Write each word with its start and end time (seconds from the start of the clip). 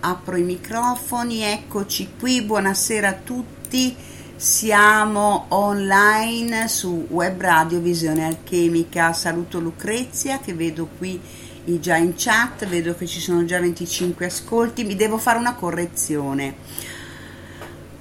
apro 0.00 0.36
i 0.36 0.42
microfoni, 0.42 1.42
eccoci 1.42 2.12
qui, 2.18 2.42
buonasera 2.42 3.08
a 3.08 3.14
tutti. 3.14 3.94
Siamo 4.34 5.46
online 5.48 6.68
su 6.68 7.06
Web 7.10 7.40
Radio 7.40 7.80
Visione 7.80 8.24
Alchemica. 8.24 9.12
Saluto 9.12 9.60
Lucrezia 9.60 10.38
che 10.38 10.54
vedo 10.54 10.88
qui 10.96 11.20
già 11.64 11.96
in 11.96 12.14
chat, 12.16 12.66
vedo 12.66 12.94
che 12.94 13.06
ci 13.06 13.20
sono 13.20 13.44
già 13.44 13.60
25 13.60 14.24
ascolti. 14.26 14.84
Mi 14.84 14.96
devo 14.96 15.18
fare 15.18 15.38
una 15.38 15.54
correzione. 15.54 16.54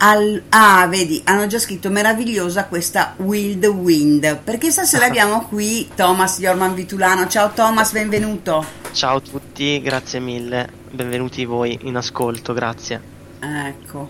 Al, 0.01 0.43
ah, 0.47 0.87
vedi, 0.87 1.21
hanno 1.25 1.45
già 1.47 1.59
scritto 1.59 1.89
meravigliosa 1.89 2.67
questa 2.67 3.15
Wild 3.17 3.65
Wind. 3.65 4.37
Perché 4.43 4.71
stasera 4.71 5.07
abbiamo 5.07 5.43
qui 5.43 5.89
Thomas 5.93 6.39
Jorman 6.39 6.73
Vitulano. 6.73 7.27
Ciao 7.27 7.51
Thomas, 7.51 7.91
benvenuto. 7.91 8.65
Ciao 8.93 9.17
a 9.17 9.19
tutti, 9.19 9.81
grazie 9.81 10.21
mille. 10.21 10.69
Benvenuti 10.89 11.43
voi 11.43 11.77
in 11.81 11.97
ascolto, 11.97 12.53
grazie. 12.53 13.01
Ecco. 13.41 14.09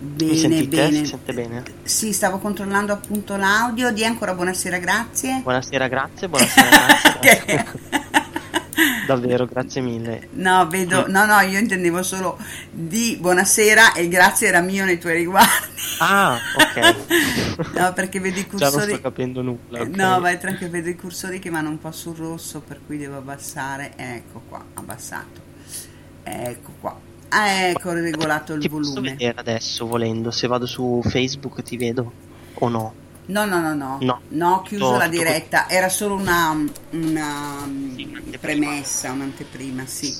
Bene, 0.00 0.64
bene. 0.64 0.98
Si 0.98 1.06
sente 1.06 1.32
bene? 1.32 1.62
Sì, 1.84 2.12
stavo 2.12 2.38
controllando 2.38 2.92
appunto 2.92 3.36
l'audio. 3.36 3.92
Di 3.92 4.04
ancora 4.04 4.34
buonasera, 4.34 4.78
grazie. 4.78 5.38
Buonasera, 5.40 5.86
grazie. 5.86 6.28
Buonasera, 6.28 6.68
grazie. 7.22 8.32
Davvero, 9.06 9.46
grazie 9.46 9.80
mille. 9.80 10.28
No, 10.32 10.66
vedo, 10.68 11.06
no, 11.08 11.26
no, 11.26 11.40
io 11.40 11.58
intendevo 11.58 12.02
solo 12.02 12.38
di 12.70 13.16
buonasera 13.20 13.94
e 13.94 14.08
grazie 14.08 14.48
era 14.48 14.60
mio 14.60 14.84
nei 14.84 14.98
tuoi 14.98 15.14
riguardi. 15.14 15.72
Ah, 15.98 16.38
ok. 16.56 17.74
no, 17.78 17.92
perché 17.92 18.20
vedo 18.20 18.38
i 18.38 18.46
cursori. 18.46 18.70
Già 18.70 18.78
non 18.78 18.88
sto 18.88 19.00
capendo 19.00 19.42
nulla. 19.42 19.80
Okay. 19.82 19.94
No, 19.94 20.20
vai 20.20 20.38
tranquillo, 20.38 20.70
vedo 20.70 20.88
i 20.88 20.96
cursori 20.96 21.38
che 21.38 21.50
vanno 21.50 21.68
un 21.68 21.78
po' 21.78 21.92
sul 21.92 22.16
rosso, 22.16 22.60
per 22.60 22.80
cui 22.86 22.98
devo 22.98 23.16
abbassare. 23.16 23.92
Ecco 23.96 24.42
qua, 24.48 24.64
abbassato. 24.74 25.40
Ecco 26.22 26.72
qua. 26.80 26.98
Ah, 27.28 27.50
ecco, 27.50 27.90
ho 27.90 27.92
regolato 27.92 28.54
il 28.54 28.60
ti 28.60 28.68
volume. 28.68 28.90
Posso 28.90 29.00
vedere 29.00 29.34
adesso 29.36 29.86
volendo, 29.86 30.30
se 30.30 30.46
vado 30.46 30.66
su 30.66 31.00
Facebook 31.04 31.62
ti 31.62 31.76
vedo 31.76 32.12
o 32.54 32.68
no? 32.68 32.94
No, 33.26 33.46
no, 33.46 33.58
no, 33.60 33.74
no, 33.74 33.98
no, 34.02 34.20
no 34.28 34.62
chiuso 34.62 34.92
no, 34.92 34.98
la 34.98 35.08
diretta, 35.08 35.66
era 35.68 35.88
solo 35.88 36.14
una, 36.14 36.54
una 36.90 37.68
sì, 37.94 38.36
premessa, 38.38 39.12
un'anteprima, 39.12 39.86
sì. 39.86 40.14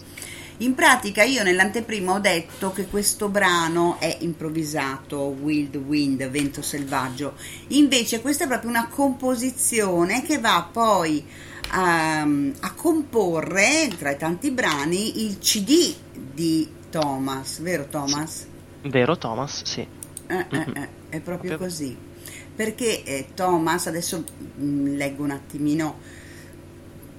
In 0.59 0.75
pratica 0.75 1.23
io 1.23 1.43
nell'anteprima 1.43 2.12
ho 2.12 2.19
detto 2.19 2.73
che 2.73 2.87
questo 2.87 3.29
brano 3.29 3.97
è 3.99 4.19
improvvisato, 4.21 5.19
Wild 5.19 5.75
Wind, 5.77 6.27
Vento 6.31 6.62
Selvaggio, 6.62 7.35
invece 7.69 8.23
questa 8.23 8.45
è 8.45 8.47
proprio 8.47 8.71
una 8.71 8.87
composizione 8.89 10.23
che 10.23 10.39
va 10.39 10.67
poi 10.71 11.23
a, 11.71 12.23
a 12.23 12.73
comporre 12.75 13.91
tra 13.99 14.12
i 14.12 14.17
tanti 14.17 14.51
brani 14.51 15.27
il 15.27 15.39
CD 15.41 15.95
di 16.12 16.71
Thomas, 16.89 17.59
vero 17.59 17.87
Thomas? 17.87 18.47
Vero 18.83 19.19
Thomas, 19.19 19.62
sì. 19.65 19.87
Eh, 20.27 20.47
eh, 20.49 20.67
eh, 20.75 20.89
è 21.11 21.21
proprio 21.21 21.59
così 21.59 22.12
perché 22.55 23.03
eh, 23.03 23.27
Thomas, 23.35 23.87
adesso 23.87 24.25
mh, 24.56 24.65
mm, 24.65 24.97
leggo 24.97 25.23
un 25.23 25.31
attimino 25.31 26.23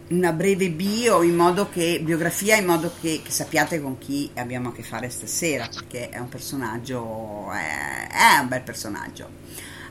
una 0.08 0.34
breve 0.34 0.70
bio 0.70 1.24
in 1.24 1.36
modo 1.36 1.68
che 1.68 2.00
biografia 2.04 2.58
in 2.58 2.66
modo 2.66 2.92
che, 3.02 3.22
che, 3.24 3.32
sappiate 3.32 3.82
con 3.82 3.98
chi 3.98 4.30
abbiamo 4.36 4.70
a 4.70 4.72
che 4.72 4.84
fare 4.84 5.10
stasera 5.10 5.68
perché 5.68 6.10
è 6.10 6.20
un 6.20 6.30
personaggio 6.30 7.52
è, 7.52 8.08
è 8.10 8.40
un 8.40 8.48
bel 8.48 8.62
personaggio. 8.62 9.28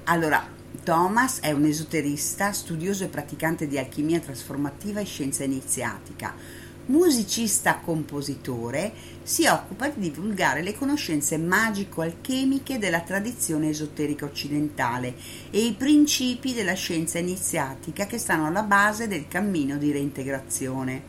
Allora 0.04 0.46
Thomas 0.84 1.40
è 1.40 1.50
un 1.50 1.64
esoterista 1.64 2.52
studioso 2.52 3.02
e 3.04 3.08
praticante 3.08 3.66
di 3.66 3.76
alchimia 3.76 4.20
trasformativa 4.20 5.00
e 5.00 5.04
scienza 5.04 5.42
iniziatica 5.42 6.62
musicista-compositore, 6.86 8.92
si 9.24 9.46
occupa 9.46 9.88
di 9.88 10.10
divulgare 10.10 10.62
le 10.62 10.76
conoscenze 10.76 11.38
magico-alchemiche 11.38 12.78
della 12.78 13.00
tradizione 13.00 13.70
esoterica 13.70 14.26
occidentale 14.26 15.14
e 15.50 15.64
i 15.64 15.72
principi 15.72 16.52
della 16.52 16.74
scienza 16.74 17.18
iniziatica 17.18 18.04
che 18.04 18.18
stanno 18.18 18.46
alla 18.46 18.62
base 18.62 19.08
del 19.08 19.26
cammino 19.26 19.78
di 19.78 19.92
reintegrazione, 19.92 21.04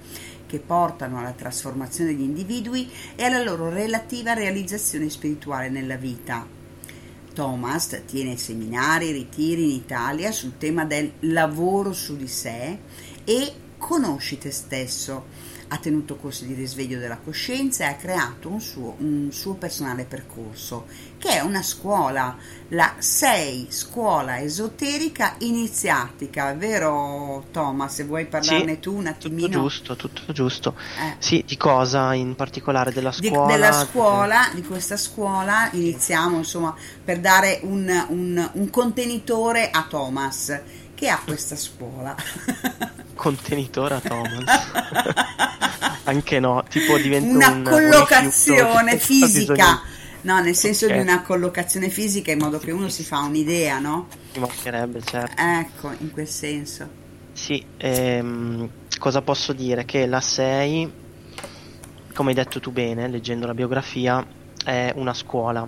che 0.47 0.59
portano 0.59 1.19
alla 1.19 1.33
trasformazione 1.33 2.11
degli 2.11 2.23
individui 2.23 2.89
e 3.15 3.25
alla 3.25 3.43
loro 3.43 3.69
relativa 3.69 4.33
realizzazione 4.33 5.09
spirituale 5.09 5.69
nella 5.69 5.97
vita. 5.97 6.47
Thomas 7.33 8.01
tiene 8.05 8.37
seminari 8.37 9.09
e 9.09 9.11
ritiri 9.11 9.63
in 9.65 9.71
Italia 9.71 10.31
sul 10.31 10.57
tema 10.57 10.85
del 10.85 11.11
lavoro 11.19 11.91
su 11.91 12.15
di 12.15 12.29
sé 12.29 12.79
e 13.25 13.53
conosci 13.77 14.37
te 14.37 14.51
stesso 14.51 15.25
ha 15.67 15.77
tenuto 15.77 16.15
corsi 16.15 16.45
di 16.45 16.53
risveglio 16.53 16.99
della 16.99 17.17
coscienza 17.17 17.85
e 17.85 17.87
ha 17.87 17.95
creato 17.95 18.49
un 18.49 18.61
suo, 18.61 18.95
un 18.99 19.29
suo 19.31 19.53
personale 19.55 20.05
percorso, 20.05 20.85
che 21.17 21.29
è 21.29 21.39
una 21.39 21.63
scuola, 21.63 22.35
la 22.69 22.95
6 22.97 23.67
scuola 23.69 24.39
esoterica 24.39 25.35
iniziatica, 25.39 26.53
vero 26.53 27.45
Thomas? 27.51 27.95
Se 27.95 28.03
vuoi 28.03 28.25
parlarne 28.25 28.73
sì, 28.73 28.79
tu 28.79 28.95
un 28.95 29.07
attimino. 29.07 29.47
Tutto 29.47 29.59
giusto, 29.59 29.95
tutto 29.95 30.33
giusto. 30.33 30.75
Eh. 30.99 31.15
Sì, 31.19 31.43
di 31.45 31.57
cosa 31.57 32.13
in 32.13 32.35
particolare 32.35 32.91
della 32.91 33.11
scuola? 33.11 33.45
Di, 33.45 33.51
della 33.53 33.71
scuola, 33.71 34.49
di 34.53 34.61
questa 34.63 34.97
scuola 34.97 35.69
iniziamo 35.71 36.37
insomma 36.37 36.75
per 37.03 37.19
dare 37.19 37.59
un, 37.63 38.05
un, 38.09 38.49
un 38.53 38.69
contenitore 38.69 39.69
a 39.71 39.85
Thomas 39.89 40.61
che 40.93 41.09
ha 41.09 41.19
questa 41.23 41.55
scuola. 41.55 42.15
Contenitore 43.15 43.95
a 43.95 43.99
Thomas. 43.99 44.43
Anche 46.05 46.39
no, 46.39 46.63
tipo 46.69 46.97
diventa 46.97 47.35
una 47.35 47.49
un, 47.49 47.63
collocazione 47.63 48.91
un 48.91 48.99
fisica. 48.99 49.81
No, 50.21 50.39
nel 50.39 50.55
senso 50.55 50.85
okay. 50.85 50.97
di 50.97 51.03
una 51.03 51.21
collocazione 51.21 51.89
fisica 51.89 52.31
in 52.31 52.39
modo 52.39 52.57
che 52.57 52.71
uno 52.71 52.89
si 52.89 53.03
fa 53.03 53.19
un'idea, 53.19 53.79
no? 53.79 54.07
Ci 54.33 54.39
mancherebbe, 54.39 55.01
certo. 55.01 55.41
Ecco, 55.41 55.93
in 55.99 56.11
quel 56.11 56.27
senso. 56.27 57.03
Sì, 57.31 57.63
ehm, 57.77 58.69
cosa 58.97 59.21
posso 59.21 59.53
dire? 59.53 59.85
Che 59.85 60.05
la 60.05 60.21
6, 60.21 60.91
come 62.13 62.29
hai 62.29 62.35
detto 62.35 62.59
tu 62.59 62.71
bene, 62.71 63.07
leggendo 63.07 63.45
la 63.45 63.53
biografia, 63.53 64.25
è 64.63 64.93
una 64.95 65.13
scuola. 65.13 65.67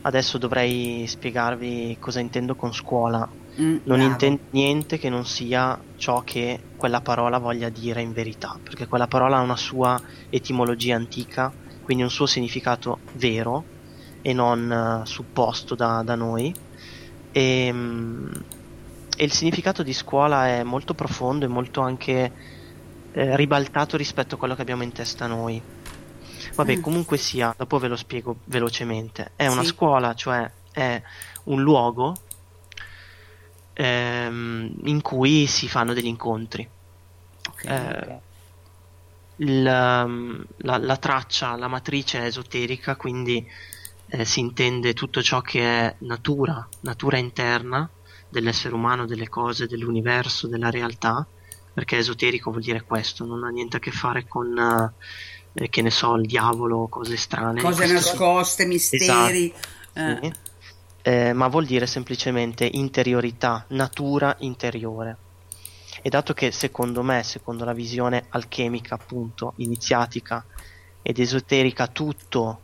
Adesso 0.00 0.38
dovrei 0.38 1.04
spiegarvi 1.06 1.98
cosa 2.00 2.20
intendo 2.20 2.56
con 2.56 2.72
scuola. 2.72 3.28
Mm, 3.60 3.78
non 3.84 4.00
intendo 4.00 4.42
niente 4.50 4.98
che 4.98 5.08
non 5.08 5.26
sia 5.26 5.80
ciò 5.96 6.22
che 6.22 6.60
quella 6.76 7.00
parola 7.00 7.38
voglia 7.38 7.68
dire 7.68 8.00
in 8.00 8.12
verità, 8.12 8.56
perché 8.62 8.86
quella 8.86 9.08
parola 9.08 9.38
ha 9.38 9.40
una 9.40 9.56
sua 9.56 10.00
etimologia 10.30 10.94
antica, 10.94 11.52
quindi 11.82 12.04
un 12.04 12.10
suo 12.10 12.26
significato 12.26 13.00
vero 13.14 13.64
e 14.22 14.32
non 14.32 15.00
uh, 15.02 15.04
supposto 15.04 15.74
da, 15.74 16.02
da 16.04 16.14
noi. 16.14 16.54
E, 17.32 17.68
um, 17.72 18.30
e, 19.16 19.24
il 19.24 19.32
significato 19.32 19.82
di 19.82 19.92
scuola 19.92 20.46
è 20.46 20.62
molto 20.62 20.94
profondo 20.94 21.44
e 21.44 21.48
molto 21.48 21.80
anche 21.80 22.32
eh, 23.10 23.36
ribaltato 23.36 23.96
rispetto 23.96 24.36
a 24.36 24.38
quello 24.38 24.54
che 24.54 24.62
abbiamo 24.62 24.84
in 24.84 24.92
testa 24.92 25.26
noi. 25.26 25.60
Vabbè, 26.54 26.76
mm. 26.76 26.80
comunque 26.80 27.16
sia, 27.16 27.52
dopo 27.58 27.78
ve 27.78 27.88
lo 27.88 27.96
spiego 27.96 28.36
velocemente. 28.44 29.32
È 29.34 29.48
una 29.48 29.62
sì. 29.62 29.68
scuola, 29.68 30.14
cioè 30.14 30.48
è 30.70 31.02
un 31.44 31.60
luogo 31.60 32.14
ehm, 33.78 34.72
in 34.84 35.00
cui 35.02 35.46
si 35.46 35.68
fanno 35.68 35.94
degli 35.94 36.06
incontri. 36.06 36.68
Okay, 37.50 37.76
eh, 37.76 37.96
okay. 37.96 38.18
La, 39.36 40.02
ehm, 40.02 40.44
la, 40.58 40.78
la, 40.78 40.96
traccia, 40.96 41.56
la 41.56 41.68
matrice 41.68 42.18
è 42.20 42.24
esoterica, 42.24 42.96
quindi 42.96 43.46
eh, 44.08 44.24
si 44.24 44.40
intende 44.40 44.94
tutto 44.94 45.22
ciò 45.22 45.40
che 45.40 45.60
è 45.60 45.94
natura, 45.98 46.66
natura 46.80 47.18
interna 47.18 47.88
dell'essere 48.28 48.74
umano, 48.74 49.06
delle 49.06 49.28
cose, 49.28 49.68
dell'universo, 49.68 50.48
della 50.48 50.70
realtà, 50.70 51.24
perché 51.72 51.98
esoterico 51.98 52.50
vuol 52.50 52.62
dire 52.62 52.82
questo, 52.82 53.24
non 53.24 53.44
ha 53.44 53.48
niente 53.48 53.76
a 53.76 53.80
che 53.80 53.92
fare 53.92 54.26
con, 54.26 54.92
eh, 55.52 55.68
che 55.68 55.82
ne 55.82 55.90
so, 55.90 56.16
il 56.16 56.26
diavolo, 56.26 56.88
cose 56.88 57.16
strane. 57.16 57.60
Cose 57.60 57.86
nascoste, 57.86 58.66
misteri. 58.66 59.54
Esatto. 59.54 59.68
Eh. 59.92 60.18
Sì 60.22 60.47
eh, 61.02 61.32
ma 61.32 61.48
vuol 61.48 61.64
dire 61.64 61.86
semplicemente 61.86 62.68
interiorità, 62.70 63.64
natura 63.68 64.34
interiore. 64.40 65.16
E 66.02 66.08
dato 66.08 66.32
che 66.32 66.52
secondo 66.52 67.02
me, 67.02 67.22
secondo 67.22 67.64
la 67.64 67.72
visione 67.72 68.26
alchemica 68.30 68.94
appunto, 68.94 69.54
iniziatica 69.56 70.44
ed 71.02 71.18
esoterica, 71.18 71.86
tutto 71.88 72.60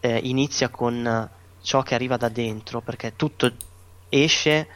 eh, 0.00 0.18
inizia 0.24 0.68
con 0.68 1.30
ciò 1.62 1.82
che 1.82 1.94
arriva 1.94 2.16
da 2.16 2.28
dentro, 2.28 2.80
perché 2.80 3.14
tutto 3.16 3.52
esce 4.08 4.68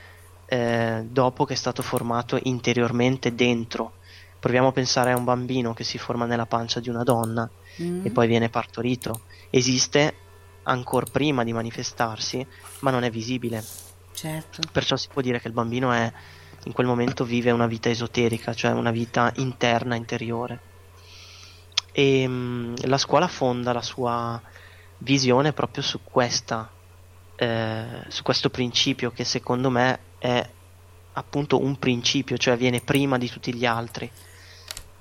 eh, 0.47 1.04
dopo 1.09 1.45
che 1.45 1.52
è 1.52 1.57
stato 1.57 1.83
formato 1.83 2.38
interiormente 2.45 3.35
dentro. 3.35 3.92
Proviamo 4.40 4.69
a 4.69 4.73
pensare 4.73 5.12
a 5.12 5.16
un 5.16 5.25
bambino 5.25 5.75
che 5.75 5.85
si 5.85 5.99
forma 5.99 6.25
nella 6.25 6.47
pancia 6.47 6.80
di 6.80 6.88
una 6.88 7.02
donna 7.02 7.49
mm. 7.83 8.07
e 8.07 8.11
poi 8.11 8.26
viene 8.26 8.49
partorito. 8.49 9.21
Esiste 9.50 10.14
ancora 10.64 11.06
prima 11.10 11.44
di 11.44 11.52
manifestarsi, 11.52 12.46
ma 12.80 12.90
non 12.90 13.04
è 13.04 13.10
visibile. 13.10 13.64
Certo. 14.12 14.62
Perciò 14.70 14.96
si 14.96 15.08
può 15.12 15.22
dire 15.22 15.40
che 15.40 15.48
il 15.48 15.54
bambino 15.54 15.92
è, 15.92 16.12
in 16.64 16.72
quel 16.72 16.86
momento 16.86 17.24
vive 17.24 17.50
una 17.50 17.66
vita 17.66 17.88
esoterica, 17.88 18.54
cioè 18.54 18.72
una 18.72 18.90
vita 18.90 19.32
interna, 19.36 19.94
interiore. 19.94 20.60
E 21.92 22.26
mh, 22.26 22.32
mm, 22.32 22.74
la 22.84 22.98
scuola 22.98 23.28
fonda 23.28 23.72
la 23.72 23.82
sua 23.82 24.40
visione 24.98 25.52
proprio 25.52 25.82
su 25.82 26.00
questa 26.02 26.70
eh, 27.40 28.04
su 28.08 28.22
questo 28.22 28.50
principio 28.50 29.12
che 29.12 29.24
secondo 29.24 29.70
me 29.70 29.98
è 30.18 30.46
appunto 31.14 31.58
un 31.58 31.78
principio, 31.78 32.36
cioè 32.36 32.54
viene 32.58 32.82
prima 32.82 33.16
di 33.16 33.30
tutti 33.30 33.54
gli 33.54 33.64
altri. 33.64 34.10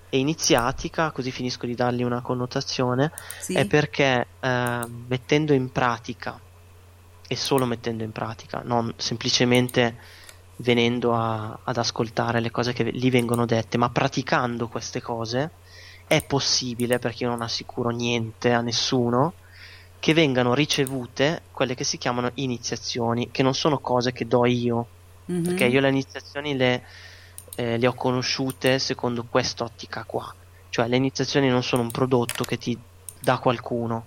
E 0.10 0.18
iniziatica, 0.18 1.12
così 1.12 1.32
finisco 1.32 1.66
di 1.66 1.76
dargli 1.76 2.04
una 2.04 2.22
connotazione, 2.22 3.12
sì. 3.40 3.54
è 3.54 3.66
perché 3.66 4.28
eh, 4.40 4.86
mettendo 5.08 5.54
in 5.54 5.72
pratica, 5.72 6.40
e 7.28 7.36
solo 7.36 7.66
mettendo 7.66 8.04
in 8.04 8.12
pratica, 8.12 8.62
non 8.64 8.92
semplicemente 8.98 9.98
venendo 10.58 11.16
a, 11.16 11.60
ad 11.64 11.78
ascoltare 11.78 12.40
le 12.40 12.52
cose 12.52 12.74
che 12.74 12.84
lì 12.84 13.10
vengono 13.10 13.46
dette, 13.46 13.78
ma 13.78 13.90
praticando 13.90 14.68
queste 14.68 15.02
cose, 15.02 15.52
è 16.08 16.24
possibile, 16.26 16.98
perché 16.98 17.24
io 17.24 17.30
non 17.30 17.42
assicuro 17.42 17.90
niente 17.90 18.52
a 18.52 18.62
nessuno, 18.62 19.34
che 20.00 20.14
vengano 20.14 20.54
ricevute 20.54 21.44
quelle 21.52 21.76
che 21.76 21.84
si 21.84 21.98
chiamano 21.98 22.32
iniziazioni, 22.36 23.30
che 23.32 23.44
non 23.44 23.54
sono 23.54 23.80
cose 23.80 24.12
che 24.12 24.26
do 24.26 24.46
io, 24.46 24.88
mm-hmm. 25.32 25.44
perché 25.44 25.66
io 25.66 25.80
le 25.82 25.90
iniziazioni 25.90 26.56
le, 26.56 26.84
eh, 27.60 27.78
le 27.78 27.88
ho 27.88 27.94
conosciute 27.94 28.80
secondo 28.80 29.26
quest'ottica 29.26 30.06
qua, 30.06 30.34
cioè 30.70 30.88
le 30.88 30.96
iniziazioni 30.96 31.50
non 31.50 31.62
sono 31.62 31.82
un 31.82 31.92
prodotto 31.92 32.46
che 32.46 32.58
ti 32.58 32.80
dà 33.20 33.38
qualcuno. 33.38 34.06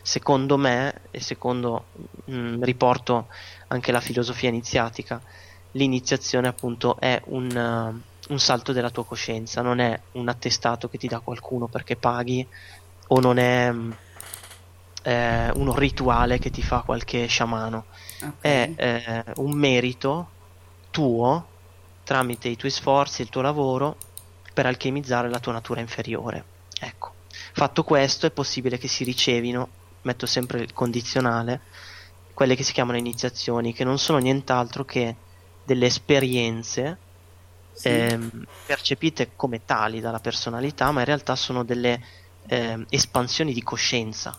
Secondo 0.00 0.56
me, 0.56 1.00
e 1.10 1.18
secondo 1.18 1.86
mh, 2.26 2.36
mm, 2.36 2.62
riporto 2.62 3.26
anche 3.68 3.90
la 3.90 4.00
filosofia 4.00 4.48
iniziatica, 4.48 5.20
l'iniziazione 5.72 6.46
appunto 6.46 6.96
è 7.00 7.20
un, 7.26 7.50
uh, 7.50 8.32
un 8.32 8.38
salto 8.38 8.72
della 8.72 8.90
tua 8.90 9.04
coscienza, 9.04 9.60
non 9.60 9.80
è 9.80 9.98
un 10.12 10.28
attestato 10.28 10.88
che 10.88 10.98
ti 10.98 11.08
dà 11.08 11.18
qualcuno 11.18 11.66
perché 11.66 11.96
paghi 11.96 12.46
o 13.08 13.18
non 13.18 13.38
è 13.38 13.72
mm, 13.72 13.90
eh, 15.02 15.50
un 15.54 15.74
rituale 15.74 16.38
che 16.38 16.50
ti 16.50 16.62
fa 16.62 16.82
qualche 16.82 17.26
sciamano, 17.26 17.86
okay. 18.22 18.36
è 18.40 18.72
eh, 18.76 19.24
un 19.36 19.52
merito 19.52 20.28
tuo 20.90 21.52
tramite 22.04 22.48
i 22.48 22.56
tuoi 22.56 22.70
sforzi, 22.70 23.22
il 23.22 23.28
tuo 23.28 23.40
lavoro 23.40 23.96
per 24.52 24.66
alchemizzare 24.66 25.28
la 25.28 25.40
tua 25.40 25.52
natura 25.52 25.80
inferiore. 25.80 26.44
Ecco, 26.78 27.12
fatto 27.52 27.82
questo 27.82 28.26
è 28.26 28.30
possibile 28.30 28.78
che 28.78 28.88
si 28.88 29.04
ricevino, 29.04 29.68
metto 30.02 30.26
sempre 30.26 30.60
il 30.60 30.72
condizionale, 30.72 31.60
quelle 32.34 32.54
che 32.54 32.62
si 32.62 32.72
chiamano 32.72 32.98
iniziazioni, 32.98 33.72
che 33.72 33.84
non 33.84 33.98
sono 33.98 34.18
nient'altro 34.18 34.84
che 34.84 35.16
delle 35.64 35.86
esperienze 35.86 36.98
sì. 37.72 37.88
ehm, 37.88 38.46
percepite 38.66 39.30
come 39.34 39.64
tali 39.64 40.00
dalla 40.00 40.20
personalità, 40.20 40.90
ma 40.90 41.00
in 41.00 41.06
realtà 41.06 41.34
sono 41.36 41.64
delle 41.64 42.00
eh, 42.46 42.84
espansioni 42.90 43.52
di 43.52 43.62
coscienza 43.62 44.38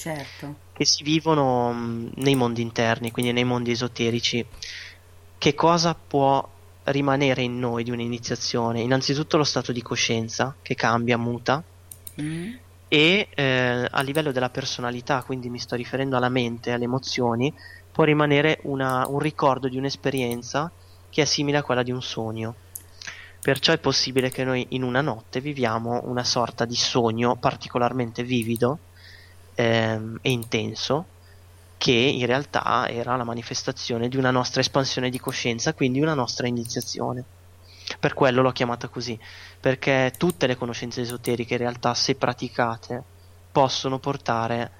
certo. 0.00 0.56
che 0.72 0.86
si 0.86 1.02
vivono 1.02 1.72
mh, 1.72 2.12
nei 2.16 2.34
mondi 2.34 2.62
interni, 2.62 3.10
quindi 3.10 3.32
nei 3.32 3.44
mondi 3.44 3.70
esoterici. 3.70 4.44
Che 5.36 5.54
cosa 5.54 5.94
può 5.94 6.46
rimanere 6.90 7.42
in 7.42 7.58
noi 7.58 7.84
di 7.84 7.90
un'iniziazione? 7.90 8.80
Innanzitutto 8.80 9.36
lo 9.36 9.44
stato 9.44 9.72
di 9.72 9.82
coscienza 9.82 10.54
che 10.62 10.74
cambia, 10.74 11.16
muta. 11.16 11.62
Mm. 12.20 12.52
E 12.88 13.28
eh, 13.34 13.88
a 13.88 14.02
livello 14.02 14.32
della 14.32 14.50
personalità, 14.50 15.22
quindi 15.22 15.48
mi 15.48 15.58
sto 15.58 15.76
riferendo 15.76 16.16
alla 16.16 16.28
mente, 16.28 16.72
alle 16.72 16.84
emozioni, 16.84 17.54
può 17.92 18.04
rimanere 18.04 18.58
una, 18.62 19.06
un 19.06 19.18
ricordo 19.18 19.68
di 19.68 19.76
un'esperienza 19.76 20.70
che 21.08 21.22
è 21.22 21.24
simile 21.24 21.58
a 21.58 21.62
quella 21.62 21.82
di 21.82 21.92
un 21.92 22.02
sogno. 22.02 22.54
Perciò 23.40 23.72
è 23.72 23.78
possibile 23.78 24.30
che 24.30 24.44
noi 24.44 24.66
in 24.70 24.82
una 24.82 25.00
notte 25.00 25.40
viviamo 25.40 26.02
una 26.04 26.24
sorta 26.24 26.64
di 26.64 26.76
sogno 26.76 27.36
particolarmente 27.36 28.22
vivido 28.22 28.78
ehm, 29.54 30.18
e 30.20 30.30
intenso 30.30 31.06
che 31.80 31.92
in 31.92 32.26
realtà 32.26 32.86
era 32.90 33.16
la 33.16 33.24
manifestazione 33.24 34.10
di 34.10 34.18
una 34.18 34.30
nostra 34.30 34.60
espansione 34.60 35.08
di 35.08 35.18
coscienza, 35.18 35.72
quindi 35.72 35.98
una 35.98 36.12
nostra 36.12 36.46
iniziazione. 36.46 37.24
Per 37.98 38.12
quello 38.12 38.42
l'ho 38.42 38.52
chiamata 38.52 38.88
così, 38.88 39.18
perché 39.58 40.12
tutte 40.18 40.46
le 40.46 40.56
conoscenze 40.56 41.00
esoteriche 41.00 41.54
in 41.54 41.60
realtà, 41.60 41.94
se 41.94 42.16
praticate, 42.16 43.02
possono 43.50 43.98
portare 43.98 44.72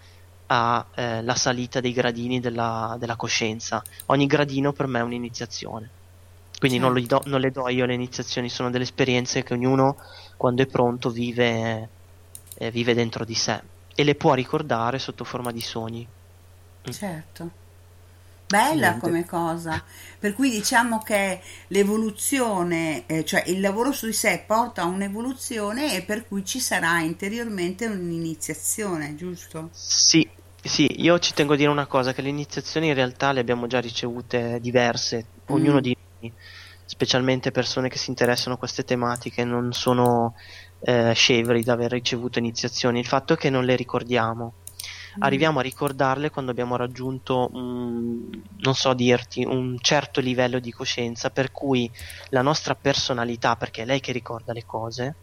alla 0.49 0.85
eh, 0.95 1.37
salita 1.37 1.81
dei 1.81 1.95
gradini 1.95 2.39
della, 2.39 2.95
della, 2.99 3.17
coscienza. 3.17 3.83
Ogni 4.07 4.27
gradino 4.27 4.75
per 4.75 4.87
me 4.87 4.99
è 4.99 5.03
un'iniziazione. 5.03 5.89
Quindi 6.59 6.77
certo. 6.77 6.93
non, 6.93 7.07
do, 7.07 7.23
non, 7.25 7.41
le 7.41 7.51
do 7.51 7.67
io 7.71 7.87
le 7.87 7.95
iniziazioni, 7.95 8.51
sono 8.51 8.69
delle 8.69 8.85
esperienze 8.85 9.43
che 9.43 9.55
ognuno, 9.55 9.97
quando 10.37 10.63
è 10.63 10.67
pronto, 10.67 11.09
vive, 11.09 11.89
eh, 12.59 12.71
vive 12.71 12.93
dentro 12.93 13.25
di 13.25 13.35
sé 13.35 13.59
e 13.95 14.05
le 14.05 14.17
può 14.17 14.35
ricordare 14.35 14.99
sotto 14.99 15.25
forma 15.25 15.51
di 15.51 15.63
sogni. 15.63 16.07
Mm. 16.89 16.93
Certo. 16.93 17.51
Bella 18.51 18.97
come 18.99 19.25
cosa, 19.25 19.81
per 20.19 20.35
cui 20.35 20.51
diciamo 20.51 20.99
che 20.99 21.41
l'evoluzione, 21.69 23.07
eh, 23.07 23.25
cioè 23.25 23.45
il 23.47 23.61
lavoro 23.61 23.93
su 23.93 24.07
di 24.07 24.13
sé 24.13 24.43
porta 24.45 24.83
a 24.83 24.87
un'evoluzione 24.87 25.95
e 25.95 26.03
per 26.03 26.27
cui 26.27 26.45
ci 26.45 26.59
sarà 26.59 26.99
interiormente 26.99 27.87
un'iniziazione, 27.87 29.15
giusto? 29.15 29.69
Sì, 29.71 30.29
sì, 30.61 31.01
io 31.01 31.21
ci 31.21 31.33
tengo 31.33 31.53
a 31.53 31.57
dire 31.57 31.71
una 31.71 31.87
cosa, 31.87 32.13
che 32.13 32.23
le 32.23 32.29
iniziazioni 32.29 32.89
in 32.89 32.95
realtà 32.95 33.31
le 33.31 33.39
abbiamo 33.39 33.69
già 33.69 33.81
ricevute 33.81 34.59
diverse, 34.61 35.27
ognuno 35.47 35.77
mm. 35.77 35.83
di 35.83 35.97
noi, 36.19 36.33
specialmente 36.87 37.53
persone 37.53 37.89
che 37.89 37.99
si 37.99 38.11
interessano 38.11 38.57
a 38.57 38.59
queste 38.59 38.83
tematiche, 38.83 39.45
non 39.45 39.73
sono 39.73 40.35
eh, 40.81 41.13
scevri 41.15 41.63
da 41.63 41.75
aver 41.75 41.93
ricevuto 41.93 42.41
iniziazioni, 42.41 42.99
il 42.99 43.07
fatto 43.07 43.35
è 43.35 43.37
che 43.37 43.49
non 43.49 43.65
le 43.65 43.77
ricordiamo. 43.77 44.55
Mm. 45.19 45.23
Arriviamo 45.23 45.59
a 45.59 45.63
ricordarle 45.63 46.31
quando 46.31 46.51
abbiamo 46.51 46.77
raggiunto, 46.77 47.49
un, 47.53 48.29
non 48.59 48.75
so 48.75 48.93
dirti, 48.95 49.45
un 49.45 49.79
certo 49.81 50.21
livello 50.21 50.59
di 50.59 50.71
coscienza 50.73 51.31
per 51.31 51.51
cui 51.51 51.91
la 52.29 52.43
nostra 52.43 52.75
personalità, 52.75 53.57
perché 53.57 53.83
è 53.83 53.85
lei 53.87 54.01
che 54.01 54.13
ricorda 54.13 54.53
le 54.53 54.65
cose, 54.65 55.17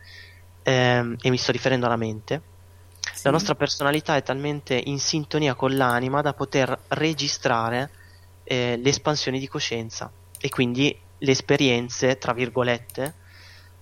ehm, 0.64 1.16
e 1.22 1.30
mi 1.30 1.38
sto 1.38 1.52
riferendo 1.52 1.86
alla 1.86 1.96
mente, 1.96 2.42
sì. 3.14 3.22
la 3.24 3.32
nostra 3.32 3.56
personalità 3.56 4.16
è 4.16 4.24
talmente 4.24 4.82
in 4.86 5.00
sintonia 5.00 5.54
con 5.54 5.76
l'anima 5.76 6.22
da 6.22 6.34
poter 6.34 6.78
registrare 6.90 7.90
eh, 8.44 8.80
le 8.82 8.90
espansioni 8.90 9.40
di 9.40 9.48
coscienza 9.48 10.12
e 10.40 10.50
quindi 10.50 10.98
le 11.20 11.32
esperienze, 11.32 12.18
tra 12.18 12.34
virgolette, 12.34 13.14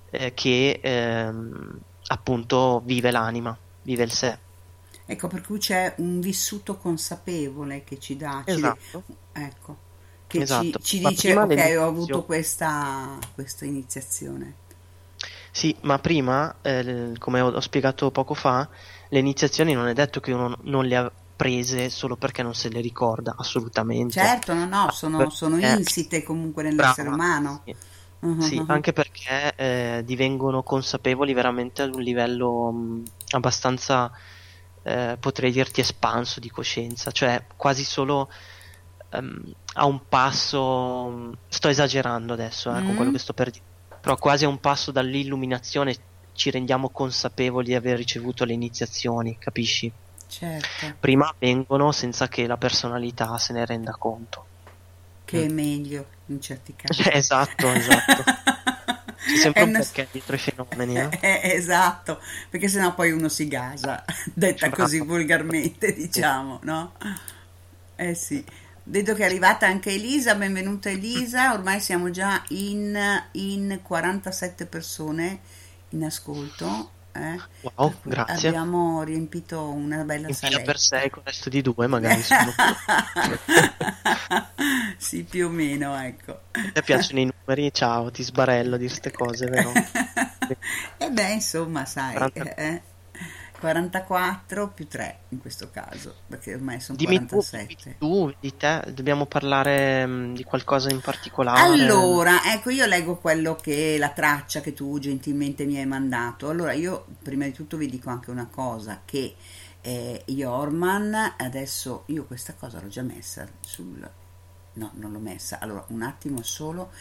eh, 0.09 0.33
che 0.33 0.79
ehm, 0.81 1.79
appunto 2.07 2.81
vive 2.85 3.11
l'anima, 3.11 3.57
vive 3.81 4.03
il 4.03 4.11
sé. 4.11 4.37
Ecco, 5.05 5.27
per 5.27 5.41
cui 5.41 5.59
c'è 5.59 5.93
un 5.97 6.19
vissuto 6.19 6.77
consapevole 6.77 7.83
che 7.83 7.99
ci 7.99 8.17
dà, 8.17 8.41
esatto. 8.45 9.03
ci, 9.05 9.13
ecco, 9.33 9.77
che 10.27 10.39
esatto. 10.39 10.79
ci, 10.79 10.99
ci 10.99 11.07
dice 11.07 11.35
ok 11.35 11.75
ho 11.77 11.87
avuto 11.87 12.23
questa, 12.23 13.17
questa 13.33 13.65
iniziazione. 13.65 14.63
Sì, 15.51 15.75
ma 15.81 15.99
prima, 15.99 16.55
eh, 16.61 17.13
come 17.17 17.39
ho, 17.39 17.49
ho, 17.49 17.61
spiegato 17.61 18.11
poco 18.11 18.33
fa, 18.33 18.67
le 19.09 19.19
iniziazioni 19.19 19.73
non 19.73 19.87
è 19.87 19.93
detto 19.93 20.19
che 20.19 20.33
uno 20.33 20.57
non 20.63 20.85
le 20.85 20.95
ha 20.95 21.11
prese 21.35 21.89
solo 21.89 22.15
perché 22.15 22.43
non 22.43 22.55
se 22.55 22.69
le 22.69 22.79
ricorda, 22.79 23.35
assolutamente. 23.37 24.13
Certo, 24.13 24.53
no, 24.53 24.65
no, 24.65 24.91
sono, 24.91 25.29
sono 25.29 25.57
insite 25.57 26.23
comunque 26.23 26.63
nell'essere 26.63 27.09
Brava, 27.09 27.23
umano. 27.23 27.61
Sì. 27.65 27.75
Uh-huh. 28.19 28.41
Sì, 28.41 28.63
anche 28.67 28.93
perché 28.93 29.53
eh, 29.55 30.01
divengono 30.03 30.63
consapevoli 30.63 31.33
veramente 31.33 31.83
ad 31.83 31.93
un 31.93 32.01
livello 32.01 32.71
mh, 32.71 33.03
abbastanza, 33.31 34.11
eh, 34.85 35.17
potrei 35.19 35.51
dirti, 35.51 35.81
espanso 35.81 36.39
di 36.39 36.51
coscienza, 36.51 37.11
cioè 37.11 37.43
quasi 37.55 37.83
solo 37.83 38.29
um, 39.13 39.41
a 39.73 39.85
un 39.85 40.07
passo, 40.07 41.35
sto 41.47 41.67
esagerando 41.67 42.33
adesso 42.33 42.69
eh, 42.69 42.81
mm. 42.81 42.85
con 42.85 42.95
quello 42.95 43.11
che 43.11 43.17
sto 43.17 43.33
per 43.33 43.49
dire, 43.49 43.63
però 43.99 44.15
quasi 44.15 44.45
a 44.45 44.47
un 44.47 44.59
passo 44.59 44.91
dall'illuminazione 44.91 45.95
ci 46.33 46.51
rendiamo 46.51 46.89
consapevoli 46.89 47.67
di 47.67 47.75
aver 47.75 47.97
ricevuto 47.97 48.45
le 48.45 48.53
iniziazioni, 48.53 49.37
capisci? 49.39 49.91
Certo. 50.27 50.95
Prima 50.99 51.29
avvengono 51.29 51.91
senza 51.91 52.27
che 52.27 52.45
la 52.45 52.57
personalità 52.57 53.37
se 53.39 53.53
ne 53.53 53.65
renda 53.65 53.91
conto 53.91 54.45
che 55.25 55.43
è 55.43 55.49
mm. 55.49 55.53
meglio 55.53 56.05
in 56.27 56.39
certi 56.39 56.75
casi. 56.75 57.03
esatto, 57.11 57.67
esatto. 57.67 58.23
C'è 59.25 59.37
sempre 59.37 59.63
un 59.63 59.71
perché 59.71 60.07
dietro 60.11 60.35
i 60.35 60.39
fenomeni. 60.39 60.97
Eh? 60.97 61.09
Eh, 61.25 61.53
esatto, 61.55 62.21
perché 62.49 62.67
sennò 62.67 62.93
poi 62.93 63.11
uno 63.11 63.29
si 63.29 63.47
gasa, 63.47 64.03
detta 64.33 64.69
così 64.69 64.99
volgarmente, 64.99 65.93
diciamo, 65.93 66.59
no? 66.63 66.93
Eh 67.95 68.13
sì. 68.13 68.43
Vedo 68.87 69.15
che 69.15 69.23
è 69.23 69.25
arrivata 69.25 69.65
anche 69.65 69.91
Elisa, 69.91 70.35
benvenuta 70.35 70.89
Elisa, 70.89 71.53
ormai 71.53 71.79
siamo 71.79 72.11
già 72.11 72.43
in, 72.49 72.95
in 73.31 73.79
47 73.81 74.67
persone 74.67 75.39
in 75.89 76.03
ascolto 76.03 76.91
eh? 77.15 77.39
Wow, 77.75 77.95
grazie. 78.03 78.49
Abbiamo 78.49 79.03
riempito 79.03 79.69
una 79.69 80.03
bella 80.03 80.31
sala. 80.33 80.59
per 80.61 80.77
sé 80.77 81.09
con 81.09 81.23
resto 81.23 81.49
di 81.49 81.61
due, 81.61 81.87
magari 81.87 82.21
sono 82.21 82.51
Sì, 84.97 85.23
più 85.23 85.47
o 85.47 85.49
meno, 85.49 85.95
ecco. 85.99 86.41
Te 86.73 86.81
piacciono 86.81 87.19
i 87.19 87.31
numeri? 87.31 87.71
Ciao, 87.73 88.11
ti 88.11 88.23
sbarello 88.23 88.77
di 88.77 88.87
queste 88.87 89.11
cose, 89.11 89.47
vero? 89.47 89.71
e 89.75 90.57
eh 90.97 91.11
beh, 91.11 91.31
insomma, 91.31 91.85
sai. 91.85 92.13
40... 92.13 92.55
Eh? 92.55 92.81
44 93.59 94.69
più 94.69 94.87
3 94.87 95.19
in 95.29 95.39
questo 95.39 95.69
caso, 95.71 96.15
perché 96.27 96.53
ormai 96.53 96.79
sono 96.79 96.97
Dimmi 96.97 97.25
47. 97.25 97.95
tu, 97.97 98.33
di 98.39 98.55
te, 98.55 98.83
dobbiamo 98.93 99.25
parlare 99.25 100.05
mh, 100.05 100.33
di 100.35 100.43
qualcosa 100.43 100.89
in 100.89 101.01
particolare. 101.01 101.61
Allora, 101.61 102.53
ecco, 102.53 102.69
io 102.69 102.85
leggo 102.85 103.17
quello 103.17 103.55
che 103.55 103.97
la 103.97 104.09
traccia 104.09 104.61
che 104.61 104.73
tu 104.73 104.99
gentilmente 104.99 105.65
mi 105.65 105.77
hai 105.77 105.85
mandato. 105.85 106.49
Allora, 106.49 106.73
io 106.73 107.05
prima 107.21 107.45
di 107.45 107.53
tutto 107.53 107.77
vi 107.77 107.87
dico 107.87 108.09
anche 108.09 108.31
una 108.31 108.47
cosa, 108.49 109.01
che 109.05 109.35
eh, 109.81 110.23
Jorman, 110.25 111.35
adesso 111.37 112.03
io 112.07 112.25
questa 112.25 112.53
cosa 112.55 112.81
l'ho 112.81 112.87
già 112.87 113.03
messa 113.03 113.47
sul... 113.61 114.09
No, 114.77 114.91
non 114.95 115.13
l'ho 115.13 115.19
messa. 115.19 115.59
Allora, 115.59 115.85
un 115.89 116.01
attimo 116.01 116.41
solo 116.41 116.91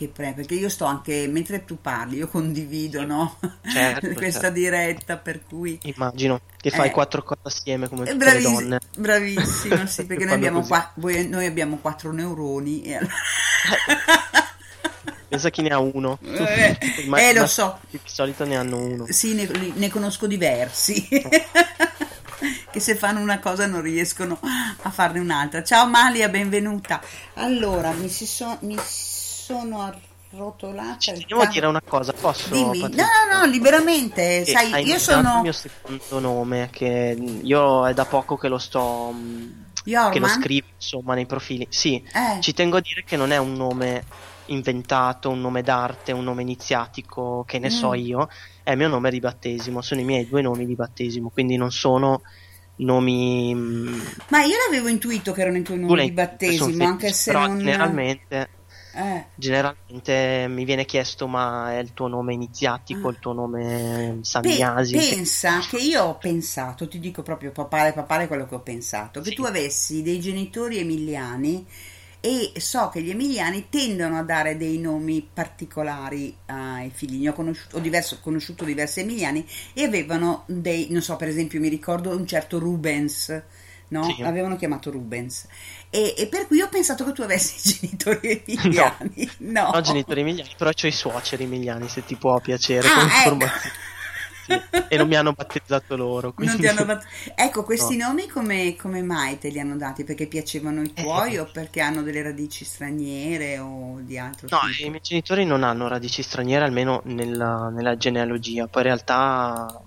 che 0.00 0.08
pre- 0.08 0.32
perché 0.34 0.54
io 0.54 0.70
sto 0.70 0.86
anche 0.86 1.26
mentre 1.28 1.66
tu 1.66 1.76
parli, 1.78 2.16
io 2.16 2.26
condivido 2.26 3.04
no? 3.04 3.36
Certo, 3.70 4.08
questa 4.16 4.40
certo. 4.40 4.54
diretta 4.54 5.18
per 5.18 5.42
cui 5.46 5.78
Immagino 5.82 6.40
che 6.56 6.70
fai 6.70 6.88
Eh. 6.88 6.90
quattro 6.90 7.22
cose 7.22 7.40
assieme 7.42 7.86
come 7.86 8.08
Eh, 8.08 8.12
tutte 8.12 8.24
le 8.24 8.30
braviss- 8.30 8.50
donne. 8.50 8.78
bravissimo, 8.96 9.86
sì, 9.86 10.04
perché 10.06 10.24
noi 10.24 10.34
abbiamo, 10.36 10.62
qua- 10.66 10.90
voi- 10.94 11.28
noi 11.28 11.44
abbiamo 11.44 11.76
quattro 11.76 12.12
neuroni 12.12 12.82
e 12.84 12.96
allora... 12.96 13.12
Pensa 15.28 15.50
chi 15.50 15.60
ne 15.62 15.68
ha 15.68 15.78
uno. 15.78 16.18
Eh, 16.22 16.78
Ma- 17.06 17.18
eh, 17.20 17.34
lo 17.34 17.40
ma 17.42 17.46
so. 17.46 17.78
Di 17.90 18.00
solito 18.04 18.44
ne 18.46 18.56
hanno 18.56 18.78
uno. 18.78 19.04
Sì, 19.10 19.34
ne, 19.34 19.46
ne 19.74 19.88
conosco 19.90 20.26
diversi 20.26 21.06
che 22.70 22.80
se 22.80 22.94
fanno 22.96 23.20
una 23.20 23.38
cosa 23.38 23.66
non 23.66 23.80
riescono 23.82 24.38
a 24.82 24.90
farne 24.90 25.20
un'altra. 25.20 25.62
Ciao 25.62 25.86
Malia, 25.86 26.28
benvenuta. 26.28 27.00
Allora, 27.34 27.92
mi, 27.92 28.08
si 28.08 28.26
so- 28.26 28.58
mi 28.62 28.76
sono 29.50 29.80
arrotolata 29.82 31.12
il 31.12 31.26
Devo 31.26 31.40
capo. 31.40 31.52
dire 31.52 31.66
una 31.66 31.80
cosa, 31.86 32.12
posso? 32.12 32.48
Dimmi, 32.50 32.80
no, 32.94 33.04
no, 33.30 33.38
no, 33.40 33.46
liberamente. 33.46 34.42
Che 34.42 34.50
Sai, 34.52 34.68
io 34.82 34.98
nominato 34.98 35.12
il 35.12 35.32
sono 35.32 35.40
mio 35.40 35.52
secondo 35.52 36.18
nome, 36.20 36.68
che 36.70 37.16
io 37.42 37.86
è 37.86 37.92
da 37.92 38.06
poco 38.06 38.36
che 38.36 38.48
lo 38.48 38.58
sto. 38.58 39.12
mh, 39.12 39.72
che 40.08 40.18
lo 40.18 40.26
scrivo 40.28 40.66
insomma 40.74 41.14
nei 41.14 41.26
profili. 41.26 41.66
Sì, 41.70 42.02
Eh, 42.12 42.40
ci 42.40 42.52
tengo 42.52 42.76
a 42.78 42.80
dire 42.80 43.02
che 43.04 43.16
non 43.16 43.30
è 43.30 43.36
un 43.38 43.52
nome 43.54 44.08
inventato, 44.46 45.30
un 45.30 45.40
nome 45.40 45.62
d'arte, 45.62 46.12
un 46.12 46.24
nome 46.24 46.42
iniziatico, 46.42 47.44
che 47.44 47.58
ne 47.58 47.70
so 47.70 47.90
Mm. 47.90 47.94
io, 47.94 48.26
è 48.62 48.72
il 48.72 48.76
mio 48.78 48.88
nome 48.88 49.10
di 49.10 49.18
battesimo, 49.20 49.80
sono 49.82 50.00
i 50.00 50.04
miei 50.04 50.26
due 50.26 50.42
nomi 50.42 50.64
di 50.66 50.74
battesimo, 50.74 51.30
quindi 51.30 51.56
non 51.56 51.70
sono 51.70 52.20
nomi 52.76 53.54
mh, 53.54 54.14
ma 54.28 54.42
io 54.44 54.56
l'avevo 54.66 54.88
intuito 54.88 55.32
che 55.32 55.42
erano 55.42 55.58
i 55.58 55.62
tuoi 55.62 55.78
nomi 55.78 56.00
di 56.00 56.08
sono 56.08 56.12
battesimo, 56.12 56.84
anche 56.84 57.12
se 57.12 57.32
però 57.32 57.46
non... 57.46 57.58
generalmente, 57.58 58.52
Eh, 58.92 59.24
generalmente 59.34 60.46
mi 60.48 60.64
viene 60.64 60.84
chiesto 60.84 61.28
ma 61.28 61.72
è 61.72 61.78
il 61.78 61.92
tuo 61.94 62.08
nome 62.08 62.32
iniziatico, 62.34 63.08
Ah. 63.08 63.10
il 63.10 63.18
tuo 63.20 63.32
nome 63.32 64.18
Pe- 64.18 64.24
Samiasi? 64.24 64.92
che- 64.92 65.14
pensa 65.14 65.60
che 65.60 65.76
io 65.78 66.02
ho 66.04 66.18
pensato, 66.18 66.88
ti 66.88 66.98
dico 66.98 67.22
proprio 67.22 67.52
papale 67.52 67.92
papale 67.92 68.26
quello 68.26 68.46
che 68.46 68.54
ho 68.56 68.60
pensato, 68.60 69.20
che 69.20 69.30
Sì. 69.30 69.34
tu 69.36 69.44
avessi 69.44 70.02
dei 70.02 70.18
genitori 70.20 70.78
emiliani 70.78 71.64
e 72.22 72.52
so 72.58 72.88
che 72.90 73.00
gli 73.00 73.10
emiliani 73.10 73.68
tendono 73.70 74.18
a 74.18 74.22
dare 74.22 74.56
dei 74.56 74.78
nomi 74.78 75.26
particolari 75.32 76.36
ai 76.46 76.90
figli. 76.90 77.22
Ne 77.22 77.30
ho 77.30 77.32
conosciuto, 77.32 77.76
ho 77.76 77.80
diverso- 77.80 78.18
conosciuto 78.20 78.64
diversi 78.64 79.00
emiliani 79.00 79.46
e 79.72 79.84
avevano 79.84 80.42
dei, 80.46 80.88
non 80.90 81.00
so, 81.02 81.16
per 81.16 81.28
esempio 81.28 81.60
mi 81.60 81.68
ricordo 81.68 82.10
un 82.14 82.26
certo 82.26 82.58
Rubens, 82.58 83.42
no? 83.88 84.02
Sì. 84.04 84.22
Avevano 84.22 84.56
chiamato 84.56 84.90
Rubens. 84.90 85.46
E, 85.90 86.14
e 86.16 86.26
per 86.28 86.46
cui 86.46 86.60
ho 86.60 86.68
pensato 86.68 87.04
che 87.04 87.12
tu 87.12 87.22
avessi 87.22 87.76
genitori 87.80 88.42
emiliani. 88.46 89.30
No, 89.38 89.70
No, 89.72 89.80
genitori 89.80 90.20
emiliani, 90.20 90.50
però 90.56 90.70
ho 90.70 90.86
i 90.86 90.92
suoceri 90.92 91.44
emiliani, 91.44 91.88
se 91.88 92.04
ti 92.04 92.14
può 92.16 92.38
piacere 92.40 92.86
Ah, 92.88 92.94
come 92.94 93.06
ecco. 93.06 93.32
informazione. 93.32 93.74
Sì, 94.46 94.60
E 94.88 94.96
non 94.96 95.06
mi 95.06 95.14
hanno 95.16 95.32
battezzato 95.32 95.96
loro. 95.96 96.26
Non 96.28 96.34
quindi- 96.34 96.56
ti 96.62 96.66
hanno 96.66 96.84
bat- 96.84 97.04
Ecco, 97.36 97.62
questi 97.62 97.96
No. 97.96 98.08
nomi 98.08 98.26
come, 98.28 98.74
come 98.76 99.00
mai 99.02 99.38
te 99.38 99.48
li 99.48 99.60
hanno 99.60 99.76
dati? 99.76 100.02
Perché 100.02 100.26
piacevano 100.26 100.82
i 100.82 100.92
tuoi 100.92 101.34
Eh. 101.34 101.38
o 101.40 101.48
perché 101.52 101.80
hanno 101.80 102.02
delle 102.02 102.22
radici 102.22 102.64
straniere 102.64 103.58
o 103.58 103.98
di 104.00 104.18
altro 104.18 104.48
No, 104.50 104.58
tipo? 104.70 104.86
i 104.86 104.88
miei 104.90 105.02
genitori 105.02 105.44
non 105.44 105.62
hanno 105.62 105.86
radici 105.88 106.22
straniere, 106.22 106.64
almeno 106.64 107.00
nella, 107.04 107.68
nella 107.68 107.96
genealogia. 107.96 108.66
Poi 108.66 108.82
in 108.82 108.88
realtà, 108.88 109.80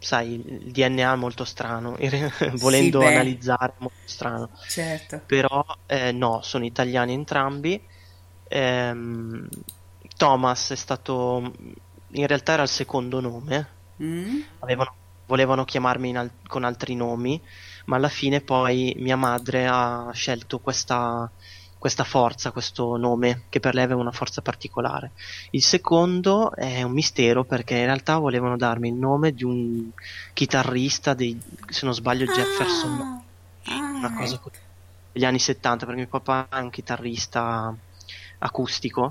sai, 0.00 0.34
il 0.34 0.72
DNA 0.72 1.12
è 1.12 1.16
molto 1.16 1.44
strano, 1.44 1.96
volendo 2.58 3.00
beh. 3.00 3.06
analizzare 3.06 3.72
è 3.72 3.76
molto 3.78 3.98
strano. 4.04 4.50
Certo. 4.68 5.20
Però 5.26 5.64
eh, 5.86 6.12
no, 6.12 6.42
sono 6.42 6.64
italiani 6.64 7.12
entrambi. 7.14 7.86
Ehm, 8.44 9.48
Thomas 10.16 10.70
è 10.72 10.76
stato, 10.76 11.52
in 12.12 12.26
realtà 12.26 12.52
era 12.54 12.62
il 12.62 12.68
secondo 12.68 13.20
nome, 13.20 13.78
Mm? 14.00 14.42
avevano- 14.58 14.96
volevano 15.26 15.64
chiamarmi 15.64 16.16
al- 16.16 16.32
con 16.46 16.64
altri 16.64 16.94
nomi, 16.96 17.42
ma 17.86 17.96
alla 17.96 18.08
fine 18.08 18.40
poi 18.42 18.94
mia 18.98 19.16
madre 19.16 19.66
ha 19.68 20.10
scelto 20.12 20.60
questa, 20.60 21.32
questa 21.80 22.04
forza, 22.04 22.50
questo 22.52 22.98
nome, 22.98 23.44
che 23.48 23.58
per 23.58 23.72
lei 23.74 23.84
aveva 23.84 24.02
una 24.02 24.12
forza 24.12 24.42
particolare. 24.42 25.12
Il 25.52 25.62
secondo 25.62 26.54
è 26.54 26.82
un 26.82 26.92
mistero 26.92 27.42
perché 27.44 27.74
in 27.74 27.86
realtà 27.86 28.18
volevano 28.18 28.58
darmi 28.58 28.88
il 28.88 28.94
nome 28.96 29.32
di 29.32 29.44
un 29.44 29.88
chitarrista 30.34 31.14
dei, 31.14 31.40
se 31.70 31.86
non 31.86 31.94
sbaglio, 31.94 32.26
Jefferson, 32.26 33.24
Ah, 33.64 33.74
ah, 33.74 33.78
una 33.96 34.12
cosa 34.14 34.34
ecco. 34.34 34.50
degli 35.10 35.24
anni 35.24 35.38
70, 35.38 35.86
perché 35.86 36.00
mio 36.02 36.10
papà 36.10 36.48
è 36.50 36.60
un 36.60 36.68
chitarrista 36.68 37.74
acustico 38.40 39.08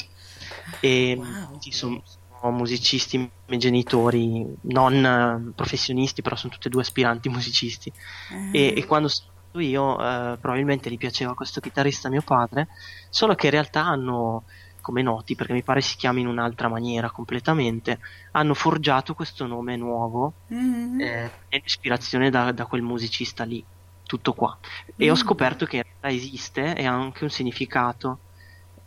e 0.80 1.16
Wow. 1.18 1.58
sono, 1.72 2.04
sono 2.40 2.52
musicisti 2.56 3.16
i 3.16 3.30
miei 3.48 3.60
genitori, 3.60 4.46
non 4.62 5.54
professionisti, 5.56 6.22
però 6.22 6.36
sono 6.36 6.54
tutti 6.54 6.68
e 6.68 6.70
due 6.70 6.82
aspiranti 6.82 7.30
musicisti. 7.30 7.92
Ah. 8.30 8.50
E, 8.52 8.74
e 8.78 8.86
quando 8.86 9.08
sono 9.08 9.32
nato 9.60 9.62
io, 9.62 9.94
eh, 10.00 10.38
probabilmente 10.40 10.90
gli 10.90 10.98
piaceva 10.98 11.34
questo 11.34 11.60
chitarrista 11.60 12.10
mio 12.10 12.22
padre, 12.22 12.68
solo 13.10 13.36
che 13.36 13.46
in 13.48 13.52
realtà 13.52 13.86
hanno, 13.86 14.46
come 14.82 15.02
noti, 15.02 15.36
perché 15.36 15.54
mi 15.54 15.64
pare 15.64 15.82
si 15.82 15.96
chiami 15.98 16.22
in 16.22 16.28
un'altra 16.28 16.68
maniera 16.70 17.10
completamente, 17.12 18.00
hanno 18.32 18.54
forgiato 18.54 19.14
questo 19.14 19.46
nome 19.46 19.76
nuovo 19.76 20.34
Mhm. 20.48 21.00
eh, 21.02 21.32
ispirazione 21.64 22.30
da, 22.30 22.52
da 22.52 22.66
quel 22.66 22.82
musicista 22.82 23.44
lì, 23.44 23.64
tutto 24.06 24.34
qua. 24.34 24.58
E 24.98 25.10
ho 25.10 25.14
Mm. 25.14 25.18
scoperto 25.18 25.66
che 25.66 25.78
in 25.78 25.84
realtà 25.84 26.10
esiste 26.18 26.76
e 26.76 26.86
ha 26.86 26.94
anche 26.94 27.24
un 27.24 27.30
significato 27.30 28.20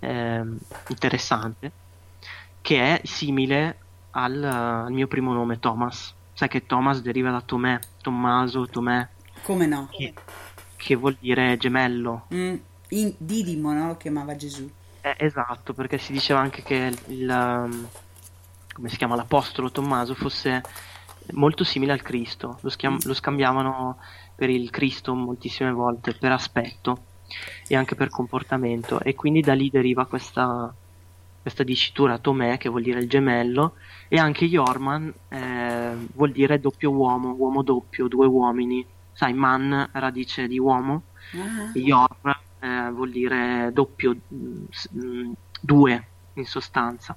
ehm, 0.00 0.58
interessante, 0.88 1.72
che 2.60 2.98
è 2.98 3.06
simile 3.06 3.78
al, 4.10 4.42
al 4.42 4.92
mio 4.92 5.06
primo 5.06 5.32
nome, 5.32 5.58
Thomas. 5.58 6.14
Sai 6.32 6.48
che 6.48 6.66
Thomas 6.66 7.00
deriva 7.02 7.30
da 7.30 7.40
Tomè, 7.40 7.78
Tommaso, 8.00 8.66
Tomè, 8.66 9.08
Come 9.42 9.66
no? 9.66 9.88
che, 9.90 10.12
che 10.82 10.96
vuol 10.96 11.16
dire 11.18 11.56
gemello. 11.56 12.26
Mm. 12.34 12.56
In 12.88 13.14
Didimo, 13.16 13.72
no? 13.72 13.86
Lo 13.88 13.96
chiamava 13.96 14.36
Gesù. 14.36 14.68
Eh, 15.00 15.14
esatto, 15.18 15.72
perché 15.72 15.98
si 15.98 16.12
diceva 16.12 16.40
anche 16.40 16.62
che 16.62 16.92
il, 17.06 17.28
um, 17.28 17.88
come 18.74 18.88
si 18.88 18.96
chiama, 18.96 19.16
l'apostolo 19.16 19.70
Tommaso 19.70 20.14
fosse 20.14 20.60
molto 21.32 21.64
simile 21.64 21.92
al 21.92 22.02
Cristo, 22.02 22.58
lo, 22.60 22.68
schiam- 22.68 23.02
lo 23.04 23.14
scambiavano 23.14 23.98
per 24.34 24.50
il 24.50 24.70
Cristo 24.70 25.14
moltissime 25.14 25.72
volte 25.72 26.14
per 26.14 26.32
aspetto 26.32 27.04
e 27.66 27.76
anche 27.76 27.94
per 27.94 28.10
comportamento 28.10 29.00
e 29.00 29.14
quindi 29.14 29.40
da 29.40 29.54
lì 29.54 29.70
deriva 29.70 30.04
questa, 30.06 30.74
questa 31.40 31.62
dicitura 31.62 32.18
Tomè 32.18 32.58
che 32.58 32.68
vuol 32.68 32.82
dire 32.82 33.00
il 33.00 33.08
gemello 33.08 33.74
e 34.08 34.18
anche 34.18 34.46
Jorman 34.46 35.12
eh, 35.28 35.92
vuol 36.14 36.32
dire 36.32 36.60
doppio 36.60 36.90
uomo, 36.90 37.34
uomo 37.38 37.62
doppio, 37.62 38.08
due 38.08 38.26
uomini, 38.26 38.84
sai 39.12 39.32
man 39.32 39.88
radice 39.92 40.46
di 40.46 40.58
uomo 40.58 41.04
Ah. 41.34 41.70
Yorm 41.74 42.34
eh, 42.60 42.90
vuol 42.90 43.10
dire 43.10 43.70
doppio, 43.72 44.16
mm, 44.34 45.32
due 45.60 46.06
in 46.34 46.44
sostanza. 46.44 47.16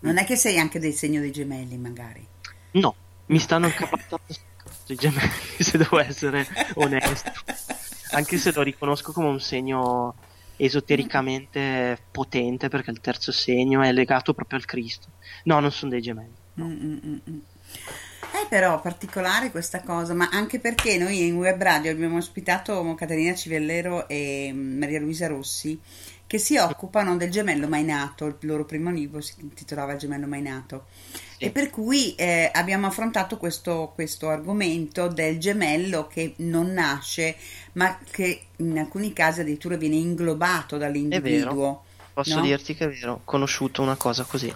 Non 0.00 0.16
è 0.16 0.24
che 0.24 0.36
sei 0.36 0.58
anche 0.58 0.78
del 0.78 0.92
segno 0.92 1.20
dei 1.20 1.32
gemelli, 1.32 1.76
magari. 1.76 2.26
No, 2.72 2.94
mi 3.26 3.38
stanno 3.38 3.66
incapattando 3.66 4.24
i 4.86 4.94
gemelli, 4.94 5.30
se 5.58 5.78
devo 5.78 5.98
essere 5.98 6.46
onesto. 6.74 7.32
Anche 8.12 8.38
se 8.38 8.52
lo 8.52 8.62
riconosco 8.62 9.12
come 9.12 9.28
un 9.28 9.40
segno 9.40 10.14
esotericamente 10.56 11.98
potente, 12.10 12.68
perché 12.68 12.90
il 12.90 13.00
terzo 13.00 13.32
segno 13.32 13.82
è 13.82 13.92
legato 13.92 14.34
proprio 14.34 14.58
al 14.58 14.64
Cristo. 14.64 15.08
No, 15.44 15.60
non 15.60 15.70
sono 15.70 15.90
dei 15.92 16.00
gemelli. 16.00 16.34
Mm, 16.60 16.64
mm, 16.64 16.98
mm, 17.04 17.18
mm. 17.30 17.38
Però 18.48 18.80
particolare 18.80 19.50
questa 19.50 19.82
cosa, 19.82 20.14
ma 20.14 20.28
anche 20.30 20.58
perché 20.58 20.96
noi 20.96 21.26
in 21.26 21.36
web 21.36 21.60
radio 21.60 21.90
abbiamo 21.90 22.16
ospitato 22.16 22.94
Caterina 22.94 23.34
Civellero 23.34 24.08
e 24.08 24.50
mm, 24.52 24.78
Maria 24.78 25.00
Luisa 25.00 25.26
Rossi 25.26 25.78
che 26.28 26.36
si 26.36 26.58
occupano 26.58 27.16
del 27.16 27.30
gemello 27.30 27.68
mai 27.68 27.84
nato, 27.84 28.26
il 28.26 28.36
loro 28.40 28.66
primo 28.66 28.90
libro 28.90 29.22
si 29.22 29.32
intitolava 29.40 29.92
Il 29.92 29.98
gemello 29.98 30.26
mai 30.26 30.42
nato. 30.42 30.84
Sì. 31.38 31.44
E 31.44 31.50
per 31.50 31.70
cui 31.70 32.14
eh, 32.16 32.50
abbiamo 32.52 32.86
affrontato 32.86 33.38
questo, 33.38 33.92
questo 33.94 34.28
argomento 34.28 35.08
del 35.08 35.38
gemello 35.38 36.06
che 36.06 36.34
non 36.38 36.70
nasce, 36.70 37.34
ma 37.72 37.98
che 38.10 38.42
in 38.56 38.78
alcuni 38.78 39.14
casi 39.14 39.40
addirittura 39.40 39.76
viene 39.76 39.94
inglobato 39.94 40.76
dall'individuo. 40.76 41.84
Posso 42.12 42.34
No? 42.34 42.42
dirti 42.42 42.74
che 42.74 42.84
è 42.84 42.88
vero, 42.88 43.12
ho 43.12 43.20
conosciuto 43.24 43.80
una 43.80 43.96
cosa 43.96 44.24
così. 44.24 44.54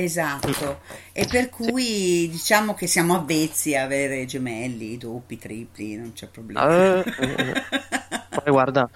Esatto, 0.00 0.80
e 1.12 1.26
per 1.26 1.48
cui 1.48 2.28
diciamo 2.30 2.74
che 2.74 2.86
siamo 2.86 3.16
avvezzi 3.16 3.74
a 3.74 3.82
avere 3.82 4.26
gemelli, 4.26 4.96
doppi, 4.96 5.38
tripli, 5.38 5.96
non 5.96 6.12
c'è 6.12 6.28
problema. 6.28 6.68
Eh, 6.68 7.04
eh, 7.18 7.50
eh. 7.50 7.62
Poi 8.30 8.52
guarda, 8.52 8.88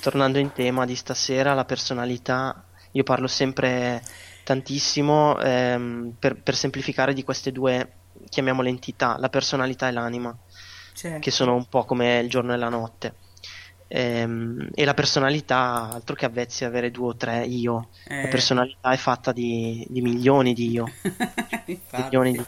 tornando 0.00 0.38
in 0.38 0.52
tema 0.52 0.84
di 0.84 0.96
stasera, 0.96 1.54
la 1.54 1.64
personalità, 1.64 2.64
io 2.90 3.04
parlo 3.04 3.28
sempre 3.28 4.02
tantissimo 4.42 5.38
ehm, 5.38 6.14
per, 6.18 6.42
per 6.42 6.56
semplificare 6.56 7.14
di 7.14 7.22
queste 7.22 7.52
due, 7.52 7.92
chiamiamole 8.28 8.68
entità, 8.68 9.16
la 9.16 9.28
personalità 9.28 9.86
e 9.86 9.92
l'anima, 9.92 10.36
Certo. 10.92 11.20
che 11.20 11.30
sono 11.30 11.54
un 11.54 11.68
po' 11.68 11.84
come 11.84 12.18
il 12.18 12.28
giorno 12.28 12.52
e 12.52 12.56
la 12.56 12.68
notte. 12.68 13.14
Ehm, 13.90 14.68
e 14.74 14.84
la 14.84 14.92
personalità, 14.94 15.90
altro 15.92 16.14
che 16.14 16.26
avvezzi 16.26 16.64
a 16.64 16.68
avere 16.68 16.90
due 16.90 17.08
o 17.08 17.16
tre 17.16 17.44
io, 17.46 17.88
Eh. 18.06 18.22
la 18.22 18.28
personalità 18.28 18.90
è 18.92 18.96
fatta 18.96 19.32
di, 19.32 19.84
di 19.88 20.02
milioni 20.02 20.52
di 20.52 20.70
io. 20.70 20.84
Milioni 21.96 22.32
di- 22.32 22.44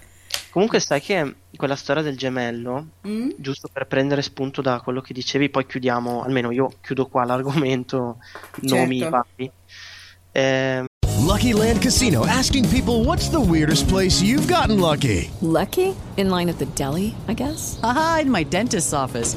Comunque 0.50 0.80
sai 0.80 1.00
che 1.00 1.34
quella 1.56 1.76
storia 1.76 2.02
del 2.02 2.16
gemello, 2.16 2.86
Mm? 3.06 3.30
giusto 3.36 3.68
per 3.72 3.86
prendere 3.86 4.20
spunto 4.20 4.60
da 4.60 4.80
quello 4.80 5.00
che 5.00 5.14
dicevi, 5.14 5.48
poi 5.48 5.64
chiudiamo, 5.64 6.22
almeno 6.24 6.50
io 6.50 6.72
chiudo 6.82 7.06
qua 7.06 7.24
l'argomento, 7.24 8.18
nomi 8.62 8.98
Certo. 8.98 9.16
vari. 9.36 9.50
Ehm, 10.32 10.84
Lucky 11.24 11.52
Land 11.52 11.78
Casino 11.80 12.24
asking 12.24 12.66
people 12.68 13.04
what's 13.04 13.28
the 13.30 13.38
weirdest 13.38 13.86
place 13.88 14.20
you've 14.22 14.46
gotten 14.52 14.78
lucky? 14.80 15.30
Lucky? 15.40 15.94
In 16.16 16.28
line 16.28 16.50
at 16.50 16.56
the 16.58 16.66
deli, 16.74 17.14
I 17.28 17.34
guess? 17.34 17.78
Aha, 17.82 18.18
in 18.20 18.28
my 18.30 18.44
dentist's 18.44 18.92
office. 18.92 19.36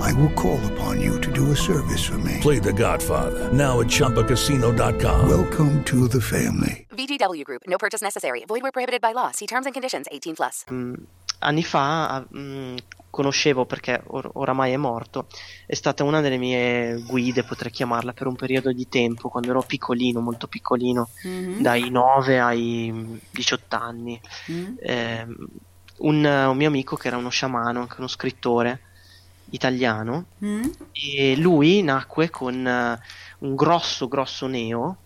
I 0.00 0.12
will 0.12 0.32
call 0.34 0.58
upon 0.72 1.00
you 1.00 1.18
to 1.20 1.30
do 1.32 1.50
a 1.52 1.56
service 1.56 2.04
for 2.04 2.18
me. 2.18 2.38
Play 2.40 2.58
The 2.60 2.72
Godfather 2.72 3.50
now 3.52 3.80
at 3.80 3.86
ChumbaCasino.com. 3.88 5.28
Welcome 5.28 5.82
to 5.84 6.08
the 6.08 6.20
family. 6.20 6.86
VGW 6.94 7.42
Group. 7.44 7.62
No 7.66 7.76
purchase 7.76 8.02
necessary. 8.02 8.44
Void 8.46 8.62
where 8.62 8.72
prohibited 8.72 9.00
by 9.00 9.12
law. 9.12 9.30
See 9.32 9.46
terms 9.46 9.66
and 9.66 9.74
conditions. 9.74 10.06
18 10.10 10.34
plus. 10.34 10.64
anni 11.40 11.62
fa 11.62 12.26
mh, 12.28 12.74
conoscevo 13.10 13.64
perché 13.64 14.02
or- 14.08 14.30
oramai 14.34 14.72
è 14.72 14.76
morto, 14.76 15.28
è 15.66 15.74
stata 15.74 16.02
una 16.02 16.20
delle 16.20 16.36
mie 16.36 17.00
guide, 17.06 17.44
potrei 17.44 17.70
chiamarla, 17.70 18.12
per 18.12 18.26
un 18.26 18.34
periodo 18.34 18.72
di 18.72 18.88
tempo, 18.88 19.28
quando 19.28 19.50
ero 19.50 19.62
piccolino, 19.62 20.18
molto 20.20 20.48
piccolino, 20.48 21.08
Mhm. 21.22 21.60
dai 21.62 21.90
9 21.90 22.40
ai 22.40 22.90
mh, 22.90 23.20
18 23.30 23.76
anni. 23.76 24.20
Mm? 24.50 24.74
Ehm, 24.80 25.46
un, 25.98 26.24
un 26.24 26.56
mio 26.56 26.68
amico 26.68 26.96
che 26.96 27.06
era 27.08 27.16
uno 27.16 27.28
sciamano, 27.28 27.80
anche 27.82 27.94
uno 27.98 28.08
scrittore 28.08 28.80
italiano, 29.50 30.26
Mm? 30.44 30.64
e 30.92 31.36
lui 31.36 31.82
nacque 31.82 32.30
con 32.30 32.66
eh, 32.66 32.98
un 33.40 33.54
grosso, 33.54 34.08
grosso 34.08 34.46
neo, 34.46 34.96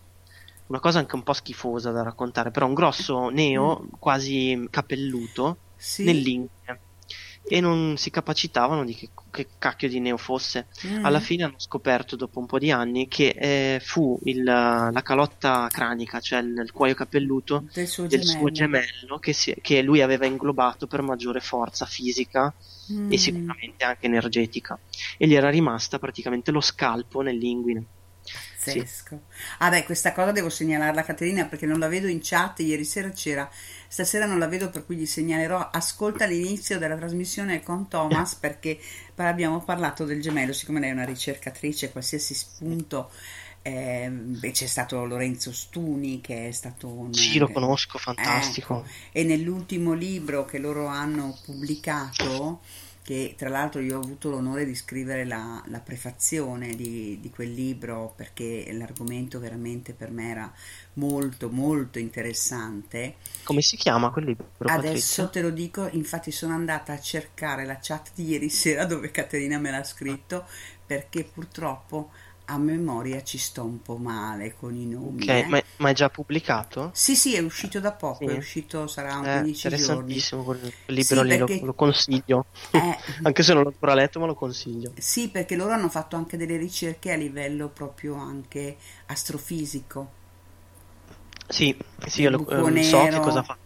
una 0.67 0.79
cosa 0.79 0.99
anche 0.99 1.15
un 1.15 1.23
po' 1.23 1.33
schifosa 1.33 1.91
da 1.91 2.03
raccontare, 2.03 2.51
però 2.51 2.67
un 2.67 2.73
grosso 2.73 3.29
neo 3.29 3.85
quasi 3.99 4.67
capelluto 4.69 5.57
Sì. 5.75 6.05
nell'inguine 6.05 6.81
e 7.45 7.59
non 7.59 7.95
si 7.97 8.09
capacitavano 8.09 8.85
di 8.85 8.95
che, 8.95 9.09
che 9.31 9.47
cacchio 9.57 9.89
di 9.89 9.99
neo 9.99 10.17
fosse. 10.17 10.67
Mm. 10.87 11.03
Alla 11.05 11.19
fine 11.19 11.43
hanno 11.43 11.55
scoperto 11.57 12.15
dopo 12.15 12.39
un 12.39 12.45
po' 12.45 12.57
di 12.59 12.71
anni 12.71 13.07
che 13.07 13.29
eh, 13.37 13.79
fu 13.83 14.17
il- 14.23 14.43
la 14.43 15.01
calotta 15.03 15.67
cranica, 15.71 16.19
cioè 16.19 16.39
il, 16.39 16.61
il 16.63 16.71
cuoio 16.71 16.93
capelluto 16.95 17.65
Del 17.73 17.87
suo 17.87 18.07
del 18.07 18.21
gemello. 18.21 18.39
suo 18.39 18.51
gemello 18.51 19.19
che, 19.19 19.33
si- 19.33 19.55
che 19.61 19.81
lui 19.81 20.01
aveva 20.01 20.25
inglobato 20.25 20.87
per 20.87 21.01
maggiore 21.01 21.39
forza 21.39 21.85
fisica 21.85 22.53
Mm. 22.91 23.13
e 23.13 23.17
sicuramente 23.17 23.85
anche 23.85 24.07
energetica 24.07 24.77
e 25.17 25.25
gli 25.25 25.33
era 25.35 25.49
rimasta 25.49 25.99
praticamente 25.99 26.51
lo 26.51 26.59
scalpo 26.59 27.21
nell'inguine. 27.21 27.85
Sì. 28.57 28.77
Pazzesco. 28.79 29.21
Ah 29.59 29.69
beh, 29.69 29.83
questa 29.83 30.11
cosa 30.13 30.31
devo 30.31 30.49
segnalarla 30.49 31.01
a 31.01 31.03
Caterina 31.03 31.45
perché 31.45 31.65
non 31.65 31.79
la 31.79 31.87
vedo 31.87 32.07
in 32.07 32.19
chat, 32.21 32.59
ieri 32.59 32.83
sera 32.85 33.09
c'era, 33.11 33.49
stasera 33.93 34.25
non 34.25 34.39
la 34.39 34.47
vedo 34.47 34.71
per 34.71 34.87
cui 34.87 34.95
gli 34.95 35.05
segnalerò, 35.05 35.69
ascolta 35.71 36.25
l'inizio 36.25 36.79
della 36.79 36.97
trasmissione 36.97 37.61
con 37.61 37.87
Thomas 37.87 38.33
perché 38.41 38.79
abbiamo 39.17 39.61
parlato 39.61 40.03
del 40.03 40.19
gemello, 40.19 40.51
siccome 40.51 40.79
lei 40.79 40.89
è 40.89 40.93
una 40.93 41.05
ricercatrice, 41.05 41.91
qualsiasi 41.91 42.33
spunto, 42.33 43.11
beh, 43.61 44.49
c'è 44.51 44.65
stato 44.65 45.05
Lorenzo 45.05 45.53
Stuni 45.53 46.21
che 46.21 46.47
è 46.47 46.51
stato 46.51 46.87
un... 46.87 47.13
Sì, 47.13 47.37
lo 47.37 47.51
conosco, 47.51 47.99
fantastico. 47.99 48.79
Ecco, 48.79 48.89
e 49.11 49.23
nell'ultimo 49.25 49.93
libro 49.93 50.43
che 50.45 50.57
loro 50.57 50.87
hanno 50.87 51.37
pubblicato, 51.45 52.61
che 53.03 53.35
tra 53.37 53.49
l'altro 53.49 53.81
io 53.81 53.97
ho 53.97 54.01
avuto 54.01 54.29
l'onore 54.29 54.65
di 54.65 54.73
scrivere 54.75 55.25
la, 55.25 55.61
la 55.67 55.79
prefazione 55.81 56.73
di, 56.75 57.19
di 57.19 57.29
quel 57.29 57.53
libro 57.53 58.13
perché 58.15 58.71
l'argomento 58.71 59.39
veramente 59.39 59.93
per 59.93 60.09
me 60.09 60.29
era 60.29 60.53
molto 60.93 61.49
molto 61.49 61.99
interessante. 61.99 63.15
Come 63.43 63.61
si 63.61 63.75
chiama 63.75 64.09
quel 64.09 64.25
libro, 64.25 64.47
Adesso 64.65 65.23
Patrizia? 65.23 65.27
te 65.27 65.41
lo 65.41 65.49
dico, 65.49 65.87
infatti 65.91 66.31
sono 66.31 66.53
andata 66.53 66.93
a 66.93 66.99
cercare 66.99 67.65
la 67.65 67.77
chat 67.81 68.11
di 68.15 68.29
ieri 68.29 68.47
sera 68.49 68.85
dove 68.85 69.11
Caterina 69.11 69.59
me 69.59 69.69
l'ha 69.69 69.83
scritto 69.83 70.45
perché 70.85 71.25
purtroppo 71.25 72.11
a 72.45 72.57
memoria 72.57 73.23
ci 73.23 73.37
sto 73.37 73.63
un 73.63 73.81
po' 73.81 73.97
male 73.97 74.55
con 74.55 74.75
i 74.75 74.85
nomi. 74.85 75.23
Ok, 75.23 75.27
eh. 75.27 75.45
ma, 75.47 75.61
ma 75.77 75.89
è 75.89 75.93
già 75.93 76.09
pubblicato? 76.09 76.91
Sì, 76.93 77.15
sì, 77.15 77.35
è 77.35 77.39
uscito 77.39 77.79
da 77.79 77.91
poco, 77.93 78.27
Sì. 78.27 78.33
è 78.33 78.37
uscito, 78.37 78.87
sarà 78.87 79.17
un 79.17 79.25
Eh, 79.25 79.31
15 79.31 79.75
giorni. 79.75 79.75
interessantissimo 79.75 80.43
quel 80.43 80.59
libro 80.87 81.21
Sì, 81.21 81.27
lì, 81.27 81.37
lo- 81.37 81.45
perché- 81.45 81.65
lo, 81.65 81.73
consiglio. 81.73 82.45
Eh. 82.71 82.97
Anche 83.23 83.43
se 83.43 83.53
non 83.53 83.63
l'ho 83.63 83.69
ancora 83.69 83.93
letto, 83.95 84.19
ma 84.19 84.25
lo 84.27 84.35
consiglio. 84.35 84.91
Sì, 84.97 85.29
perché 85.29 85.55
loro 85.55 85.73
hanno 85.73 85.89
fatto 85.89 86.15
anche 86.15 86.37
delle 86.37 86.57
ricerche 86.57 87.11
a 87.11 87.15
livello 87.15 87.69
proprio 87.69 88.15
anche 88.15 88.77
astrofisico. 89.07 90.21
Sì, 91.47 91.77
sì, 92.07 92.21
io 92.21 92.29
lo- 92.31 92.47
ehm, 92.49 92.79
so 92.81 93.03
che 93.03 93.19
cosa 93.19 93.43
fa. 93.43 93.57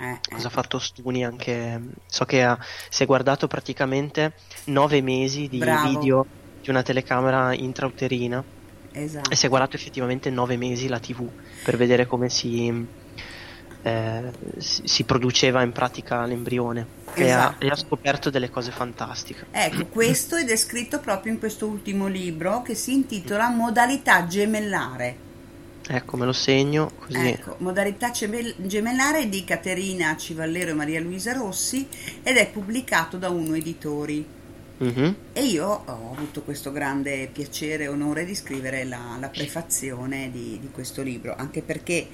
Eh, 0.00 0.20
Cosa 0.28 0.46
ha 0.46 0.50
eh. 0.50 0.52
fatto 0.52 0.78
Stuni 0.78 1.24
anche 1.24 1.80
so 2.06 2.24
che 2.24 2.42
ha, 2.44 2.56
si 2.88 3.02
è 3.02 3.06
guardato 3.06 3.46
praticamente 3.48 4.34
nove 4.66 5.00
mesi 5.02 5.48
di 5.48 5.58
Bravo. 5.58 5.88
video 5.90 6.26
di 6.68 6.70
una 6.70 6.82
telecamera 6.82 7.54
intrauterina 7.54 8.44
Esatto. 8.92 9.30
e 9.30 9.36
si 9.36 9.46
è 9.46 9.48
guardato 9.48 9.76
effettivamente 9.76 10.28
nove 10.28 10.56
mesi 10.56 10.88
la 10.88 10.98
TV 10.98 11.26
per 11.64 11.76
vedere 11.76 12.06
come 12.06 12.28
si, 12.28 12.86
eh, 13.82 14.32
si, 14.58 15.04
produceva 15.04 15.62
in 15.62 15.72
pratica 15.72 16.24
l'embrione 16.26 16.86
e, 17.14 17.22
ha, 17.22 17.26
Esatto. 17.26 17.64
e 17.64 17.68
ha 17.68 17.76
scoperto 17.76 18.30
delle 18.30 18.50
cose 18.50 18.70
fantastiche. 18.70 19.46
Ecco, 19.50 19.86
questo 19.88 20.36
è 20.36 20.44
descritto 20.44 21.00
proprio 21.00 21.32
in 21.32 21.38
questo 21.38 21.66
ultimo 21.66 22.06
libro 22.06 22.60
che 22.62 22.74
si 22.74 22.92
intitola 22.92 23.48
Modalità 23.48 24.26
gemellare. 24.26 25.26
Ecco, 25.90 26.18
me 26.18 26.26
lo 26.26 26.34
segno 26.34 26.90
così. 26.98 27.28
Ecco, 27.28 27.54
modalità 27.60 28.10
gemell- 28.10 28.56
gemellare 28.58 29.30
di 29.30 29.42
Caterina 29.42 30.14
Civallero 30.18 30.72
e 30.72 30.74
Maria 30.74 31.00
Luisa 31.00 31.32
Rossi 31.32 31.88
ed 32.22 32.36
è 32.36 32.50
pubblicato 32.50 33.16
da 33.16 33.30
Uno 33.30 33.54
Editori. 33.54 34.36
Mhm. 34.78 35.16
E 35.32 35.44
io 35.44 35.66
ho 35.66 36.12
avuto 36.14 36.42
questo 36.42 36.70
grande 36.72 37.28
piacere 37.32 37.84
e 37.84 37.88
onore 37.88 38.24
di 38.24 38.34
scrivere 38.34 38.84
la, 38.84 39.16
la 39.18 39.28
prefazione 39.28 40.30
di, 40.30 40.58
di 40.60 40.68
questo 40.70 41.02
libro, 41.02 41.34
anche 41.36 41.62
perché 41.62 42.06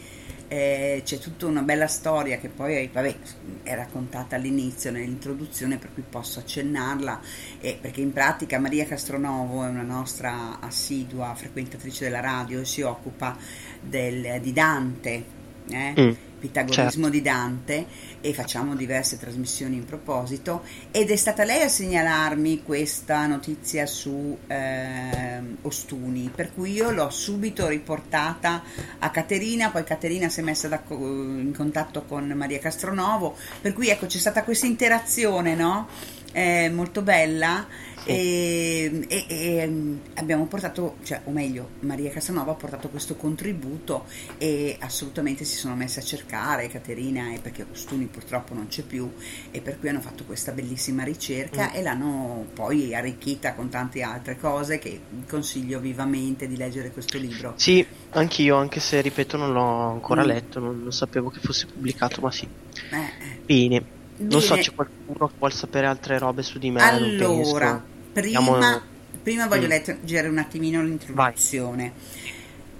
eh, 0.49 1.03
c'è 1.05 1.19
tutta 1.19 1.47
una 1.47 1.63
bella 1.63 1.87
storia 1.87 2.39
che 2.39 2.49
poi 2.49 2.89
vabbè, 2.93 3.17
è 3.65 3.75
raccontata 3.75 4.37
all'inizio, 4.37 4.91
nell'introduzione, 4.91 5.79
per 5.79 5.91
cui 5.95 6.05
posso 6.09 6.39
accennarla, 6.39 7.21
e 7.61 7.79
perché 7.81 8.01
in 8.01 8.13
pratica 8.13 8.59
Maria 8.59 8.85
Castronovo 8.87 9.65
è 9.65 9.69
una 9.69 9.83
nostra 9.83 10.59
assidua 10.61 11.35
frequentatrice 11.35 12.05
della 12.05 12.21
radio 12.21 12.61
e 12.61 12.65
si 12.65 12.83
occupa 12.83 13.37
del- 13.81 14.41
di 14.41 14.53
Dante. 14.53 15.25
eh, 15.71 15.95
Mm, 15.99 16.11
Pitagorismo 16.45 17.05
certo. 17.05 17.09
di 17.09 17.23
Dante 17.23 17.87
e 18.21 18.35
facciamo 18.35 18.77
diverse 18.77 19.19
trasmissioni 19.19 19.77
in 19.77 19.87
proposito 19.87 20.63
ed 20.91 21.11
è 21.11 21.17
stata 21.17 21.43
lei 21.43 21.63
a 21.63 21.69
segnalarmi 21.69 22.63
questa 22.63 23.27
notizia 23.27 23.87
su 23.87 24.37
ehm, 24.47 25.57
costumi, 25.63 26.31
per 26.35 26.53
cui 26.53 26.73
io 26.73 26.91
l'ho 26.91 27.09
subito 27.09 27.67
riportata 27.67 28.63
a 28.99 29.09
Caterina, 29.09 29.71
poi 29.71 29.85
Caterina 29.85 30.29
si 30.29 30.41
è 30.41 30.43
messa 30.43 30.69
da- 30.69 30.83
in 30.91 31.55
contatto 31.57 32.03
con 32.03 32.27
Maria 32.27 32.59
Castronovo, 32.59 33.37
per 33.63 33.73
cui 33.73 33.89
ecco 33.89 34.05
c'è 34.05 34.19
stata 34.19 34.45
questa 34.45 34.67
interazione, 34.67 35.55
no? 35.55 35.89
Eh, 36.33 36.69
molto 36.69 37.01
bella 37.01 37.67
e, 38.05 39.05
e- 39.09 39.27
e, 39.29 39.67
mm, 39.67 39.97
abbiamo 40.15 40.47
portato, 40.47 40.97
cioè, 41.05 41.21
o 41.25 41.31
meglio, 41.31 41.71
Maria 41.81 42.11
Casanova 42.11 42.53
ha 42.53 42.55
portato 42.55 42.89
questo 42.89 43.15
contributo 43.17 44.05
e 44.39 44.77
assolutamente 44.81 45.45
si 45.45 45.57
sono 45.57 45.75
messe 45.75 46.01
a 46.01 46.03
cercare 46.03 46.69
Caterina 46.69 47.33
e 47.33 47.39
perché 47.41 47.67
Costumi 47.67 48.07
purtroppo 48.07 48.55
non 48.55 48.69
c'è 48.69 48.83
più 48.83 49.11
e 49.51 49.61
per 49.61 49.79
cui 49.79 49.89
hanno 49.89 50.01
fatto 50.01 50.25
questa 50.25 50.53
bellissima 50.53 51.03
ricerca 51.05 51.71
Mm. 51.73 51.75
e 51.77 51.83
l'hanno 51.83 52.47
poi 52.55 52.95
arricchita 52.95 53.55
con 53.55 53.69
tante 53.69 54.03
altre 54.03 54.39
cose 54.39 54.79
che 54.79 55.01
consiglio 55.29 55.81
vivamente 55.81 56.47
di 56.47 56.57
leggere 56.57 56.91
questo 56.91 57.19
libro. 57.19 57.55
Sì, 57.57 57.85
anch'io, 58.11 58.57
anche 58.57 58.81
se 58.81 59.01
ripeto 59.01 59.37
non 59.37 59.53
l'ho 59.53 59.91
ancora 59.91 60.23
Mm. 60.23 60.27
letto, 60.27 60.61
non, 60.61 60.83
non 60.83 60.93
sapevo 60.93 61.31
che 61.31 61.41
fosse 61.41 61.67
pubblicato, 61.67 62.21
ma 62.21 62.31
sì. 62.31 62.47
Eh, 62.91 63.43
Bene. 63.47 63.85
Non 64.17 64.41
so, 64.41 64.51
Bene. 64.51 64.63
c'è 64.63 64.73
qualcuno 64.75 65.27
che 65.27 65.35
vuol 65.39 65.53
sapere 65.53 65.87
altre 65.87 66.19
robe 66.19 66.43
su 66.43 66.59
di 66.59 66.71
me? 66.71 66.81
Allora. 66.83 67.93
Prima, 68.15 68.39
Andiamo- 68.39 68.81
prima 69.23 69.47
voglio 69.47 69.67
Mm. 69.67 69.71
leggere 69.71 70.29
un 70.29 70.39
attimino 70.39 70.83
l'introduzione. 70.83 71.93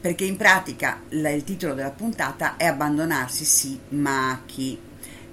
Perché 0.01 0.25
in 0.25 0.37
pratica 0.37 1.01
la- 1.11 1.31
il 1.31 1.45
titolo 1.45 1.75
della 1.75 1.91
puntata 1.91 2.57
è 2.57 2.67
Abbandonarsi 2.67 3.45
sì, 3.45 3.79
ma 3.91 4.41
chi? 4.47 4.79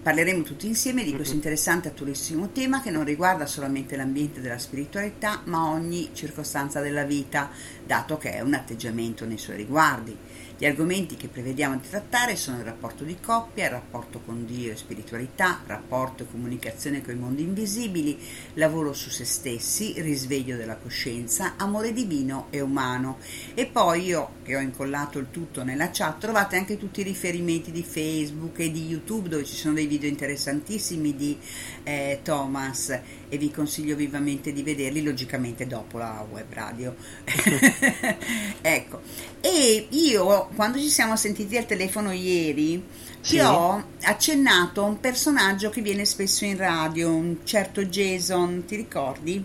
Parleremo 0.02 0.42
tutti 0.42 0.66
insieme 0.66 1.04
di 1.04 1.14
questo 1.14 1.36
interessante 1.36 1.88
e 1.88 1.92
attualissimo 1.92 2.50
tema 2.52 2.82
che 2.82 2.90
non 2.90 3.04
riguarda 3.04 3.46
solamente 3.46 3.96
l'ambiente 3.96 4.42
della 4.42 4.58
spiritualità, 4.58 5.42
ma 5.44 5.70
ogni 5.70 6.10
circostanza 6.14 6.80
della 6.82 7.04
vita, 7.04 7.52
dato 7.86 8.18
che 8.18 8.32
è 8.34 8.40
un 8.42 8.56
atteggiamento 8.56 9.26
nei 9.26 9.38
suoi 9.38 9.58
riguardi. 9.58 10.18
Gli 10.62 10.68
argomenti 10.68 11.16
che 11.16 11.28
prevediamo 11.28 11.78
di 11.78 11.90
trattare 11.90 12.36
sono 12.36 12.60
il 12.60 12.64
rapporto 12.64 13.04
di 13.04 13.18
coppia, 13.20 13.66
il 13.66 13.72
rapporto 13.72 14.22
con 14.24 14.46
Dio 14.46 14.72
e 14.72 14.76
spiritualità, 14.76 15.60
rapporto 15.66 16.22
e 16.22 16.28
comunicazione 16.30 17.02
con 17.02 17.16
i 17.16 17.18
mondi 17.18 17.42
invisibili, 17.42 18.16
lavoro 18.54 18.94
su 18.94 19.10
se 19.10 19.26
stessi, 19.26 20.00
risveglio 20.00 20.58
della 20.58 20.76
coscienza, 20.76 21.56
amore 21.58 21.94
divino 21.94 22.46
e 22.52 22.62
umano. 22.62 23.18
E 23.56 23.66
poi 23.66 24.06
io 24.06 24.34
che 24.44 24.56
ho 24.56 24.60
incollato 24.60 25.18
il 25.18 25.32
tutto 25.32 25.64
nella 25.64 25.90
chat 25.90 26.20
trovate 26.20 26.58
anche 26.58 26.78
tutti 26.78 27.00
i 27.00 27.06
riferimenti 27.06 27.72
di 27.72 27.82
Facebook 27.82 28.60
e 28.60 28.70
di 28.70 28.86
YouTube 28.86 29.30
dove 29.30 29.46
ci 29.46 29.56
sono 29.56 29.74
dei 29.74 29.88
video 29.88 30.10
interessantissimi 30.10 31.16
di 31.16 31.40
eh, 31.82 32.20
Thomas 32.22 33.00
e 33.32 33.38
vi 33.38 33.50
consiglio 33.50 33.96
vivamente 33.96 34.52
di 34.52 34.62
vederli 34.62 35.02
logicamente 35.02 35.66
dopo 35.66 35.98
la 35.98 36.26
web 36.30 36.52
radio. 36.52 36.94
ecco, 38.62 39.02
e 39.40 39.88
io 39.90 40.50
quando 40.54 40.78
ci 40.78 40.90
siamo 40.90 41.16
sentiti 41.16 41.56
al 41.56 41.66
telefono 41.66 42.12
ieri 42.12 42.84
Sì. 43.22 43.36
ti 43.36 43.40
ho 43.40 43.82
accennato 44.02 44.82
a 44.84 44.88
un 44.88 45.00
personaggio 45.00 45.70
che 45.70 45.82
viene 45.82 46.04
spesso 46.04 46.44
in 46.44 46.58
radio, 46.58 47.14
un 47.16 47.38
certo 47.46 47.86
Jason, 47.86 48.66
ti 48.66 48.76
ricordi? 48.76 49.42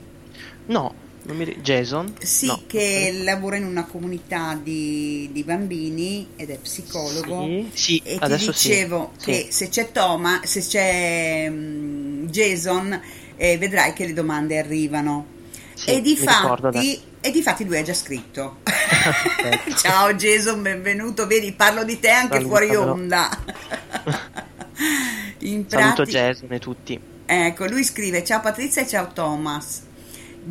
No, 0.66 0.94
mi 1.22 1.44
Jason? 1.60 2.14
Sì, 2.20 2.46
No. 2.46 2.64
che 2.66 3.12
lavora 3.22 3.56
in 3.56 3.64
una 3.64 3.84
comunità 3.84 4.58
di, 4.60 5.28
di 5.32 5.44
bambini 5.44 6.32
ed 6.36 6.50
è 6.50 6.58
psicologo. 6.58 7.42
Sì, 7.44 7.70
sì, 7.72 8.02
e 8.04 8.18
ti 8.18 8.36
dicevo 8.36 9.12
sì. 9.16 9.24
che 9.30 9.46
se 9.50 9.68
c'è 9.68 9.92
Toma, 9.92 10.40
se 10.44 10.60
c'è 10.60 11.48
mm, 11.50 12.26
Jason, 12.26 13.00
eh, 13.36 13.58
vedrai 13.58 13.92
che 13.92 14.06
le 14.06 14.12
domande 14.12 14.58
arrivano. 14.58 15.34
Sì, 15.74 15.90
e, 15.90 16.00
di 16.00 16.16
fatti, 16.16 17.00
e 17.20 17.30
di 17.30 17.42
fatti 17.42 17.64
lui 17.64 17.76
ha 17.78 17.82
già 17.82 17.92
scritto. 17.94 18.58
Ciao 19.76 20.14
Jason, 20.14 20.62
benvenuto. 20.62 21.26
Vedi, 21.26 21.52
parlo 21.52 21.84
di 21.84 22.00
te 22.00 22.08
anche 22.08 22.40
Salutamelo. 22.40 22.72
fuori 22.72 22.90
onda. 22.90 23.28
In 25.40 25.68
Saluto 25.68 25.94
pratica- 26.02 26.18
Jason 26.18 26.52
e 26.52 26.58
tutti. 26.58 27.00
Ecco, 27.26 27.66
lui 27.66 27.84
scrive: 27.84 28.24
Ciao 28.24 28.40
Patrizia 28.40 28.82
e 28.82 28.86
ciao 28.86 29.12
Thomas. 29.12 29.82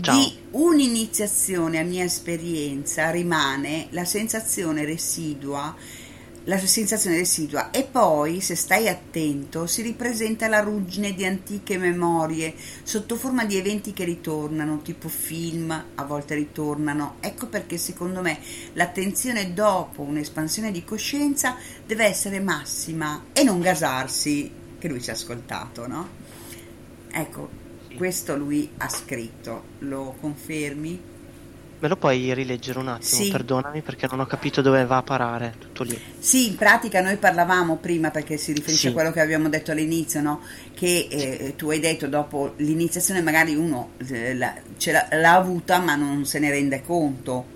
Ciao. 0.01 0.15
Di 0.15 0.37
un'iniziazione 0.51 1.79
a 1.79 1.83
mia 1.83 2.03
esperienza 2.03 3.09
rimane 3.11 3.87
la 3.91 4.03
sensazione 4.05 4.83
residua, 4.83 5.73
la 6.45 6.59
sensazione 6.59 7.17
residua 7.17 7.71
e 7.71 7.83
poi, 7.83 8.39
se 8.39 8.55
stai 8.55 8.87
attento, 8.87 9.65
si 9.65 9.81
ripresenta 9.81 10.47
la 10.47 10.59
ruggine 10.59 11.13
di 11.13 11.25
antiche 11.25 11.77
memorie 11.77 12.53
sotto 12.83 13.15
forma 13.15 13.45
di 13.45 13.57
eventi 13.57 13.93
che 13.93 14.03
ritornano, 14.03 14.81
tipo 14.81 15.09
film, 15.09 15.71
a 15.95 16.03
volte 16.03 16.35
ritornano. 16.35 17.15
Ecco 17.19 17.47
perché 17.47 17.77
secondo 17.77 18.21
me 18.21 18.39
l'attenzione 18.73 19.53
dopo 19.53 20.03
un'espansione 20.03 20.71
di 20.71 20.83
coscienza 20.83 21.55
deve 21.85 22.05
essere 22.05 22.39
massima 22.39 23.25
e 23.33 23.43
non 23.43 23.59
gasarsi, 23.59 24.51
che 24.77 24.87
lui 24.87 25.01
ci 25.01 25.09
ha 25.09 25.13
ascoltato, 25.13 25.87
no? 25.87 26.09
Ecco, 27.11 27.49
questo 27.95 28.37
lui 28.37 28.69
ha 28.77 28.89
scritto, 28.89 29.63
lo 29.79 30.15
confermi? 30.19 31.13
Me 31.77 31.87
lo 31.89 31.97
puoi 31.97 32.33
rileggere 32.33 32.79
un 32.79 32.87
attimo? 32.87 33.21
Sì. 33.21 33.29
Perdonami 33.29 33.81
perché 33.81 34.07
non 34.09 34.21
ho 34.21 34.25
capito 34.25 34.61
dove 34.61 34.85
va 34.85 34.97
a 34.97 35.03
parare. 35.03 35.55
Tutto 35.59 35.83
lì. 35.83 35.99
Sì, 36.19 36.47
in 36.47 36.55
pratica 36.55 37.01
noi 37.01 37.17
parlavamo 37.17 37.75
prima 37.75 38.11
perché 38.11 38.37
si 38.37 38.53
riferisce 38.53 38.81
Sì. 38.81 38.87
a 38.87 38.93
quello 38.93 39.11
che 39.11 39.19
abbiamo 39.19 39.49
detto 39.49 39.71
all'inizio, 39.71 40.21
no? 40.21 40.41
che 40.73 41.07
eh, 41.09 41.53
tu 41.55 41.69
hai 41.69 41.79
detto 41.79 42.07
dopo 42.07 42.53
l'iniziazione 42.57 43.21
magari 43.21 43.55
uno 43.55 43.91
eh, 44.07 44.33
la- 44.35 44.55
ce 44.77 44.91
l'ha, 44.93 45.07
l'ha 45.11 45.35
avuta 45.35 45.79
ma 45.79 45.95
non 45.95 46.25
se 46.25 46.39
ne 46.39 46.49
rende 46.49 46.81
conto. 46.81 47.53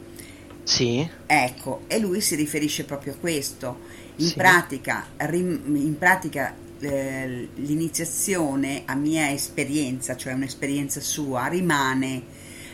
Sì, 0.63 1.08
Ecco, 1.25 1.82
e 1.88 1.97
lui 1.99 2.21
si 2.21 2.36
riferisce 2.36 2.84
proprio 2.84 3.13
a 3.13 3.15
questo. 3.15 3.79
In 4.17 4.27
Sì. 4.27 4.36
pratica, 4.36 5.08
rim- 5.17 5.75
in 5.75 5.97
pratica 5.97 6.53
eh, 6.82 7.47
l'iniziazione 7.55 8.84
a 8.86 8.95
mia 8.95 9.32
esperienza, 9.32 10.15
cioè 10.15 10.34
un'esperienza 10.34 10.99
sua, 11.01 11.47
rimane 11.47 12.21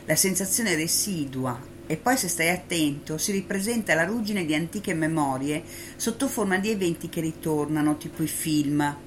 la 0.05 0.15
sensazione 0.15 0.75
residua 0.75 1.59
e 1.87 1.97
poi 1.97 2.17
se 2.17 2.27
stai 2.27 2.49
attento 2.49 3.17
si 3.17 3.31
ripresenta 3.31 3.93
la 3.93 4.05
ruggine 4.05 4.45
di 4.45 4.55
antiche 4.55 4.93
memorie 4.93 5.63
sotto 5.95 6.27
forma 6.27 6.57
di 6.57 6.69
eventi 6.71 7.09
che 7.09 7.21
ritornano, 7.21 7.97
tipo 7.97 8.23
i 8.23 8.27
film. 8.27 8.97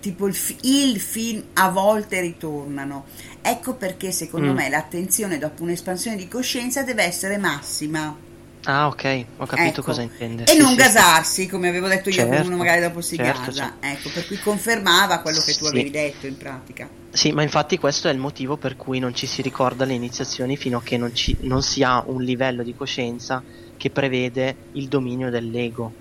Tipo 0.00 0.26
il, 0.26 0.34
fi- 0.34 0.58
il 0.62 0.98
film 0.98 1.44
a 1.52 1.70
volte 1.70 2.20
ritornano. 2.20 3.04
Ecco 3.40 3.74
perché 3.74 4.10
secondo 4.10 4.50
Mm. 4.52 4.56
me 4.56 4.68
l'attenzione 4.68 5.38
dopo 5.38 5.62
un'espansione 5.62 6.16
di 6.16 6.26
coscienza 6.26 6.82
deve 6.82 7.04
essere 7.04 7.38
massima. 7.38 8.16
Ah, 8.64 8.86
ok, 8.86 9.26
ho 9.38 9.46
capito 9.46 9.80
Ecco. 9.80 9.82
cosa 9.82 10.02
intende. 10.02 10.44
E 10.44 10.52
Sì, 10.52 10.58
non 10.58 10.70
sì, 10.70 10.76
gasarsi, 10.76 11.46
come 11.48 11.68
avevo 11.68 11.88
detto 11.88 12.10
io, 12.10 12.24
Certo, 12.26 12.46
uno 12.46 12.56
magari 12.56 12.80
dopo 12.80 13.00
si 13.00 13.16
certo, 13.16 13.50
gasa. 13.50 13.50
certo. 13.52 13.86
Ecco, 13.86 14.08
per 14.10 14.26
cui 14.26 14.38
confermava 14.38 15.18
quello 15.20 15.40
che 15.40 15.54
tu 15.54 15.64
Sì. 15.64 15.68
avevi 15.68 15.90
detto 15.90 16.26
in 16.26 16.36
pratica. 16.36 16.88
Sì, 17.10 17.30
ma 17.32 17.42
infatti 17.42 17.76
questo 17.76 18.08
è 18.08 18.12
il 18.12 18.18
motivo 18.18 18.56
per 18.56 18.74
cui 18.76 18.98
non 18.98 19.14
ci 19.14 19.26
si 19.26 19.42
ricorda 19.42 19.84
le 19.84 19.92
iniziazioni 19.94 20.56
fino 20.56 20.78
a 20.78 20.82
che 20.82 20.96
non, 20.96 21.12
ci- 21.14 21.36
non 21.42 21.62
si 21.62 21.82
ha 21.82 22.02
un 22.06 22.22
livello 22.22 22.62
di 22.62 22.72
coscienza 22.74 23.44
che 23.76 23.90
prevede 23.90 24.56
il 24.72 24.88
dominio 24.88 25.28
dell'ego. 25.30 25.94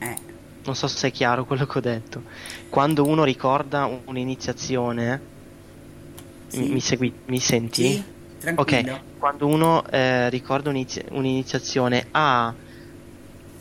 Eh, 0.00 0.16
Non 0.66 0.74
so 0.74 0.88
se 0.88 1.08
è 1.08 1.10
chiaro 1.12 1.44
quello 1.44 1.64
che 1.64 1.78
ho 1.78 1.80
detto. 1.80 2.24
Quando 2.68 3.04
uno 3.06 3.22
ricorda 3.24 3.84
un- 3.86 4.02
un'iniziazione, 4.06 5.22
Sì. 6.48 6.68
mi, 6.72 6.80
segui, 6.80 7.12
mi 7.26 7.38
senti? 7.40 7.82
sì, 7.84 8.04
tranquillo. 8.38 8.92
Ok, 8.94 9.13
quando 9.24 9.46
uno 9.46 9.82
eh, 9.88 10.28
ricorda 10.28 10.68
un'inizi- 10.68 11.06
un'iniziazione 11.12 12.08
ha, 12.10 12.52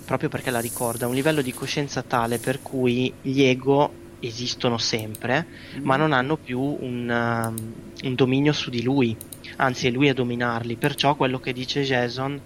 proprio 0.04 0.28
perché 0.28 0.52
la 0.52 0.60
ricorda, 0.60 1.08
un 1.08 1.14
livello 1.14 1.42
di 1.42 1.54
coscienza 1.54 2.02
tale 2.02 2.38
per 2.38 2.62
cui 2.62 3.14
gli 3.22 3.42
ego 3.44 3.90
esistono 4.20 4.78
sempre, 4.78 5.46
Mm. 5.78 5.86
ma 5.86 5.96
non 5.96 6.12
hanno 6.12 6.36
più 6.36 6.60
un, 6.60 7.08
um, 7.10 7.74
un 8.04 8.14
dominio 8.14 8.52
su 8.52 8.70
di 8.70 8.84
lui, 8.84 9.16
anzi 9.56 9.88
è 9.88 9.92
lui 9.92 10.10
a 10.10 10.14
dominarli, 10.14 10.76
perciò 10.76 11.16
quello 11.16 11.40
che 11.40 11.54
dice 11.54 11.84
Jason 11.84 12.42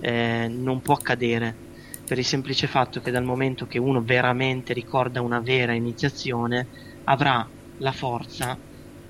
eh, 0.00 0.48
non 0.48 0.80
può 0.80 0.94
accadere, 0.94 1.54
per 2.06 2.16
il 2.16 2.24
semplice 2.24 2.66
fatto 2.68 3.02
che 3.02 3.10
dal 3.10 3.22
momento 3.22 3.66
che 3.66 3.78
uno 3.78 4.00
veramente 4.02 4.72
ricorda 4.72 5.20
una 5.20 5.40
vera 5.40 5.74
iniziazione, 5.74 6.66
avrà 7.04 7.46
la 7.76 7.92
forza 7.92 8.56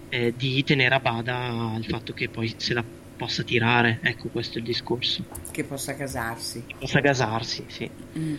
eh, 0.09 0.35
di 0.37 0.65
tenere 0.65 0.97
a 0.97 0.99
bada 0.99 1.77
il 1.79 1.85
fatto 1.85 2.13
che 2.13 2.29
poi 2.29 2.53
se 2.57 2.75
la 2.75 2.85
possa 3.23 3.45
tirare, 3.45 4.01
ecco 4.03 4.31
questo 4.31 4.59
è 4.59 4.61
il 4.61 4.67
discorso, 4.67 5.25
Che 5.53 5.63
possa 5.65 5.95
casarsi. 5.95 6.65
possa 6.77 6.99
gasarsi, 6.99 7.65
sì. 7.69 7.89
Mm. 8.19 8.35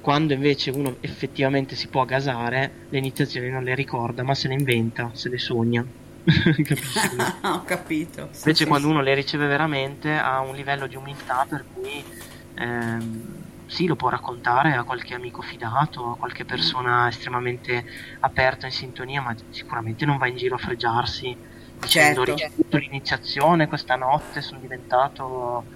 Quando 0.00 0.32
invece 0.34 0.70
uno 0.70 0.96
effettivamente 1.00 1.74
si 1.74 1.88
può 1.88 2.04
gasare, 2.04 2.86
le 2.88 2.98
iniziazioni 2.98 3.48
non 3.50 3.64
le 3.64 3.74
ricorda, 3.74 4.22
ma 4.22 4.34
se 4.34 4.46
le 4.48 4.54
inventa, 4.54 5.10
se 5.14 5.28
le 5.28 5.38
sogna. 5.38 5.84
Ho 7.42 7.64
capito. 7.64 8.28
Sì, 8.32 8.38
Invece 8.44 8.62
sì, 8.62 8.66
quando 8.66 8.86
sì. 8.86 8.92
uno 8.92 9.02
le 9.02 9.14
riceve 9.14 9.46
veramente 9.48 10.12
ha 10.12 10.40
un 10.40 10.54
livello 10.54 10.86
di 10.86 10.94
umiltà 10.96 11.44
per 11.48 11.66
cui 11.72 12.04
ehm, 12.54 13.42
sì, 13.66 13.86
lo 13.86 13.96
può 13.96 14.08
raccontare 14.08 14.74
a 14.74 14.84
qualche 14.84 15.14
amico 15.14 15.42
fidato, 15.42 16.10
a 16.12 16.16
qualche 16.16 16.44
persona 16.44 17.08
estremamente 17.08 17.84
aperta 18.20 18.66
in 18.66 18.72
sintonia, 18.72 19.20
ma 19.22 19.34
sicuramente 19.48 20.04
non 20.04 20.18
va 20.18 20.28
in 20.28 20.36
giro 20.36 20.54
a 20.54 20.58
fregiarsi 20.58 21.36
Certo. 21.86 22.22
ricevuto 22.24 22.76
l'iniziazione 22.78 23.66
questa 23.66 23.96
notte 23.96 24.40
sono 24.42 24.60
diventato 24.60 25.66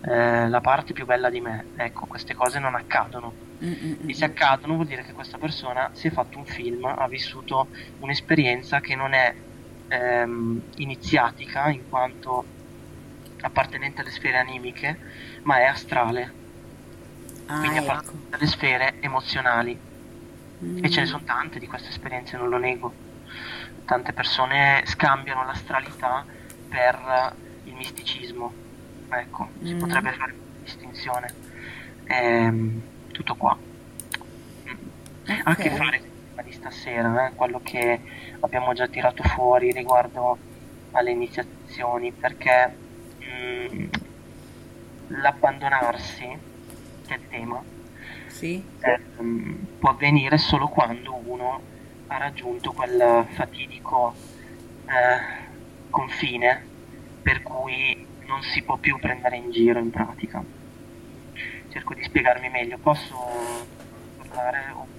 eh, 0.00 0.48
la 0.48 0.60
parte 0.60 0.92
più 0.92 1.04
bella 1.06 1.30
di 1.30 1.40
me. 1.40 1.70
Ecco, 1.74 2.06
queste 2.06 2.34
cose 2.34 2.58
non 2.58 2.74
accadono. 2.74 3.38
Mm, 3.64 3.72
mm, 3.72 3.96
mm. 4.02 4.08
E 4.08 4.14
se 4.14 4.24
accadono 4.24 4.74
vuol 4.74 4.86
dire 4.86 5.04
che 5.04 5.12
questa 5.12 5.38
persona 5.38 5.88
si 5.94 6.08
è 6.08 6.10
fatto 6.10 6.38
un 6.38 6.46
film, 6.46 6.84
ha 6.84 7.06
vissuto 7.08 7.70
un'esperienza 7.98 8.80
che 8.80 8.94
non 8.96 9.12
è 9.14 9.32
ehm, 9.86 10.60
iniziatica 10.74 11.70
in 11.70 11.84
quanto 11.86 12.50
appartenente 13.38 14.00
alle 14.02 14.10
sfere 14.10 14.38
animiche, 14.38 15.00
ma 15.42 15.58
è 15.58 15.64
astrale, 15.64 16.38
Ah, 17.46 17.54
quindi 17.56 17.78
ecco. 17.86 18.20
appartenente 18.28 18.36
alle 18.36 18.46
sfere 18.46 18.96
emozionali. 19.00 19.82
E 20.80 20.88
ce 20.90 21.00
ne 21.00 21.06
Mm. 21.06 21.06
sono 21.06 21.22
tante 21.24 21.58
di 21.58 21.66
queste 21.66 21.88
esperienze, 21.90 22.36
non 22.36 22.48
lo 22.50 22.58
nego. 22.58 22.98
Tante 23.84 24.12
persone 24.12 24.82
scambiano 24.86 25.44
l'astralità 25.44 26.24
per 26.68 26.94
eh, 26.94 27.68
il 27.68 27.74
misticismo. 27.74 28.52
Ecco, 29.10 29.48
si 29.62 29.74
Mm. 29.74 29.78
potrebbe 29.78 30.12
fare 30.12 30.32
una 30.32 30.42
distinzione. 30.62 31.34
Ehm, 32.04 32.82
tutto 33.12 33.34
qua. 33.34 33.56
Ha 35.26 35.40
a 35.44 35.54
che 35.54 35.70
fare 35.70 35.98
con 35.98 36.08
il 36.08 36.26
tema 36.30 36.42
di 36.42 36.52
stasera, 36.52 37.28
eh, 37.28 37.34
quello 37.34 37.60
che 37.62 38.00
abbiamo 38.40 38.72
già 38.72 38.86
tirato 38.88 39.22
fuori 39.22 39.70
riguardo 39.72 40.36
alle 40.92 41.10
iniziazioni, 41.10 42.12
perché 42.12 42.74
mm, 43.24 43.84
l'abbandonarsi, 45.08 46.26
che 47.06 47.14
è 47.14 47.18
il 47.18 47.28
tema, 47.28 47.62
Sì? 48.28 48.64
ehm, 48.80 49.66
può 49.78 49.90
avvenire 49.90 50.38
solo 50.38 50.68
quando 50.68 51.20
uno 51.24 51.60
ha 52.12 52.18
raggiunto 52.18 52.72
quel 52.72 53.26
fatidico 53.34 54.14
eh, 54.86 55.40
confine 55.90 56.62
per 57.22 57.42
cui 57.42 58.06
non 58.26 58.42
si 58.42 58.62
può 58.62 58.76
più 58.76 58.98
prendere 58.98 59.36
in 59.36 59.50
giro 59.50 59.78
in 59.78 59.90
pratica. 59.90 60.42
Cerco 61.70 61.94
di 61.94 62.02
spiegarmi 62.04 62.48
meglio, 62.50 62.76
posso 62.78 63.16
parlare 64.18 64.90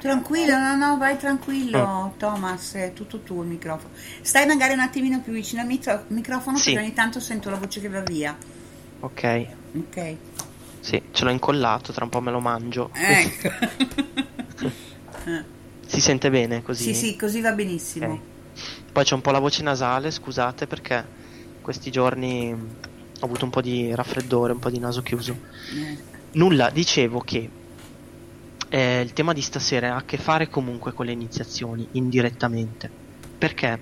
Tranquillo, 0.00 0.56
no, 0.58 0.74
no, 0.74 0.96
vai 0.96 1.18
tranquillo, 1.18 2.06
Mm. 2.14 2.18
Thomas, 2.18 2.74
è 2.74 2.92
tutto 2.94 3.20
tuo 3.20 3.42
il 3.42 3.48
microfono. 3.48 3.92
Stai 4.22 4.46
magari 4.46 4.72
un 4.72 4.80
attimino 4.80 5.20
più 5.20 5.32
vicino 5.34 5.60
al 5.60 5.66
micro- 5.66 6.04
microfono 6.08 6.56
Sì. 6.56 6.72
perché 6.72 6.86
ogni 6.86 6.94
tanto 6.94 7.20
sento 7.20 7.50
la 7.50 7.56
voce 7.56 7.80
che 7.80 7.88
va 7.90 8.00
via. 8.00 8.34
Ok, 9.00 9.46
Ok. 9.76 10.16
sì, 10.80 11.02
ce 11.10 11.24
l'ho 11.24 11.30
incollato, 11.30 11.92
tra 11.92 12.04
un 12.04 12.10
po' 12.10 12.20
me 12.22 12.30
lo 12.30 12.40
mangio. 12.40 12.90
Ecco. 12.94 13.50
Si 15.92 16.00
sente 16.00 16.30
bene 16.30 16.62
così? 16.62 16.84
sì, 16.84 16.94
sì, 16.94 17.16
così 17.16 17.42
va 17.42 17.52
benissimo. 17.52 18.14
Ok. 18.14 18.20
Poi 18.92 19.04
c'è 19.04 19.14
un 19.14 19.20
po' 19.20 19.30
la 19.30 19.40
voce 19.40 19.62
nasale, 19.62 20.10
scusate 20.10 20.66
perché 20.66 21.04
questi 21.60 21.90
giorni 21.90 22.50
ho 22.50 23.24
avuto 23.26 23.44
un 23.44 23.50
po' 23.50 23.60
di 23.60 23.94
raffreddore, 23.94 24.54
un 24.54 24.58
po' 24.58 24.70
di 24.70 24.78
naso 24.78 25.02
chiuso. 25.02 25.36
Eh, 25.76 25.98
Nulla, 26.32 26.70
dicevo 26.70 27.20
che 27.20 27.46
eh, 28.70 29.00
il 29.02 29.12
tema 29.12 29.34
di 29.34 29.42
stasera 29.42 29.92
ha 29.92 29.96
a 29.96 30.02
che 30.02 30.16
fare 30.16 30.48
comunque 30.48 30.94
con 30.94 31.04
le 31.04 31.12
iniziazioni, 31.12 31.86
indirettamente. 31.92 32.90
Perché 33.36 33.78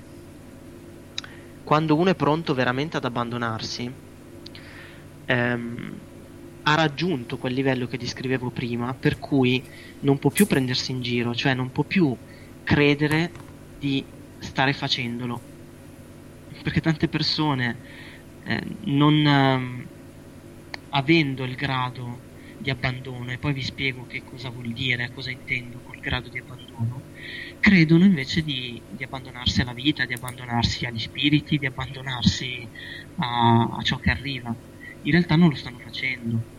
quando 1.63 1.95
uno 1.95 2.11
è 2.11 2.17
pronto 2.17 2.55
veramente 2.55 2.97
ad 2.97 3.05
abbandonarsi, 3.05 3.89
ehm, 5.27 5.93
ha 6.71 6.75
raggiunto 6.77 7.37
quel 7.37 7.53
livello 7.53 7.89
che 7.89 7.99
descrivevo 7.99 8.51
prima, 8.51 8.95
per 8.95 9.19
cui 9.19 9.61
non 10.01 10.19
può 10.19 10.31
più 10.31 10.47
prendersi 10.47 10.93
in 10.93 11.03
giro, 11.03 11.35
cioè 11.35 11.53
non 11.53 11.73
può 11.73 11.83
più 11.83 12.17
credere 12.63 13.31
di 13.79 14.05
stare 14.39 14.73
facendolo. 14.73 15.41
Perché 16.63 16.81
tante 16.81 17.09
persone, 17.09 17.77
eh, 18.45 18.63
non 18.85 19.27
ehm, 19.27 19.87
avendo 20.91 21.43
il 21.43 21.57
grado 21.57 22.29
di 22.59 22.71
abbandono, 22.71 23.33
e 23.33 23.39
poi 23.39 23.53
vi 23.53 23.63
spiego 23.63 24.07
che 24.07 24.23
cosa 24.23 24.51
vuol 24.51 24.69
dire, 24.69 25.11
cosa 25.13 25.31
intendo 25.31 25.81
col 25.81 25.99
grado 25.99 26.29
di 26.29 26.39
abbandono, 26.39 27.03
credono 27.59 28.05
invece 28.05 28.43
di, 28.43 28.81
di 28.89 29.03
abbandonarsi 29.03 29.61
alla 29.63 29.73
vita, 29.73 30.05
di 30.05 30.13
abbandonarsi 30.13 30.87
agli 30.87 31.01
spiriti, 31.01 31.59
di 31.59 31.67
abbandonarsi 31.67 32.69
a, 33.17 33.77
a 33.77 33.83
ciò 33.83 33.97
che 33.97 34.11
arriva. 34.11 34.55
In 35.03 35.11
realtà 35.11 35.35
non 35.35 35.49
lo 35.49 35.57
stanno 35.57 35.79
facendo. 35.79 36.59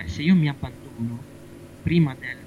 Cioè, 0.00 0.08
se 0.08 0.22
io 0.22 0.34
mi 0.34 0.48
abbandono, 0.48 1.22
prima 1.82 2.14
del 2.14 2.38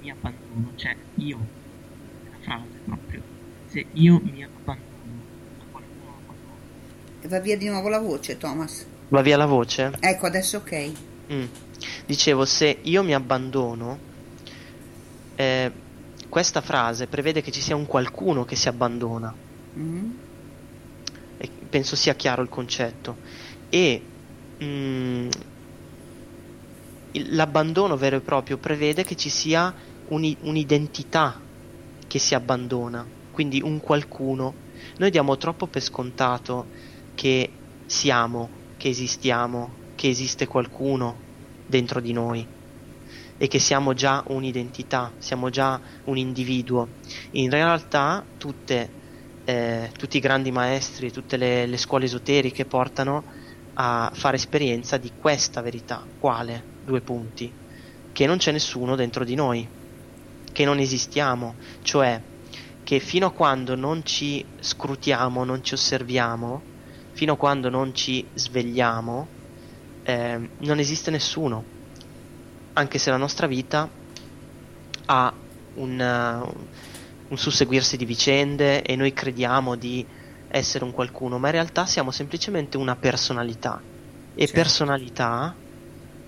mi 0.00 0.10
abbandono, 0.10 0.72
cioè 0.76 0.96
io, 1.16 1.38
la 1.38 2.38
frase 2.42 2.80
proprio, 2.84 3.22
se 3.66 3.86
io 3.92 4.20
mi 4.22 4.42
abbandono 4.42 5.22
a 5.58 5.64
qualcuno 5.70 6.10
a 6.10 6.20
qualcosa. 6.24 7.28
Va 7.28 7.40
via 7.40 7.56
di 7.56 7.68
nuovo 7.68 7.88
la 7.88 8.00
voce, 8.00 8.36
Thomas. 8.36 8.84
Va 9.08 9.22
via 9.22 9.36
la 9.36 9.46
voce? 9.46 9.92
Ecco, 10.00 10.26
adesso 10.26 10.56
ok. 10.58 10.92
Mm. 11.32 11.44
Dicevo, 12.06 12.44
se 12.44 12.80
io 12.82 13.02
mi 13.04 13.14
abbandono, 13.14 13.98
eh, 15.36 15.70
questa 16.28 16.60
frase 16.60 17.06
prevede 17.06 17.40
che 17.40 17.52
ci 17.52 17.60
sia 17.60 17.76
un 17.76 17.86
qualcuno 17.86 18.44
che 18.44 18.56
si 18.56 18.68
abbandona. 18.68 19.32
Mm. 19.78 20.10
e 21.36 21.50
penso 21.68 21.96
sia 21.96 22.14
chiaro 22.14 22.42
il 22.42 22.48
concetto 22.48 23.16
e 23.68 24.00
mm, 24.62 25.26
il- 25.26 25.53
l'abbandono 27.14 27.96
vero 27.96 28.16
e 28.16 28.20
proprio 28.20 28.58
prevede 28.58 29.04
che 29.04 29.16
ci 29.16 29.28
sia 29.28 29.74
un'i- 30.06 30.36
un'identità 30.40 31.40
che 32.06 32.18
si 32.18 32.34
abbandona 32.34 33.06
quindi 33.30 33.60
un 33.62 33.80
qualcuno 33.80 34.54
noi 34.96 35.10
diamo 35.10 35.36
troppo 35.36 35.66
per 35.66 35.82
scontato 35.82 36.68
che 37.14 37.50
siamo 37.86 38.50
che 38.76 38.88
esistiamo 38.88 39.78
che 39.94 40.08
esiste 40.08 40.46
qualcuno 40.46 41.22
dentro 41.64 42.00
di 42.00 42.12
noi 42.12 42.46
e 43.36 43.48
che 43.48 43.58
siamo 43.58 43.94
già 43.94 44.22
un'identità 44.28 45.14
siamo 45.18 45.50
già 45.50 45.80
un 46.04 46.16
individuo 46.16 46.88
in 47.32 47.50
realtà 47.50 48.24
tutte 48.36 49.02
eh, 49.44 49.90
tutti 49.96 50.16
i 50.16 50.20
grandi 50.20 50.50
maestri, 50.50 51.12
tutte 51.12 51.36
le, 51.36 51.66
le 51.66 51.76
scuole 51.76 52.06
esoteriche 52.06 52.64
portano 52.64 53.24
a 53.74 54.10
fare 54.14 54.36
esperienza 54.36 54.96
di 54.96 55.12
questa 55.14 55.60
verità. 55.60 56.08
Quale? 56.16 56.73
Due 56.84 57.00
punti. 57.00 57.52
Che 58.12 58.26
non 58.26 58.36
c'è 58.36 58.52
nessuno 58.52 58.94
dentro 58.94 59.24
di 59.24 59.34
noi, 59.34 59.66
che 60.52 60.64
non 60.64 60.78
esistiamo, 60.78 61.56
cioè 61.82 62.20
che 62.84 62.98
fino 63.00 63.26
a 63.26 63.32
quando 63.32 63.74
non 63.74 64.04
ci 64.04 64.44
scrutiamo, 64.60 65.42
non 65.42 65.64
ci 65.64 65.74
osserviamo, 65.74 66.62
fino 67.12 67.32
a 67.32 67.36
quando 67.36 67.70
non 67.70 67.94
ci 67.94 68.24
svegliamo, 68.34 69.26
eh, 70.02 70.48
non 70.58 70.78
esiste 70.78 71.10
nessuno, 71.10 71.64
anche 72.74 72.98
se 72.98 73.10
la 73.10 73.16
nostra 73.16 73.46
vita 73.46 73.88
ha 75.06 75.32
un, 75.74 75.98
uh, 75.98 76.64
un 77.28 77.38
susseguirsi 77.38 77.96
di 77.96 78.04
vicende 78.04 78.82
e 78.82 78.96
noi 78.96 79.12
crediamo 79.12 79.74
di 79.76 80.04
essere 80.48 80.84
un 80.84 80.92
qualcuno, 80.92 81.38
ma 81.38 81.48
in 81.48 81.52
realtà 81.54 81.86
siamo 81.86 82.10
semplicemente 82.10 82.76
una 82.76 82.96
personalità 82.96 83.80
E 84.34 84.48
personalità, 84.48 85.54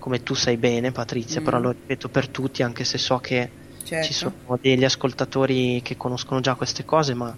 come 0.07 0.23
tu 0.23 0.35
sai 0.35 0.55
bene 0.55 0.93
Patrizia, 0.93 1.41
Mm. 1.41 1.43
però 1.43 1.59
lo 1.59 1.71
ripeto 1.71 2.07
per 2.07 2.29
tutti 2.29 2.63
anche 2.63 2.85
se 2.85 2.97
so 2.97 3.17
che 3.17 3.49
Certo. 3.83 4.05
ci 4.07 4.13
sono 4.13 4.57
degli 4.61 4.85
ascoltatori 4.85 5.81
che 5.83 5.97
conoscono 5.97 6.39
già 6.39 6.55
queste 6.55 6.85
cose, 6.85 7.13
ma 7.13 7.35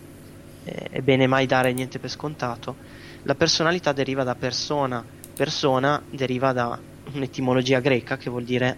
eh, 0.65 0.71
è 0.91 1.01
bene 1.01 1.25
mai 1.25 1.47
dare 1.47 1.73
niente 1.73 1.97
per 1.97 2.11
scontato. 2.11 2.75
La 3.23 3.33
personalità 3.33 3.91
deriva 3.91 4.23
da 4.23 4.35
persona, 4.35 5.03
persona 5.35 5.99
deriva 6.11 6.53
da 6.53 6.77
un'etimologia 7.13 7.79
greca 7.79 8.17
che 8.17 8.29
vuol 8.29 8.43
dire 8.43 8.77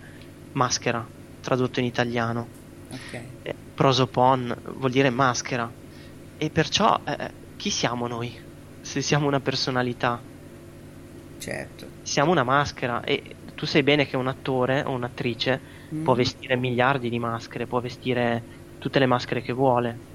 maschera, 0.54 1.06
tradotto 1.42 1.80
in 1.82 1.86
italiano. 1.86 2.48
Ok. 2.92 3.20
Eh, 3.44 3.56
prosopon 3.76 4.56
vuol 4.78 4.92
dire 4.92 5.10
maschera. 5.10 5.70
E 6.38 6.50
perciò 6.50 6.98
eh, 7.04 7.30
chi 7.58 7.70
siamo 7.70 8.08
noi? 8.08 8.34
Se 8.80 9.02
siamo 9.02 9.28
una 9.28 9.42
personalità, 9.42 10.18
Certo. 11.40 11.88
siamo 12.04 12.32
una 12.32 12.44
maschera 12.44 13.02
e 13.04 13.22
tu 13.62 13.68
sai 13.68 13.84
bene 13.84 14.08
che 14.08 14.18
un 14.18 14.28
attore 14.28 14.82
o 14.84 14.90
un'attrice 14.92 15.62
Mm. 15.92 16.02
può 16.02 16.16
vestire 16.16 16.58
miliardi 16.58 17.10
di 17.10 17.20
maschere, 17.20 17.68
può 17.68 17.80
vestire 17.80 18.46
tutte 18.80 18.98
le 18.98 19.06
maschere 19.06 19.42
che 19.44 19.54
vuole, 19.54 20.06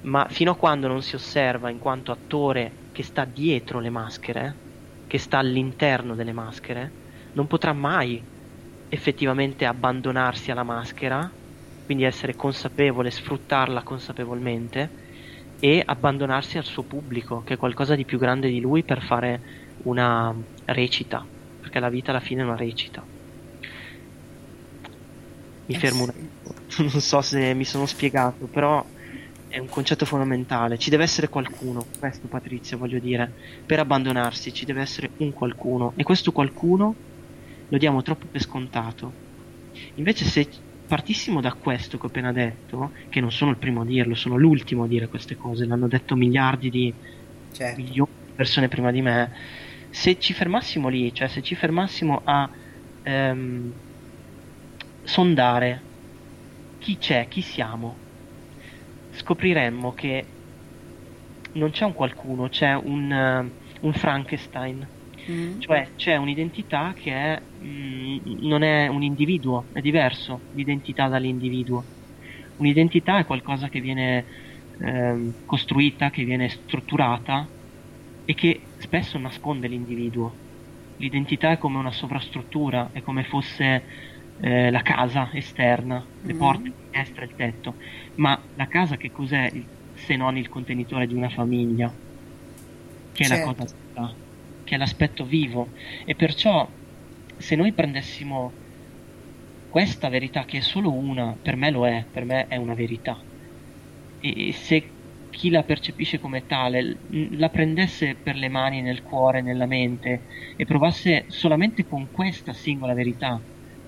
ma 0.00 0.26
fino 0.28 0.50
a 0.52 0.56
quando 0.56 0.88
non 0.88 1.00
si 1.00 1.14
osserva 1.14 1.70
in 1.70 1.78
quanto 1.78 2.12
attore 2.12 2.82
che 2.90 3.02
sta 3.02 3.24
dietro 3.24 3.80
le 3.80 3.88
maschere, 3.88 4.60
che 5.06 5.16
sta 5.18 5.38
all'interno 5.38 6.14
delle 6.14 6.32
maschere, 6.34 6.96
non 7.32 7.46
potrà 7.46 7.72
mai 7.72 8.28
effettivamente 8.88 9.64
abbandonarsi 9.64 10.50
alla 10.50 10.64
maschera, 10.64 11.34
quindi 11.82 12.04
essere 12.04 12.34
consapevole, 12.34 13.10
sfruttarla 13.10 13.82
consapevolmente 13.82 14.92
e 15.58 15.82
abbandonarsi 15.84 16.58
al 16.58 16.64
suo 16.64 16.84
pubblico, 16.84 17.42
che 17.42 17.54
è 17.54 17.56
qualcosa 17.56 17.94
di 17.94 18.04
più 18.04 18.18
grande 18.18 18.48
di 18.50 18.60
lui 18.60 18.84
per 18.84 19.00
fare 19.02 19.40
una 19.84 20.34
recita, 20.66 21.26
perché 21.72 21.80
la 21.80 21.88
vita 21.88 22.10
alla 22.10 22.20
fine 22.20 22.42
è 22.42 22.44
una 22.44 22.56
recita. 22.56 23.02
Mi 25.64 25.74
Eh 25.74 25.78
fermo 25.78 26.02
un 26.02 26.08
attimo. 26.10 26.30
non 26.90 27.00
so 27.00 27.22
se 27.22 27.54
mi 27.54 27.64
sono 27.64 27.86
spiegato, 27.86 28.46
però 28.46 28.84
è 29.48 29.58
un 29.58 29.68
concetto 29.68 30.04
fondamentale. 30.04 30.78
Ci 30.78 30.90
deve 30.90 31.04
essere 31.04 31.28
qualcuno, 31.30 31.86
questo 31.98 32.28
Patrizia 32.28 32.76
voglio 32.76 32.98
dire, 32.98 33.32
per 33.64 33.78
abbandonarsi 33.78 34.52
ci 34.52 34.66
deve 34.66 34.82
essere 34.82 35.10
un 35.18 35.32
qualcuno 35.32 35.94
e 35.96 36.02
questo 36.02 36.32
qualcuno 36.32 36.94
lo 37.68 37.78
diamo 37.78 38.02
troppo 38.02 38.26
per 38.30 38.42
scontato. 38.42 39.12
Invece 39.94 40.24
se 40.26 40.48
partissimo 40.86 41.40
da 41.40 41.54
questo 41.54 41.96
che 41.96 42.04
ho 42.04 42.08
appena 42.08 42.32
detto, 42.32 42.92
che 43.08 43.20
non 43.20 43.32
sono 43.32 43.50
il 43.50 43.56
primo 43.56 43.82
a 43.82 43.84
dirlo, 43.86 44.14
sono 44.14 44.36
l'ultimo 44.36 44.84
a 44.84 44.86
dire 44.88 45.08
queste 45.08 45.36
cose, 45.36 45.64
l'hanno 45.64 45.88
detto 45.88 46.16
miliardi 46.16 46.68
di 46.70 46.94
Certo. 47.52 47.80
milioni 47.80 48.10
di 48.26 48.32
persone 48.34 48.68
prima 48.68 48.90
di 48.90 49.02
me, 49.02 49.30
se 49.92 50.18
ci 50.18 50.32
fermassimo 50.32 50.88
lì, 50.88 51.12
cioè 51.12 51.28
se 51.28 51.42
ci 51.42 51.54
fermassimo 51.54 52.22
a 52.24 52.50
ehm, 53.02 53.70
sondare 55.02 55.82
chi 56.78 56.96
c'è, 56.96 57.28
chi 57.28 57.42
siamo, 57.42 57.98
scopriremmo 59.10 59.92
che 59.92 60.24
non 61.52 61.70
c'è 61.70 61.84
un 61.84 61.92
qualcuno, 61.92 62.48
c'è 62.48 62.72
un, 62.74 63.12
eh, 63.12 63.54
un 63.82 63.92
Frankenstein. 63.92 64.88
Mm. 65.30 65.60
Cioè 65.60 65.92
c'è 65.94 66.16
un'identità 66.16 66.94
che 66.94 67.12
è, 67.12 67.42
mm, 67.62 68.16
non 68.48 68.62
è 68.62 68.88
un 68.88 69.02
individuo, 69.02 69.68
è 69.72 69.80
diverso 69.80 70.46
l'identità 70.52 71.08
dall'individuo. 71.08 71.84
Un'identità 72.56 73.18
è 73.18 73.26
qualcosa 73.26 73.68
che 73.68 73.80
viene 73.80 74.26
ehm, 74.78 75.42
costruita, 75.44 76.08
che 76.10 76.24
viene 76.24 76.48
strutturata 76.48 77.46
e 78.24 78.34
che 78.34 78.71
spesso 78.82 79.18
nasconde 79.18 79.68
l'individuo. 79.68 80.40
L'identità 80.96 81.52
è 81.52 81.58
come 81.58 81.78
una 81.78 81.92
sovrastruttura, 81.92 82.90
è 82.92 83.00
come 83.00 83.24
fosse 83.24 83.86
eh, 84.36 84.70
la 84.70 84.82
casa 84.82 85.30
esterna, 85.32 86.10
le 86.20 86.34
Mhm. 86.34 86.36
porte, 86.36 86.70
la 86.70 86.76
finestra, 86.90 87.24
il 87.24 87.34
tetto. 87.34 87.76
Ma 88.16 88.50
la 88.54 88.66
casa 88.68 88.96
che 88.96 89.10
cos'è 89.10 89.50
se 89.92 90.16
non 90.16 90.36
il 90.36 90.48
contenitore 90.48 91.06
di 91.06 91.14
una 91.14 91.28
famiglia? 91.30 91.96
Che 93.12 93.24
è 93.24 93.28
la 93.28 93.38
Certo. 93.38 93.40
cosa 93.40 93.64
viva, 93.94 94.20
che 94.64 94.74
è 94.74 94.78
l'aspetto 94.78 95.24
vivo. 95.24 95.72
E 96.04 96.14
perciò 96.14 96.78
se 97.36 97.56
noi 97.56 97.72
prendessimo 97.74 98.58
questa 99.66 100.08
verità, 100.08 100.44
che 100.44 100.58
è 100.58 100.60
solo 100.60 100.94
una, 100.96 101.36
per 101.40 101.56
me 101.56 101.70
lo 101.70 101.86
è, 101.86 102.08
per 102.10 102.24
me 102.24 102.46
è 102.46 102.56
una 102.56 102.74
verità, 102.74 103.24
e 104.18 104.52
se 104.52 104.98
chi 105.32 105.48
la 105.50 105.62
percepisce 105.64 106.18
come 106.18 106.44
tale 106.44 107.00
la 107.30 107.48
prendesse 107.48 108.20
per 108.20 108.36
le 108.36 108.48
mani 108.50 108.82
nel 108.82 109.00
cuore, 109.02 109.40
nella 109.42 109.66
mente 109.66 110.26
e 110.56 110.64
provasse 110.66 111.24
solamente 111.28 111.86
con 111.86 112.10
questa 112.10 112.52
singola 112.52 112.92
verità 112.94 113.42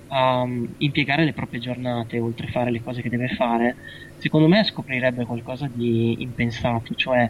a 0.07 0.41
um, 0.41 0.73
impiegare 0.77 1.23
le 1.23 1.33
proprie 1.33 1.59
giornate 1.59 2.19
oltre 2.19 2.47
a 2.47 2.51
fare 2.51 2.71
le 2.71 2.81
cose 2.81 3.01
che 3.01 3.09
deve 3.09 3.27
fare, 3.29 3.77
secondo 4.17 4.47
me 4.47 4.63
scoprirebbe 4.63 5.23
qualcosa 5.25 5.67
di 5.67 6.21
impensato, 6.23 6.93
cioè 6.95 7.29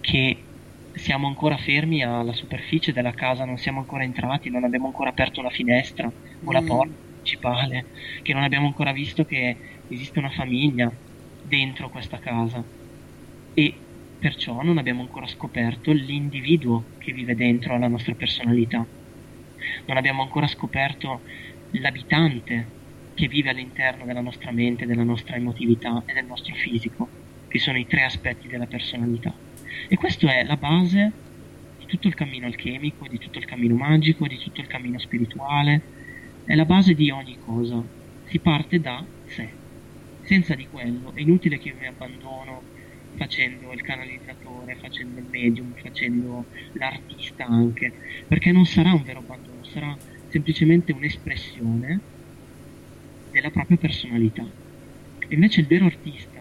che 0.00 0.50
siamo 0.90 1.26
ancora 1.26 1.56
fermi 1.58 2.02
alla 2.02 2.32
superficie 2.32 2.92
della 2.92 3.12
casa, 3.12 3.44
non 3.44 3.56
siamo 3.56 3.78
ancora 3.80 4.04
entrati, 4.04 4.50
non 4.50 4.64
abbiamo 4.64 4.86
ancora 4.86 5.10
aperto 5.10 5.42
la 5.42 5.50
finestra 5.50 6.12
o 6.42 6.52
la 6.52 6.62
Mm. 6.62 6.62
porta 6.62 6.96
principale, 7.20 7.88
che 8.22 8.32
non 8.32 8.42
abbiamo 8.42 8.66
ancora 8.66 8.92
visto 8.92 9.24
che 9.24 9.58
esiste 9.86 10.18
una 10.18 10.30
famiglia 10.30 10.90
dentro 11.40 11.88
questa 11.88 12.18
casa 12.18 12.66
e 13.58 13.74
perciò 14.20 14.62
non 14.62 14.78
abbiamo 14.78 15.00
ancora 15.00 15.26
scoperto 15.26 15.90
l'individuo 15.90 16.84
che 16.98 17.12
vive 17.12 17.34
dentro 17.34 17.74
alla 17.74 17.88
nostra 17.88 18.14
personalità. 18.14 18.86
Non 19.84 19.96
abbiamo 19.96 20.22
ancora 20.22 20.46
scoperto 20.46 21.22
l'abitante 21.72 22.76
che 23.14 23.26
vive 23.26 23.50
all'interno 23.50 24.04
della 24.04 24.20
nostra 24.20 24.52
mente, 24.52 24.86
della 24.86 25.02
nostra 25.02 25.34
emotività 25.34 26.04
e 26.06 26.12
del 26.12 26.26
nostro 26.26 26.54
fisico, 26.54 27.08
che 27.48 27.58
sono 27.58 27.78
i 27.78 27.86
tre 27.88 28.04
aspetti 28.04 28.46
della 28.46 28.66
personalità. 28.66 29.34
E 29.88 29.96
questo 29.96 30.28
è 30.28 30.44
la 30.44 30.56
base 30.56 31.10
di 31.78 31.86
tutto 31.86 32.06
il 32.06 32.14
cammino 32.14 32.46
alchemico, 32.46 33.08
di 33.08 33.18
tutto 33.18 33.38
il 33.38 33.44
cammino 33.44 33.74
magico, 33.74 34.28
di 34.28 34.38
tutto 34.38 34.60
il 34.60 34.68
cammino 34.68 35.00
spirituale, 35.00 35.82
è 36.44 36.54
la 36.54 36.64
base 36.64 36.94
di 36.94 37.10
ogni 37.10 37.36
cosa. 37.44 37.82
Si 38.26 38.38
parte 38.38 38.78
da 38.78 39.04
sé. 39.26 39.48
Senza 40.22 40.54
di 40.54 40.68
quello 40.70 41.10
è 41.12 41.20
inutile 41.20 41.58
che 41.58 41.70
io 41.70 41.76
mi 41.76 41.86
abbandono 41.86 42.76
facendo 43.18 43.72
il 43.72 43.82
canalizzatore, 43.82 44.76
facendo 44.80 45.18
il 45.18 45.26
medium, 45.28 45.74
facendo 45.82 46.46
l'artista 46.72 47.44
anche, 47.44 47.92
perché 48.26 48.52
non 48.52 48.64
sarà 48.64 48.92
un 48.92 49.02
vero 49.02 49.18
abbandono, 49.18 49.64
sarà 49.64 49.96
semplicemente 50.28 50.92
un'espressione 50.92 52.00
della 53.30 53.50
propria 53.50 53.76
personalità. 53.76 54.44
Invece 55.28 55.60
il 55.60 55.66
vero 55.66 55.84
artista, 55.84 56.38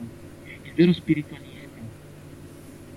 il 0.64 0.72
vero 0.74 0.94
spiritualista, 0.94 1.80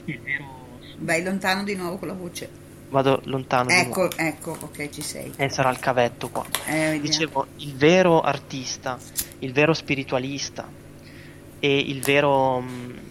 il 0.05 0.21
vero... 0.21 0.59
Vai 0.99 1.23
lontano 1.25 1.65
di 1.65 1.75
nuovo 1.75 1.97
con 1.97 2.09
la 2.09 2.15
voce. 2.15 2.49
Vado 2.91 3.21
lontano. 3.25 3.69
di 3.69 3.75
nuovo. 3.75 4.11
Ecco, 4.11 4.17
ecco, 4.17 4.57
ok, 4.61 4.89
ci 4.91 5.03
sei. 5.03 5.33
E 5.37 5.49
sarà 5.49 5.71
il 5.71 5.79
cavetto 5.79 6.29
qua. 6.29 6.45
Eh. 6.67 6.99
Dicevo, 7.01 7.47
il 7.57 7.75
vero 7.75 8.21
artista, 8.21 8.99
il 9.41 9.53
vero 9.53 9.73
spiritualista 9.73 10.69
e 11.59 11.79
il 11.79 12.01
vero 12.01 12.61
mh, 12.61 13.10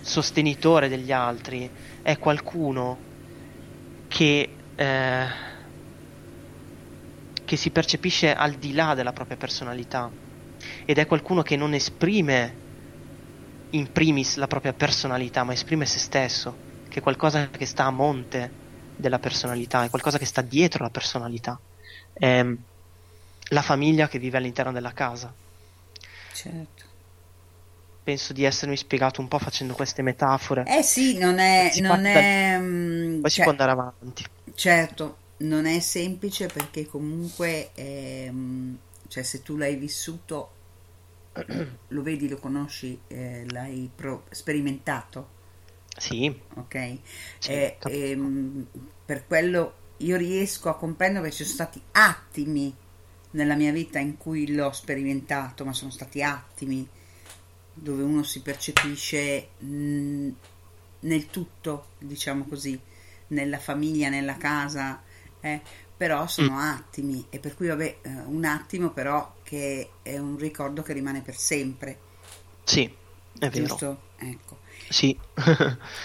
sostenitore 0.00 0.88
degli 0.88 1.12
altri 1.12 1.70
è 2.02 2.18
qualcuno 2.18 2.98
che, 4.08 4.48
eh, 4.74 5.26
che 7.44 7.56
si 7.56 7.70
percepisce 7.70 8.34
al 8.34 8.54
di 8.54 8.72
là 8.72 8.94
della 8.94 9.12
propria 9.12 9.36
personalità 9.36 10.10
ed 10.84 10.98
è 10.98 11.06
qualcuno 11.06 11.42
che 11.42 11.56
non 11.56 11.74
esprime 11.74 12.56
in 13.70 13.92
primis 13.92 14.36
la 14.36 14.46
propria 14.46 14.72
personalità, 14.72 15.44
ma 15.44 15.52
esprime 15.52 15.86
se 15.86 15.98
stesso, 15.98 16.56
che 16.88 16.98
è 16.98 17.02
qualcosa 17.02 17.48
che 17.50 17.66
sta 17.66 17.84
a 17.84 17.90
monte 17.90 18.50
della 18.96 19.18
personalità, 19.18 19.84
è 19.84 19.90
qualcosa 19.90 20.18
che 20.18 20.24
sta 20.24 20.42
dietro 20.42 20.82
la 20.82 20.90
personalità. 20.90 21.58
È 22.12 22.44
la 23.52 23.62
famiglia 23.62 24.08
che 24.08 24.18
vive 24.18 24.38
all'interno 24.38 24.72
della 24.72 24.92
casa. 24.92 25.32
Certo. 26.32 26.79
Penso 28.02 28.32
di 28.32 28.44
essermi 28.44 28.76
spiegato 28.76 29.20
un 29.20 29.28
po' 29.28 29.38
facendo 29.38 29.74
queste 29.74 30.02
metafore. 30.02 30.66
Eh 30.66 30.82
sì, 30.82 31.18
non 31.18 31.38
è... 31.38 31.72
Si 31.72 31.80
Non 31.80 32.06
è 32.06 32.56
mm, 32.58 33.22
Poi 33.22 33.30
si 33.30 33.40
cioè, 33.40 33.42
può 33.42 33.50
andare 33.50 33.70
avanti. 33.72 34.24
Certo, 34.54 35.18
non 35.38 35.66
è 35.66 35.80
semplice 35.80 36.46
perché 36.48 36.86
comunque, 36.86 37.72
ehm, 37.74 38.78
cioè 39.08 39.22
se 39.22 39.42
tu 39.42 39.56
l'hai 39.56 39.76
vissuto, 39.76 40.50
lo 41.88 42.02
vedi, 42.02 42.28
lo 42.28 42.38
conosci, 42.38 43.00
eh, 43.08 43.44
l'hai 43.50 43.90
pro- 43.94 44.26
sperimentato, 44.30 45.28
Sì, 45.98 46.34
ok? 46.56 46.98
Sì, 47.40 47.52
Eh, 47.52 47.78
ehm, 47.84 48.66
per 49.04 49.26
quello 49.26 49.74
io 49.98 50.16
riesco 50.16 50.68
a 50.68 50.76
comprendere 50.76 51.26
che 51.28 51.34
ci 51.34 51.44
sono 51.44 51.54
stati 51.54 51.82
attimi 51.92 52.74
nella 53.32 53.54
mia 53.54 53.72
vita 53.72 53.98
in 53.98 54.16
cui 54.16 54.52
l'ho 54.54 54.72
sperimentato, 54.72 55.64
ma 55.64 55.72
sono 55.72 55.90
stati 55.90 56.22
attimi 56.22 56.88
dove 57.80 58.02
uno 58.02 58.22
si 58.22 58.40
percepisce 58.42 59.48
mh, 59.58 60.28
nel 61.00 61.26
tutto, 61.30 61.86
diciamo 61.98 62.44
così, 62.46 62.78
nella 63.28 63.58
famiglia, 63.58 64.08
nella 64.08 64.36
casa 64.36 65.02
eh, 65.40 65.60
però 65.96 66.26
sono 66.26 66.58
attimi 66.58 67.26
e 67.30 67.38
per 67.38 67.54
cui 67.54 67.68
vabbè, 67.68 67.98
eh, 68.02 68.08
un 68.26 68.44
attimo 68.44 68.90
però 68.90 69.36
che 69.42 69.90
è 70.02 70.18
un 70.18 70.36
ricordo 70.36 70.82
che 70.82 70.92
rimane 70.92 71.22
per 71.22 71.36
sempre. 71.36 71.98
Sì, 72.64 72.90
è 73.38 73.48
vero. 73.50 73.66
Giusto? 73.66 74.00
Ecco. 74.16 74.58
Sì. 74.88 75.18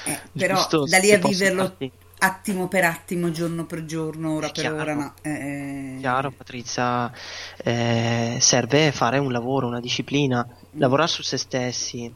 Eh, 0.04 0.30
però 0.36 0.56
Giusto, 0.56 0.86
da 0.86 0.98
lì 1.00 1.12
a 1.12 1.18
viverlo 1.18 1.78
attimo 2.20 2.68
per 2.68 2.84
attimo, 2.86 3.32
giorno 3.32 3.66
per 3.66 3.86
giorno, 3.86 4.34
ora 4.36 4.48
È 4.48 4.52
per 4.52 4.54
chiaro. 4.62 4.76
ora, 4.76 4.94
no. 4.94 5.14
Eh, 5.22 5.98
Chiaro, 5.98 6.32
Patrizia, 6.32 7.12
eh, 7.58 8.38
serve 8.40 8.92
fare 8.92 9.18
un 9.18 9.32
lavoro, 9.32 9.68
una 9.68 9.80
disciplina, 9.80 10.46
lavorare 10.78 11.10
su 11.10 11.22
se 11.24 11.38
stessi, 11.38 12.14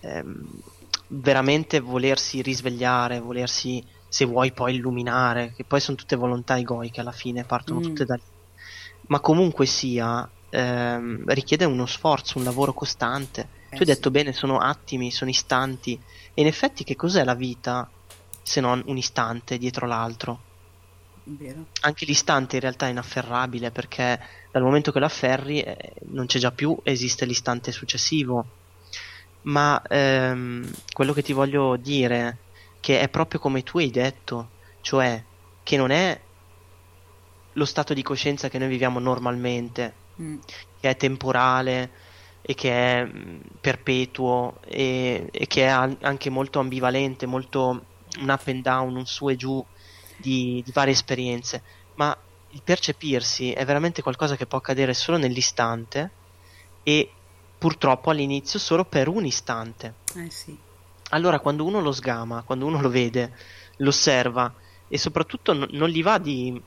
ehm, 0.00 0.34
veramente 1.08 1.80
volersi 1.80 2.42
risvegliare, 2.42 3.20
volersi, 3.20 3.82
se 4.08 4.24
vuoi, 4.24 4.52
poi 4.52 4.74
illuminare, 4.74 5.52
che 5.54 5.64
poi 5.64 5.80
sono 5.80 5.96
tutte 5.96 6.16
volontà 6.16 6.58
egoiche 6.58 7.00
alla 7.00 7.12
fine, 7.12 7.44
partono 7.46 7.80
Mm. 7.80 7.80
tutte 7.80 8.04
da 8.04 8.14
lì. 8.14 8.22
Ma 9.08 9.20
comunque 9.20 9.66
sia, 9.66 10.30
ehm, 10.48 11.24
richiede 11.26 11.64
uno 11.64 11.86
sforzo, 11.86 12.38
un 12.38 12.44
lavoro 12.44 12.72
costante. 12.74 13.50
Eh 13.72 13.76
tu 13.76 13.82
hai 13.82 13.88
detto 13.88 14.10
bene, 14.10 14.32
sono 14.32 14.58
attimi, 14.58 15.10
sono 15.12 15.30
istanti. 15.30 16.02
E 16.34 16.40
in 16.42 16.46
effetti 16.48 16.84
che 16.84 16.94
cos'è 16.96 17.24
la 17.24 17.34
vita 17.34 17.90
se 18.42 18.60
non 18.60 18.82
un 18.86 18.96
istante 18.96 19.58
dietro 19.58 19.86
l'altro? 19.86 20.45
Vero? 21.26 21.66
anche 21.80 22.04
l'istante 22.04 22.56
in 22.56 22.62
realtà 22.62 22.86
è 22.86 22.90
inafferrabile 22.90 23.70
perché 23.70 24.18
dal 24.50 24.62
momento 24.62 24.92
che 24.92 24.98
lo 24.98 25.06
afferri 25.06 25.60
eh, 25.60 25.94
non 26.08 26.26
c'è 26.26 26.38
già 26.38 26.50
più, 26.52 26.76
esiste 26.82 27.24
l'istante 27.26 27.72
successivo. 27.72 28.44
Ma 29.42 29.80
ehm, 29.86 30.68
quello 30.92 31.12
che 31.12 31.22
ti 31.22 31.32
voglio 31.32 31.76
dire, 31.76 32.38
che 32.80 33.00
è 33.00 33.08
proprio 33.08 33.38
come 33.38 33.62
tu 33.62 33.78
hai 33.78 33.90
detto, 33.90 34.50
cioè 34.80 35.22
che 35.62 35.76
non 35.76 35.90
è 35.90 36.20
lo 37.52 37.64
stato 37.64 37.94
di 37.94 38.02
coscienza 38.02 38.48
che 38.48 38.58
noi 38.58 38.68
viviamo 38.68 38.98
normalmente, 38.98 39.94
Mm. 40.20 40.38
che 40.80 40.88
è 40.88 40.96
temporale 40.96 41.90
e 42.40 42.54
che 42.54 42.70
è 42.72 43.04
mh, 43.04 43.40
perpetuo 43.60 44.60
e, 44.64 45.28
e 45.30 45.46
che 45.46 45.64
è 45.64 45.66
an- 45.68 45.98
anche 46.00 46.30
molto 46.30 46.58
ambivalente, 46.58 47.26
molto 47.26 47.84
un 48.20 48.28
up 48.30 48.46
and 48.46 48.62
down, 48.62 48.96
un 48.96 49.04
su 49.06 49.28
e 49.28 49.36
giù 49.36 49.62
di, 50.16 50.62
di 50.64 50.72
varie 50.72 50.92
esperienze, 50.92 51.62
ma 51.94 52.16
il 52.50 52.62
percepirsi 52.62 53.52
è 53.52 53.64
veramente 53.64 54.02
qualcosa 54.02 54.36
che 54.36 54.46
può 54.46 54.58
accadere 54.58 54.94
solo 54.94 55.18
nell'istante 55.18 56.10
e 56.82 57.10
purtroppo 57.58 58.10
all'inizio 58.10 58.58
solo 58.58 58.84
per 58.84 59.08
un 59.08 59.24
istante. 59.24 59.94
Eh 60.14 60.30
sì. 60.30 60.56
Allora 61.10 61.40
quando 61.40 61.64
uno 61.64 61.80
lo 61.80 61.92
sgama, 61.92 62.42
quando 62.42 62.66
uno 62.66 62.80
lo 62.80 62.88
vede, 62.88 63.32
lo 63.78 63.88
osserva 63.88 64.52
e 64.88 64.98
soprattutto 64.98 65.52
no- 65.52 65.66
non 65.70 65.88
gli 65.88 66.02
va 66.02 66.18
di 66.18 66.60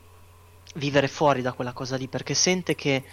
vivere 0.76 1.08
fuori 1.08 1.42
da 1.42 1.54
quella 1.54 1.74
cosa 1.74 1.96
lì 1.96 2.08
perché 2.08 2.34
sente 2.34 2.76
che 2.76 3.04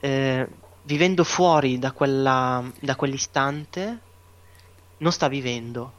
eh, 0.00 0.48
vivendo 0.82 1.24
fuori 1.24 1.78
da, 1.78 1.92
quella, 1.92 2.62
da 2.80 2.94
quell'istante 2.94 4.00
non 4.98 5.12
sta 5.12 5.28
vivendo. 5.28 5.92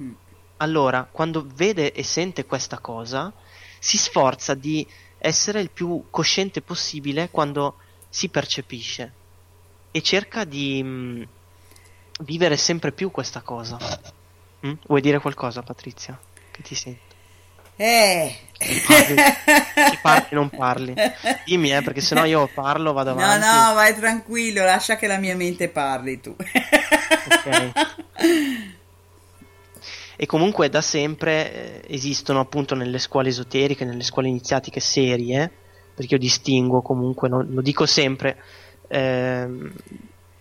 Mm. 0.00 0.12
Allora, 0.62 1.08
quando 1.10 1.46
vede 1.54 1.92
e 1.92 2.02
sente 2.02 2.44
questa 2.44 2.78
cosa, 2.78 3.32
si 3.78 3.96
sforza 3.96 4.52
di 4.54 4.86
essere 5.18 5.60
il 5.60 5.70
più 5.70 6.04
cosciente 6.10 6.60
possibile 6.60 7.30
quando 7.30 7.76
si 8.10 8.28
percepisce 8.28 9.12
e 9.90 10.02
cerca 10.02 10.44
di 10.44 10.82
mm, 10.82 11.22
vivere 12.20 12.56
sempre 12.58 12.92
più 12.92 13.10
questa 13.10 13.40
cosa. 13.40 13.78
Mm? 14.66 14.72
Vuoi 14.86 15.00
dire 15.00 15.18
qualcosa, 15.18 15.62
Patrizia? 15.62 16.18
Che 16.50 16.62
ti 16.62 16.74
senti? 16.74 17.08
Eh. 17.76 18.36
Parli, 18.86 19.16
ci 19.90 19.98
parli, 20.02 20.28
non 20.32 20.50
parli. 20.50 20.94
Dimmi, 21.46 21.74
eh, 21.74 21.80
perché 21.80 22.02
sennò 22.02 22.26
io 22.26 22.46
parlo, 22.52 22.92
vado 22.92 23.14
No, 23.14 23.22
avanti. 23.22 23.46
no, 23.46 23.72
vai 23.72 23.94
tranquillo, 23.94 24.62
lascia 24.62 24.96
che 24.96 25.06
la 25.06 25.16
mia 25.16 25.34
mente 25.34 25.70
parli 25.70 26.20
tu. 26.20 26.36
Ok. 26.36 27.72
E 30.22 30.26
comunque 30.26 30.68
da 30.68 30.82
sempre 30.82 31.80
eh, 31.80 31.94
esistono 31.94 32.40
appunto 32.40 32.74
nelle 32.74 32.98
scuole 32.98 33.30
esoteriche, 33.30 33.86
nelle 33.86 34.02
scuole 34.02 34.28
iniziatiche 34.28 34.78
serie, 34.78 35.50
perché 35.94 36.12
io 36.12 36.20
distingo 36.20 36.82
comunque, 36.82 37.30
lo, 37.30 37.42
lo 37.48 37.62
dico 37.62 37.86
sempre, 37.86 38.36
ehm, 38.88 39.72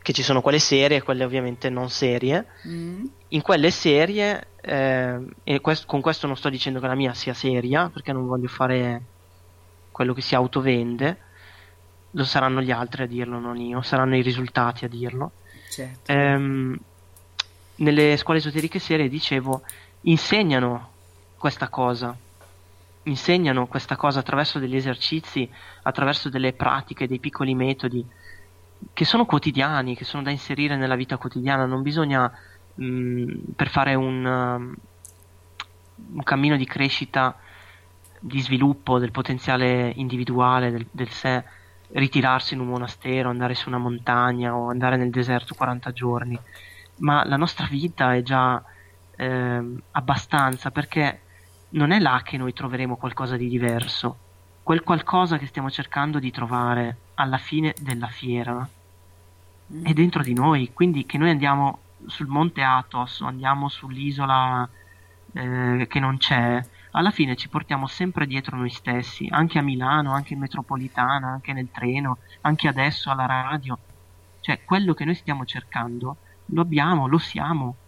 che 0.02 0.12
ci 0.12 0.22
sono 0.22 0.42
quelle 0.42 0.60
serie 0.60 0.98
e 0.98 1.02
quelle 1.02 1.24
ovviamente 1.24 1.70
non 1.70 1.90
serie. 1.90 2.46
Mm. 2.68 3.06
In 3.30 3.42
quelle 3.42 3.72
serie, 3.72 4.48
ehm, 4.60 5.30
e 5.46 5.62
quest- 5.62 5.86
con 5.86 6.02
questo 6.02 6.28
non 6.28 6.36
sto 6.36 6.50
dicendo 6.50 6.82
che 6.82 6.88
la 6.88 6.96
mia 6.96 7.14
sia 7.14 7.34
seria, 7.34 7.88
perché 7.88 8.12
non 8.12 8.28
voglio 8.28 8.50
fare 8.50 9.02
quello 9.92 10.14
che 10.14 10.22
si 10.22 10.36
autovende, 10.36 11.18
lo 12.12 12.26
saranno 12.26 12.62
gli 12.62 12.72
altri 12.72 13.04
a 13.04 13.08
dirlo, 13.08 13.40
non 13.40 13.56
io, 13.56 13.82
saranno 13.82 14.18
i 14.18 14.22
risultati 14.22 14.84
a 14.84 14.90
dirlo. 14.90 15.32
Certo. 15.70 16.12
Ehm, 16.12 16.78
nelle 17.80 18.18
scuole 18.18 18.40
esoteriche 18.40 18.80
serie, 18.80 19.10
dicevo, 19.10 19.62
insegnano 20.02 20.92
questa 21.38 21.70
cosa, 21.70 22.16
insegnano 23.04 23.68
questa 23.68 23.96
cosa 23.96 24.20
attraverso 24.20 24.60
degli 24.60 24.76
esercizi, 24.76 25.50
attraverso 25.84 26.30
delle 26.30 26.54
pratiche, 26.54 27.08
dei 27.08 27.20
piccoli 27.20 27.54
metodi 27.56 28.06
che 28.94 29.06
sono 29.06 29.26
quotidiani, 29.26 29.96
che 29.96 30.06
sono 30.06 30.24
da 30.24 30.32
inserire 30.32 30.76
nella 30.76 30.96
vita 30.96 31.18
quotidiana. 31.18 31.66
Non 31.66 31.82
bisogna, 31.82 32.32
mh, 32.76 33.34
per 33.56 33.70
fare 33.70 33.96
un, 33.96 34.26
um, 34.26 34.76
un 36.14 36.24
cammino 36.24 36.58
di 36.58 36.66
crescita, 36.66 37.38
di 38.20 38.42
sviluppo 38.42 39.00
del 39.00 39.12
potenziale 39.12 39.94
individuale, 39.96 40.72
del, 40.72 40.86
del 40.92 41.10
sé, 41.10 41.44
ritirarsi 41.92 42.54
in 42.54 42.60
un 42.60 42.68
monastero, 42.68 43.30
andare 43.30 43.56
su 43.56 43.70
una 43.70 43.78
montagna 43.78 44.56
o 44.56 44.70
andare 44.70 44.98
nel 44.98 45.10
deserto 45.10 45.56
40 45.56 45.92
giorni 45.92 46.40
ma 47.00 47.26
la 47.26 47.38
nostra 47.38 47.68
vita 47.68 48.14
è 48.16 48.22
già 48.22 48.64
ehm, 49.16 49.82
abbastanza 49.92 50.72
perché 50.72 51.22
non 51.72 51.92
è 51.92 52.00
là 52.00 52.22
che 52.24 52.38
noi 52.38 52.54
troveremo 52.54 52.96
qualcosa 52.96 53.36
di 53.38 53.48
diverso. 53.48 54.18
Quel 54.64 54.84
qualcosa 54.84 55.38
che 55.38 55.48
stiamo 55.48 55.70
cercando 55.70 56.20
di 56.20 56.32
trovare 56.32 56.98
alla 57.16 57.38
fine 57.38 57.74
della 57.80 58.08
fiera 58.08 58.68
è 59.84 59.94
dentro 59.94 60.24
di 60.24 60.34
noi, 60.34 60.72
quindi 60.74 61.06
che 61.06 61.18
noi 61.18 61.30
andiamo 61.30 61.80
sul 62.08 62.28
monte 62.28 62.64
Athos, 62.64 63.22
andiamo 63.22 63.68
sull'isola 63.68 64.68
eh, 65.34 65.86
che 65.88 66.00
non 66.00 66.18
c'è, 66.18 66.64
alla 66.92 67.12
fine 67.12 67.36
ci 67.36 67.50
portiamo 67.50 67.86
sempre 67.86 68.26
dietro 68.26 68.58
noi 68.58 68.70
stessi, 68.70 69.28
anche 69.30 69.60
a 69.60 69.62
Milano, 69.62 70.14
anche 70.14 70.34
in 70.34 70.40
metropolitana, 70.40 71.28
anche 71.28 71.54
nel 71.54 71.70
treno, 71.72 72.18
anche 72.42 72.68
adesso 72.68 73.12
alla 73.12 73.28
radio. 73.28 73.78
Cioè, 74.40 74.64
quello 74.64 74.94
che 74.94 75.06
noi 75.06 75.16
stiamo 75.16 75.46
cercando 75.46 76.18
lo 76.52 76.62
abbiamo, 76.62 77.08
lo 77.08 77.18
siamo. 77.18 77.80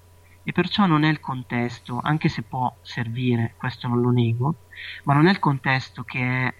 E 0.43 0.51
perciò 0.53 0.85
non 0.87 1.03
è 1.03 1.09
il 1.09 1.19
contesto, 1.19 1.99
anche 2.01 2.27
se 2.27 2.43
può 2.43 2.75
servire, 2.81 3.53
questo 3.57 3.87
non 3.87 4.01
lo 4.01 4.09
nego, 4.09 4.61
ma 5.03 5.13
non 5.13 5.27
è 5.27 5.29
il 5.31 5.39
contesto 5.39 6.03
che 6.03 6.47
è 6.47 6.55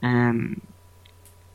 ehm, 0.00 0.54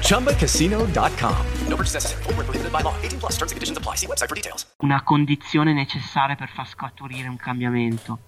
ChumbaCasino.com. 0.00 1.46
No 1.68 1.76
purchase 1.76 1.94
necessary. 1.94 2.22
Void 2.24 2.36
were 2.36 2.44
prohibited 2.44 2.72
by 2.72 2.82
law. 2.82 2.94
18 3.02 3.18
plus. 3.18 3.32
Terms 3.36 3.52
and 3.52 3.56
conditions 3.56 3.78
apply. 3.78 3.96
See 3.96 4.06
website 4.06 4.28
for 4.28 4.36
details. 4.36 4.66
una 4.82 5.02
condizione 5.02 5.72
necessaria 5.72 6.34
per 6.34 6.48
far 6.48 6.66
scaturire 6.66 7.28
un 7.28 7.36
cambiamento, 7.36 8.18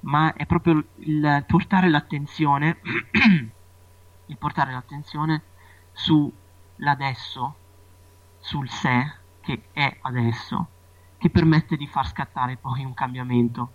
ma 0.00 0.32
è 0.34 0.46
proprio 0.46 0.84
il 0.96 1.44
portare 1.46 1.88
l'attenzione, 1.88 2.80
il 4.26 4.36
portare 4.36 4.72
l'attenzione 4.72 5.42
su 5.92 6.32
l'adesso 6.76 7.54
sul 8.40 8.68
sé 8.68 9.14
che 9.40 9.62
è 9.72 9.96
adesso 10.02 10.68
che 11.18 11.30
permette 11.30 11.76
di 11.76 11.86
far 11.86 12.06
scattare 12.06 12.56
poi 12.56 12.84
un 12.84 12.94
cambiamento. 12.94 13.72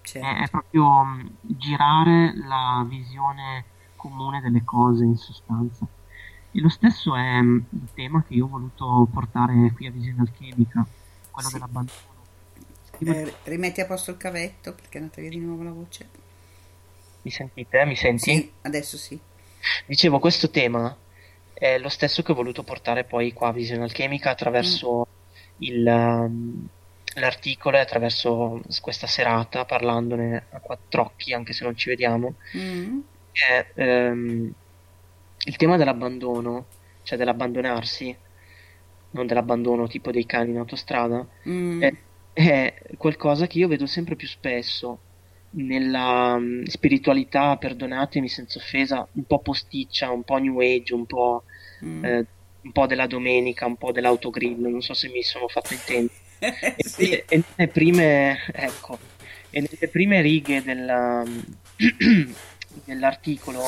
Certo. 0.00 0.26
È, 0.26 0.42
è 0.42 0.48
proprio 0.48 1.04
mh, 1.04 1.30
girare 1.40 2.32
la 2.36 2.84
visione 2.86 3.64
comune 4.08 4.40
delle 4.42 4.62
cose 4.64 5.04
in 5.04 5.16
sostanza. 5.16 5.86
E 6.52 6.60
lo 6.60 6.68
stesso 6.68 7.16
è 7.16 7.40
mh, 7.40 7.64
il 7.70 7.88
tema 7.94 8.22
che 8.26 8.34
io 8.34 8.44
ho 8.44 8.48
voluto 8.48 9.08
portare 9.12 9.72
qui 9.74 9.86
a 9.86 9.90
Visione 9.90 10.20
Alchemica, 10.20 10.86
quello 11.30 11.48
Sì. 11.48 11.54
dell'abbandono. 11.54 11.98
Eh, 12.98 13.34
rimetti 13.44 13.80
a 13.80 13.86
posto 13.86 14.10
il 14.12 14.16
cavetto 14.16 14.72
perché 14.72 14.98
è 14.98 15.00
andata 15.00 15.20
via 15.20 15.30
di 15.30 15.38
nuovo 15.38 15.62
la 15.64 15.72
voce. 15.72 16.08
Mi 17.22 17.30
sentite? 17.30 17.84
Mi 17.86 17.96
senti? 17.96 18.30
Sì, 18.32 18.52
adesso 18.62 18.96
sì. 18.96 19.18
Dicevo, 19.86 20.18
questo 20.18 20.50
tema 20.50 20.94
è 21.54 21.78
lo 21.78 21.88
stesso 21.88 22.22
che 22.22 22.32
ho 22.32 22.34
voluto 22.36 22.62
portare 22.62 23.04
poi 23.04 23.32
qua 23.32 23.48
a 23.48 23.52
Visione 23.52 23.82
Alchemica 23.84 24.30
attraverso 24.30 25.06
il, 25.58 25.84
um, 25.86 26.66
l'articolo 27.16 27.76
e 27.76 27.80
attraverso 27.80 28.60
questa 28.80 29.06
serata 29.06 29.64
parlandone 29.64 30.44
a 30.50 30.60
quattro 30.60 31.02
occhi, 31.02 31.32
anche 31.32 31.52
se 31.52 31.64
non 31.64 31.76
ci 31.76 31.88
vediamo. 31.88 32.34
Mm. 32.56 32.98
È, 33.34 33.66
ehm, 33.74 34.52
il 35.46 35.56
tema 35.56 35.76
dell'abbandono, 35.76 36.66
cioè 37.02 37.18
dell'abbandonarsi, 37.18 38.16
non 39.10 39.26
dell'abbandono 39.26 39.86
tipo 39.88 40.10
dei 40.10 40.24
cani 40.26 40.50
in 40.50 40.58
autostrada, 40.58 41.26
Mm. 41.48 41.82
è, 41.82 41.92
è 42.32 42.74
qualcosa 42.96 43.46
che 43.46 43.58
io 43.58 43.68
vedo 43.68 43.86
sempre 43.86 44.16
più 44.16 44.26
spesso 44.26 45.00
nella 45.50 46.36
mm, 46.38 46.64
spiritualità, 46.64 47.56
perdonatemi 47.56 48.28
senza 48.28 48.58
offesa, 48.58 49.06
un 49.12 49.24
po' 49.24 49.40
posticcia, 49.40 50.10
un 50.10 50.24
po' 50.24 50.38
new 50.38 50.58
age, 50.60 50.94
un 50.94 51.06
po', 51.06 51.44
Mm. 51.84 52.04
eh, 52.04 52.26
un 52.62 52.72
po' 52.72 52.86
della 52.86 53.06
domenica, 53.06 53.66
un 53.66 53.76
po' 53.76 53.92
dell'autogrill, 53.92 54.58
non 54.60 54.80
so 54.80 54.94
se 54.94 55.08
mi 55.10 55.22
sono 55.22 55.48
fatto 55.48 55.74
intendere. 55.74 56.14
Sì. 56.76 57.10
e- 57.10 57.24
e 57.28 57.42
nelle 57.56 57.70
prime, 57.70 58.38
ecco, 58.52 58.98
e 59.50 59.60
nelle 59.60 59.88
prime 59.90 60.20
righe 60.22 60.62
della- 60.62 61.22
dell'articolo, 62.84 63.62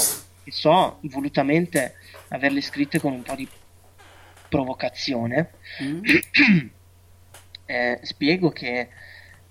che 0.45 0.51
so 0.53 0.99
volutamente 1.03 1.97
averle 2.29 2.61
scritte 2.61 3.01
con 3.01 3.13
un 3.13 3.23
po' 3.23 3.35
di 3.35 3.49
provocazione, 4.49 5.51
Mm. 5.83 6.03
eh, 7.67 7.99
spiego 8.03 8.51
che 8.51 8.89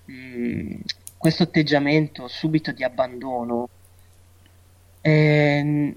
mh, 0.04 0.74
questo 1.18 1.42
atteggiamento 1.44 2.28
subito 2.28 2.72
di 2.72 2.82
abbandono, 2.82 3.68
ehm, 5.02 5.94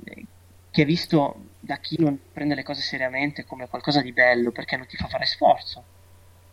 che 0.71 0.81
è 0.81 0.85
visto 0.85 1.45
da 1.59 1.77
chi 1.77 1.95
non 1.99 2.19
prende 2.31 2.55
le 2.55 2.63
cose 2.63 2.81
seriamente 2.81 3.45
come 3.45 3.67
qualcosa 3.67 4.01
di 4.01 4.11
bello 4.11 4.51
perché 4.51 4.77
non 4.77 4.85
ti 4.87 4.97
fa 4.97 5.07
fare 5.07 5.25
sforzo, 5.25 5.83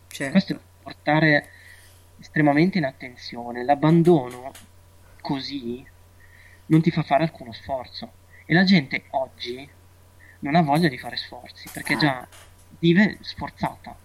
Certo. 0.07 0.31
questo 0.31 0.53
è 0.53 0.59
portare 0.81 1.49
estremamente 2.19 2.77
in 2.77 2.85
attenzione. 2.85 3.63
L'abbandono 3.63 4.51
così 5.21 5.85
non 6.67 6.81
ti 6.81 6.91
fa 6.91 7.03
fare 7.03 7.23
alcuno 7.23 7.51
sforzo. 7.51 8.11
E 8.45 8.53
la 8.53 8.63
gente 8.63 9.05
oggi 9.11 9.67
non 10.39 10.55
ha 10.55 10.61
voglia 10.61 10.87
di 10.87 10.97
fare 10.97 11.17
sforzi 11.17 11.69
perché 11.71 11.93
Ah. 11.95 11.97
già 11.97 12.27
vive 12.79 13.17
sforzata. 13.21 13.95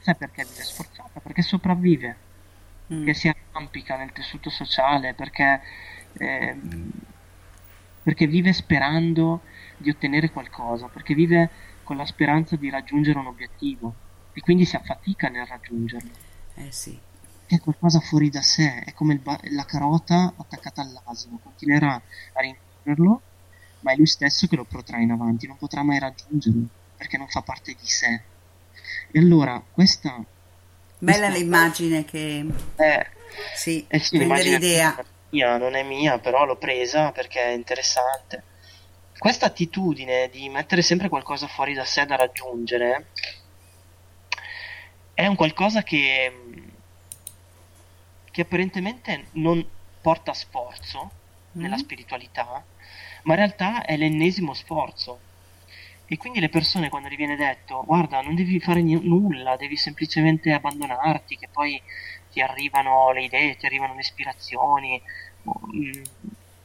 Sai 0.00 0.14
perché 0.16 0.44
vive 0.44 0.62
sforzata? 0.62 1.20
Perché 1.20 1.42
sopravvive, 1.42 2.16
Mm. 2.92 2.96
perché 2.98 3.14
si 3.14 3.28
arrampica 3.28 3.96
nel 3.96 4.12
tessuto 4.12 4.50
sociale, 4.50 5.14
perché, 5.14 5.60
ehm, 6.18 6.90
perché 8.02 8.26
vive 8.26 8.52
sperando 8.52 9.42
di 9.76 9.88
ottenere 9.90 10.30
qualcosa, 10.30 10.88
perché 10.88 11.14
vive 11.14 11.48
con 11.82 11.96
la 11.96 12.04
speranza 12.06 12.56
di 12.56 12.68
raggiungere 12.70 13.18
un 13.18 13.26
obiettivo 13.26 13.94
e 14.32 14.40
quindi 14.40 14.64
si 14.66 14.76
affatica 14.76 15.28
nel 15.28 15.46
raggiungerlo. 15.46 16.10
Eh 16.54 16.70
sì. 16.72 16.98
È 17.46 17.60
qualcosa 17.60 18.00
fuori 18.00 18.30
da 18.30 18.42
sé, 18.42 18.82
è 18.84 18.92
come 18.92 19.16
ba- 19.16 19.38
la 19.50 19.64
carota 19.64 20.32
attaccata 20.36 20.80
all'asino, 20.82 21.38
continuerà 21.42 21.94
a 21.94 22.40
rincorrerlo, 22.40 23.22
ma 23.80 23.92
è 23.92 23.96
lui 23.96 24.06
stesso 24.06 24.46
che 24.46 24.56
lo 24.56 24.64
protrae 24.64 25.02
in 25.02 25.10
avanti, 25.10 25.46
non 25.46 25.58
potrà 25.58 25.82
mai 25.82 25.98
raggiungerlo 25.98 26.66
perché 26.96 27.18
non 27.18 27.28
fa 27.28 27.42
parte 27.42 27.74
di 27.78 27.86
sé. 27.86 28.22
E 29.10 29.18
allora 29.18 29.62
questa 29.70 30.24
Bella 30.98 31.28
l'immagine 31.28 32.04
che... 32.04 32.46
Sì, 33.54 33.84
eh 33.88 33.98
sì, 33.98 34.18
l'immagine 34.18 34.58
l'idea. 34.58 34.96
è 34.96 35.04
mia, 35.30 35.56
non 35.58 35.74
è 35.74 35.82
mia, 35.82 36.18
però 36.18 36.44
l'ho 36.44 36.56
presa 36.56 37.12
perché 37.12 37.42
è 37.42 37.50
interessante. 37.50 38.42
Questa 39.18 39.46
attitudine 39.46 40.28
di 40.30 40.48
mettere 40.48 40.82
sempre 40.82 41.08
qualcosa 41.08 41.46
fuori 41.46 41.74
da 41.74 41.84
sé 41.84 42.06
da 42.06 42.16
raggiungere 42.16 43.08
è 45.12 45.26
un 45.26 45.36
qualcosa 45.36 45.82
che, 45.82 46.43
che 48.34 48.42
apparentemente 48.42 49.28
non 49.34 49.64
porta 50.00 50.32
sforzo 50.34 51.12
nella 51.52 51.76
Mm. 51.76 51.78
spiritualità, 51.78 52.66
ma 53.22 53.32
in 53.34 53.38
realtà 53.38 53.84
è 53.84 53.96
l'ennesimo 53.96 54.54
sforzo. 54.54 55.20
E 56.06 56.16
quindi 56.16 56.40
le 56.40 56.48
persone 56.48 56.88
quando 56.88 57.08
gli 57.08 57.16
viene 57.16 57.36
detto 57.36 57.82
guarda 57.84 58.20
non 58.22 58.34
devi 58.34 58.58
fare 58.60 58.82
ni- 58.82 59.00
nulla, 59.06 59.56
devi 59.56 59.76
semplicemente 59.76 60.52
abbandonarti, 60.52 61.36
che 61.36 61.48
poi 61.48 61.80
ti 62.28 62.40
arrivano 62.40 63.12
le 63.12 63.22
idee, 63.24 63.56
ti 63.56 63.66
arrivano 63.66 63.94
le 63.94 64.00
ispirazioni, 64.00 65.00
mm, 65.48 66.02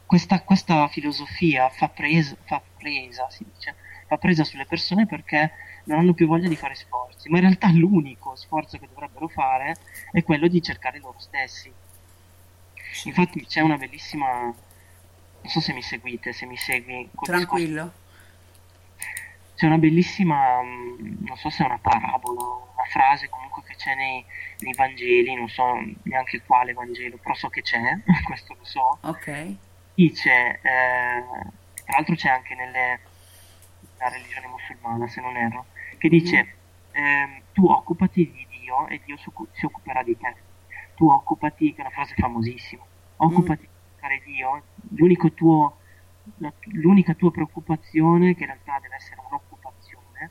questa, 0.05 0.41
questa 0.41 0.87
filosofia 0.87 1.69
fa 1.69 1.89
presa, 1.89 2.35
fa 2.45 2.61
presa, 2.77 3.29
si 3.29 3.45
dice, 3.53 3.75
fa 4.07 4.17
presa 4.17 4.43
sulle 4.43 4.65
persone 4.65 5.05
perché 5.05 5.51
non 5.89 5.99
hanno 5.99 6.13
più 6.13 6.27
voglia 6.27 6.47
di 6.47 6.55
fare 6.55 6.75
sforzi, 6.75 7.29
ma 7.29 7.37
in 7.37 7.43
realtà 7.43 7.71
l'unico 7.71 8.35
sforzo 8.35 8.77
che 8.77 8.87
dovrebbero 8.87 9.27
fare 9.27 9.75
è 10.11 10.23
quello 10.23 10.47
di 10.47 10.61
cercare 10.61 10.99
loro 10.99 11.17
stessi. 11.17 11.73
Infatti 13.05 13.43
c'è 13.45 13.61
una 13.61 13.75
bellissima, 13.75 14.43
non 14.43 14.55
so 15.47 15.59
se 15.59 15.73
mi 15.73 15.81
seguite, 15.81 16.31
se 16.31 16.45
mi 16.45 16.57
segui, 16.57 17.09
Tranquillo. 17.21 17.91
c'è 19.55 19.65
una 19.65 19.79
bellissima, 19.79 20.61
mm, 20.61 21.25
non 21.25 21.37
so 21.37 21.49
se 21.49 21.63
è 21.63 21.65
una 21.65 21.79
parabola, 21.79 22.41
una 22.41 22.85
frase 22.89 23.27
comunque 23.27 23.63
che 23.65 23.75
c'è 23.75 23.95
nei, 23.95 24.23
nei 24.59 24.73
Vangeli, 24.75 25.33
non 25.33 25.49
so 25.49 25.73
neanche 26.03 26.43
quale 26.43 26.73
Vangelo, 26.73 27.17
però 27.17 27.33
so 27.33 27.49
che 27.49 27.63
c'è, 27.63 27.81
questo 28.25 28.55
lo 28.55 28.63
so. 28.63 28.99
Ok. 29.01 29.55
Dice, 29.95 30.59
eh, 30.61 31.23
tra 31.83 31.95
l'altro 31.95 32.13
c'è 32.13 32.29
anche 32.29 32.53
nelle, 32.53 32.99
nella 33.97 34.09
religione 34.11 34.47
musulmana, 34.47 35.07
se 35.07 35.19
non 35.21 35.35
erro, 35.35 35.65
che 35.99 36.09
dice, 36.09 36.55
ehm, 36.91 37.41
tu 37.53 37.67
occupati 37.67 38.31
di 38.31 38.47
Dio 38.59 38.87
e 38.87 39.01
Dio 39.05 39.15
si 39.17 39.27
occu- 39.29 39.49
si 39.53 39.65
occuperà 39.65 40.01
di 40.01 40.17
te. 40.17 40.35
Tu 40.95 41.07
occupati, 41.07 41.73
che 41.73 41.77
è 41.77 41.81
una 41.81 41.91
frase 41.91 42.15
famosissima, 42.17 42.83
occupati 43.17 43.61
di 43.61 43.69
cercare 43.91 44.21
Dio, 44.25 44.63
l'unico 44.95 45.31
tuo 45.33 45.77
la- 46.37 46.53
l'unica 46.73 47.13
tua 47.15 47.31
preoccupazione, 47.31 48.35
che 48.35 48.41
in 48.41 48.47
realtà 48.47 48.79
deve 48.81 48.95
essere 48.95 49.19
un'occupazione, 49.27 50.29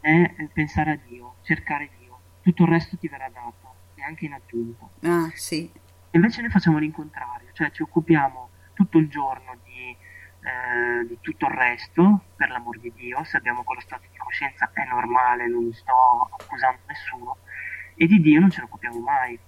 è 0.00 0.34
eh, 0.36 0.48
pensare 0.52 0.90
a 0.92 0.98
Dio, 1.06 1.36
cercare 1.42 1.90
Dio. 1.98 2.18
Tutto 2.42 2.62
il 2.64 2.68
resto 2.68 2.96
ti 2.98 3.08
verrà 3.08 3.28
dato, 3.32 3.74
e 3.94 4.02
anche 4.02 4.26
in 4.26 4.32
aggiunta. 4.34 4.86
Ah, 5.02 5.30
sì. 5.34 5.70
Invece 6.10 6.42
noi 6.42 6.50
facciamo 6.50 6.78
l'incontrario, 6.78 7.48
cioè 7.52 7.70
ci 7.70 7.82
occupiamo 7.82 8.50
tutto 8.74 8.98
il 8.98 9.08
giorno 9.08 9.56
eh, 10.44 11.06
di 11.06 11.18
tutto 11.20 11.46
il 11.46 11.54
resto, 11.54 12.24
per 12.36 12.50
l'amor 12.50 12.78
di 12.78 12.92
Dio, 12.94 13.24
se 13.24 13.36
abbiamo 13.38 13.62
quello 13.62 13.80
stato 13.80 14.04
di 14.10 14.16
coscienza 14.18 14.70
è 14.72 14.84
normale, 14.84 15.48
non 15.48 15.72
sto 15.72 16.28
accusando 16.38 16.80
nessuno, 16.86 17.38
e 17.94 18.06
di 18.06 18.20
Dio 18.20 18.40
non 18.40 18.50
ce 18.50 18.60
ne 18.60 18.66
occupiamo 18.66 18.98
mai. 19.00 19.38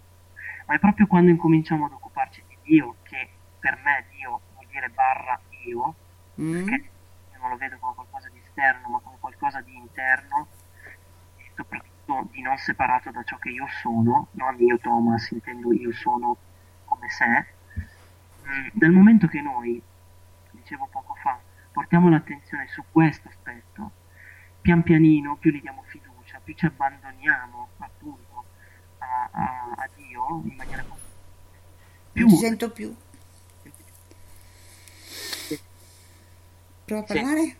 Ma 0.67 0.75
è 0.75 0.79
proprio 0.79 1.07
quando 1.07 1.31
incominciamo 1.31 1.85
ad 1.87 1.93
occuparci 1.93 2.43
di 2.49 2.57
Dio, 2.63 2.97
che 3.03 3.29
per 3.61 3.79
me 3.85 4.07
Dio 4.17 4.41
vuol 4.55 4.67
dire 4.71 4.89
barra 4.91 5.39
io, 5.67 5.95
Mm. 6.39 6.53
perché 6.53 6.75
io 7.33 7.39
non 7.41 7.49
lo 7.51 7.57
vedo 7.57 7.79
come 7.79 7.95
qualcosa 7.95 8.29
di 8.31 8.39
esterno, 8.45 8.89
ma 8.89 8.99
come 9.03 9.17
qualcosa 9.21 9.61
di 9.63 9.75
interno, 9.75 10.49
e 11.39 11.51
soprattutto 11.55 12.29
di 12.31 12.43
non 12.43 12.57
separato 12.59 13.11
da 13.11 13.23
ciò 13.23 13.39
che 13.39 13.49
io 13.49 13.67
sono, 13.81 14.29
non 14.33 14.55
io 14.59 14.79
Thomas, 14.79 15.31
intendo 15.31 15.73
io 15.73 15.93
sono 15.93 16.37
come 16.85 17.09
sé. 17.09 17.47
Mm, 18.47 18.69
Dal 18.73 18.91
momento 18.91 19.27
che 19.29 19.41
noi, 19.41 19.83
dicevo 20.67 20.89
poco 20.91 21.15
fa, 21.23 21.39
portiamo 21.71 22.11
l'attenzione 22.11 22.67
su 22.67 22.83
questo 22.91 23.29
aspetto, 23.29 23.93
pian 24.61 24.83
pianino 24.83 25.37
più 25.37 25.53
gli 25.53 25.61
diamo 25.61 25.85
fiducia, 25.87 26.41
più 26.43 26.55
ci 26.57 26.67
abbandoniamo 26.67 27.69
appunto 27.79 28.45
a, 28.99 29.29
a- 29.31 29.73
a 29.77 29.89
Dio 29.95 30.43
in 30.45 30.57
maniera 30.57 30.83
Non 32.15 32.29
ti 32.29 32.37
sento 32.37 32.71
più. 32.71 32.95
Prova 36.85 37.03
a 37.03 37.07
Sì. 37.07 37.15
parlare? 37.15 37.57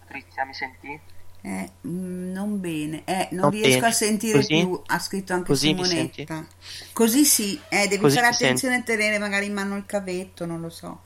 Patrizia, 0.00 0.44
mi 0.46 0.54
senti? 0.54 1.00
Eh, 1.42 1.70
mm, 1.86 2.32
non 2.32 2.60
bene. 2.60 3.02
Eh, 3.04 3.28
non 3.32 3.40
Non 3.40 3.50
riesco 3.50 3.80
bene. 3.80 3.86
a 3.86 3.92
sentire 3.92 4.38
Così? 4.38 4.54
più. 4.62 4.82
Ha 4.86 4.98
scritto 4.98 5.32
anche 5.32 5.46
Così 5.46 5.74
mi 5.74 5.84
Simonetta. 5.84 6.46
Così 6.92 7.24
sì, 7.24 7.60
eh, 7.68 7.86
devi 7.88 8.02
Così 8.02 8.14
fare 8.16 8.28
mi 8.28 8.32
senti? 8.32 8.44
attenzione 8.44 8.76
a 8.76 8.82
tenere 8.82 9.18
magari 9.18 9.46
in 9.46 9.52
mano 9.52 9.76
il 9.76 9.86
cavetto, 9.86 10.46
non 10.46 10.60
lo 10.60 10.70
so. 10.70 11.00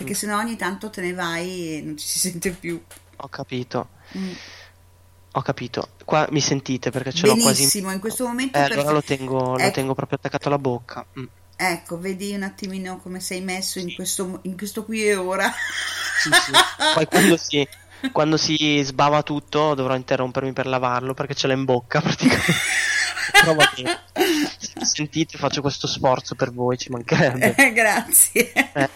Perché 0.00 0.12
Mm. 0.14 0.16
sennò 0.16 0.38
ogni 0.38 0.56
tanto 0.56 0.88
te 0.88 1.02
ne 1.02 1.12
vai 1.12 1.76
e 1.76 1.82
non 1.82 1.96
ci 1.98 2.06
si 2.06 2.18
sente 2.30 2.50
più. 2.52 2.82
Ho 3.16 3.28
capito. 3.28 3.88
Mm. 4.16 4.32
Ho 5.32 5.42
capito. 5.42 5.90
Qua 6.04 6.26
mi 6.30 6.40
sentite 6.40 6.90
perché 6.90 7.12
ce 7.12 7.26
l'ho 7.26 7.36
quasi. 7.36 7.58
Benissimo, 7.58 7.92
in 7.92 8.00
questo 8.00 8.26
momento 8.26 8.58
Eh, 8.58 8.62
allora 8.62 8.90
lo 8.92 9.02
tengo, 9.02 9.52
lo 9.52 9.58
Ecco. 9.58 9.70
tengo 9.72 9.94
proprio 9.94 10.18
attaccato 10.18 10.48
alla 10.48 10.58
bocca. 10.58 11.04
Mm. 11.18 11.24
Ecco, 11.56 11.98
vedi 12.00 12.32
un 12.34 12.42
attimino 12.42 12.96
come 12.96 13.20
sei 13.20 13.42
messo 13.42 13.78
in 13.78 13.94
questo, 13.94 14.38
in 14.44 14.56
questo 14.56 14.84
qui 14.84 15.04
e 15.06 15.14
ora. 15.16 15.52
Sì, 16.22 16.30
sì. 16.32 16.50
Poi 16.94 17.06
quando 17.06 17.36
si, 17.36 17.68
quando 18.12 18.36
si 18.38 18.80
sbava 18.82 19.22
tutto 19.22 19.74
dovrò 19.74 19.94
interrompermi 19.94 20.54
per 20.54 20.66
lavarlo 20.66 21.12
perché 21.12 21.34
ce 21.34 21.46
l'ho 21.46 21.52
in 21.52 21.64
bocca 21.66 22.00
praticamente. 22.02 22.52
Però 23.32 23.54
va 23.54 23.70
bene. 23.76 24.00
Se 24.58 24.72
mi 24.76 24.84
sentite 24.86 25.36
faccio 25.38 25.60
questo 25.60 25.86
sforzo 25.86 26.34
per 26.34 26.50
voi, 26.52 26.78
ci 26.78 26.90
mancherebbe. 26.90 27.54
Eh, 27.54 27.72
Grazie. 27.76 28.52
Eh. 28.72 28.88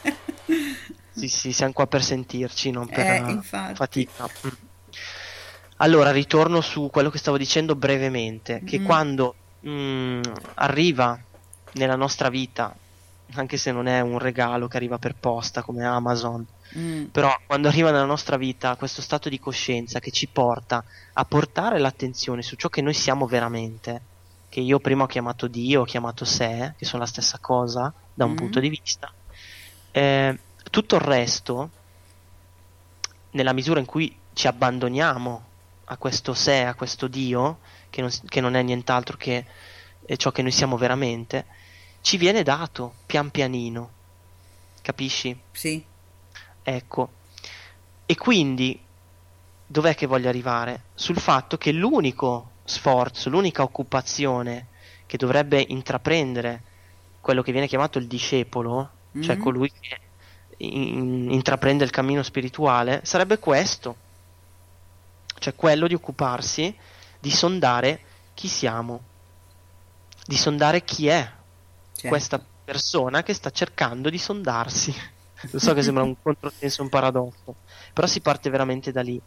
Sì, 1.14 1.28
sì, 1.28 1.52
siamo 1.52 1.72
qua 1.72 1.86
per 1.86 2.02
sentirci, 2.02 2.70
non 2.70 2.86
per 2.88 2.98
Eh, 3.10 3.16
eh, 3.32 3.74
fatica. 3.74 4.26
Allora, 5.78 6.10
ritorno 6.12 6.60
su 6.60 6.88
quello 6.90 7.10
che 7.10 7.18
stavo 7.18 7.36
dicendo 7.36 7.74
brevemente, 7.74 8.62
che 8.64 8.80
Mm. 8.80 8.84
quando 8.84 9.34
mm, 9.66 10.20
arriva 10.54 11.18
nella 11.72 11.96
nostra 11.96 12.28
vita, 12.28 12.74
anche 13.34 13.56
se 13.56 13.72
non 13.72 13.86
è 13.86 14.00
un 14.00 14.18
regalo 14.18 14.68
che 14.68 14.76
arriva 14.76 14.98
per 14.98 15.16
posta 15.18 15.62
come 15.62 15.84
Amazon, 15.84 16.44
Mm. 16.78 17.06
però 17.12 17.32
quando 17.46 17.68
arriva 17.68 17.90
nella 17.90 18.04
nostra 18.04 18.36
vita 18.36 18.76
questo 18.76 19.00
stato 19.02 19.28
di 19.28 19.38
coscienza 19.38 20.00
che 20.00 20.10
ci 20.10 20.28
porta 20.28 20.84
a 21.14 21.24
portare 21.24 21.78
l'attenzione 21.78 22.42
su 22.42 22.56
ciò 22.56 22.68
che 22.68 22.82
noi 22.82 22.94
siamo 22.94 23.26
veramente, 23.26 24.02
che 24.48 24.60
io 24.60 24.78
prima 24.80 25.04
ho 25.04 25.06
chiamato 25.06 25.46
Dio, 25.48 25.80
ho 25.82 25.84
chiamato 25.84 26.24
sé, 26.24 26.74
che 26.76 26.84
sono 26.84 27.02
la 27.02 27.08
stessa 27.08 27.38
cosa 27.40 27.92
da 28.12 28.24
un 28.24 28.32
Mm. 28.32 28.36
punto 28.36 28.60
di 28.60 28.68
vista, 28.68 29.08
eh, 29.90 30.38
tutto 30.74 30.96
il 30.96 31.02
resto, 31.02 31.70
nella 33.30 33.52
misura 33.52 33.78
in 33.78 33.86
cui 33.86 34.12
ci 34.32 34.48
abbandoniamo 34.48 35.44
a 35.84 35.96
questo 35.96 36.34
sé, 36.34 36.64
a 36.64 36.74
questo 36.74 37.06
Dio, 37.06 37.60
che 37.90 38.00
non, 38.00 38.10
che 38.26 38.40
non 38.40 38.56
è 38.56 38.62
nient'altro 38.62 39.16
che 39.16 39.44
eh, 40.04 40.16
ciò 40.16 40.32
che 40.32 40.42
noi 40.42 40.50
siamo 40.50 40.76
veramente, 40.76 41.46
ci 42.00 42.16
viene 42.16 42.42
dato 42.42 42.94
pian 43.06 43.30
pianino. 43.30 43.88
Capisci? 44.82 45.38
Sì. 45.52 45.80
Ecco. 46.64 47.08
E 48.04 48.16
quindi 48.16 48.76
dov'è 49.64 49.94
che 49.94 50.06
voglio 50.06 50.28
arrivare? 50.28 50.86
Sul 50.94 51.20
fatto 51.20 51.56
che 51.56 51.70
l'unico 51.70 52.50
sforzo, 52.64 53.30
l'unica 53.30 53.62
occupazione 53.62 54.66
che 55.06 55.18
dovrebbe 55.18 55.64
intraprendere 55.68 56.62
quello 57.20 57.42
che 57.42 57.52
viene 57.52 57.68
chiamato 57.68 57.98
il 57.98 58.08
discepolo, 58.08 58.90
cioè 59.20 59.36
Mhm. 59.36 59.40
colui 59.40 59.70
che 59.70 60.00
in- 60.58 61.30
intraprende 61.30 61.84
il 61.84 61.90
cammino 61.90 62.22
spirituale, 62.22 63.00
sarebbe 63.04 63.38
questo, 63.38 63.96
cioè 65.38 65.54
quello 65.54 65.86
di 65.86 65.94
occuparsi 65.94 66.74
di 67.18 67.30
sondare 67.30 68.00
chi 68.34 68.48
siamo, 68.48 69.00
di 70.26 70.36
sondare 70.36 70.84
chi 70.84 71.08
è 71.08 71.30
Certo. 71.94 72.08
questa 72.08 72.44
persona 72.64 73.22
che 73.22 73.32
sta 73.34 73.50
cercando 73.50 74.10
di 74.10 74.18
sondarsi. 74.18 74.92
Lo 75.50 75.58
so 75.58 75.74
che 75.74 75.82
sembra 75.82 76.02
un 76.02 76.16
controsenso, 76.20 76.82
un 76.82 76.88
paradosso, 76.88 77.56
però 77.92 78.06
si 78.06 78.20
parte 78.20 78.50
veramente 78.50 78.90
da 78.92 79.02
lì. 79.02 79.20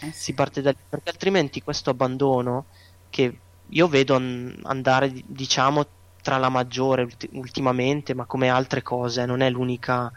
Eh 0.00 0.12
Si 0.12 0.32
parte 0.34 0.62
da 0.62 0.70
lì, 0.70 0.76
perché 0.88 1.10
altrimenti 1.10 1.62
questo 1.62 1.90
abbandono 1.90 2.66
che 3.10 3.40
io 3.68 3.88
vedo 3.88 4.14
an- 4.16 4.58
andare, 4.64 5.10
di- 5.12 5.24
diciamo, 5.26 5.84
tra 6.22 6.38
la 6.38 6.48
maggiore 6.48 7.02
ulti- 7.02 7.28
ultimamente, 7.32 8.14
ma 8.14 8.24
come 8.24 8.48
altre 8.48 8.82
cose, 8.82 9.26
non 9.26 9.40
è 9.40 9.50
l'unica, 9.50 10.10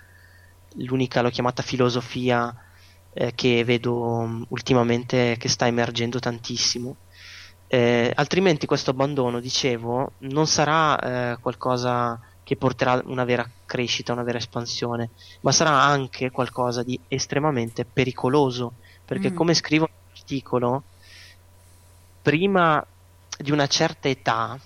l'unica 0.78 1.22
l'ho 1.22 1.30
chiamata 1.30 1.62
filosofia 1.64 2.54
eh, 3.14 3.34
che 3.34 3.64
vedo 3.64 4.26
mm, 4.26 4.44
ultimamente 4.50 5.36
che 5.38 5.50
sta 5.50 5.68
emergendo 5.68 6.20
tantissimo. 6.20 6.96
Eh, 7.68 8.12
altrimenti 8.16 8.66
questo 8.66 8.92
abbandono, 8.92 9.40
dicevo, 9.40 10.14
non 10.20 10.48
sarà 10.48 11.00
eh, 11.34 11.38
qualcosa 11.42 12.20
che 12.44 12.56
porterà 12.56 13.02
una 13.06 13.26
vera 13.26 13.50
crescita, 13.66 14.14
una 14.14 14.24
vera 14.24 14.38
espansione, 14.38 15.10
ma 15.42 15.52
sarà 15.52 15.82
anche 15.82 16.32
qualcosa 16.32 16.82
di 16.82 16.98
estremamente 17.10 17.84
pericoloso, 17.84 18.74
perché 19.04 19.32
Mm. 19.32 19.36
come 19.36 19.54
scrivo 19.54 19.90
nell'articolo, 19.92 20.84
prima 22.22 22.86
di 23.38 23.52
una 23.52 23.68
certa 23.68 24.08
età, 24.08 24.58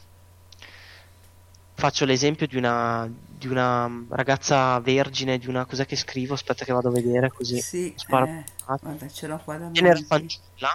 faccio 1.74 2.06
l'esempio 2.06 2.46
di 2.46 2.58
una, 2.58 3.10
di 3.42 3.48
una 3.48 3.90
ragazza 4.10 4.80
vergine, 4.82 5.40
di 5.40 5.48
una 5.48 5.66
cos'è 5.66 5.88
che 5.88 5.96
scrivo, 5.96 6.36
aspetta 6.36 6.64
che 6.64 6.72
vado 6.72 6.90
a 6.90 6.92
vedere 6.92 7.32
così. 7.32 7.60
Sì, 7.60 7.92
sparo- 7.96 8.28
eh, 8.28 8.44
guarda, 8.80 9.08
ce 9.10 9.26
l'ho 9.26 9.42
qua 9.44 9.56
davanti. 9.56 9.80
Genere 9.80 10.04
fanciulla, 10.04 10.72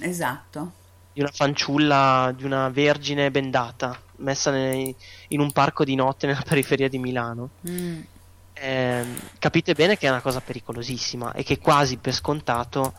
Esatto. 0.00 0.72
di 1.12 1.20
una 1.20 1.30
fanciulla, 1.32 2.34
di 2.36 2.44
una 2.44 2.68
vergine 2.70 3.30
bendata, 3.30 3.96
messa 4.16 4.50
nei- 4.50 4.92
in 5.28 5.38
un 5.38 5.52
parco 5.52 5.84
di 5.84 5.94
notte 5.94 6.26
nella 6.26 6.42
periferia 6.44 6.88
di 6.88 6.98
Milano. 6.98 7.50
Mm. 7.68 8.00
Ehm, 8.54 9.16
capite 9.38 9.74
bene 9.74 9.96
che 9.96 10.08
è 10.08 10.10
una 10.10 10.20
cosa 10.20 10.40
pericolosissima 10.40 11.32
e 11.34 11.44
che 11.44 11.58
quasi 11.58 11.98
per 11.98 12.12
scontato 12.12 12.92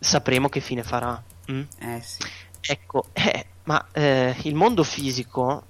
sapremo 0.00 0.48
che 0.48 0.60
fine 0.60 0.82
farà. 0.82 1.22
mm? 1.52 1.62
Eh 1.80 2.00
sì. 2.02 2.22
Ecco, 2.62 3.04
eh, 3.12 3.46
ma 3.64 3.86
eh, 3.92 4.34
il 4.44 4.54
mondo 4.54 4.82
fisico 4.82 5.64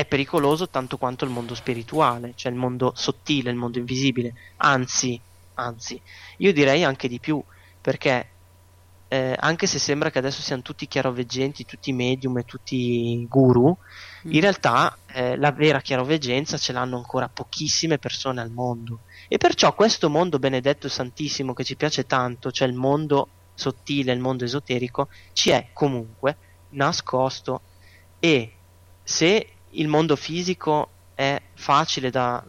è 0.00 0.06
pericoloso 0.06 0.68
tanto 0.68 0.96
quanto 0.98 1.24
il 1.24 1.30
mondo 1.30 1.54
spirituale, 1.54 2.32
cioè 2.34 2.52
il 2.52 2.58
mondo 2.58 2.92
sottile, 2.94 3.50
il 3.50 3.56
mondo 3.56 3.78
invisibile. 3.78 4.34
Anzi, 4.58 5.20
anzi, 5.54 6.00
io 6.38 6.52
direi 6.52 6.84
anche 6.84 7.08
di 7.08 7.18
più, 7.18 7.42
perché 7.80 8.28
eh, 9.08 9.34
anche 9.38 9.66
se 9.66 9.78
sembra 9.78 10.10
che 10.10 10.18
adesso 10.18 10.42
siano 10.42 10.62
tutti 10.62 10.86
chiaroveggenti, 10.86 11.64
tutti 11.64 11.92
medium 11.92 12.38
e 12.38 12.44
tutti 12.44 13.26
guru, 13.28 13.76
Mm. 14.26 14.32
in 14.32 14.40
realtà 14.40 14.98
eh, 15.06 15.36
la 15.36 15.50
vera 15.52 15.80
chiaroveggenza 15.80 16.58
ce 16.58 16.72
l'hanno 16.72 16.96
ancora 16.96 17.28
pochissime 17.28 17.98
persone 17.98 18.40
al 18.40 18.50
mondo. 18.50 19.00
E 19.28 19.38
perciò 19.38 19.74
questo 19.74 20.10
mondo 20.10 20.38
benedetto 20.38 20.86
e 20.86 20.90
santissimo 20.90 21.54
che 21.54 21.64
ci 21.64 21.76
piace 21.76 22.06
tanto, 22.06 22.50
cioè 22.50 22.68
il 22.68 22.74
mondo 22.74 23.28
sottile, 23.54 24.12
il 24.12 24.20
mondo 24.20 24.44
esoterico, 24.44 25.08
ci 25.32 25.50
è 25.50 25.68
comunque 25.72 26.36
nascosto 26.70 27.62
e 28.18 28.52
se 29.02 29.48
il 29.72 29.88
mondo 29.88 30.16
fisico 30.16 30.88
è 31.14 31.40
facile 31.54 32.10
da 32.10 32.42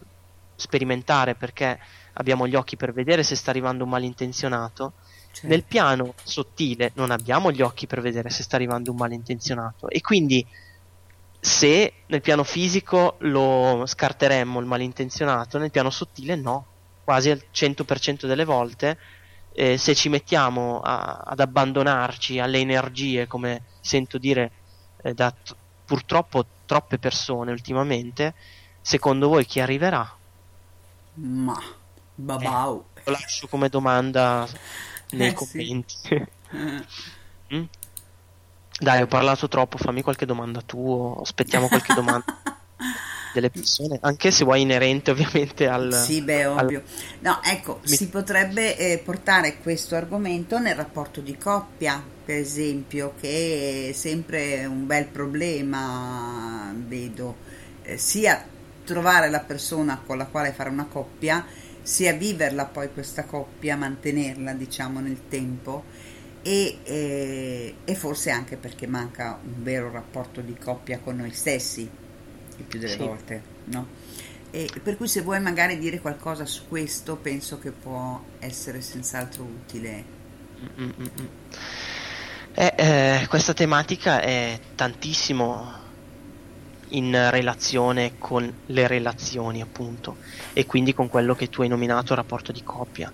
sperimentare 0.56 1.34
perché 1.34 1.78
abbiamo 2.14 2.46
gli 2.46 2.54
occhi 2.54 2.76
per 2.76 2.92
vedere 2.92 3.22
se 3.22 3.36
sta 3.36 3.50
arrivando 3.50 3.84
un 3.84 3.90
malintenzionato, 3.90 4.92
Certo. 5.32 5.46
nel 5.46 5.64
piano 5.64 6.14
sottile 6.22 6.92
non 6.94 7.10
abbiamo 7.10 7.50
gli 7.50 7.62
occhi 7.62 7.86
per 7.86 8.02
vedere 8.02 8.28
se 8.28 8.42
sta 8.42 8.56
arrivando 8.56 8.90
un 8.90 8.98
malintenzionato. 8.98 9.88
E 9.88 10.00
quindi 10.02 10.46
se 11.40 11.92
nel 12.06 12.20
piano 12.20 12.44
fisico 12.44 13.16
lo 13.20 13.84
scarteremmo 13.86 14.60
il 14.60 14.66
malintenzionato, 14.66 15.58
nel 15.58 15.70
piano 15.70 15.90
sottile 15.90 16.36
no, 16.36 16.66
quasi 17.02 17.30
al 17.30 17.42
100% 17.52 18.26
delle 18.26 18.44
volte 18.44 18.98
eh, 19.54 19.76
se 19.76 19.94
ci 19.94 20.08
mettiamo 20.08 20.80
a- 20.80 21.22
ad 21.24 21.40
abbandonarci 21.40 22.38
alle 22.38 22.58
energie, 22.58 23.26
come 23.26 23.64
sento 23.80 24.18
dire 24.18 24.52
eh, 25.02 25.14
da 25.14 25.30
t- 25.30 25.54
purtroppo 25.84 26.46
troppe 26.72 26.98
persone 26.98 27.50
ultimamente, 27.52 28.32
secondo 28.80 29.28
voi 29.28 29.44
chi 29.44 29.60
arriverà? 29.60 30.10
Ma, 31.14 31.60
babau. 32.14 32.82
Lo 33.04 33.12
lascio 33.12 33.46
come 33.46 33.68
domanda 33.68 34.48
nei 35.10 35.28
Eh, 35.28 35.30
sì. 35.30 35.34
commenti. 35.36 35.94
Eh. 36.08 36.84
Mm? 37.54 37.64
Dai, 38.80 39.02
ho 39.02 39.06
parlato 39.06 39.48
troppo, 39.48 39.76
fammi 39.76 40.00
qualche 40.00 40.24
domanda 40.24 40.62
tu 40.62 41.14
aspettiamo 41.20 41.68
qualche 41.68 41.92
domanda 41.92 42.24
delle 43.32 43.50
persone, 43.50 43.98
anche 44.02 44.30
se 44.30 44.44
vuoi 44.44 44.62
inerente 44.62 45.10
ovviamente 45.10 45.66
al... 45.68 45.92
Sì, 45.92 46.22
beh, 46.22 46.44
al- 46.54 46.64
ovvio. 46.64 46.82
No, 47.20 47.40
ecco, 47.42 47.80
Mi- 47.84 47.96
si 47.96 48.08
potrebbe 48.08 48.76
eh, 48.76 48.98
portare 48.98 49.58
questo 49.58 49.94
argomento 49.96 50.58
nel 50.58 50.74
rapporto 50.74 51.20
di 51.20 51.36
coppia, 51.36 52.02
per 52.24 52.36
esempio, 52.36 53.14
che 53.20 53.88
è 53.90 53.92
sempre 53.92 54.64
un 54.66 54.86
bel 54.86 55.06
problema, 55.06 56.72
vedo, 56.76 57.36
eh, 57.82 57.98
sia 57.98 58.44
trovare 58.84 59.30
la 59.30 59.40
persona 59.40 60.00
con 60.04 60.18
la 60.18 60.26
quale 60.26 60.52
fare 60.52 60.68
una 60.70 60.86
coppia, 60.86 61.44
sia 61.82 62.12
viverla 62.12 62.66
poi 62.66 62.92
questa 62.92 63.24
coppia, 63.24 63.76
mantenerla, 63.76 64.52
diciamo, 64.54 65.00
nel 65.00 65.28
tempo. 65.28 65.84
E, 66.44 66.80
eh, 66.82 67.74
e 67.84 67.94
forse 67.94 68.30
anche 68.30 68.56
perché 68.56 68.86
manca 68.88 69.38
un 69.44 69.62
vero 69.62 69.92
rapporto 69.92 70.40
di 70.40 70.56
coppia 70.56 70.98
con 70.98 71.16
noi 71.16 71.32
stessi, 71.32 71.88
il 72.62 72.68
più 72.68 72.78
delle 72.78 72.92
Sì. 72.92 72.98
volte, 72.98 73.42
no? 73.64 73.86
E 74.50 74.68
per 74.82 74.96
cui 74.96 75.08
se 75.08 75.22
vuoi 75.22 75.40
magari 75.40 75.78
dire 75.78 76.00
qualcosa 76.00 76.44
su 76.46 76.68
questo, 76.68 77.16
penso 77.16 77.58
che 77.58 77.70
può 77.70 78.22
essere 78.38 78.80
senz'altro 78.80 79.42
utile. 79.44 80.04
Mm, 80.60 80.84
mm, 80.84 81.06
mm. 81.20 81.26
Eh, 82.54 82.74
eh, 82.76 83.26
questa 83.28 83.54
tematica 83.54 84.20
è 84.20 84.58
tantissimo 84.74 85.80
in 86.90 87.30
relazione 87.30 88.12
con 88.18 88.52
le 88.66 88.86
relazioni, 88.86 89.62
appunto, 89.62 90.18
e 90.52 90.66
quindi 90.66 90.92
con 90.92 91.08
quello 91.08 91.34
che 91.34 91.48
tu 91.48 91.62
hai 91.62 91.68
nominato 91.68 92.14
rapporto 92.14 92.52
di 92.52 92.62
coppia. 92.62 93.10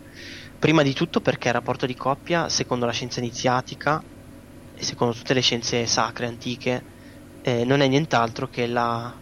Prima 0.58 0.82
di 0.82 0.92
tutto 0.92 1.20
perché 1.20 1.46
il 1.48 1.54
rapporto 1.54 1.86
di 1.86 1.94
coppia, 1.94 2.48
secondo 2.48 2.84
la 2.84 2.90
scienza 2.92 3.20
iniziatica, 3.20 4.02
e 4.74 4.84
secondo 4.84 5.14
tutte 5.14 5.34
le 5.34 5.40
scienze 5.40 5.86
sacre 5.86 6.26
antiche, 6.26 6.82
eh, 7.42 7.64
non 7.64 7.80
è 7.80 7.86
nient'altro 7.86 8.48
che 8.48 8.66
la 8.66 9.14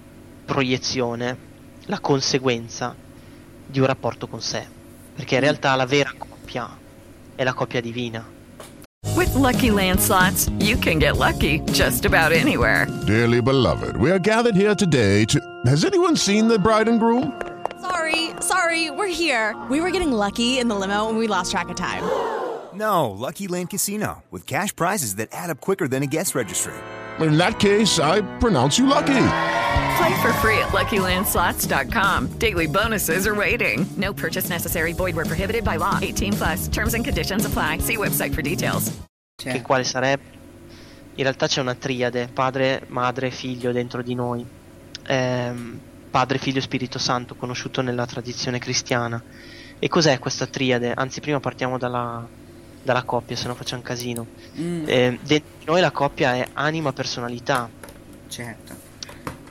proiezione, 0.46 1.36
la 1.86 2.00
conseguenza 2.00 2.94
di 3.66 3.80
un 3.80 3.86
rapporto 3.86 4.26
con 4.28 4.40
sé. 4.40 4.66
Perché 5.14 5.34
in 5.34 5.40
realtà 5.40 5.74
la 5.74 5.86
vera 5.86 6.12
coppia 6.16 6.68
è 7.34 7.42
la 7.44 7.52
coppia 7.52 7.80
divina. 7.80 8.24
With 9.14 9.34
lucky 9.34 9.70
landslots, 9.70 10.50
you 10.58 10.76
can 10.78 10.98
get 10.98 11.16
lucky 11.16 11.60
just 11.72 12.04
about 12.04 12.32
anywhere. 12.32 12.86
Dearly 13.06 13.40
beloved, 13.40 13.96
we 13.96 14.10
are 14.10 14.18
gathered 14.18 14.54
here 14.54 14.74
today 14.74 15.24
to. 15.26 15.40
Has 15.66 15.84
anyone 15.84 16.16
seen 16.16 16.48
the 16.48 16.58
bride 16.58 16.88
and 16.88 16.98
groom? 16.98 17.32
Sorry, 17.80 18.30
sorry, 18.40 18.90
we're 18.90 19.06
here. 19.06 19.54
We 19.70 19.80
were 19.80 19.90
getting 19.90 20.12
lucky 20.12 20.58
in 20.58 20.68
the 20.68 20.74
limo 20.74 21.08
and 21.08 21.18
we 21.18 21.26
lost 21.28 21.50
track 21.50 21.68
of 21.68 21.76
time. 21.76 22.02
No, 22.74 23.10
Lucky 23.10 23.46
Land 23.48 23.70
Casino, 23.70 24.22
with 24.30 24.46
cash 24.46 24.74
prizes 24.76 25.14
that 25.16 25.28
add 25.32 25.48
up 25.48 25.60
quicker 25.60 25.88
than 25.88 26.02
a 26.02 26.06
guest 26.06 26.34
registry. 26.34 26.74
In 27.20 27.38
that 27.38 27.58
case, 27.58 27.98
I 27.98 28.20
pronounce 28.38 28.78
you 28.78 28.86
lucky. 28.86 29.14
Play 29.96 30.14
for 30.20 30.32
free 30.34 30.58
at 30.58 30.72
LuckyLandSlots.com. 30.72 32.38
Daily 32.38 32.66
bonuses 32.66 33.26
are 33.26 33.34
waiting. 33.34 33.86
No 33.96 34.12
purchase 34.12 34.50
necessary. 34.50 34.92
Void 34.92 35.16
where 35.16 35.24
prohibited 35.24 35.64
by 35.64 35.76
law. 35.76 35.98
18 36.02 36.34
plus. 36.34 36.68
Terms 36.68 36.94
and 36.94 37.02
conditions 37.04 37.46
apply. 37.46 37.78
See 37.78 37.96
website 37.96 38.34
for 38.34 38.42
details. 38.42 38.92
Che 39.36 39.62
quale 39.62 39.84
sarebbe? 39.84 40.34
In 41.14 41.22
realtà 41.22 41.46
c'è 41.46 41.60
una 41.60 41.74
triade, 41.74 42.28
padre, 42.28 42.82
madre, 42.88 43.30
figlio 43.30 43.72
dentro 43.72 44.02
di 44.02 44.14
noi. 44.14 44.44
Ehm, 45.06 45.80
padre, 46.10 46.38
figlio, 46.38 46.60
Spirito 46.60 46.98
Santo, 46.98 47.34
conosciuto 47.34 47.80
nella 47.80 48.04
tradizione 48.04 48.58
cristiana. 48.58 49.22
E 49.78 49.88
cos'è 49.88 50.18
questa 50.18 50.46
triade? 50.46 50.92
Anzi, 50.92 51.20
prima 51.20 51.40
partiamo 51.40 51.78
dalla, 51.78 52.26
dalla 52.82 53.02
coppia, 53.04 53.34
se 53.34 53.46
no 53.46 53.54
facciamo 53.54 53.80
un 53.80 53.86
casino. 53.86 54.26
Mm. 54.58 54.84
Eh, 54.86 55.18
dentro 55.22 55.50
di 55.58 55.64
noi 55.64 55.80
la 55.80 55.90
coppia 55.90 56.34
è 56.34 56.48
anima, 56.52 56.92
personalità. 56.92 57.70
Certo. 58.28 58.85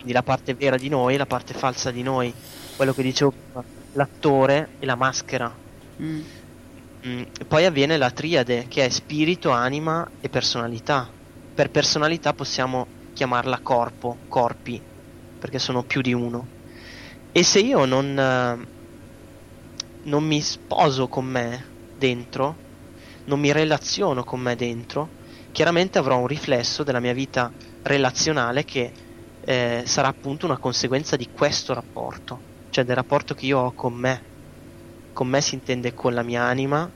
Quindi 0.06 0.22
la 0.22 0.32
parte 0.32 0.54
vera 0.54 0.78
di 0.78 0.88
noi, 0.88 1.18
la 1.18 1.26
parte 1.26 1.56
falsa 1.56 1.90
di 1.90 2.04
noi. 2.04 2.32
Quello 2.76 2.94
che 2.94 3.02
dicevo 3.02 3.32
prima, 3.32 3.64
l'attore 3.94 4.70
e 4.78 4.86
la 4.86 4.94
maschera. 4.94 5.52
Mm. 6.00 6.22
Mm, 7.08 7.22
Poi 7.48 7.66
avviene 7.66 7.98
la 7.98 8.12
triade 8.12 8.68
che 8.68 8.86
è 8.86 8.90
spirito, 8.90 9.50
anima 9.50 10.08
e 10.22 10.30
personalità. 10.30 11.10
Per 11.56 11.72
personalità 11.72 12.34
possiamo 12.34 12.86
chiamarla 13.14 13.62
corpo, 13.64 14.18
corpi, 14.28 14.80
perché 15.40 15.58
sono 15.58 15.82
più 15.82 16.02
di 16.02 16.14
uno. 16.14 16.46
E 17.32 17.42
se 17.42 17.62
io 17.62 17.86
non, 17.86 18.20
eh, 18.20 18.68
non 20.04 20.24
mi 20.24 20.42
sposo 20.42 21.08
con 21.08 21.26
me 21.26 21.66
dentro, 21.98 22.56
non 23.24 23.40
mi 23.40 23.52
relaziono 23.52 24.24
con 24.24 24.40
me 24.40 24.56
dentro, 24.56 25.10
chiaramente 25.52 25.98
avrò 25.98 26.20
un 26.20 26.28
riflesso 26.28 26.84
della 26.84 27.00
mia 27.00 27.14
vita 27.14 27.52
relazionale 27.82 28.66
che 28.66 28.92
eh, 29.46 29.84
sarà 29.86 30.08
appunto 30.08 30.48
una 30.48 30.58
conseguenza 30.58 31.16
di 31.16 31.30
questo 31.32 31.74
rapporto, 31.76 32.42
cioè 32.70 32.84
del 32.84 32.96
rapporto 32.96 33.36
che 33.36 33.46
io 33.46 33.60
ho 33.60 33.74
con 33.74 33.94
me. 33.94 34.24
Con 35.14 35.28
me 35.28 35.40
si 35.40 35.54
intende 35.54 35.94
con 35.94 36.14
la 36.14 36.24
mia 36.24 36.42
anima 36.44 36.90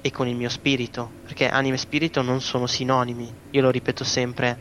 e 0.00 0.10
con 0.10 0.26
il 0.26 0.36
mio 0.36 0.48
spirito, 0.48 1.14
perché 1.22 1.48
anima 1.48 1.76
e 1.76 1.78
spirito 1.78 2.20
non 2.20 2.40
sono 2.40 2.66
sinonimi. 2.66 3.32
Io 3.50 3.62
lo 3.62 3.70
ripeto 3.70 4.02
sempre 4.04 4.58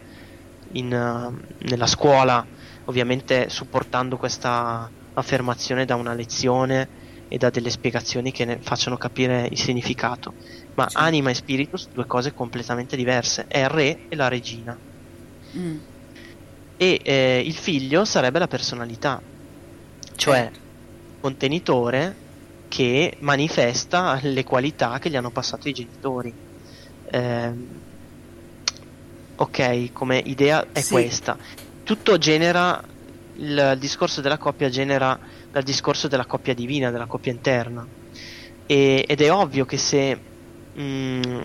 in, 0.73 0.93
eh, 0.93 1.55
nella 1.69 1.87
scuola, 1.87 2.45
ovviamente 2.85 3.49
supportando 3.49 4.17
questa 4.17 4.89
affermazione 5.13 5.85
da 5.85 5.95
una 5.95 6.13
lezione 6.13 6.89
e 7.27 7.37
da 7.37 7.49
delle 7.49 7.71
spiegazioni 7.71 8.31
che 8.31 8.45
ne 8.45 8.59
facciano 8.61 8.95
capire 8.95 9.47
il 9.49 9.57
significato. 9.57 10.35
Ma 10.75 10.87
anima 10.93 11.31
e 11.31 11.33
spirito 11.33 11.77
sono 11.77 11.93
due 11.95 12.05
cose 12.05 12.31
completamente 12.31 12.95
diverse, 12.95 13.45
è 13.47 13.59
il 13.61 13.69
re 13.69 14.01
e 14.07 14.15
la 14.15 14.27
regina. 14.27 14.79
Mm. 15.57 15.77
E 16.75 16.99
eh, 17.03 17.41
il 17.45 17.55
figlio 17.55 18.05
sarebbe 18.05 18.39
la 18.39 18.47
personalità, 18.47 19.23
cioè 20.15 20.49
contenitore 21.19 22.21
che 22.67 23.15
manifesta 23.19 24.19
le 24.23 24.43
qualità 24.43 24.97
che 24.99 25.09
gli 25.09 25.15
hanno 25.15 25.31
passato 25.31 25.69
i 25.69 25.73
genitori. 25.73 26.35
Ehm, 27.03 27.79
ok, 29.35 29.91
come 29.91 30.21
idea 30.25 30.71
è 30.71 30.81
Sì. 30.81 30.91
questa. 30.93 31.37
Tutto 31.83 32.17
genera 32.17 32.81
il, 33.33 33.71
il 33.73 33.79
discorso 33.79 34.21
della 34.21 34.37
coppia 34.37 34.69
genera 34.69 35.19
dal 35.49 35.63
discorso 35.63 36.07
della 36.07 36.25
coppia 36.25 36.53
divina, 36.53 36.91
della 36.91 37.07
coppia 37.07 37.31
interna. 37.31 37.87
E- 38.65 39.03
ed 39.07 39.21
è 39.21 39.31
ovvio 39.31 39.65
che 39.65 39.77
se 39.77 40.21
mm, 40.79 41.43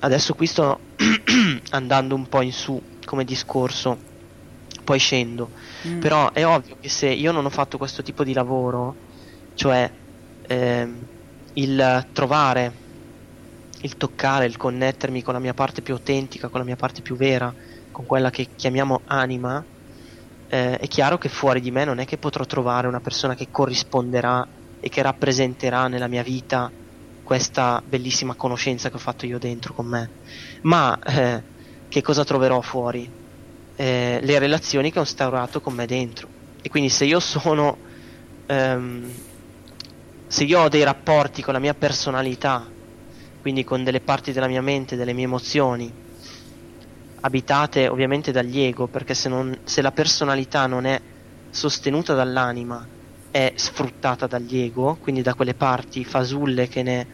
adesso 0.00 0.34
qui 0.34 0.46
sto 0.46 0.88
andando 1.70 2.14
un 2.14 2.26
po' 2.28 2.42
in 2.42 2.52
su 2.52 2.80
come 3.04 3.24
discorso, 3.24 4.02
poi 4.84 4.98
scendo. 4.98 5.50
Mm. 5.86 6.00
Però 6.00 6.32
è 6.32 6.46
ovvio 6.46 6.76
che 6.78 6.88
se 6.88 7.08
io 7.08 7.32
non 7.32 7.44
ho 7.44 7.50
fatto 7.50 7.78
questo 7.78 8.02
tipo 8.02 8.24
di 8.24 8.32
lavoro, 8.32 8.98
cioè 9.54 9.90
ehm, 10.42 11.06
il 11.54 12.08
trovare, 12.12 12.80
il 13.82 13.96
toccare, 13.96 14.46
il 14.46 14.56
connettermi 14.56 15.22
con 15.22 15.34
la 15.34 15.40
mia 15.40 15.54
parte 15.54 15.82
più 15.82 15.94
autentica, 15.94 16.48
con 16.48 16.60
la 16.60 16.66
mia 16.66 16.76
parte 16.76 17.02
più 17.02 17.16
vera, 17.16 17.52
con 17.90 18.04
quella 18.06 18.30
che 18.30 18.50
chiamiamo 18.54 19.02
anima, 19.06 19.64
eh, 20.46 20.76
è 20.76 20.86
chiaro 20.86 21.18
che 21.18 21.28
fuori 21.28 21.60
di 21.60 21.70
me 21.70 21.84
non 21.84 21.98
è 21.98 22.04
che 22.04 22.18
potrò 22.18 22.44
trovare 22.44 22.86
una 22.86 23.00
persona 23.00 23.34
che 23.34 23.48
corrisponderà 23.50 24.46
e 24.78 24.88
che 24.88 25.02
rappresenterà 25.02 25.88
nella 25.88 26.08
mia 26.08 26.22
vita 26.22 26.72
questa 27.22 27.80
bellissima 27.84 28.36
conoscenza 28.36 28.90
che 28.90 28.96
ho 28.96 29.00
fatto 29.00 29.26
io 29.26 29.38
dentro 29.38 29.72
con 29.72 29.88
me. 29.88 30.12
Ma 30.62 30.96
eh, 30.98 31.46
che 31.94 32.02
cosa 32.02 32.24
troverò 32.24 32.60
fuori? 32.60 33.08
Eh, 33.76 34.18
le 34.20 34.38
relazioni 34.40 34.90
che 34.90 34.98
ho 34.98 35.02
instaurato 35.02 35.60
con 35.60 35.74
me 35.74 35.86
dentro. 35.86 36.26
E 36.60 36.68
quindi 36.68 36.88
se 36.88 37.04
io 37.04 37.20
sono 37.20 37.78
ehm, 38.46 39.12
se 40.26 40.42
io 40.42 40.62
ho 40.62 40.68
dei 40.68 40.82
rapporti 40.82 41.40
con 41.40 41.52
la 41.52 41.60
mia 41.60 41.74
personalità, 41.74 42.66
quindi 43.40 43.62
con 43.62 43.84
delle 43.84 44.00
parti 44.00 44.32
della 44.32 44.48
mia 44.48 44.60
mente, 44.60 44.96
delle 44.96 45.12
mie 45.12 45.26
emozioni, 45.26 45.92
abitate 47.20 47.86
ovviamente 47.86 48.32
dagli 48.32 48.58
ego, 48.58 48.88
perché 48.88 49.14
se, 49.14 49.28
non, 49.28 49.56
se 49.62 49.80
la 49.80 49.92
personalità 49.92 50.66
non 50.66 50.86
è 50.86 51.00
sostenuta 51.48 52.12
dall'anima, 52.14 52.84
è 53.30 53.52
sfruttata 53.54 54.26
dagli 54.26 54.58
ego, 54.58 54.96
quindi 55.00 55.22
da 55.22 55.34
quelle 55.34 55.54
parti 55.54 56.04
fasulle 56.04 56.66
che 56.66 56.82
ne, 56.82 57.06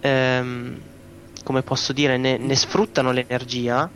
ehm, 0.00 0.80
come 1.42 1.62
posso 1.62 1.94
dire, 1.94 2.18
ne, 2.18 2.36
ne 2.36 2.56
sfruttano 2.56 3.10
l'energia, 3.10 3.90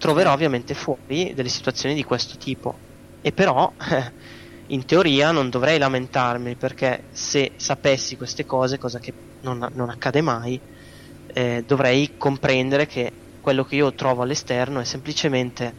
troverò 0.00 0.32
ovviamente 0.32 0.72
fuori 0.72 1.34
delle 1.34 1.50
situazioni 1.50 1.94
di 1.94 2.02
questo 2.02 2.38
tipo. 2.38 2.74
E 3.20 3.32
però, 3.32 3.70
in 4.68 4.84
teoria, 4.86 5.30
non 5.30 5.50
dovrei 5.50 5.78
lamentarmi 5.78 6.54
perché 6.54 7.04
se 7.12 7.52
sapessi 7.56 8.16
queste 8.16 8.46
cose, 8.46 8.78
cosa 8.78 8.98
che 8.98 9.12
non, 9.42 9.68
non 9.74 9.90
accade 9.90 10.22
mai, 10.22 10.58
eh, 11.34 11.62
dovrei 11.66 12.12
comprendere 12.16 12.86
che 12.86 13.12
quello 13.42 13.62
che 13.64 13.76
io 13.76 13.92
trovo 13.92 14.22
all'esterno 14.22 14.80
è 14.80 14.84
semplicemente 14.84 15.74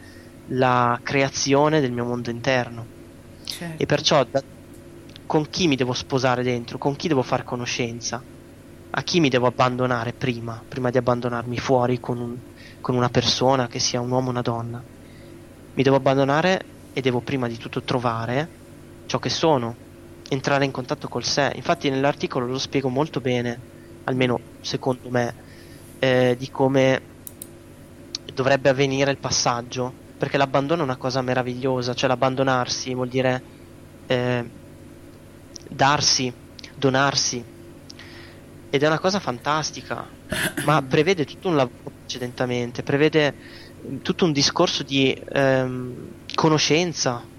la 0.50 0.98
creazione 1.02 1.80
del 1.80 1.90
mio 1.90 2.04
mondo 2.04 2.30
interno. 2.30 2.86
Certo. 3.44 3.82
E 3.82 3.86
perciò 3.86 4.24
da- 4.24 4.42
con 5.26 5.48
chi 5.50 5.66
mi 5.66 5.74
devo 5.74 5.94
sposare 5.94 6.44
dentro, 6.44 6.78
con 6.78 6.94
chi 6.94 7.08
devo 7.08 7.22
fare 7.22 7.42
conoscenza, 7.42 8.22
a 8.94 9.02
chi 9.02 9.20
mi 9.20 9.30
devo 9.30 9.46
abbandonare 9.46 10.12
prima, 10.12 10.62
prima 10.68 10.90
di 10.90 10.98
abbandonarmi 10.98 11.58
fuori 11.58 11.98
con, 11.98 12.18
un- 12.18 12.36
con 12.80 12.94
una 12.94 13.08
persona, 13.08 13.66
che 13.66 13.78
sia 13.78 14.00
un 14.00 14.10
uomo 14.10 14.26
o 14.28 14.30
una 14.30 14.42
donna. 14.42 14.82
Mi 15.74 15.82
devo 15.82 15.96
abbandonare 15.96 16.64
e 16.92 17.00
devo 17.00 17.20
prima 17.20 17.48
di 17.48 17.56
tutto 17.56 17.80
trovare 17.82 18.48
ciò 19.06 19.18
che 19.18 19.30
sono, 19.30 19.74
entrare 20.28 20.66
in 20.66 20.70
contatto 20.70 21.08
col 21.08 21.24
sé. 21.24 21.52
Infatti 21.54 21.88
nell'articolo 21.88 22.46
lo 22.46 22.58
spiego 22.58 22.90
molto 22.90 23.20
bene, 23.20 23.58
almeno 24.04 24.38
secondo 24.60 25.08
me, 25.08 25.34
eh, 25.98 26.36
di 26.38 26.50
come 26.50 27.00
dovrebbe 28.34 28.68
avvenire 28.68 29.10
il 29.10 29.18
passaggio, 29.18 29.90
perché 30.18 30.36
l'abbandono 30.36 30.82
è 30.82 30.84
una 30.84 30.96
cosa 30.96 31.22
meravigliosa, 31.22 31.94
cioè 31.94 32.08
l'abbandonarsi 32.08 32.94
vuol 32.94 33.08
dire 33.08 33.42
eh, 34.06 34.50
darsi, 35.68 36.32
donarsi, 36.74 37.51
ed 38.74 38.82
è 38.82 38.86
una 38.86 38.98
cosa 38.98 39.20
fantastica, 39.20 40.10
ma 40.60 40.80
prevede 40.82 41.24
tutto 41.26 41.48
un 41.48 41.56
lavoro 41.56 41.92
precedentemente, 42.04 42.82
prevede 42.82 43.36
tutto 44.00 44.24
un 44.24 44.32
discorso 44.32 44.82
di 44.82 45.12
ehm, 45.12 46.10
conoscenza 46.34 47.30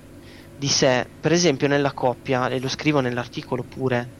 di 0.53 0.67
sé, 0.67 1.15
per 1.19 1.31
esempio 1.31 1.67
nella 1.67 1.93
coppia, 1.93 2.49
e 2.49 2.59
lo 2.59 2.69
scrivo 2.69 2.99
nell'articolo 2.99 3.63
pure, 3.67 4.13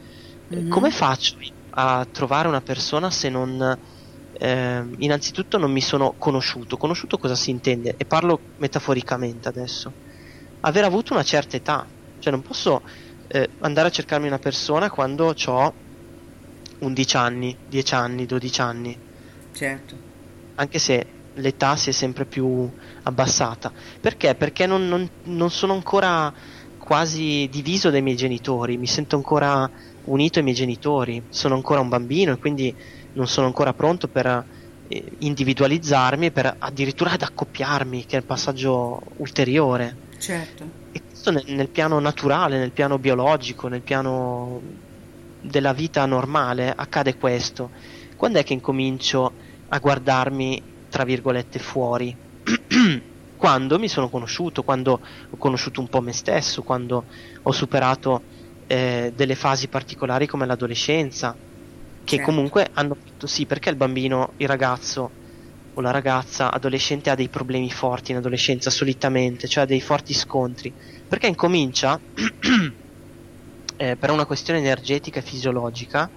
Mhm. 0.50 0.68
come 0.68 0.90
faccio 0.90 1.36
a 1.76 2.06
trovare 2.10 2.48
una 2.48 2.60
persona 2.60 3.10
se 3.10 3.28
non 3.28 3.76
ehm, 4.32 4.92
innanzitutto 4.98 5.58
non 5.58 5.70
mi 5.72 5.80
sono 5.80 6.14
conosciuto. 6.18 6.76
Conosciuto 6.76 7.16
cosa 7.18 7.34
si 7.36 7.50
intende? 7.50 7.94
E 7.96 8.06
parlo 8.06 8.46
metaforicamente 8.56 9.48
adesso. 9.48 9.96
Aver 10.60 10.84
avuto 10.84 11.12
una 11.12 11.22
certa 11.22 11.56
età, 11.56 11.88
cioè 12.18 12.32
non 12.32 12.42
posso 12.42 12.80
eh, 13.26 13.54
andare 13.58 13.88
a 13.88 13.90
cercarmi 13.90 14.26
una 14.26 14.38
persona 14.38 14.90
quando 14.90 15.34
ho 15.34 15.78
11 16.84 17.16
anni, 17.16 17.56
10 17.68 17.94
anni, 17.94 18.26
12 18.26 18.60
anni. 18.60 18.98
Certo. 19.52 19.96
anche 20.56 20.78
se 20.80 21.06
l'età 21.34 21.76
si 21.76 21.90
è 21.90 21.92
sempre 21.92 22.24
più 22.24 22.68
abbassata. 23.02 23.72
Perché? 24.00 24.34
Perché 24.34 24.66
non, 24.66 24.88
non, 24.88 25.08
non 25.24 25.50
sono 25.50 25.72
ancora 25.72 26.32
quasi 26.78 27.48
diviso 27.50 27.90
dai 27.90 28.02
miei 28.02 28.16
genitori, 28.16 28.76
mi 28.76 28.86
sento 28.86 29.16
ancora 29.16 29.68
unito 30.04 30.38
ai 30.38 30.44
miei 30.44 30.56
genitori, 30.56 31.22
sono 31.30 31.54
ancora 31.54 31.80
un 31.80 31.88
bambino 31.88 32.32
e 32.32 32.38
quindi 32.38 32.74
non 33.14 33.26
sono 33.26 33.46
ancora 33.46 33.72
pronto 33.72 34.06
per 34.06 34.44
eh, 34.88 35.12
individualizzarmi 35.18 36.26
e 36.26 36.30
per 36.30 36.56
addirittura 36.58 37.12
ad 37.12 37.22
accoppiarmi, 37.22 38.04
che 38.04 38.16
è 38.16 38.18
il 38.18 38.26
passaggio 38.26 39.00
ulteriore. 39.16 39.96
Certo. 40.18 40.82
E 40.92 41.00
questo 41.02 41.30
nel, 41.30 41.44
nel 41.48 41.68
piano 41.68 41.98
naturale, 42.00 42.58
nel 42.58 42.72
piano 42.72 42.98
biologico, 42.98 43.68
nel 43.68 43.80
piano 43.80 44.60
della 45.46 45.72
vita 45.72 46.04
normale 46.06 46.72
accade 46.74 47.14
questo. 47.16 47.70
Quando 48.16 48.38
è 48.38 48.44
che 48.44 48.52
incomincio 48.54 49.36
a 49.68 49.78
guardarmi, 49.78 50.64
tra 50.88 51.04
virgolette, 51.04 51.58
fuori? 51.58 52.16
quando 53.34 53.78
mi 53.78 53.88
sono 53.88 54.08
conosciuto, 54.08 54.62
quando 54.62 55.00
ho 55.30 55.36
conosciuto 55.36 55.80
un 55.80 55.88
po' 55.88 56.00
me 56.00 56.12
stesso, 56.12 56.62
quando 56.62 57.06
ho 57.42 57.52
superato 57.52 58.26
eh, 58.66 59.10
delle 59.14 59.34
fasi 59.34 59.68
particolari 59.68 60.26
come 60.26 60.46
l'adolescenza, 60.46 61.38
che 62.02 62.18
Certo. 62.18 62.20
comunque 62.20 62.68
hanno 62.72 62.94
fatto 63.02 63.26
sì, 63.26 63.46
perché 63.46 63.70
il 63.70 63.76
bambino, 63.76 64.34
il 64.36 64.48
ragazzo 64.48 65.14
o 65.76 65.80
la 65.80 65.90
ragazza 65.90 66.52
adolescente 66.52 67.10
ha 67.10 67.14
dei 67.14 67.28
problemi 67.28 67.70
forti 67.70 68.12
in 68.12 68.18
adolescenza 68.18 68.70
solitamente, 68.70 69.48
cioè 69.48 69.64
ha 69.64 69.66
dei 69.66 69.80
forti 69.80 70.14
scontri, 70.14 70.74
perché 71.06 71.26
incomincia 71.26 72.02
eh, 73.76 73.96
per 73.96 74.10
una 74.10 74.26
questione 74.26 74.60
energetica 74.60 75.20
e 75.20 75.22
fisiologica 75.22 76.10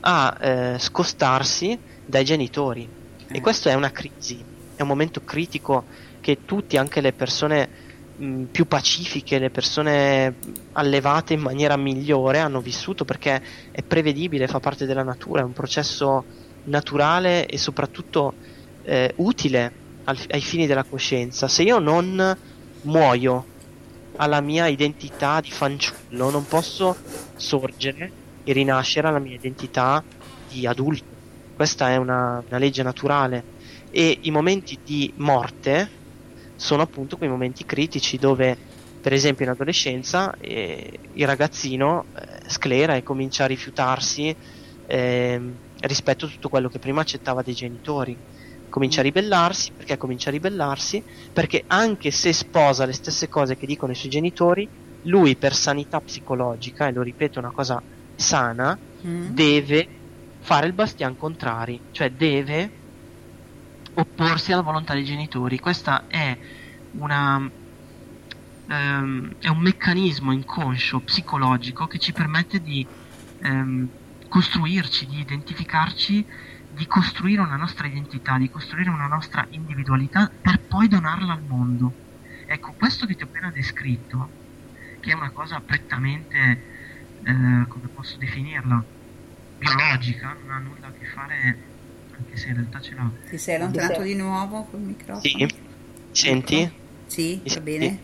a 0.00 0.36
eh, 0.40 0.78
scostarsi 0.78 1.80
dai 2.04 2.24
genitori 2.24 2.90
e 3.32 3.40
questo 3.40 3.68
è 3.68 3.74
una 3.74 3.90
crisi, 3.90 4.44
è 4.74 4.82
un 4.82 4.88
momento 4.88 5.20
critico 5.22 5.86
che 6.20 6.42
tutti, 6.44 6.76
anche 6.76 7.00
le 7.00 7.12
persone 7.12 7.70
mh, 8.14 8.44
più 8.46 8.66
pacifiche, 8.66 9.38
le 9.38 9.50
persone 9.50 10.38
allevate 10.72 11.34
in 11.34 11.40
maniera 11.40 11.76
migliore 11.76 12.38
hanno 12.40 12.60
vissuto 12.60 13.04
perché 13.04 13.40
è 13.70 13.82
prevedibile, 13.84 14.48
fa 14.48 14.58
parte 14.60 14.86
della 14.86 15.04
natura, 15.04 15.42
è 15.42 15.44
un 15.44 15.52
processo 15.52 16.26
naturale 16.62 17.46
e 17.46 17.56
soprattutto 17.58 18.36
eh, 18.82 19.12
utile 19.16 19.76
al- 20.04 20.24
ai 20.28 20.40
fini 20.40 20.66
della 20.66 20.84
coscienza. 20.84 21.46
Se 21.48 21.62
io 21.62 21.78
non 21.78 22.36
muoio 22.82 23.49
alla 24.20 24.40
mia 24.40 24.66
identità 24.66 25.40
di 25.40 25.50
fanciullo, 25.50 26.30
non 26.30 26.44
posso 26.46 26.94
sorgere 27.34 28.12
e 28.44 28.52
rinascere 28.52 29.08
alla 29.08 29.18
mia 29.18 29.34
identità 29.34 30.04
di 30.46 30.66
adulto. 30.66 31.04
Questa 31.54 31.88
è 31.88 31.96
una, 31.96 32.44
una 32.46 32.58
legge 32.58 32.82
naturale. 32.82 33.44
E 33.90 34.18
i 34.22 34.30
momenti 34.30 34.78
di 34.84 35.12
morte 35.16 35.90
sono 36.54 36.82
appunto 36.82 37.16
quei 37.16 37.30
momenti 37.30 37.64
critici 37.64 38.18
dove, 38.18 38.56
per 39.00 39.14
esempio, 39.14 39.46
in 39.46 39.52
adolescenza 39.52 40.34
eh, 40.38 40.98
il 41.14 41.26
ragazzino 41.26 42.04
eh, 42.14 42.48
sclera 42.48 42.96
e 42.96 43.02
comincia 43.02 43.44
a 43.44 43.46
rifiutarsi 43.46 44.36
ehm, 44.86 45.56
rispetto 45.80 46.26
a 46.26 46.28
tutto 46.28 46.50
quello 46.50 46.68
che 46.68 46.78
prima 46.78 47.00
accettava 47.00 47.40
dei 47.40 47.54
genitori. 47.54 48.16
Comincia 48.70 49.00
a 49.00 49.02
ribellarsi, 49.02 49.72
perché 49.76 49.96
comincia 49.98 50.30
a 50.30 50.32
ribellarsi? 50.32 51.04
Perché 51.32 51.64
anche 51.66 52.10
se 52.10 52.32
sposa 52.32 52.86
le 52.86 52.92
stesse 52.94 53.28
cose 53.28 53.56
che 53.56 53.66
dicono 53.66 53.92
i 53.92 53.96
suoi 53.96 54.10
genitori, 54.10 54.66
lui 55.02 55.36
per 55.36 55.54
sanità 55.54 56.00
psicologica, 56.00 56.86
e 56.86 56.92
lo 56.92 57.02
ripeto, 57.02 57.38
è 57.38 57.42
una 57.42 57.52
cosa 57.52 57.82
sana, 58.14 58.78
Mm. 59.06 59.28
deve 59.32 59.88
fare 60.40 60.66
il 60.66 60.74
bastian 60.74 61.16
contrari, 61.16 61.82
cioè 61.90 62.10
deve 62.10 62.70
opporsi 63.94 64.52
alla 64.52 64.62
volontà 64.62 64.94
dei 64.94 65.04
genitori. 65.04 65.58
Questa 65.58 66.06
è 66.06 66.36
una 66.92 67.50
ehm, 68.66 69.36
è 69.38 69.48
un 69.48 69.58
meccanismo 69.60 70.32
inconscio 70.32 71.00
psicologico 71.00 71.86
che 71.86 71.98
ci 71.98 72.12
permette 72.12 72.60
di 72.60 72.86
ehm, 73.38 73.88
costruirci, 74.28 75.06
di 75.06 75.20
identificarci, 75.20 76.26
di 76.80 76.86
costruire 76.86 77.42
una 77.42 77.56
nostra 77.56 77.86
identità, 77.86 78.38
di 78.38 78.48
costruire 78.48 78.88
una 78.88 79.06
nostra 79.06 79.46
individualità 79.50 80.30
per 80.40 80.60
poi 80.60 80.88
donarla 80.88 81.34
al 81.34 81.42
mondo. 81.46 81.92
Ecco, 82.46 82.72
questo 82.72 83.04
che 83.04 83.14
ti 83.16 83.22
ho 83.22 83.26
appena 83.26 83.50
descritto, 83.50 84.30
che 84.98 85.10
è 85.10 85.12
una 85.12 85.28
cosa 85.28 85.60
prettamente, 85.60 86.38
eh, 87.22 87.64
come 87.68 87.86
posso 87.94 88.16
definirla, 88.16 88.82
biologica, 89.58 90.34
non 90.42 90.54
ha 90.54 90.58
nulla 90.58 90.86
a 90.86 90.92
che 90.98 91.04
fare, 91.04 91.58
anche 92.16 92.36
se 92.38 92.48
in 92.48 92.54
realtà 92.54 92.80
ce 92.80 92.94
l'ha. 92.94 93.10
Ti 93.28 93.36
sei 93.36 93.56
allontanato 93.56 94.00
di 94.00 94.14
nuovo 94.14 94.64
col 94.64 94.80
microfono? 94.80 95.20
Sì, 95.20 95.46
senti? 96.12 96.72
Sì, 97.04 97.42
Mi 97.44 97.54
va 97.54 97.60
bene. 97.60 97.98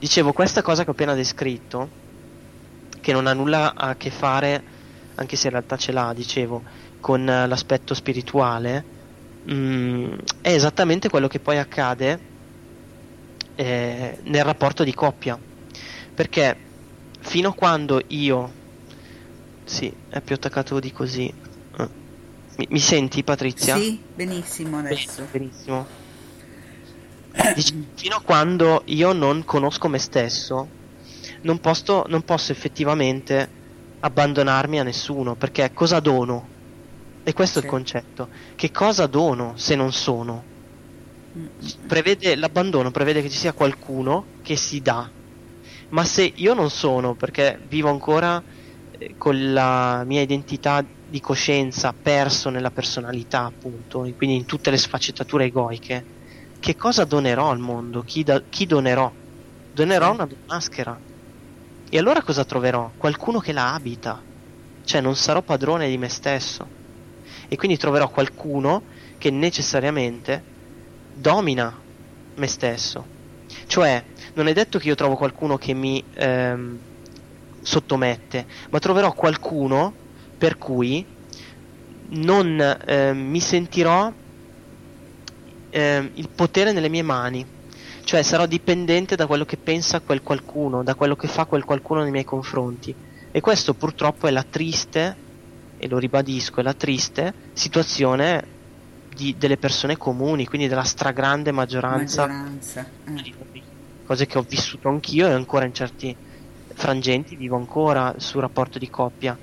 Dicevo, 0.00 0.32
questa 0.32 0.62
cosa 0.62 0.82
che 0.82 0.90
ho 0.90 0.94
appena 0.94 1.14
descritto, 1.14 1.88
che 3.00 3.12
non 3.12 3.28
ha 3.28 3.32
nulla 3.34 3.72
a 3.76 3.94
che 3.94 4.10
fare, 4.10 4.74
anche 5.14 5.36
se 5.36 5.46
in 5.46 5.52
realtà 5.52 5.76
ce 5.76 5.92
l'ha, 5.92 6.12
dicevo, 6.12 6.64
con 7.06 7.28
eh, 7.28 7.46
l'aspetto 7.46 7.94
spirituale, 7.94 8.84
mm, 9.48 10.12
è 10.40 10.52
esattamente 10.52 11.08
quello 11.08 11.28
che 11.28 11.38
poi 11.38 11.56
accade 11.56 12.18
eh, 13.54 14.18
nel 14.24 14.42
rapporto 14.42 14.82
di 14.82 14.92
coppia. 14.92 15.38
Perché 16.16 16.56
fino 17.20 17.50
a 17.50 17.54
quando 17.54 18.02
io... 18.08 18.50
Sì, 19.62 19.92
è 20.08 20.20
più 20.20 20.34
attaccato 20.34 20.80
di 20.80 20.90
così. 20.90 21.32
Eh. 21.78 21.88
Mi, 22.56 22.66
mi 22.70 22.80
senti 22.80 23.22
Patrizia? 23.22 23.76
Sì, 23.76 24.00
benissimo 24.12 24.78
adesso. 24.78 25.28
Benissimo. 25.30 25.86
Dic- 27.54 27.84
fino 27.94 28.16
a 28.16 28.20
quando 28.20 28.82
io 28.86 29.12
non 29.12 29.44
conosco 29.44 29.86
me 29.86 29.98
stesso, 29.98 30.66
non 31.42 31.60
posso, 31.60 32.02
non 32.08 32.22
posso 32.22 32.50
effettivamente 32.50 33.48
abbandonarmi 34.00 34.80
a 34.80 34.82
nessuno, 34.82 35.36
perché 35.36 35.72
cosa 35.72 36.00
dono? 36.00 36.54
E 37.28 37.32
questo 37.32 37.58
è 37.58 37.62
il 37.62 37.68
Sì. 37.68 37.74
concetto. 37.74 38.28
Che 38.54 38.70
cosa 38.70 39.06
dono 39.08 39.56
se 39.56 39.74
non 39.74 39.92
sono? 39.92 40.48
Prevede, 41.86 42.36
l'abbandono 42.36 42.90
prevede 42.90 43.20
che 43.20 43.28
ci 43.30 43.36
sia 43.38 43.52
qualcuno 43.52 44.30
che 44.40 44.56
si 44.56 44.80
dà. 44.80 45.12
Ma 45.88 46.04
se 46.04 46.32
io 46.36 46.54
non 46.54 46.70
sono, 46.70 47.16
perché 47.16 47.58
vivo 47.66 47.90
ancora 47.90 48.42
eh, 48.90 49.14
con 49.16 49.52
la 49.52 50.04
mia 50.04 50.22
identità 50.22 50.88
di 51.02 51.20
coscienza 51.20 51.92
perso 52.00 52.48
nella 52.50 52.70
personalità, 52.70 53.44
appunto, 53.44 54.04
e 54.04 54.14
quindi 54.14 54.36
in 54.36 54.44
tutte 54.44 54.70
le 54.70 54.78
sfaccettature 54.78 55.46
egoiche, 55.46 56.06
che 56.58 56.74
cosa 56.76 57.04
donerò 57.04 57.50
al 57.50 57.58
mondo? 57.58 58.02
Chi, 58.02 58.22
da- 58.22 58.44
chi 58.48 58.66
donerò? 58.66 59.12
Donerò 59.68 60.12
una 60.12 60.26
maschera. 60.46 61.00
E 61.88 61.98
allora 61.98 62.22
cosa 62.22 62.44
troverò? 62.44 62.94
Qualcuno 62.96 63.40
che 63.40 63.52
la 63.52 63.74
abita. 63.74 64.24
Cioè 64.80 65.00
non 65.00 65.16
sarò 65.16 65.42
padrone 65.42 65.88
di 65.88 65.98
me 65.98 66.08
stesso. 66.08 66.75
E 67.48 67.56
quindi 67.56 67.76
troverò 67.76 68.08
qualcuno 68.10 68.84
che 69.18 69.30
necessariamente 69.30 70.42
domina 71.12 71.80
me 72.34 72.46
stesso. 72.46 73.06
Cioè, 73.66 74.04
non 74.34 74.48
è 74.48 74.52
detto 74.52 74.78
che 74.78 74.88
io 74.88 74.94
trovo 74.94 75.16
qualcuno 75.16 75.56
che 75.56 75.72
mi 75.72 76.02
ehm, 76.14 76.78
sottomette, 77.62 78.46
ma 78.70 78.78
troverò 78.78 79.12
qualcuno 79.12 79.94
per 80.36 80.58
cui 80.58 81.04
non 82.08 82.60
ehm, 82.86 83.18
mi 83.18 83.40
sentirò 83.40 84.12
ehm, 85.70 86.10
il 86.14 86.30
potere 86.34 86.72
nelle 86.72 86.88
mie 86.88 87.02
mani. 87.02 87.46
Cioè 88.04 88.22
sarò 88.22 88.46
dipendente 88.46 89.16
da 89.16 89.26
quello 89.26 89.44
che 89.44 89.56
pensa 89.56 90.00
quel 90.00 90.22
qualcuno, 90.22 90.82
da 90.84 90.94
quello 90.94 91.16
che 91.16 91.26
fa 91.26 91.44
quel 91.46 91.64
qualcuno 91.64 92.02
nei 92.02 92.12
miei 92.12 92.24
confronti. 92.24 92.96
E 93.32 93.40
questo 93.40 93.74
purtroppo 93.74 94.28
è 94.28 94.30
la 94.30 94.44
triste, 94.48 95.25
e 95.76 95.88
lo 95.88 95.98
ribadisco, 95.98 96.60
è 96.60 96.62
la 96.62 96.74
triste 96.74 97.34
situazione 97.52 98.42
di- 99.08 99.36
delle 99.36 99.56
persone 99.58 99.96
comuni, 99.96 100.46
quindi 100.46 100.68
della 100.68 100.82
stragrande 100.84 101.52
maggioranza 101.52 102.26
Maggioranza. 102.26 102.86
eh. 103.04 103.34
cose 104.02 104.26
che 104.26 104.38
ho 104.38 104.42
vissuto 104.42 104.88
anch'io 104.88 105.26
e 105.26 105.32
ancora 105.32 105.64
in 105.64 105.72
certi 105.72 106.16
frangenti 106.74 107.36
vivo 107.36 107.56
ancora 107.56 108.14
sul 108.18 108.40
rapporto 108.40 108.78
di 108.78 108.88
coppia 108.88 109.38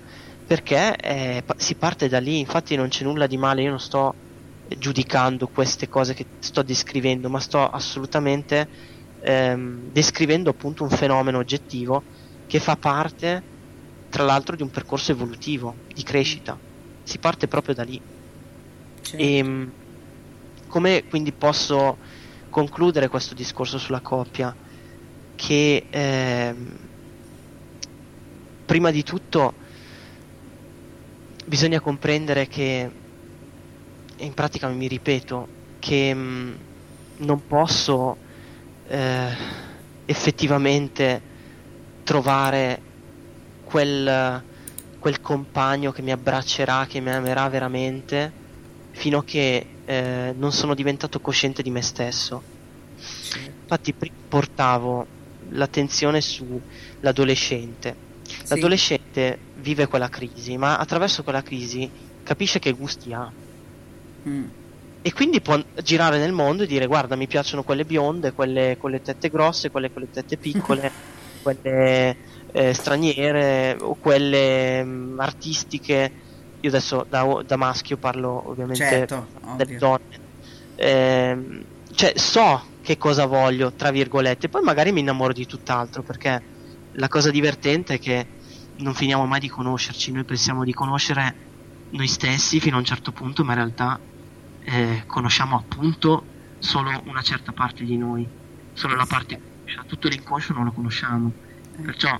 perché 0.45 0.95
eh, 0.95 1.43
si 1.57 1.75
parte 1.75 2.07
da 2.09 2.19
lì 2.19 2.39
infatti 2.39 2.75
non 2.75 2.89
c'è 2.89 3.03
nulla 3.03 3.27
di 3.27 3.37
male 3.37 3.63
io 3.63 3.69
non 3.69 3.79
sto 3.79 4.13
giudicando 4.77 5.47
queste 5.47 5.87
cose 5.87 6.13
che 6.13 6.25
sto 6.39 6.63
descrivendo 6.63 7.29
ma 7.29 7.39
sto 7.39 7.67
assolutamente 7.67 8.67
ehm, 9.21 9.89
descrivendo 9.91 10.49
appunto 10.49 10.83
un 10.83 10.89
fenomeno 10.89 11.37
oggettivo 11.39 12.03
che 12.45 12.59
fa 12.59 12.75
parte 12.75 13.45
tra 14.13 14.25
l'altro 14.25 14.55
di 14.55 14.61
un 14.61 14.69
percorso 14.69 15.11
evolutivo 15.11 15.73
di 15.91 16.03
crescita. 16.03 16.55
Si 17.01 17.17
parte 17.17 17.47
proprio 17.47 17.73
da 17.73 17.81
lì. 17.81 17.99
E 19.09 19.43
mh, 19.43 19.71
come 20.67 21.05
quindi 21.09 21.31
posso 21.31 21.97
concludere 22.51 23.07
questo 23.07 23.33
discorso 23.33 23.79
sulla 23.79 24.01
coppia? 24.01 24.55
Che 25.35 25.85
ehm, 25.89 26.77
prima 28.65 28.91
di 28.91 29.01
tutto 29.01 29.51
bisogna 31.45 31.79
comprendere 31.79 32.47
che, 32.47 32.91
in 34.17 34.33
pratica 34.35 34.67
mi 34.67 34.87
ripeto, 34.87 35.47
che 35.79 36.13
mh, 36.13 36.57
non 37.17 37.47
posso 37.47 38.15
eh, 38.89 39.35
effettivamente 40.05 41.19
trovare 42.03 42.91
quel, 43.73 44.43
quel 44.99 45.19
compagno 45.19 45.91
che 45.91 46.03
mi 46.03 46.11
abbraccerà, 46.11 46.85
che 46.87 46.99
mi 46.99 47.09
amerà 47.09 47.49
veramente, 47.49 48.31
fino 48.91 49.17
a 49.17 49.23
che 49.23 49.65
eh, 49.83 50.33
non 50.37 50.51
sono 50.51 50.75
diventato 50.75 51.19
cosciente 51.19 51.63
di 51.63 51.71
me 51.71 51.81
stesso. 51.81 52.43
Infatti 53.63 53.95
portavo 54.29 55.07
l'attenzione 55.49 56.21
sull'adolescente. 56.21 57.95
L'adolescente 58.49 59.39
vive 59.55 59.87
quella 59.87 60.07
crisi, 60.07 60.55
ma 60.55 60.77
attraverso 60.77 61.23
quella 61.23 61.41
crisi 61.41 61.89
capisce 62.21 62.59
che 62.59 62.73
gusti 62.73 63.11
ha. 63.11 63.31
Mm. 64.29 64.45
E 65.01 65.13
quindi 65.13 65.41
può 65.41 65.59
girare 65.81 66.19
nel 66.19 66.31
mondo 66.31 66.61
e 66.61 66.67
dire 66.67 66.85
guarda 66.85 67.15
mi 67.15 67.25
piacciono 67.25 67.63
quelle 67.63 67.85
bionde, 67.85 68.33
quelle 68.33 68.77
con 68.77 68.91
le 68.91 69.01
tette 69.01 69.29
grosse, 69.29 69.71
quelle 69.71 69.91
con 69.91 70.03
le 70.03 70.11
tette 70.11 70.37
piccole, 70.37 70.91
quelle 71.41 72.32
eh, 72.53 72.73
straniere 72.73 73.75
o 73.79 73.95
quelle 73.95 74.83
mh, 74.83 75.19
artistiche. 75.19 76.11
Io 76.61 76.69
adesso 76.69 77.05
da, 77.09 77.43
da 77.45 77.57
maschio 77.57 77.97
parlo 77.97 78.41
ovviamente 78.47 78.85
Certo, 78.87 79.27
delle 79.57 79.77
donne. 79.77 80.21
Ehm, 80.75 81.65
cioè 81.93 82.13
so 82.15 82.63
che 82.81 82.97
cosa 82.97 83.25
voglio, 83.25 83.73
tra 83.73 83.91
virgolette, 83.91 84.49
poi 84.49 84.61
magari 84.61 84.91
mi 84.91 85.01
innamoro 85.01 85.33
di 85.33 85.45
tutt'altro 85.45 86.03
perché 86.03 86.41
la 86.93 87.07
cosa 87.07 87.31
divertente 87.31 87.95
è 87.95 87.99
che 87.99 88.25
non 88.77 88.93
finiamo 88.93 89.25
mai 89.25 89.39
di 89.39 89.49
conoscerci, 89.49 90.11
noi 90.11 90.23
pensiamo 90.23 90.63
di 90.63 90.73
conoscere 90.73 91.35
noi 91.91 92.07
stessi 92.07 92.59
fino 92.59 92.75
a 92.75 92.79
un 92.79 92.85
certo 92.85 93.11
punto, 93.11 93.43
ma 93.43 93.51
in 93.53 93.57
realtà 93.57 93.99
eh, 94.63 95.03
conosciamo 95.05 95.57
appunto 95.57 96.23
solo 96.59 97.01
una 97.05 97.21
certa 97.21 97.51
parte 97.51 97.83
di 97.83 97.97
noi, 97.97 98.27
solo 98.73 98.95
la 98.95 99.05
parte 99.05 99.51
tutto 99.87 100.07
l'inconscio 100.07 100.53
non 100.53 100.65
lo 100.65 100.71
conosciamo, 100.71 101.31
perciò 101.81 102.19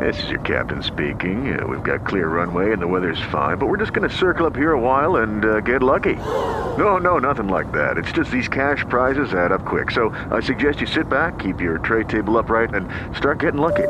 This 0.00 0.22
is 0.24 0.30
your 0.30 0.40
captain 0.40 0.82
speaking. 0.82 1.56
Uh, 1.56 1.66
we've 1.66 1.82
got 1.82 2.06
clear 2.06 2.28
runway 2.28 2.72
and 2.72 2.82
the 2.82 2.86
weather's 2.86 3.20
fine, 3.30 3.58
but 3.58 3.66
we're 3.66 3.76
just 3.76 3.92
going 3.92 4.08
to 4.08 4.14
circle 4.14 4.46
up 4.46 4.56
here 4.56 4.72
a 4.72 4.80
while 4.80 5.16
and 5.16 5.44
uh, 5.44 5.60
get 5.60 5.82
lucky. 5.82 6.14
No, 6.78 6.98
no, 6.98 7.18
nothing 7.18 7.48
like 7.48 7.70
that. 7.72 7.96
It's 7.96 8.10
just 8.10 8.30
these 8.30 8.48
cash 8.48 8.84
prizes 8.88 9.32
add 9.34 9.52
up 9.52 9.64
quick. 9.64 9.90
So 9.90 10.10
I 10.30 10.40
suggest 10.40 10.80
you 10.80 10.86
sit 10.86 11.08
back, 11.08 11.38
keep 11.38 11.60
your 11.60 11.78
tray 11.78 12.04
table 12.04 12.36
upright, 12.38 12.74
and 12.74 12.88
start 13.16 13.38
getting 13.38 13.60
lucky. 13.60 13.88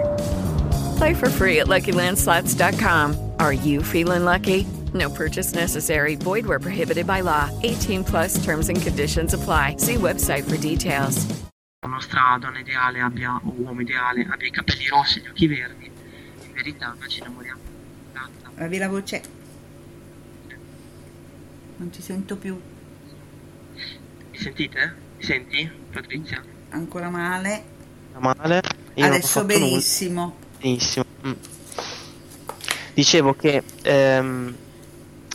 Play 0.99 1.15
for 1.15 1.31
free 1.31 1.61
at 1.61 1.69
LuckyLandSlots.com. 1.69 3.33
Are 3.39 3.53
you 3.53 3.83
feeling 3.83 4.25
lucky? 4.25 4.67
No 4.93 5.09
purchase 5.09 5.55
necessary. 5.55 6.17
Void 6.17 6.45
where 6.45 6.61
prohibited 6.61 7.07
by 7.07 7.23
law. 7.23 7.51
18 7.63 8.05
plus. 8.05 8.45
Terms 8.45 8.69
and 8.69 8.81
conditions 8.81 9.33
apply. 9.33 9.77
See 9.79 9.95
website 9.95 10.49
for 10.49 10.57
details. 10.59 11.45
la 11.85 11.91
nostra 11.91 12.39
donna 12.41 12.61
ideale 12.61 13.01
abbia, 13.01 13.39
o 13.45 13.53
uomo 13.59 13.83
ideale 13.83 14.27
abbia 14.31 14.49
i 14.49 14.51
capelli 14.51 14.89
rossi 14.89 15.19
e 15.19 15.23
gli 15.23 15.29
occhi 15.29 15.47
verdi, 15.47 15.85
in 15.85 15.93
verità 16.55 16.95
noi 16.99 17.09
ci 17.09 17.21
innamoriamo. 17.21 17.61
Avevi 18.57 18.79
la 18.79 18.89
voce. 18.89 19.23
Non 21.77 21.91
ti 21.91 22.01
sento 22.01 22.37
più. 22.37 22.59
Mi 24.31 24.39
sentite? 24.39 24.95
Mi 25.19 25.25
senti, 25.25 25.71
Patrizia? 25.93 26.43
Ancora 26.71 27.11
male. 27.11 27.65
Male? 28.19 28.63
Io 28.95 29.07
Adesso 29.07 29.41
fatto 29.41 29.53
nulla. 29.53 29.59
benissimo. 29.59 30.37
Benissimo. 30.61 31.05
Mm. 31.27 31.33
Dicevo 32.95 33.35
che 33.35 33.63
ehm, 33.83 34.55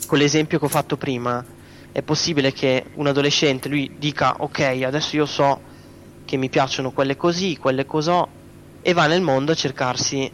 con 0.06 0.18
l'esempio 0.18 0.58
che 0.58 0.64
ho 0.64 0.68
fatto 0.68 0.96
prima 0.96 1.44
è 1.92 2.02
possibile 2.02 2.52
che 2.52 2.86
un 2.94 3.06
adolescente 3.06 3.68
lui 3.68 3.96
dica 3.98 4.36
ok 4.38 4.60
adesso 4.84 5.16
io 5.16 5.26
so 5.26 5.60
che 6.24 6.36
mi 6.36 6.48
piacciono 6.48 6.92
quelle 6.92 7.16
così, 7.16 7.56
quelle 7.58 7.84
cosò 7.84 8.26
e 8.80 8.92
va 8.92 9.06
nel 9.06 9.20
mondo 9.20 9.52
a 9.52 9.54
cercarsi 9.54 10.30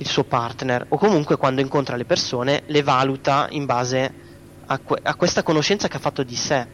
il 0.00 0.08
suo 0.08 0.24
partner 0.24 0.86
o 0.88 0.96
comunque 0.96 1.36
quando 1.36 1.60
incontra 1.60 1.96
le 1.96 2.04
persone 2.06 2.62
le 2.66 2.82
valuta 2.82 3.48
in 3.50 3.66
base 3.66 4.12
a, 4.66 4.78
que- 4.78 5.00
a 5.02 5.14
questa 5.14 5.42
conoscenza 5.42 5.88
che 5.88 5.96
ha 5.96 6.00
fatto 6.00 6.22
di 6.22 6.36
sé. 6.36 6.66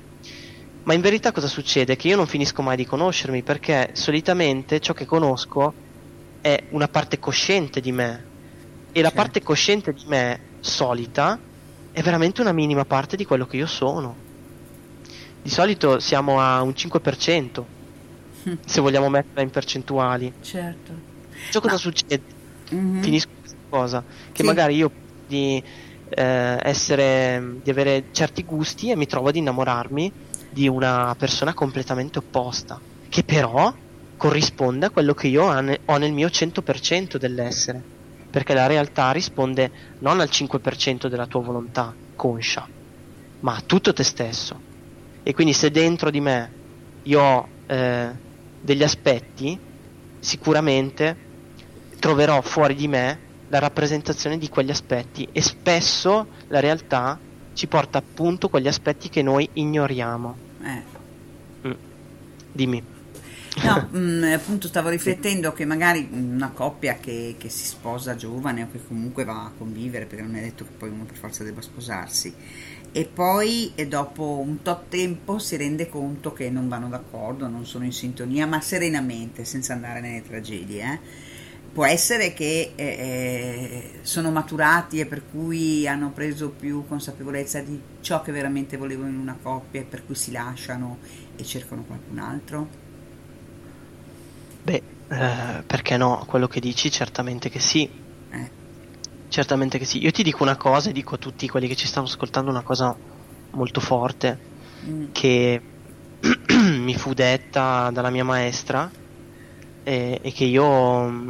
Ma 0.84 0.94
in 0.94 1.00
verità 1.00 1.32
cosa 1.32 1.48
succede? 1.48 1.96
Che 1.96 2.06
io 2.06 2.16
non 2.16 2.26
finisco 2.26 2.62
mai 2.62 2.76
di 2.76 2.86
conoscermi 2.86 3.42
perché 3.42 3.90
solitamente 3.94 4.78
ciò 4.78 4.92
che 4.92 5.06
conosco 5.06 5.74
è 6.40 6.64
una 6.70 6.86
parte 6.86 7.18
cosciente 7.18 7.80
di 7.80 7.90
me 7.90 8.24
e 8.92 9.02
la 9.02 9.10
parte 9.10 9.42
cosciente 9.42 9.92
di 9.92 10.04
me 10.06 10.40
solita 10.60 11.38
è 11.90 12.02
veramente 12.02 12.40
una 12.40 12.52
minima 12.52 12.84
parte 12.84 13.16
di 13.16 13.24
quello 13.24 13.46
che 13.46 13.56
io 13.56 13.66
sono. 13.66 14.14
Di 15.42 15.50
solito 15.50 15.98
siamo 15.98 16.40
a 16.40 16.62
un 16.62 16.70
5%, 16.70 17.64
se 18.64 18.80
vogliamo 18.80 19.08
metterla 19.08 19.42
in 19.42 19.50
percentuali. 19.50 20.32
Certo. 20.40 20.92
Ciò 21.50 21.60
cosa 21.60 21.76
succede? 21.76 22.35
Mhm. 22.70 23.02
Finisco 23.02 23.32
questa 23.38 23.58
cosa. 23.68 24.04
Che 24.32 24.42
Sì. 24.42 24.46
magari 24.48 24.76
io 24.76 24.90
di 25.24 25.62
eh, 26.08 26.58
essere 26.62 27.58
di 27.60 27.70
avere 27.70 28.08
certi 28.10 28.42
gusti 28.44 28.90
e 28.90 28.96
mi 28.96 29.06
trovo 29.06 29.28
ad 29.28 29.36
innamorarmi 29.36 30.12
di 30.48 30.68
una 30.68 31.14
persona 31.16 31.52
completamente 31.54 32.18
opposta, 32.18 32.80
che 33.08 33.22
però 33.24 33.72
corrisponde 34.16 34.86
a 34.86 34.90
quello 34.90 35.14
che 35.14 35.26
io 35.28 35.44
ho 35.44 35.96
nel 35.98 36.12
mio 36.12 36.30
100% 36.30 37.18
dell'essere, 37.18 37.88
perché 38.30 38.54
la 38.54 38.66
realtà 38.66 39.10
risponde 39.10 39.72
non 39.98 40.20
al 40.20 40.30
5% 40.30 41.08
della 41.08 41.26
tua 41.26 41.42
volontà 41.42 41.98
conscia, 42.14 42.66
ma 43.40 43.56
a 43.56 43.62
tutto 43.64 43.92
te 43.92 44.02
stesso. 44.04 44.64
E 45.22 45.32
quindi 45.32 45.52
se 45.52 45.70
dentro 45.70 46.10
di 46.10 46.20
me 46.20 46.56
io 47.02 47.20
ho 47.20 47.48
eh, 47.66 48.20
degli 48.58 48.82
aspetti, 48.82 49.60
sicuramente 50.18 51.25
troverò 51.98 52.40
fuori 52.42 52.74
di 52.74 52.88
me 52.88 53.18
la 53.48 53.58
rappresentazione 53.58 54.38
di 54.38 54.48
quegli 54.48 54.70
aspetti 54.70 55.28
e 55.32 55.40
spesso 55.40 56.26
la 56.48 56.60
realtà 56.60 57.18
ci 57.52 57.66
porta 57.66 57.98
appunto 57.98 58.48
quegli 58.48 58.68
aspetti 58.68 59.08
che 59.08 59.22
noi 59.22 59.48
ignoriamo. 59.52 60.36
Eh. 60.62 61.68
Mm. 61.68 61.72
Dimmi. 62.52 62.82
No, 63.62 63.88
mm, 63.96 64.24
appunto 64.24 64.68
stavo 64.68 64.90
riflettendo 64.90 65.52
che 65.52 65.64
magari 65.64 66.06
una 66.10 66.50
coppia 66.50 66.98
che, 67.00 67.36
che 67.38 67.48
si 67.48 67.64
sposa 67.64 68.14
giovane 68.14 68.64
o 68.64 68.68
che 68.70 68.80
comunque 68.86 69.24
va 69.24 69.44
a 69.44 69.52
convivere, 69.56 70.04
perché 70.04 70.22
non 70.22 70.36
è 70.36 70.40
detto 70.40 70.64
che 70.64 70.72
poi 70.76 70.90
uno 70.90 71.04
per 71.04 71.16
forza 71.16 71.42
debba 71.42 71.62
sposarsi, 71.62 72.34
e 72.92 73.04
poi 73.04 73.72
e 73.74 73.86
dopo 73.86 74.38
un 74.38 74.62
tot 74.62 74.88
tempo 74.88 75.38
si 75.38 75.56
rende 75.56 75.88
conto 75.88 76.32
che 76.32 76.50
non 76.50 76.68
vanno 76.68 76.88
d'accordo, 76.88 77.48
non 77.48 77.64
sono 77.64 77.84
in 77.84 77.92
sintonia, 77.92 78.46
ma 78.46 78.60
serenamente, 78.60 79.44
senza 79.44 79.72
andare 79.72 80.00
nelle 80.00 80.22
tragedie. 80.22 80.82
eh. 80.82 81.24
Può 81.76 81.84
essere 81.84 82.32
che 82.32 82.72
eh, 82.74 82.84
eh, 82.84 83.90
sono 84.00 84.30
maturati 84.30 84.98
e 84.98 85.04
per 85.04 85.24
cui 85.30 85.86
hanno 85.86 86.10
preso 86.10 86.48
più 86.48 86.86
consapevolezza 86.88 87.60
di 87.60 87.78
ciò 88.00 88.22
che 88.22 88.32
veramente 88.32 88.78
volevano 88.78 89.10
in 89.10 89.18
una 89.18 89.36
coppia 89.40 89.82
e 89.82 89.84
per 89.84 90.06
cui 90.06 90.14
si 90.14 90.32
lasciano 90.32 90.98
e 91.36 91.44
cercano 91.44 91.84
qualcun 91.84 92.18
altro. 92.18 92.68
Beh, 94.62 94.82
eh, 95.08 95.62
perché 95.66 95.98
no? 95.98 96.24
Quello 96.26 96.48
che 96.48 96.60
dici 96.60 96.90
certamente 96.90 97.50
che 97.50 97.58
sì. 97.58 97.88
Certamente 99.28 99.76
che 99.78 99.84
sì. 99.84 100.02
Io 100.02 100.10
ti 100.12 100.22
dico 100.22 100.42
una 100.42 100.56
cosa 100.56 100.88
e 100.88 100.92
dico 100.94 101.16
a 101.16 101.18
tutti 101.18 101.46
quelli 101.46 101.68
che 101.68 101.76
ci 101.76 101.86
stanno 101.86 102.06
ascoltando 102.06 102.50
una 102.50 102.62
cosa 102.62 102.96
molto 103.50 103.80
forte 103.80 104.54
Mm. 104.86 105.06
che 105.12 105.60
mi 106.78 106.94
fu 106.94 107.14
detta 107.14 107.90
dalla 107.90 108.10
mia 108.10 108.24
maestra 108.24 108.90
e, 109.82 110.18
e 110.22 110.32
che 110.32 110.44
io 110.44 111.08
mm, 111.08 111.28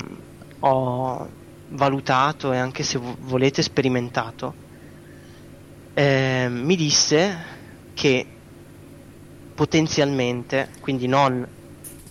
ho 0.61 1.28
valutato 1.69 2.53
e 2.53 2.59
anche 2.59 2.83
se 2.83 2.99
vo- 2.99 3.16
volete 3.20 3.62
sperimentato. 3.62 4.65
Eh, 5.95 6.47
mi 6.51 6.77
disse 6.77 7.55
che 7.95 8.27
potenzialmente, 9.55 10.69
quindi 10.81 11.07
non 11.07 11.47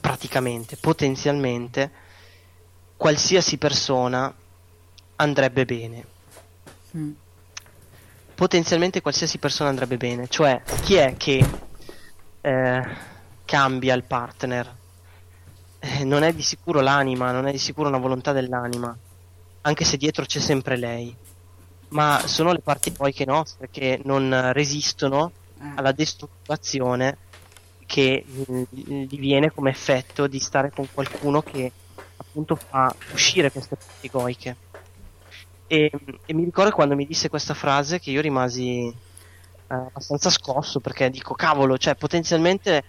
praticamente, 0.01 0.77
potenzialmente, 0.77 1.91
qualsiasi 2.97 3.57
persona 3.57 4.33
andrebbe 5.17 5.65
bene. 5.65 6.05
Mm. 6.97 7.11
Potenzialmente 8.33 9.01
qualsiasi 9.01 9.37
persona 9.37 9.69
andrebbe 9.69 9.97
bene, 9.97 10.27
cioè 10.27 10.61
chi 10.81 10.95
è 10.95 11.15
che 11.15 11.45
eh, 12.41 12.83
cambia 13.45 13.93
il 13.93 14.03
partner? 14.03 14.75
Eh, 15.85 16.03
non 16.03 16.23
è 16.23 16.33
di 16.33 16.41
sicuro 16.41 16.81
l'anima, 16.81 17.31
non 17.31 17.45
è 17.45 17.51
di 17.51 17.59
sicuro 17.59 17.89
una 17.89 17.99
volontà 17.99 18.31
dell'anima, 18.31 18.97
anche 19.61 19.85
se 19.85 19.97
dietro 19.97 20.25
c'è 20.25 20.39
sempre 20.39 20.77
lei. 20.77 21.15
Ma 21.89 22.23
sono 22.25 22.51
le 22.51 22.59
parti 22.59 22.91
eroiche 22.91 23.23
nostre 23.25 23.69
che 23.69 24.01
non 24.03 24.51
resistono 24.51 25.31
alla 25.75 25.91
destrutturazione 25.91 27.17
che 27.85 28.25
mm, 28.25 28.63
gli 28.71 29.19
viene 29.19 29.51
come 29.51 29.69
effetto 29.69 30.25
di 30.25 30.39
stare 30.39 30.71
con 30.71 30.87
qualcuno 30.91 31.43
che 31.43 31.71
appunto 32.17 32.55
fa 32.55 32.93
uscire 33.13 33.51
queste 33.51 33.75
parti 33.75 34.07
egoiche. 34.07 34.55
E, 35.67 35.91
e 36.25 36.33
mi 36.33 36.45
ricordo 36.45 36.71
quando 36.71 36.95
mi 36.95 37.05
disse 37.05 37.29
questa 37.29 37.53
frase 37.53 37.99
che 37.99 38.09
io 38.09 38.21
rimasi 38.21 38.87
eh, 38.87 38.93
abbastanza 39.67 40.31
scosso 40.31 40.79
perché 40.79 41.11
dico 41.11 41.35
cavolo, 41.35 41.77
cioè 41.77 41.95
potenzialmente 41.95 42.83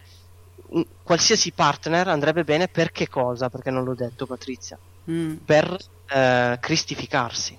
qualsiasi 1.02 1.52
partner 1.52 2.08
andrebbe 2.08 2.44
bene 2.44 2.68
per 2.68 2.90
che 2.90 3.08
cosa? 3.08 3.48
Perché 3.48 3.70
non 3.70 3.84
l'ho 3.84 3.94
detto 3.94 4.26
Patrizia. 4.26 4.78
Mm. 5.10 5.36
Per 5.44 5.76
eh, 6.14 6.56
cristificarsi, 6.60 7.58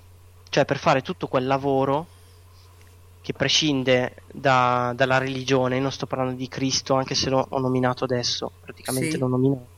cioè 0.50 0.64
per 0.64 0.78
fare 0.78 1.00
tutto 1.02 1.26
quel 1.28 1.46
lavoro 1.46 2.06
che 3.20 3.32
prescinde 3.32 4.24
da- 4.26 4.92
dalla 4.94 5.18
religione, 5.18 5.80
non 5.80 5.92
sto 5.92 6.06
parlando 6.06 6.34
di 6.34 6.48
Cristo 6.48 6.94
anche 6.94 7.14
se 7.14 7.28
l'ho 7.30 7.44
ho 7.48 7.58
nominato 7.58 8.04
adesso, 8.04 8.52
praticamente 8.60 9.12
Sì. 9.12 9.18
l'ho 9.18 9.28
nominato 9.28 9.70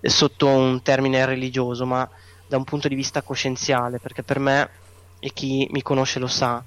eh, 0.00 0.08
sotto 0.08 0.46
un 0.48 0.82
termine 0.82 1.24
religioso, 1.24 1.86
ma 1.86 2.08
da 2.46 2.56
un 2.56 2.64
punto 2.64 2.88
di 2.88 2.94
vista 2.94 3.22
coscienziale, 3.22 3.98
perché 4.00 4.22
per 4.22 4.38
me, 4.38 4.70
e 5.18 5.32
chi 5.32 5.66
mi 5.70 5.82
conosce 5.82 6.18
lo 6.18 6.26
sa, 6.26 6.62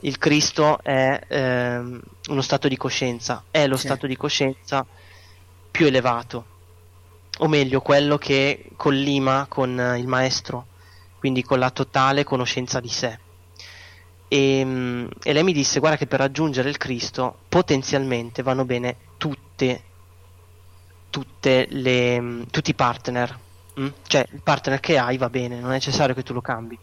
il 0.00 0.18
Cristo 0.18 0.78
è 0.82 1.18
ehm, 1.28 2.00
uno 2.30 2.40
stato 2.40 2.68
di 2.68 2.76
coscienza, 2.76 3.44
è 3.50 3.66
lo 3.66 3.76
Sì. 3.76 3.82
stato 3.86 4.06
di 4.06 4.16
coscienza 4.16 4.86
più 5.72 5.86
elevato, 5.86 6.44
o 7.38 7.48
meglio 7.48 7.80
quello 7.80 8.18
che 8.18 8.68
collima 8.76 9.46
con 9.48 9.80
eh, 9.80 9.98
il 9.98 10.06
maestro, 10.06 10.66
quindi 11.18 11.42
con 11.42 11.58
la 11.58 11.70
totale 11.70 12.22
conoscenza 12.22 12.78
di 12.78 12.88
sé. 12.88 13.18
E, 14.28 14.62
mm, 14.64 15.06
e 15.22 15.32
lei 15.32 15.42
mi 15.42 15.52
disse: 15.52 15.80
Guarda, 15.80 15.96
che 15.96 16.06
per 16.06 16.20
raggiungere 16.20 16.68
il 16.68 16.76
Cristo 16.76 17.38
potenzialmente 17.48 18.42
vanno 18.42 18.64
bene 18.64 18.96
tutte, 19.16 19.82
tutte 21.10 21.66
le, 21.70 22.20
mm, 22.20 22.42
tutti 22.50 22.70
i 22.70 22.74
partner. 22.74 23.38
mm? 23.80 23.88
Cioè, 24.06 24.26
il 24.30 24.42
partner 24.42 24.78
che 24.78 24.98
hai 24.98 25.16
va 25.16 25.30
bene, 25.30 25.58
non 25.58 25.70
è 25.70 25.74
necessario 25.74 26.14
che 26.14 26.22
tu 26.22 26.34
lo 26.34 26.42
cambi. 26.42 26.78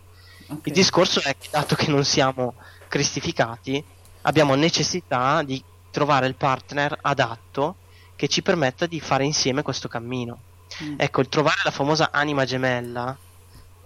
Il 0.63 0.73
discorso 0.73 1.21
è 1.21 1.37
che, 1.37 1.47
dato 1.51 1.75
che 1.75 1.91
non 1.91 2.03
siamo 2.03 2.55
cristificati, 2.87 3.83
abbiamo 4.21 4.55
necessità 4.55 5.43
di 5.43 5.63
trovare 5.91 6.25
il 6.25 6.35
partner 6.35 6.97
adatto 7.01 7.75
che 8.19 8.27
ci 8.27 8.41
permetta 8.41 8.85
di 8.85 8.99
fare 8.99 9.23
insieme 9.23 9.61
questo 9.61 9.87
cammino. 9.87 10.39
Mm. 10.83 10.95
Ecco, 10.97 11.21
il 11.21 11.29
trovare 11.29 11.61
la 11.63 11.71
famosa 11.71 12.11
anima 12.11 12.43
gemella 12.43 13.17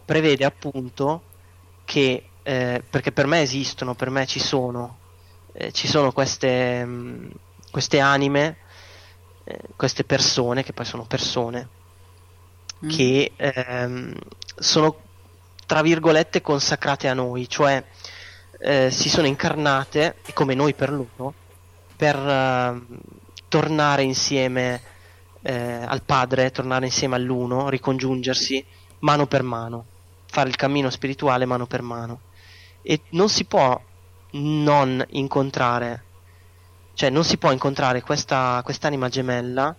prevede 0.03 0.43
appunto 0.43 1.21
che, 1.85 2.29
eh, 2.41 2.83
perché 2.89 3.11
per 3.11 3.27
me 3.27 3.41
esistono, 3.41 3.93
per 3.93 4.09
me 4.09 4.25
ci 4.25 4.39
sono, 4.39 4.97
eh, 5.51 5.71
ci 5.71 5.87
sono 5.87 6.11
queste, 6.11 6.83
mh, 6.83 7.31
queste 7.69 7.99
anime, 7.99 8.57
eh, 9.43 9.59
queste 9.75 10.03
persone, 10.03 10.63
che 10.63 10.73
poi 10.73 10.85
sono 10.85 11.05
persone, 11.05 11.69
Mm. 12.83 12.89
che 12.89 13.31
ehm, 13.35 14.13
sono 14.55 14.97
tra 15.67 15.83
virgolette 15.83 16.41
consacrate 16.41 17.07
a 17.07 17.13
noi, 17.13 17.47
cioè 17.47 17.81
eh, 18.59 18.89
si 18.89 19.09
sono 19.09 19.27
incarnate, 19.27 20.15
come 20.33 20.55
noi 20.55 20.73
per 20.73 20.91
loro, 20.91 21.33
per 21.95 22.15
ehm, 22.17 22.85
tornare 23.53 24.01
insieme 24.01 24.81
eh, 25.43 25.53
al 25.85 26.01
Padre, 26.01 26.49
tornare 26.49 26.85
insieme 26.87 27.17
all'Uno, 27.17 27.69
ricongiungersi 27.69 28.65
mano 29.01 29.27
per 29.27 29.43
mano, 29.43 29.85
fare 30.25 30.49
il 30.49 30.55
cammino 30.55 30.89
spirituale 30.89 31.45
mano 31.45 31.67
per 31.67 31.83
mano. 31.83 32.21
E 32.81 33.01
non 33.09 33.29
si 33.29 33.45
può 33.45 33.79
non 34.31 35.05
incontrare, 35.11 36.03
cioè 36.95 37.11
non 37.11 37.23
si 37.23 37.37
può 37.37 37.51
incontrare 37.51 38.01
questa 38.01 38.59
quest'anima 38.63 39.07
gemella 39.07 39.75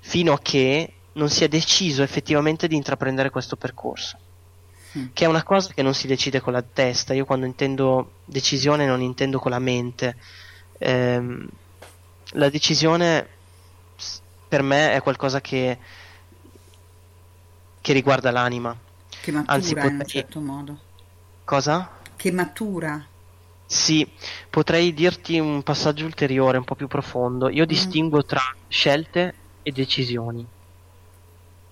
fino 0.00 0.32
a 0.32 0.40
che 0.40 0.92
non 1.12 1.28
si 1.28 1.44
è 1.44 1.48
deciso 1.48 2.02
effettivamente 2.02 2.66
di 2.66 2.74
intraprendere 2.74 3.30
questo 3.30 3.54
percorso. 3.54 4.18
Mm. 4.98 5.06
Che 5.12 5.24
è 5.24 5.28
una 5.28 5.44
cosa 5.44 5.72
che 5.72 5.82
non 5.82 5.94
si 5.94 6.08
decide 6.08 6.40
con 6.40 6.52
la 6.52 6.62
testa. 6.62 7.14
Io 7.14 7.24
quando 7.24 7.46
intendo 7.46 8.14
decisione 8.24 8.86
non 8.86 9.00
intendo 9.00 9.38
con 9.38 9.52
la 9.52 9.60
mente. 9.60 10.16
Ehm, 10.78 11.48
la 12.34 12.48
decisione 12.48 13.28
per 14.48 14.62
me 14.62 14.92
è 14.92 15.02
qualcosa 15.02 15.40
che, 15.40 15.78
che 17.80 17.92
riguarda 17.92 18.30
l'anima. 18.30 18.76
Che 19.20 19.32
matura 19.32 19.52
Anzi, 19.52 19.72
in 19.72 19.78
un 19.78 19.82
potrei- 19.82 20.06
certo 20.06 20.40
modo. 20.40 20.78
Cosa? 21.44 21.90
Che 22.16 22.30
matura. 22.32 23.06
Sì, 23.66 24.08
potrei 24.50 24.92
dirti 24.92 25.38
un 25.38 25.62
passaggio 25.62 26.04
ulteriore, 26.04 26.58
un 26.58 26.64
po' 26.64 26.74
più 26.74 26.86
profondo. 26.86 27.48
Io 27.48 27.64
distingo 27.66 28.24
tra 28.24 28.42
scelte 28.68 29.34
e 29.62 29.72
decisioni. 29.72 30.46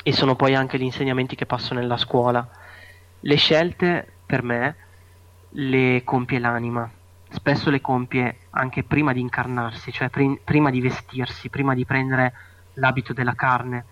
E 0.04 0.12
sono 0.12 0.34
poi 0.34 0.54
anche 0.54 0.78
gli 0.78 0.82
insegnamenti 0.82 1.36
che 1.36 1.46
passo 1.46 1.74
nella 1.74 1.96
scuola. 1.96 2.48
Le 3.20 3.36
scelte, 3.36 4.12
per 4.26 4.42
me, 4.42 4.76
le 5.50 6.02
compie 6.04 6.38
l'anima. 6.40 6.90
Spesso 7.32 7.70
le 7.70 7.80
compie 7.80 8.40
anche 8.50 8.84
prima 8.84 9.12
di 9.12 9.20
incarnarsi, 9.20 9.90
cioè 9.90 10.10
prim- 10.10 10.38
prima 10.44 10.70
di 10.70 10.80
vestirsi, 10.80 11.48
prima 11.48 11.74
di 11.74 11.86
prendere 11.86 12.32
l'abito 12.74 13.12
della 13.12 13.34
carne. 13.34 13.84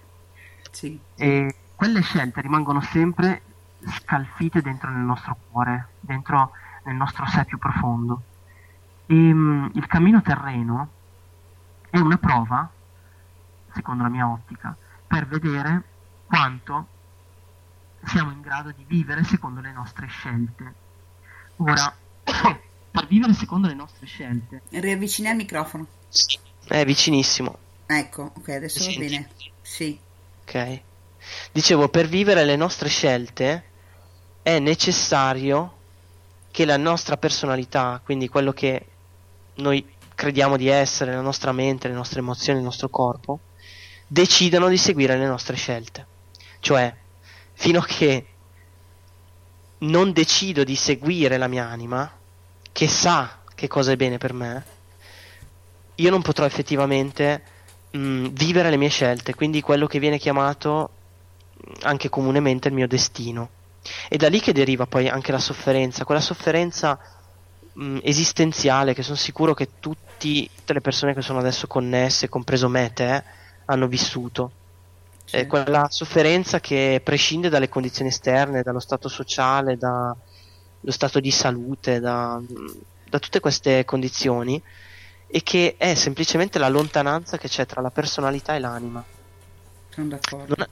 Sì. 0.70 0.98
E 1.16 1.54
quelle 1.74 2.02
scelte 2.02 2.42
rimangono 2.42 2.80
sempre 2.82 3.42
scalfite 3.86 4.60
dentro 4.60 4.90
nel 4.90 5.00
nostro 5.00 5.36
cuore, 5.50 5.88
dentro 6.00 6.52
nel 6.84 6.96
nostro 6.96 7.26
sé 7.26 7.44
più 7.46 7.56
profondo. 7.56 8.22
E, 9.06 9.14
mm, 9.14 9.68
il 9.72 9.86
cammino 9.86 10.20
terreno 10.20 10.88
è 11.88 11.98
una 11.98 12.18
prova, 12.18 12.70
secondo 13.72 14.02
la 14.02 14.10
mia 14.10 14.28
ottica, 14.28 14.76
per 15.06 15.26
vedere 15.26 15.82
quanto 16.26 16.86
siamo 18.04 18.30
in 18.30 18.40
grado 18.40 18.70
di 18.70 18.84
vivere 18.86 19.24
secondo 19.24 19.60
le 19.60 19.72
nostre 19.72 20.06
scelte. 20.06 20.74
Ora, 21.56 21.92
per 22.90 23.06
vivere 23.06 23.32
secondo 23.34 23.68
le 23.68 23.74
nostre 23.74 24.06
scelte, 24.06 24.62
Riavvicini 24.70 25.28
al 25.28 25.36
microfono. 25.36 25.86
è 26.66 26.84
vicinissimo. 26.84 27.58
Ecco, 27.86 28.32
ok, 28.36 28.48
adesso 28.48 28.84
va 28.84 28.96
bene. 28.98 29.30
Sì. 29.62 29.98
Ok. 30.42 30.80
Dicevo, 31.52 31.88
per 31.88 32.08
vivere 32.08 32.44
le 32.44 32.56
nostre 32.56 32.88
scelte 32.88 33.64
è 34.42 34.58
necessario 34.58 35.76
che 36.50 36.64
la 36.64 36.76
nostra 36.76 37.16
personalità, 37.16 38.00
quindi 38.02 38.28
quello 38.28 38.52
che 38.52 38.86
noi 39.56 39.84
crediamo 40.14 40.56
di 40.56 40.68
essere, 40.68 41.14
la 41.14 41.20
nostra 41.20 41.52
mente, 41.52 41.88
le 41.88 41.94
nostre 41.94 42.20
emozioni, 42.20 42.58
il 42.58 42.64
nostro 42.64 42.88
corpo, 42.88 43.40
decidano 44.06 44.68
di 44.68 44.76
seguire 44.76 45.16
le 45.16 45.26
nostre 45.26 45.56
scelte. 45.56 46.06
Cioè, 46.58 46.94
fino 47.52 47.78
a 47.78 47.86
che 47.86 48.26
non 49.78 50.12
decido 50.12 50.64
di 50.64 50.74
seguire 50.76 51.38
la 51.38 51.46
mia 51.46 51.66
anima, 51.66 52.18
che 52.72 52.88
sa 52.88 53.38
che 53.54 53.68
cosa 53.68 53.92
è 53.92 53.96
bene 53.96 54.18
per 54.18 54.32
me, 54.32 54.64
io 55.96 56.10
non 56.10 56.22
potrò 56.22 56.44
effettivamente 56.44 57.42
mh, 57.90 58.28
vivere 58.28 58.70
le 58.70 58.76
mie 58.76 58.88
scelte, 58.88 59.34
quindi 59.34 59.60
quello 59.60 59.86
che 59.86 59.98
viene 59.98 60.18
chiamato 60.18 60.90
mh, 61.54 61.72
anche 61.82 62.08
comunemente 62.08 62.68
il 62.68 62.74
mio 62.74 62.86
destino. 62.88 63.50
E 64.08 64.16
da 64.16 64.28
lì 64.28 64.40
che 64.40 64.52
deriva 64.52 64.86
poi 64.86 65.08
anche 65.08 65.32
la 65.32 65.38
sofferenza, 65.38 66.04
quella 66.04 66.20
sofferenza 66.20 66.98
mh, 67.72 67.98
esistenziale 68.02 68.94
che 68.94 69.02
sono 69.02 69.16
sicuro 69.16 69.54
che 69.54 69.70
tutti, 69.78 70.48
tutte 70.54 70.72
le 70.72 70.80
persone 70.80 71.14
che 71.14 71.22
sono 71.22 71.38
adesso 71.38 71.66
connesse, 71.66 72.28
compreso 72.28 72.68
me, 72.68 72.92
te, 72.92 73.22
hanno 73.66 73.86
vissuto. 73.86 74.52
È 75.30 75.46
quella 75.46 75.86
sofferenza 75.88 76.58
che 76.58 77.00
prescinde 77.04 77.48
dalle 77.48 77.68
condizioni 77.68 78.10
esterne, 78.10 78.62
dallo 78.62 78.80
stato 78.80 79.08
sociale, 79.08 79.76
dallo 80.80 80.92
stato 80.92 81.20
di 81.20 81.30
salute, 81.30 82.00
da, 82.00 82.40
da 83.08 83.18
tutte 83.18 83.40
queste 83.40 83.84
condizioni 83.84 84.60
e 85.26 85.42
che 85.42 85.76
è 85.78 85.94
semplicemente 85.94 86.58
la 86.58 86.68
lontananza 86.68 87.38
che 87.38 87.48
c'è 87.48 87.66
tra 87.66 87.80
la 87.80 87.90
personalità 87.90 88.54
e 88.54 88.58
l'anima. 88.58 89.04
Sono 89.90 90.08
d'accordo. 90.08 90.56
È- 90.56 90.68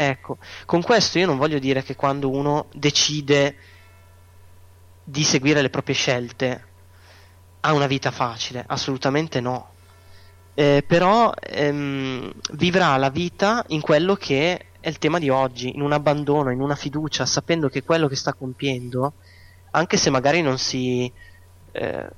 Ecco, 0.00 0.38
con 0.64 0.80
questo 0.80 1.18
io 1.18 1.26
non 1.26 1.38
voglio 1.38 1.58
dire 1.58 1.82
che 1.82 1.96
quando 1.96 2.30
uno 2.30 2.66
decide 2.72 3.56
di 5.02 5.24
seguire 5.24 5.60
le 5.60 5.70
proprie 5.70 5.96
scelte 5.96 6.64
ha 7.58 7.72
una 7.72 7.88
vita 7.88 8.12
facile, 8.12 8.62
assolutamente 8.64 9.40
no. 9.40 9.72
Eh, 10.54 10.84
però 10.86 11.32
ehm, 11.40 12.32
vivrà 12.52 12.96
la 12.96 13.10
vita 13.10 13.64
in 13.70 13.80
quello 13.80 14.14
che 14.14 14.66
è 14.78 14.88
il 14.88 14.98
tema 14.98 15.18
di 15.18 15.30
oggi, 15.30 15.74
in 15.74 15.80
un 15.80 15.90
abbandono, 15.90 16.52
in 16.52 16.60
una 16.60 16.76
fiducia, 16.76 17.26
sapendo 17.26 17.68
che 17.68 17.82
quello 17.82 18.06
che 18.06 18.14
sta 18.14 18.32
compiendo, 18.34 19.14
anche 19.78 19.96
se 19.96 20.10
magari 20.10 20.42
non 20.42 20.58
si, 20.58 21.10
eh, 21.72 22.08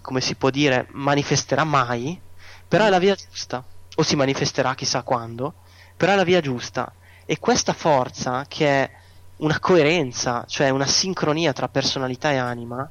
come 0.00 0.20
si 0.20 0.34
può 0.34 0.50
dire, 0.50 0.88
manifesterà 0.92 1.64
mai, 1.64 2.20
però 2.66 2.84
è 2.84 2.90
la 2.90 2.98
via 2.98 3.14
giusta, 3.14 3.64
o 3.96 4.02
si 4.02 4.16
manifesterà 4.16 4.74
chissà 4.74 5.02
quando, 5.02 5.54
però 5.96 6.12
è 6.12 6.16
la 6.16 6.24
via 6.24 6.40
giusta. 6.40 6.92
E 7.24 7.38
questa 7.38 7.72
forza, 7.72 8.44
che 8.48 8.66
è 8.66 8.90
una 9.36 9.58
coerenza, 9.58 10.44
cioè 10.46 10.68
una 10.70 10.86
sincronia 10.86 11.52
tra 11.52 11.68
personalità 11.68 12.30
e 12.30 12.36
anima, 12.36 12.88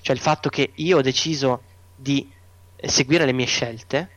cioè 0.00 0.14
il 0.14 0.20
fatto 0.20 0.48
che 0.48 0.72
io 0.74 0.98
ho 0.98 1.02
deciso 1.02 1.62
di 1.94 2.30
seguire 2.76 3.24
le 3.24 3.32
mie 3.32 3.46
scelte, 3.46 4.10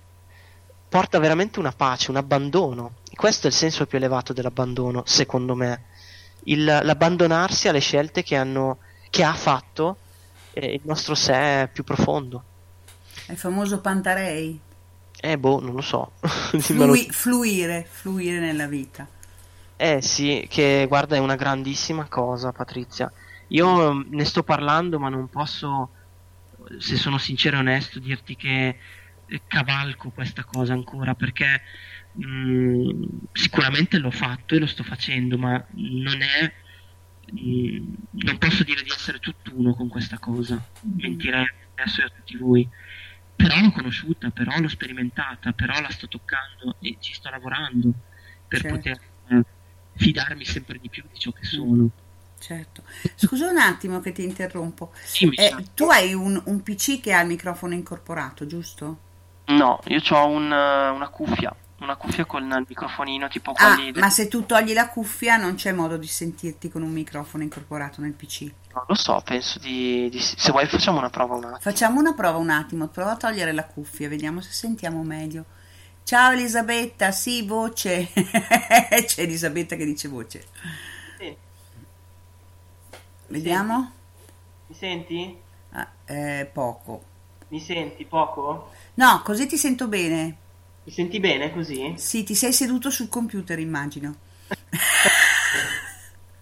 porta 0.90 1.20
veramente 1.20 1.60
una 1.60 1.72
pace, 1.72 2.10
un 2.10 2.18
abbandono. 2.18 2.96
Questo 3.14 3.48
è 3.48 3.50
il 3.50 3.56
senso 3.56 3.86
più 3.86 3.98
elevato 3.98 4.34
dell'abbandono, 4.34 5.04
secondo 5.06 5.56
me. 5.56 5.86
Il, 6.46 6.64
l'abbandonarsi 6.64 7.68
alle 7.68 7.80
scelte 7.80 8.24
che, 8.24 8.36
hanno, 8.36 8.80
che 9.10 9.24
ha 9.24 9.34
fatto 9.34 9.98
eh, 10.54 10.74
il 10.74 10.82
nostro 10.84 11.16
sé 11.16 11.70
più 11.72 11.84
profondo. 11.84 12.44
È 13.26 13.32
il 13.32 13.38
famoso 13.38 13.80
Pantarei. 13.80 14.60
Eh, 15.22 15.38
boh, 15.38 15.60
non 15.60 15.76
lo 15.76 15.82
so. 15.82 16.14
Flui, 16.22 17.08
fluire, 17.10 17.86
fluire 17.90 18.40
nella 18.40 18.68
vita. 18.68 19.08
Eh 19.76 20.02
sì, 20.02 20.46
che 20.50 20.86
guarda 20.88 21.16
è 21.16 21.20
una 21.20 21.36
grandissima 21.36 22.06
cosa, 22.08 22.52
Patrizia. 22.52 23.12
Io 23.48 23.94
mm, 23.94 24.02
ne 24.10 24.26
sto 24.26 24.44
parlando, 24.44 25.00
ma 25.00 25.10
non 25.10 25.30
posso, 25.30 25.92
se 26.78 26.96
sono 26.98 27.18
sincero 27.18 27.58
e 27.58 27.60
onesto, 27.60 28.00
dirti 28.00 28.36
che 28.36 28.78
eh, 29.26 29.42
cavalco 29.48 30.10
questa 30.10 30.44
cosa 30.44 30.74
ancora 30.74 31.16
perché 31.16 31.62
mh, 32.14 32.26
mm, 32.26 33.04
sicuramente 33.32 33.98
l'ho 33.98 34.12
fatto 34.12 34.56
e 34.56 34.60
lo 34.60 34.68
sto 34.68 34.84
facendo, 34.84 35.38
ma 35.38 35.64
non 35.72 36.22
è. 36.22 36.54
Mm, 37.34 37.94
non 38.12 38.38
posso 38.38 38.64
dire 38.64 38.82
di 38.84 38.90
essere 38.92 39.20
tutt'uno 39.20 39.74
con 39.76 39.88
questa 39.88 40.18
cosa. 40.20 40.64
Mentirei 40.82 41.46
adesso 41.76 42.02
a 42.04 42.10
tutti 42.10 42.38
voi. 42.38 42.68
Però 43.36 43.60
l'ho 43.62 43.72
conosciuta, 43.72 44.32
però 44.32 44.58
l'ho 44.60 44.68
sperimentata, 44.68 45.54
però 45.54 45.80
la 45.80 45.90
sto 45.92 46.08
toccando 46.08 46.76
e 46.80 46.98
ci 47.00 47.14
sto 47.14 47.30
lavorando 47.30 47.94
per 48.48 48.62
Certo. 48.62 48.76
poter 48.76 49.00
eh, 49.30 49.46
fidarmi 49.96 50.44
sempre 50.46 50.80
di 50.80 50.90
più 50.90 51.04
di 51.10 51.18
ciò 51.18 51.32
che 51.32 51.46
sono. 51.46 51.90
Certo. 52.40 52.84
Scusa 53.16 53.50
un 53.50 53.58
attimo 53.58 54.00
che 54.00 54.12
ti 54.12 54.24
interrompo. 54.24 54.94
Sì, 55.04 55.30
Eh, 55.36 55.74
tu 55.74 55.86
hai 55.90 56.14
un, 56.14 56.42
un 56.46 56.64
PC 56.64 57.00
che 57.02 57.14
ha 57.14 57.22
il 57.22 57.28
microfono 57.28 57.74
incorporato, 57.74 58.46
giusto? 58.46 59.00
No, 59.48 59.80
io 59.88 60.02
ho 60.12 60.28
un, 60.28 60.46
una 60.52 61.10
cuffia, 61.10 61.54
una 61.80 61.96
cuffia 61.96 62.26
con 62.26 62.44
il 62.44 62.66
microfonino 62.68 63.28
tipo 63.28 63.52
Ah, 63.56 63.76
quelli 63.76 63.92
ma 64.00 64.10
se 64.10 64.28
tu 64.28 64.46
togli 64.46 64.74
la 64.74 64.90
cuffia 64.90 65.38
non 65.38 65.56
c'è 65.56 65.72
modo 65.72 65.98
di 65.98 66.08
sentirti 66.08 66.70
con 66.70 66.82
un 66.82 66.92
microfono 66.92 67.44
incorporato 67.44 68.02
nel 68.02 68.14
PC. 68.14 68.42
Non 68.74 68.84
lo 68.88 68.96
so, 68.96 69.22
penso 69.24 69.60
di, 69.60 70.10
di. 70.10 70.20
Se 70.20 70.52
vuoi 70.52 70.68
facciamo 70.68 71.00
una 71.00 71.10
prova 71.10 71.36
un 71.36 71.44
attimo. 71.46 71.60
Facciamo 71.60 72.00
una 72.00 72.14
prova 72.14 72.38
un 72.38 72.50
attimo, 72.50 72.88
prova 72.88 73.12
a 73.12 73.18
togliere 73.18 73.52
la 73.52 73.66
cuffia, 73.66 74.08
vediamo 74.10 74.42
se 74.42 74.52
sentiamo 74.52 75.04
meglio. 75.04 75.46
Ciao 76.04 76.32
Elisabetta, 76.32 77.12
sì, 77.12 77.46
voce. 77.46 78.10
C'è 78.14 79.22
Elisabetta 79.22 79.76
che 79.76 79.86
dice 79.86 80.08
voce. 80.08 80.48
Sì. 81.20 81.36
Vediamo? 83.28 83.92
Mi 84.68 84.76
senti? 84.76 85.38
Ah, 85.72 85.88
eh, 86.06 86.50
poco. 86.52 87.04
Mi 87.50 87.60
senti 87.60 88.06
poco? 88.06 88.72
No, 88.96 89.22
così 89.24 89.46
ti 89.48 89.58
sento 89.58 89.88
bene. 89.88 90.38
Mi 90.84 90.92
senti 90.92 91.20
bene 91.20 91.52
così? 91.54 91.94
Sì, 91.98 92.24
ti 92.24 92.36
sei 92.36 92.52
seduto 92.54 92.90
sul 92.90 93.10
computer, 93.10 93.60
immagino. 93.60 94.16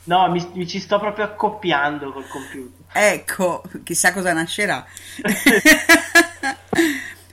No, 0.07 0.29
mi, 0.31 0.45
mi 0.53 0.65
ci 0.65 0.79
sto 0.79 0.99
proprio 0.99 1.25
accoppiando 1.25 2.13
col 2.13 2.27
computer. 2.29 2.85
Ecco, 2.93 3.61
chissà 3.83 4.13
cosa 4.13 4.31
nascerà. 4.31 4.85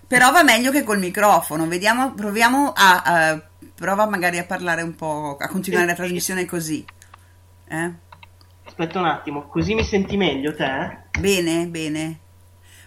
Però 0.06 0.32
va 0.32 0.42
meglio 0.42 0.72
che 0.72 0.82
col 0.82 0.98
microfono. 0.98 1.68
Vediamo, 1.68 2.14
proviamo 2.14 2.72
a, 2.74 3.02
a- 3.02 3.40
prova 3.74 4.08
magari 4.08 4.38
a 4.38 4.44
parlare 4.44 4.82
un 4.82 4.96
po', 4.96 5.36
a 5.38 5.46
continuare 5.48 5.86
la 5.86 5.94
trasmissione 5.94 6.44
così. 6.46 6.84
Eh? 7.68 7.92
Aspetta 8.64 8.98
un 8.98 9.06
attimo, 9.06 9.46
così 9.46 9.74
mi 9.74 9.84
senti 9.84 10.16
meglio 10.16 10.52
te? 10.54 11.02
Bene, 11.20 11.66
bene. 11.68 12.18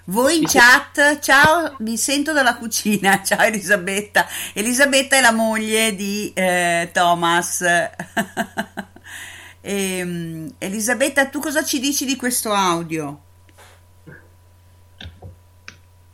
Voi 0.10 0.38
in 0.38 0.46
chat, 0.46 1.20
ciao, 1.20 1.76
mi 1.80 1.98
sento 1.98 2.32
dalla 2.32 2.56
cucina. 2.56 3.22
Ciao 3.28 3.42
Elisabetta. 3.42 4.26
Elisabetta 4.54 5.18
è 5.18 5.22
la 5.22 5.34
moglie 5.34 5.96
di 5.96 6.32
eh, 6.34 6.90
Thomas. 6.94 7.64
Ehm, 9.60 10.54
Elisabetta, 10.60 11.26
tu 11.26 11.42
cosa 11.42 11.62
ci 11.62 11.82
dici 11.82 12.06
di 12.06 12.16
questo 12.16 12.54
audio? 12.54 13.20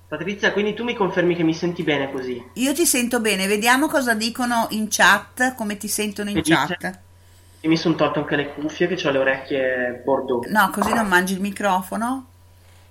Patrizia, 0.07 0.51
quindi 0.51 0.73
tu 0.73 0.83
mi 0.83 0.95
confermi 0.95 1.35
che 1.35 1.43
mi 1.43 1.53
senti 1.53 1.83
bene 1.83 2.11
così? 2.11 2.43
Io 2.53 2.73
ti 2.73 2.87
sento 2.87 3.19
bene, 3.19 3.45
vediamo 3.45 3.87
cosa 3.87 4.15
dicono 4.15 4.65
in 4.71 4.87
chat, 4.89 5.53
come 5.53 5.77
ti 5.77 5.87
sentono 5.87 6.29
in 6.31 6.37
dice? 6.37 6.51
chat. 6.55 6.99
Io 7.59 7.69
mi 7.69 7.77
sono 7.77 7.93
tolto 7.93 8.21
anche 8.21 8.37
le 8.37 8.53
cuffie 8.55 8.87
che 8.87 9.07
ho 9.07 9.11
le 9.11 9.19
orecchie 9.19 10.01
bordeaux. 10.03 10.47
No, 10.47 10.71
così 10.71 10.91
non 10.91 11.07
mangi 11.07 11.33
il 11.33 11.41
microfono. 11.41 12.32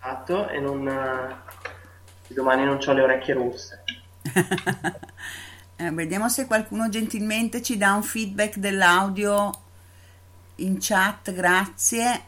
Esatto, 0.05 0.49
e 0.49 0.59
non... 0.59 0.89
eh, 0.89 1.37
domani 2.35 2.65
non 2.65 2.79
ho 2.85 2.93
le 2.93 3.03
orecchie 3.03 3.35
rosse. 3.35 3.85
Eh, 5.75 5.91
vediamo 5.91 6.29
se 6.29 6.47
qualcuno 6.47 6.89
gentilmente 6.89 7.61
ci 7.61 7.77
dà 7.77 7.95
un 7.95 8.05
feedback 8.05 8.59
dell'audio 8.59 9.51
in 10.57 10.77
chat, 10.79 11.33
grazie. 11.33 12.27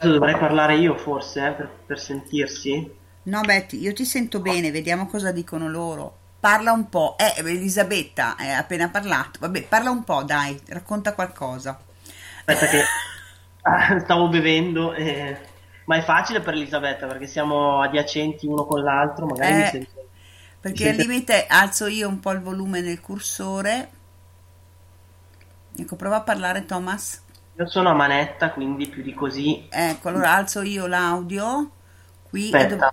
Dovrei 0.00 0.36
parlare 0.36 0.76
io 0.76 0.96
forse, 0.96 1.46
eh, 1.46 1.52
per, 1.52 1.70
per 1.86 2.00
sentirsi. 2.00 2.92
No, 3.24 3.40
Betty, 3.42 3.78
io 3.78 3.92
ti 3.92 4.04
sento 4.04 4.40
bene, 4.40 4.72
vediamo 4.72 5.06
cosa 5.06 5.30
dicono 5.30 5.68
loro. 5.68 6.16
Parla 6.40 6.72
un 6.72 6.88
po'. 6.88 7.16
Eh, 7.18 7.34
Elisabetta 7.38 8.34
è 8.34 8.48
appena 8.48 8.88
parlato. 8.88 9.38
Vabbè, 9.38 9.62
parla 9.68 9.90
un 9.90 10.02
po', 10.02 10.24
dai, 10.24 10.60
racconta 10.68 11.14
qualcosa. 11.14 11.78
Aspetta 12.44 12.66
che 12.66 12.82
stavo 14.02 14.28
bevendo, 14.28 14.92
e- 14.92 15.51
ma 15.86 15.96
è 15.96 16.02
facile 16.02 16.40
per 16.40 16.54
Elisabetta 16.54 17.06
perché 17.06 17.26
siamo 17.26 17.80
adiacenti 17.80 18.46
uno 18.46 18.64
con 18.64 18.82
l'altro, 18.82 19.26
magari 19.26 19.54
mi 19.54 19.64
Eh, 19.64 19.64
sento... 19.64 20.08
Perché 20.60 20.84
mi 20.84 20.90
al 20.90 20.94
sento- 20.94 21.12
limite 21.12 21.46
alzo 21.46 21.86
io 21.86 22.08
un 22.08 22.20
po' 22.20 22.30
il 22.32 22.40
volume 22.40 22.80
nel 22.80 23.00
cursore. 23.00 23.90
Ecco, 25.76 25.96
prova 25.96 26.16
a 26.16 26.22
parlare 26.22 26.64
Thomas. 26.66 27.20
Io 27.56 27.66
sono 27.66 27.88
a 27.88 27.94
manetta, 27.94 28.50
quindi 28.52 28.88
più 28.88 29.02
di 29.02 29.14
così. 29.14 29.66
Ecco, 29.68 30.08
allora 30.08 30.34
alzo 30.34 30.62
io 30.62 30.86
l'audio. 30.86 31.70
Qui 32.22 32.54
e 32.54 32.64
Aspetta. 32.64 32.66
dov- 32.66 32.92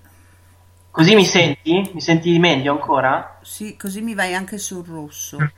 Così 0.91 1.15
mi 1.15 1.25
senti? 1.25 1.91
Mi 1.93 2.01
senti 2.01 2.37
meglio 2.39 2.71
ancora? 2.73 3.39
Sì, 3.41 3.75
così 3.75 3.99
mi 3.99 4.13
vai 4.13 4.33
anche 4.33 4.57
sul 4.57 4.85
rosso. 4.85 5.51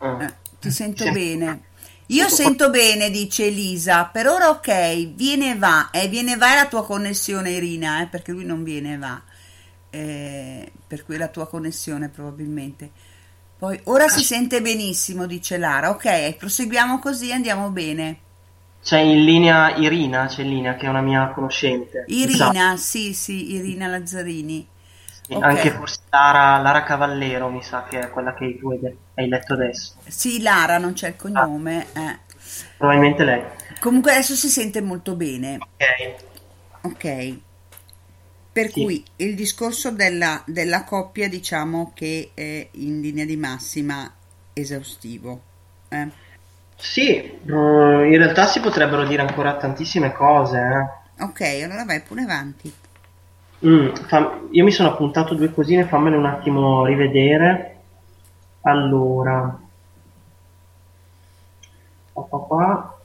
Ah. 0.00 0.22
Eh, 0.22 0.34
ti 0.60 0.70
sento 0.70 1.04
Sì. 1.04 1.10
bene. 1.10 1.67
Io 2.10 2.28
sento 2.28 2.70
bene, 2.70 3.10
dice 3.10 3.46
Elisa. 3.46 4.04
Per 4.04 4.26
ora 4.26 4.48
ok, 4.48 5.14
viene 5.14 5.52
e 5.52 5.56
va. 5.56 5.90
Eh, 5.90 6.08
viene 6.08 6.32
e 6.32 6.36
va 6.36 6.52
è 6.52 6.54
la 6.54 6.66
tua 6.66 6.84
connessione, 6.84 7.50
Irina, 7.50 8.02
eh, 8.02 8.06
perché 8.06 8.32
lui 8.32 8.44
non 8.44 8.62
viene 8.62 8.94
e 8.94 8.98
va. 8.98 9.20
Eh, 9.90 10.72
per 10.86 11.04
cui 11.04 11.16
è 11.16 11.18
la 11.18 11.28
tua 11.28 11.46
connessione 11.46 12.08
probabilmente. 12.08 12.90
Poi 13.58 13.78
ora 13.84 14.08
si 14.08 14.22
sente 14.22 14.62
benissimo, 14.62 15.26
dice 15.26 15.58
Lara. 15.58 15.90
Ok, 15.90 16.36
proseguiamo 16.36 16.98
così, 16.98 17.32
andiamo 17.32 17.70
bene. 17.70 18.18
C'è 18.82 19.00
in 19.00 19.24
linea 19.24 19.76
Irina, 19.76 20.26
c'è 20.26 20.42
in 20.42 20.48
linea 20.50 20.76
che 20.76 20.86
è 20.86 20.88
una 20.88 21.02
mia 21.02 21.28
conoscente. 21.34 22.04
Irina, 22.06 22.76
sì, 22.78 23.12
sì, 23.12 23.52
Irina 23.52 23.86
Lazzarini. 23.86 24.66
Sì, 25.28 25.34
ok. 25.34 25.44
Anche 25.44 25.70
forse 25.70 26.00
Lara, 26.10 26.58
Lara 26.62 26.82
Cavallero, 26.84 27.50
mi 27.50 27.62
sa 27.62 27.84
che 27.84 28.00
è 28.00 28.10
quella 28.10 28.32
che 28.34 28.56
tu 28.58 28.70
hai, 28.70 29.28
letto 29.28 29.52
adesso. 29.52 29.94
Sì, 30.06 30.40
Lara, 30.40 30.78
non 30.78 30.94
c'è 30.94 31.08
il 31.08 31.16
cognome. 31.16 31.86
eh. 31.92 32.18
Probabilmente 32.78 33.24
lei. 33.24 33.44
Comunque 33.78 34.12
adesso 34.12 34.34
si 34.34 34.48
sente 34.48 34.80
molto 34.80 35.14
bene. 35.14 35.58
Ok. 35.58 36.24
Ok. 36.82 37.38
Per 38.52 38.72
Sì. 38.72 38.82
cui 38.82 39.04
il 39.16 39.34
discorso 39.34 39.90
della, 39.90 40.42
della 40.46 40.84
coppia 40.84 41.28
diciamo 41.28 41.92
che 41.94 42.30
è 42.34 42.68
in 42.72 43.00
linea 43.00 43.24
di 43.24 43.36
massima 43.36 44.10
esaustivo. 44.52 45.40
eh. 45.88 46.08
Sì, 46.76 47.14
eh, 47.16 47.40
in 47.46 48.16
realtà 48.16 48.46
si 48.46 48.60
potrebbero 48.60 49.04
dire 49.06 49.20
ancora 49.22 49.56
tantissime 49.56 50.12
cose. 50.12 50.58
eh. 50.58 51.22
Ok, 51.22 51.40
allora 51.64 51.84
vai 51.84 52.00
pure 52.02 52.22
avanti. 52.22 52.72
Mm, 53.66 53.92
fam- 54.06 54.48
io 54.52 54.64
mi 54.64 54.70
sono 54.70 54.90
appuntato 54.90 55.34
due 55.34 55.52
cosine, 55.52 55.84
fammele 55.84 56.16
un 56.16 56.26
attimo 56.26 56.84
rivedere. 56.84 57.76
Allora, 58.62 59.58
pa, 62.12 62.38
pa. 62.48 62.98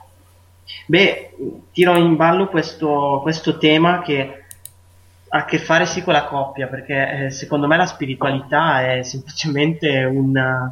beh, 0.88 1.36
tiro 1.72 1.96
in 1.98 2.16
ballo 2.16 2.48
questo, 2.50 3.20
questo 3.22 3.58
tema 3.58 4.02
che 4.02 4.44
ha 5.30 5.38
a 5.40 5.46
che 5.46 5.58
fare 5.60 5.86
sì 5.86 6.04
con 6.04 6.14
la 6.14 6.26
coppia, 6.26 6.68
perché 6.68 7.26
eh, 7.26 7.32
secondo 7.32 7.68
me 7.68 7.78
la 7.78 7.86
spiritualità 7.88 8.84
è 8.94 9.04
semplicemente 9.04 10.04
un, 10.04 10.72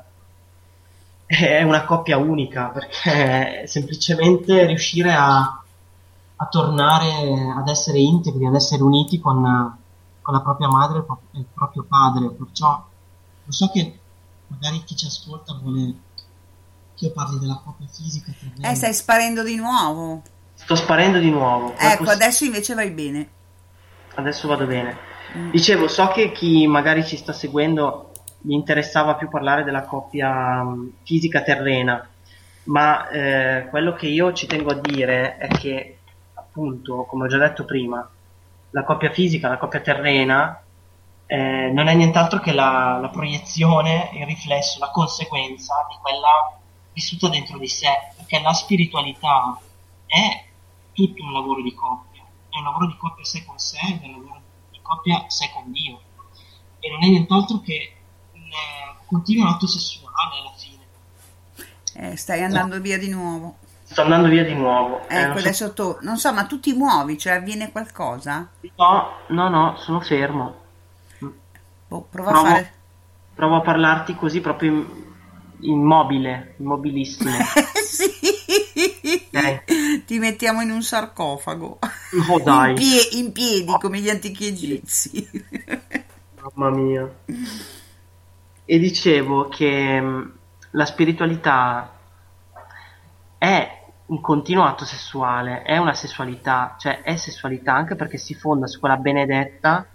è 1.25 1.63
una 1.63 1.83
coppia 1.85 2.17
unica 2.17 2.67
perché 2.67 3.65
semplicemente 3.65 4.65
riuscire 4.65 5.11
a, 5.13 5.60
a 6.41 6.45
tornare 6.47 7.53
ad 7.55 7.67
essere 7.67 7.99
integri, 7.99 8.45
ad 8.47 8.55
essere 8.55 8.81
uniti 8.81 9.19
con, 9.19 9.41
con 10.21 10.33
la 10.33 10.41
propria 10.41 10.67
madre 10.67 10.97
e 10.97 10.99
il 10.99 11.05
pro- 11.05 11.21
il 11.33 11.45
proprio 11.53 11.85
padre. 11.87 12.31
Perciò 12.31 12.83
lo 13.43 13.51
so 13.51 13.69
che 13.69 13.99
magari 14.47 14.83
chi 14.83 14.95
ci 14.95 15.05
ascolta 15.05 15.53
vuole 15.61 15.95
che 16.95 17.05
io 17.05 17.11
parli 17.11 17.39
della 17.39 17.61
coppia 17.63 17.87
fisica. 17.87 18.31
terrena. 18.37 18.69
Eh, 18.69 18.75
stai 18.75 18.93
sparendo 18.93 19.43
di 19.43 19.55
nuovo. 19.55 20.21
Sto 20.53 20.75
sparendo 20.75 21.19
di 21.19 21.29
nuovo. 21.29 21.75
Ecco, 21.77 22.03
possi- 22.03 22.15
adesso 22.15 22.45
invece 22.45 22.73
vai 22.73 22.91
bene. 22.91 23.29
Adesso 24.15 24.47
vado 24.47 24.65
bene. 24.65 25.09
Dicevo, 25.51 25.87
so 25.87 26.07
che 26.09 26.31
chi 26.31 26.67
magari 26.67 27.05
ci 27.05 27.15
sta 27.17 27.31
seguendo 27.31 28.11
gli 28.41 28.53
interessava 28.53 29.15
più 29.15 29.29
parlare 29.29 29.63
della 29.63 29.83
coppia 29.83 30.63
mh, 30.63 30.93
fisica 31.03 31.41
terrena, 31.41 32.05
ma 32.65 33.07
eh, 33.09 33.67
quello 33.69 33.93
che 33.93 34.07
io 34.07 34.33
ci 34.33 34.47
tengo 34.47 34.71
a 34.71 34.79
dire 34.79 35.37
è 35.37 35.47
che, 35.47 35.99
appunto, 36.51 37.05
come 37.05 37.25
ho 37.25 37.27
già 37.27 37.37
detto 37.37 37.63
prima, 37.63 38.07
la 38.71 38.83
coppia 38.83 39.09
fisica, 39.11 39.47
la 39.47 39.57
coppia 39.57 39.79
terrena, 39.79 40.61
eh, 41.25 41.71
non 41.71 41.87
è 41.87 41.93
nient'altro 41.93 42.39
che 42.39 42.51
la, 42.51 42.99
la 43.01 43.09
proiezione, 43.09 44.09
il 44.13 44.25
riflesso, 44.25 44.79
la 44.79 44.91
conseguenza 44.91 45.73
di 45.89 45.95
quella 46.01 46.59
vissuta 46.91 47.29
dentro 47.29 47.57
di 47.57 47.69
sé, 47.69 47.87
perché 48.17 48.41
la 48.41 48.51
spiritualità 48.51 49.57
è 50.05 50.43
tutto 50.91 51.23
un 51.23 51.31
lavoro 51.31 51.61
di 51.61 51.73
coppia, 51.73 52.21
è 52.49 52.57
un 52.57 52.65
lavoro 52.65 52.87
di 52.87 52.97
coppia 52.97 53.23
sé 53.23 53.45
con 53.45 53.57
sé, 53.57 53.79
è 53.79 54.05
un 54.05 54.11
lavoro 54.11 54.41
di 54.71 54.79
coppia 54.81 55.23
sé 55.29 55.49
con 55.53 55.71
Dio, 55.71 56.01
e 56.81 56.89
non 56.89 57.01
è 57.01 57.07
nient'altro 57.07 57.61
che 57.61 57.95
un 58.33 58.41
eh, 58.41 59.05
continuo 59.05 59.47
atto 59.47 59.67
sessuale 59.67 60.37
alla 60.37 60.53
fine. 60.57 60.79
Eh, 61.93 62.17
stai 62.17 62.43
andando 62.43 62.77
via 62.81 62.97
di 62.97 63.09
nuovo. 63.09 63.55
Sto 63.91 64.03
andando 64.03 64.29
via 64.29 64.45
di 64.45 64.53
nuovo. 64.53 65.05
Eh, 65.09 65.17
Ecco, 65.17 65.27
non 65.27 65.33
so- 65.33 65.39
adesso 65.47 65.73
tu, 65.73 65.97
non 66.01 66.17
so, 66.17 66.31
ma 66.33 66.45
tu 66.45 66.59
ti 66.61 66.71
muovi, 66.73 67.17
cioè 67.17 67.33
avviene 67.33 67.71
qualcosa? 67.71 68.47
No, 68.77 69.09
no, 69.27 69.49
no, 69.49 69.75
sono 69.77 69.99
fermo. 69.99 70.55
Boh, 71.87 72.07
prova 72.09 72.31
Provo, 72.31 72.47
a 72.47 72.49
fare. 72.51 72.73
provo 73.35 73.55
a 73.57 73.61
parlarti 73.61 74.15
così 74.15 74.39
proprio 74.39 74.87
immobile, 75.59 76.55
immobilissimo. 76.57 77.31
Ok. 79.33 80.03
Ti 80.05 80.19
mettiamo 80.19 80.61
in 80.61 80.71
un 80.71 80.81
sarcofago. 80.83 81.79
Oh, 82.29 82.39
dai. 82.39 82.69
In, 82.71 82.75
pie- 82.75 83.07
in 83.19 83.31
piedi, 83.31 83.71
come 83.79 83.99
gli 83.99 84.09
antichi 84.09 84.47
egizi. 84.47 85.29
Mamma 86.55 86.69
mia. 86.75 87.09
E 88.65 88.79
dicevo 88.79 89.47
che 89.49 90.01
mh, 90.01 90.33
la 90.71 90.85
spiritualità 90.85 91.91
è 93.37 93.80
un 94.11 94.19
continuo 94.19 94.65
atto 94.65 94.83
sessuale, 94.83 95.61
è 95.61 95.77
una 95.77 95.93
sessualità, 95.93 96.75
cioè 96.77 97.01
è 97.01 97.15
sessualità 97.15 97.73
anche 97.73 97.95
perché 97.95 98.17
si 98.17 98.33
fonda 98.33 98.67
su 98.67 98.79
quella 98.79 98.97
benedetta 98.97 99.87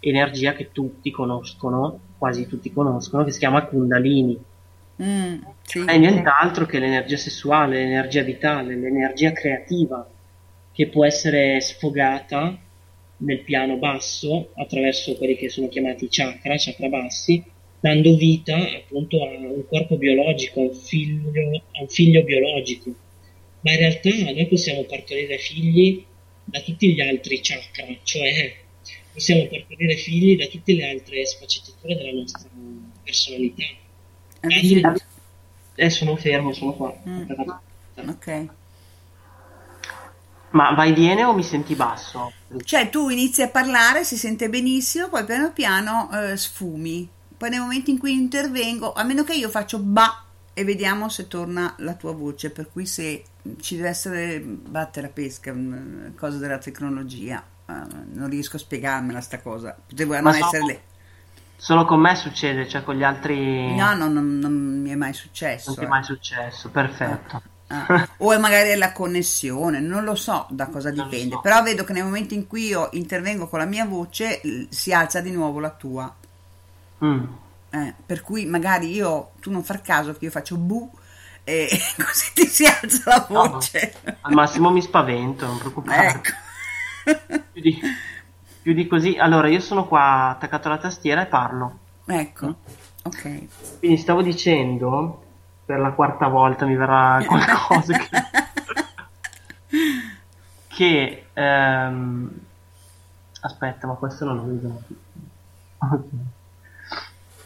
energia 0.00 0.54
che 0.54 0.72
tutti 0.72 1.10
conoscono, 1.10 2.00
quasi 2.16 2.46
tutti 2.46 2.72
conoscono, 2.72 3.24
che 3.24 3.30
si 3.30 3.38
chiama 3.38 3.66
Kundalini. 3.66 4.38
Mm, 5.02 5.34
sì. 5.62 5.84
È 5.84 5.98
nient'altro 5.98 6.64
che 6.64 6.78
l'energia 6.78 7.18
sessuale, 7.18 7.76
l'energia 7.76 8.22
vitale, 8.22 8.74
l'energia 8.74 9.32
creativa 9.32 10.08
che 10.72 10.88
può 10.88 11.04
essere 11.04 11.60
sfogata 11.60 12.56
nel 13.18 13.40
piano 13.40 13.76
basso 13.76 14.48
attraverso 14.54 15.14
quelli 15.16 15.36
che 15.36 15.50
sono 15.50 15.68
chiamati 15.68 16.08
chakra, 16.10 16.54
chakra 16.56 16.88
bassi, 16.88 17.44
dando 17.80 18.16
vita 18.16 18.56
appunto 18.56 19.22
a 19.22 19.28
un 19.28 19.62
corpo 19.68 19.96
biologico, 19.98 20.60
a 20.60 20.64
un 20.64 20.74
figlio, 20.74 21.30
a 21.72 21.80
un 21.82 21.88
figlio 21.88 22.22
biologico. 22.22 22.94
Ma 23.60 23.72
in 23.72 23.78
realtà 23.78 24.10
noi 24.10 24.46
possiamo 24.46 24.84
partorire 24.84 25.38
figli 25.38 26.04
da 26.44 26.60
tutti 26.60 26.94
gli 26.94 27.00
altri 27.00 27.40
chakra, 27.42 27.86
cioè 28.04 28.56
possiamo 29.12 29.46
partorire 29.48 29.96
figli 29.96 30.36
da 30.36 30.46
tutte 30.46 30.72
le 30.74 30.88
altre 30.90 31.26
sfaccettature 31.26 31.96
della 31.96 32.12
nostra 32.12 32.48
personalità. 33.02 33.64
Eh, 34.40 34.82
Eh, 35.74 35.90
sono 35.90 36.16
fermo, 36.16 36.52
sono 36.52 36.72
qua. 36.72 36.96
Ok. 37.94 38.46
Ma 40.50 40.72
vai 40.74 40.92
bene 40.92 41.24
o 41.24 41.34
mi 41.34 41.42
senti 41.42 41.74
basso? 41.74 42.32
Cioè 42.64 42.88
tu 42.88 43.10
inizi 43.10 43.42
a 43.42 43.48
parlare, 43.48 44.02
si 44.04 44.16
sente 44.16 44.48
benissimo, 44.48 45.08
poi 45.08 45.24
piano 45.24 45.52
piano 45.52 46.10
eh, 46.12 46.36
sfumi. 46.36 47.08
Poi 47.36 47.50
nel 47.50 47.60
momento 47.60 47.90
in 47.90 47.98
cui 47.98 48.12
intervengo, 48.12 48.92
a 48.92 49.02
meno 49.04 49.24
che 49.24 49.34
io 49.34 49.48
faccio 49.50 49.78
ba 49.78 50.24
e 50.54 50.64
vediamo 50.64 51.08
se 51.08 51.28
torna 51.28 51.74
la 51.78 51.94
tua 51.94 52.12
voce, 52.12 52.50
per 52.50 52.70
cui 52.72 52.86
se 52.86 53.22
ci 53.60 53.76
deve 53.76 53.88
essere 53.88 54.40
batte 54.40 55.00
la 55.00 55.08
pesca, 55.08 55.54
cosa 56.16 56.38
della 56.38 56.58
tecnologia, 56.58 57.42
eh, 57.66 57.72
non 58.12 58.28
riesco 58.28 58.56
a 58.56 58.58
spiegarmela 58.58 59.20
sta 59.20 59.40
cosa. 59.40 59.76
Poteva 59.86 60.20
non 60.20 60.32
so- 60.32 60.44
essere 60.44 60.64
lei. 60.64 60.80
Solo 61.60 61.84
con 61.86 61.98
me 61.98 62.14
succede, 62.14 62.68
cioè 62.68 62.84
con 62.84 62.94
gli 62.94 63.02
altri 63.02 63.74
No, 63.74 63.92
no, 63.94 64.08
non, 64.08 64.38
non 64.38 64.80
mi 64.80 64.90
è 64.90 64.94
mai 64.94 65.12
successo. 65.12 65.70
non 65.70 65.78
ti 65.78 65.84
è 65.84 65.86
eh. 65.86 65.90
mai 65.90 66.04
successo, 66.04 66.68
perfetto. 66.68 67.42
Ah, 67.66 68.08
o 68.18 68.32
è 68.32 68.38
magari 68.38 68.74
la 68.78 68.92
connessione, 68.92 69.80
non 69.80 70.04
lo 70.04 70.14
so 70.14 70.46
da 70.50 70.68
cosa 70.68 70.90
dipende, 70.90 71.38
però 71.42 71.62
vedo 71.62 71.84
che 71.84 71.92
nel 71.92 72.04
momento 72.04 72.32
in 72.32 72.46
cui 72.46 72.66
io 72.66 72.88
intervengo 72.92 73.46
con 73.48 73.58
la 73.58 73.66
mia 73.66 73.84
voce 73.84 74.40
si 74.70 74.92
alza 74.92 75.20
di 75.20 75.32
nuovo 75.32 75.60
la 75.60 75.70
tua. 75.70 76.14
Mm. 77.04 77.24
Eh, 77.70 77.94
per 78.06 78.22
cui 78.22 78.46
magari 78.46 78.94
io, 78.94 79.32
tu 79.40 79.50
non 79.50 79.62
far 79.62 79.82
caso 79.82 80.14
che 80.14 80.24
io 80.24 80.30
faccio 80.30 80.56
bu 80.56 80.90
e 81.48 81.66
così 81.96 82.32
ti 82.34 82.46
si 82.46 82.66
alza 82.66 83.02
la 83.06 83.26
voce. 83.26 83.94
Al 84.20 84.34
massimo 84.34 84.70
mi 84.70 84.82
spavento, 84.82 85.46
non 85.46 85.56
preoccupare. 85.56 86.08
Ecco. 86.08 86.30
Più, 87.52 87.62
di, 87.62 87.80
più 88.60 88.74
di 88.74 88.86
così. 88.86 89.16
Allora, 89.16 89.48
io 89.48 89.60
sono 89.60 89.86
qua 89.86 90.28
attaccato 90.28 90.68
alla 90.68 90.76
tastiera 90.76 91.22
e 91.22 91.26
parlo. 91.26 91.78
Ecco, 92.04 92.56
ok. 93.02 93.78
Quindi 93.78 93.96
stavo 93.96 94.20
dicendo, 94.20 95.22
per 95.64 95.78
la 95.78 95.92
quarta 95.92 96.28
volta 96.28 96.66
mi 96.66 96.76
verrà 96.76 97.24
qualcosa 97.26 97.96
che... 97.96 98.08
che 100.68 101.26
ehm, 101.32 102.30
aspetta, 103.40 103.86
ma 103.86 103.94
questo 103.94 104.26
non 104.26 104.36
lo 104.36 104.44
vedo. 104.44 104.82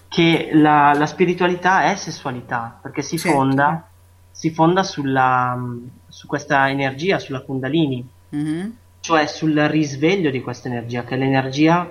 Che 0.08 0.50
la, 0.54 0.92
la 0.92 1.06
spiritualità 1.06 1.84
è 1.84 1.94
sessualità, 1.94 2.78
perché 2.82 3.02
si 3.02 3.16
Certo. 3.16 3.38
fonda, 3.38 3.86
si 4.32 4.50
fonda 4.50 4.82
sulla, 4.82 5.56
su 6.08 6.26
questa 6.26 6.68
energia, 6.70 7.18
sulla 7.18 7.40
Kundalini, 7.42 8.04
Mhm. 8.30 8.76
cioè 9.00 9.26
sul 9.26 9.54
risveglio 9.68 10.30
di 10.30 10.40
questa 10.40 10.68
energia, 10.68 11.04
che 11.04 11.14
è 11.14 11.18
l'energia 11.18 11.90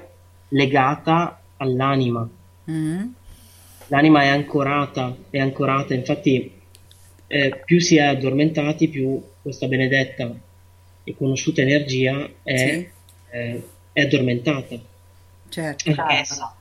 legata 0.50 1.40
all'anima. 1.58 2.28
Mhm. 2.66 3.14
L'anima 3.88 4.24
è 4.24 4.28
ancorata, 4.28 5.16
è 5.30 5.40
ancorata, 5.40 5.94
infatti 5.94 6.60
eh, 7.28 7.62
più 7.64 7.80
si 7.80 7.96
è 7.96 8.02
addormentati, 8.02 8.90
più 8.90 9.22
questa 9.42 9.68
benedetta 9.68 10.30
e 11.04 11.16
conosciuta 11.16 11.62
energia 11.62 12.28
è, 12.44 12.58
Sì. 12.58 12.90
eh, 13.30 13.64
è 13.94 14.02
addormentata. 14.02 14.76
Certo. 15.48 15.90
Anch'essa. 15.90 16.54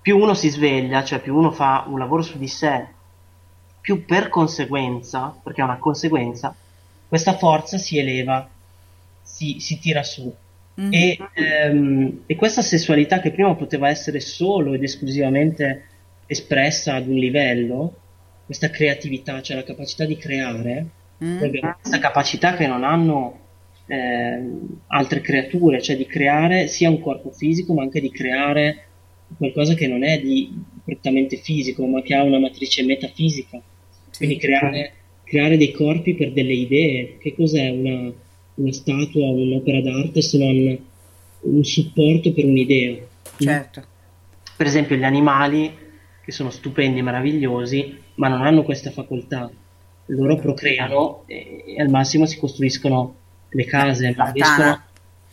Più 0.00 0.16
uno 0.18 0.32
si 0.34 0.48
sveglia, 0.48 1.04
cioè 1.04 1.20
più 1.20 1.36
uno 1.36 1.50
fa 1.50 1.84
un 1.88 1.98
lavoro 1.98 2.22
su 2.22 2.38
di 2.38 2.48
sé, 2.48 2.86
più 3.88 4.04
per 4.04 4.28
conseguenza, 4.28 5.34
perché 5.42 5.62
è 5.62 5.64
una 5.64 5.78
conseguenza, 5.78 6.54
questa 7.08 7.38
forza 7.38 7.78
si 7.78 7.96
eleva, 7.96 8.46
si, 9.22 9.60
si 9.60 9.78
tira 9.78 10.02
su. 10.02 10.30
Mhm. 10.74 10.92
E, 10.92 11.18
ehm, 11.32 12.22
e 12.26 12.36
questa 12.36 12.60
sessualità 12.60 13.18
che 13.18 13.30
prima 13.30 13.54
poteva 13.54 13.88
essere 13.88 14.20
solo 14.20 14.74
ed 14.74 14.82
esclusivamente 14.82 15.86
espressa 16.26 16.96
ad 16.96 17.08
un 17.08 17.16
livello, 17.16 17.94
questa 18.44 18.68
creatività, 18.68 19.40
cioè 19.40 19.56
la 19.56 19.64
capacità 19.64 20.04
di 20.04 20.18
creare, 20.18 20.86
Mm. 21.24 21.42
abbiamo 21.42 21.76
questa 21.80 21.98
capacità 21.98 22.54
che 22.54 22.68
non 22.68 22.84
hanno 22.84 23.40
ehm, 23.86 24.82
altre 24.88 25.20
creature, 25.20 25.80
cioè 25.80 25.96
di 25.96 26.06
creare 26.06 26.68
sia 26.68 26.90
un 26.90 27.00
corpo 27.00 27.30
fisico 27.30 27.72
ma 27.72 27.82
anche 27.82 28.00
di 28.00 28.12
creare 28.12 28.84
qualcosa 29.36 29.74
che 29.74 29.88
non 29.88 30.04
è 30.04 30.20
di 30.20 30.62
prettamente 30.84 31.38
fisico 31.38 31.84
ma 31.86 32.02
che 32.02 32.14
ha 32.14 32.22
una 32.22 32.38
matrice 32.38 32.84
metafisica. 32.84 33.60
Quindi 34.16 34.36
creare, 34.38 34.92
creare 35.24 35.56
dei 35.56 35.72
corpi 35.72 36.14
per 36.14 36.32
delle 36.32 36.54
idee. 36.54 37.18
Che 37.18 37.34
cos'è 37.34 37.68
una, 37.70 38.12
una 38.54 38.72
statua, 38.72 39.26
un'opera 39.28 39.80
d'arte 39.80 40.22
se 40.22 40.38
non 40.38 40.78
un 41.40 41.64
supporto 41.64 42.32
per 42.32 42.44
un'idea? 42.44 42.96
Certo. 43.36 43.84
Per 44.56 44.66
esempio 44.66 44.96
gli 44.96 45.04
animali, 45.04 45.72
che 46.24 46.32
sono 46.32 46.50
stupendi, 46.50 47.00
meravigliosi, 47.02 47.96
ma 48.14 48.28
non 48.28 48.42
hanno 48.42 48.62
questa 48.62 48.90
facoltà. 48.90 49.50
Loro 50.06 50.36
procreano 50.36 51.22
e, 51.26 51.64
e 51.66 51.80
al 51.80 51.90
massimo 51.90 52.26
si 52.26 52.38
costruiscono 52.38 53.14
le 53.50 53.64
case, 53.64 54.14
La 54.16 54.32
tana. 54.32 54.86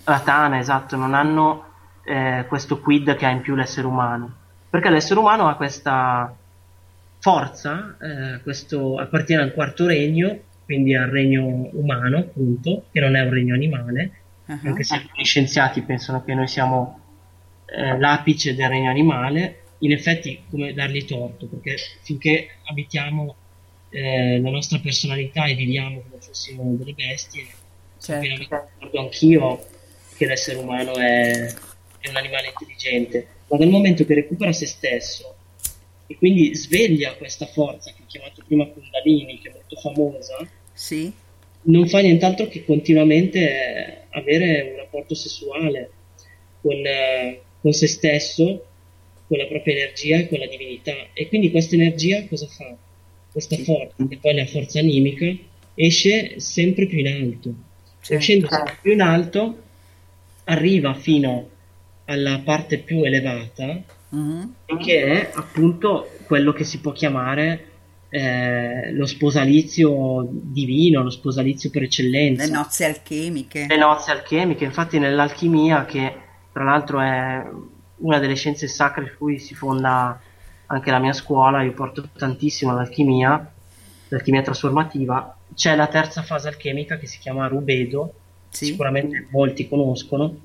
la 0.04 0.20
tana, 0.20 0.60
esatto, 0.60 0.96
non 0.96 1.14
hanno 1.14 1.64
eh, 2.06 2.46
questo 2.48 2.80
quid 2.80 3.16
che 3.16 3.26
ha 3.26 3.32
in 3.32 3.42
più 3.42 3.56
l'essere 3.56 3.88
umano. 3.88 4.34
Perché 4.70 4.90
l'essere 4.90 5.20
umano 5.20 5.48
ha 5.48 5.56
questa, 5.56 6.36
forza, 7.26 7.98
eh, 8.00 8.42
questo 8.44 9.00
appartiene 9.00 9.42
al 9.42 9.52
quarto 9.52 9.88
regno, 9.88 10.42
quindi 10.64 10.94
al 10.94 11.10
regno 11.10 11.70
umano, 11.72 12.20
appunto, 12.20 12.86
che 12.92 13.00
non 13.00 13.16
è 13.16 13.22
un 13.22 13.32
regno 13.32 13.56
animale, 13.56 14.12
Uh-huh. 14.46 14.60
anche 14.64 14.84
se 14.84 14.94
alcuni 14.94 15.26
scienziati 15.26 15.82
pensano 15.82 16.24
che 16.24 16.36
noi 16.36 16.48
siamo 16.48 17.00
eh, 17.66 17.98
l'apice 17.98 18.54
del 18.54 18.70
regno 18.70 18.92
animale, 18.92 19.62
in 19.80 19.92
effetti 19.92 20.44
come 20.52 20.72
dargli 20.72 21.04
torto, 21.04 21.48
perché 21.48 21.78
finché 22.04 22.50
abitiamo 22.66 23.36
eh, 23.90 24.40
la 24.40 24.52
nostra 24.52 24.78
personalità 24.78 25.46
e 25.46 25.56
viviamo 25.56 26.04
come 26.08 26.22
fossimo 26.22 26.76
delle 26.76 26.94
bestie, 26.94 27.48
d'accordo 28.48 29.00
anch'io 29.00 29.66
che 30.16 30.28
l'essere 30.28 30.60
umano 30.60 30.94
è, 30.94 31.52
è 32.02 32.08
un 32.08 32.16
animale 32.16 32.50
intelligente, 32.50 33.28
ma 33.48 33.58
dal 33.58 33.70
momento 33.70 34.06
che 34.06 34.14
recupera 34.14 34.54
se 34.54 34.68
stesso 34.68 35.35
e 36.07 36.15
quindi 36.18 36.56
sveglia 36.56 37.15
questa 37.15 37.45
forza 37.45 37.91
che 37.91 38.02
ho 38.03 38.06
chiamato 38.07 38.44
prima 38.45 38.65
Kundalini, 38.68 39.40
che 39.40 39.49
è 39.49 39.53
molto 39.53 39.76
famosa, 39.77 40.48
Sì. 40.73 41.11
non 41.64 41.88
fa 41.88 41.99
nient'altro 41.99 42.48
che 42.48 42.64
continuamente 42.64 43.40
eh, 43.40 43.98
avere 44.11 44.69
un 44.72 44.77
rapporto 44.77 45.15
sessuale 45.15 45.90
con, 46.61 46.76
eh, 46.86 47.41
con 47.61 47.73
se 47.73 47.88
stesso, 47.88 48.65
con 49.27 49.38
la 49.38 49.45
propria 49.48 49.73
energia 49.76 50.18
e 50.18 50.27
con 50.27 50.40
la 50.40 50.48
divinità. 50.48 50.95
E 51.14 51.27
quindi 51.27 51.49
questa 51.52 51.76
energia 51.76 52.26
cosa 52.27 52.48
fa? 52.48 52.76
Questa 53.32 53.57
forza, 53.57 53.95
che 54.07 54.18
poi 54.18 54.32
è 54.32 54.36
la 54.36 54.45
forza 54.45 54.80
animica, 54.80 55.26
esce 55.73 56.40
sempre 56.40 56.86
più 56.86 56.99
in 56.99 57.07
alto. 57.07 57.53
E 58.07 58.15
uscendo 58.15 58.48
sempre 58.48 58.77
più 58.82 58.91
in 58.94 59.02
alto, 59.02 59.64
arriva 60.45 60.94
fino 60.94 61.49
alla 62.06 62.40
parte 62.44 62.77
più 62.77 63.03
elevata, 63.03 63.84
che 64.80 65.04
è 65.04 65.32
appunto 65.34 66.10
quello 66.26 66.54
che 66.54 66.64
si 66.64 66.80
può 66.80 66.92
chiamare 66.92 67.70
eh, 68.10 68.94
lo 68.94 69.06
sposalizio 69.06 70.26
divino, 70.30 71.04
lo 71.04 71.10
sposalizio 71.10 71.70
per 71.70 71.84
eccellenza. 71.84 72.46
Le 72.46 72.52
nozze 72.52 72.86
alchemiche. 72.86 73.66
Le 73.68 73.78
nozze 73.78 74.12
alchemiche, 74.12 74.64
infatti 74.64 75.00
nell'alchimia, 75.00 75.86
che 75.86 76.16
tra 76.54 76.64
l'altro 76.64 77.02
è 77.02 77.46
una 77.98 78.20
delle 78.20 78.36
scienze 78.36 78.68
sacre 78.68 79.08
su 79.08 79.18
cui 79.18 79.40
si 79.40 79.54
fonda 79.54 80.18
anche 80.68 80.92
la 80.92 81.00
mia 81.00 81.14
scuola, 81.14 81.62
io 81.62 81.74
porto 81.74 82.08
tantissimo 82.16 82.72
all'alchimia, 82.72 83.52
l'alchimia 84.08 84.42
trasformativa, 84.42 85.38
c'è 85.54 85.76
la 85.76 85.88
terza 85.88 86.22
fase 86.22 86.48
alchemica 86.48 86.98
che 86.98 87.08
si 87.08 87.20
chiama 87.20 87.48
rubedo, 87.48 88.14
sicuramente 88.50 89.28
molti 89.32 89.68
conoscono, 89.68 90.36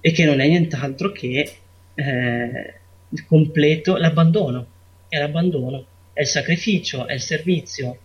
e 0.00 0.12
che 0.12 0.24
non 0.24 0.40
è 0.40 0.46
nient'altro 0.46 1.10
che 1.10 1.56
eh, 1.94 2.77
il 3.10 3.26
completo, 3.26 3.96
l'abbandono, 3.96 4.66
è 5.08 5.18
l'abbandono, 5.18 5.86
è 6.12 6.20
il 6.20 6.26
sacrificio, 6.26 7.06
è 7.06 7.14
il 7.14 7.20
servizio, 7.20 7.98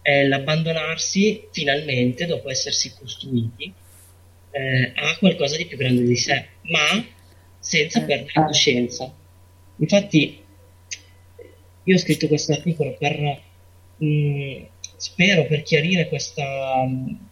è 0.00 0.24
l'abbandonarsi 0.24 1.48
finalmente 1.50 2.26
dopo 2.26 2.50
essersi 2.50 2.94
costruiti 2.98 3.72
eh, 4.50 4.92
a 4.94 5.16
qualcosa 5.18 5.56
di 5.56 5.66
più 5.66 5.76
grande 5.76 6.02
di 6.02 6.16
sé, 6.16 6.46
ma 6.62 7.04
senza 7.58 8.00
perdere 8.02 8.32
coscienza. 8.32 9.12
Infatti, 9.76 10.42
io 11.84 11.94
ho 11.94 11.98
scritto 11.98 12.26
questo 12.28 12.52
articolo 12.52 12.96
per 12.98 13.40
mh, 13.96 14.66
spero 14.96 15.46
per 15.46 15.62
chiarire 15.62 16.08
questa, 16.08 16.84
mh, 16.84 17.28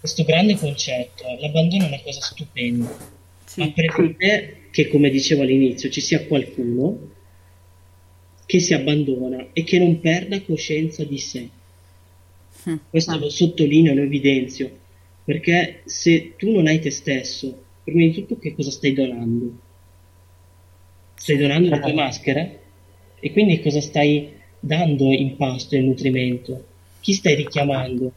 questo 0.00 0.24
grande 0.24 0.56
concetto. 0.56 1.24
L'abbandono 1.40 1.84
è 1.84 1.88
una 1.88 2.00
cosa 2.00 2.20
stupenda, 2.20 2.94
ma 3.56 3.70
prevede 3.70 4.68
che, 4.70 4.88
come 4.88 5.10
dicevo 5.10 5.42
all'inizio, 5.42 5.90
ci 5.90 6.00
sia 6.00 6.24
qualcuno 6.26 7.14
che 8.46 8.60
si 8.60 8.74
abbandona 8.74 9.48
e 9.52 9.64
che 9.64 9.78
non 9.78 10.00
perda 10.00 10.40
coscienza 10.42 11.04
di 11.04 11.18
sé. 11.18 11.48
Questo 12.90 13.18
lo 13.18 13.28
sottolineo, 13.28 13.94
lo 13.94 14.02
evidenzio, 14.02 14.70
perché 15.24 15.82
se 15.84 16.34
tu 16.36 16.50
non 16.50 16.66
hai 16.66 16.80
te 16.80 16.90
stesso, 16.90 17.64
prima 17.84 18.00
di 18.02 18.12
tutto 18.12 18.38
che 18.38 18.54
cosa 18.54 18.70
stai 18.70 18.92
donando? 18.92 19.58
Stai 21.14 21.36
donando 21.36 21.70
le 21.70 21.80
tue 21.80 21.92
maschere? 21.92 22.60
E 23.20 23.32
quindi 23.32 23.60
cosa 23.60 23.80
stai 23.80 24.32
dando 24.58 25.12
in 25.12 25.36
pasto 25.36 25.74
e 25.74 25.80
nutrimento? 25.80 26.64
Chi 27.00 27.12
stai 27.12 27.36
richiamando? 27.36 28.12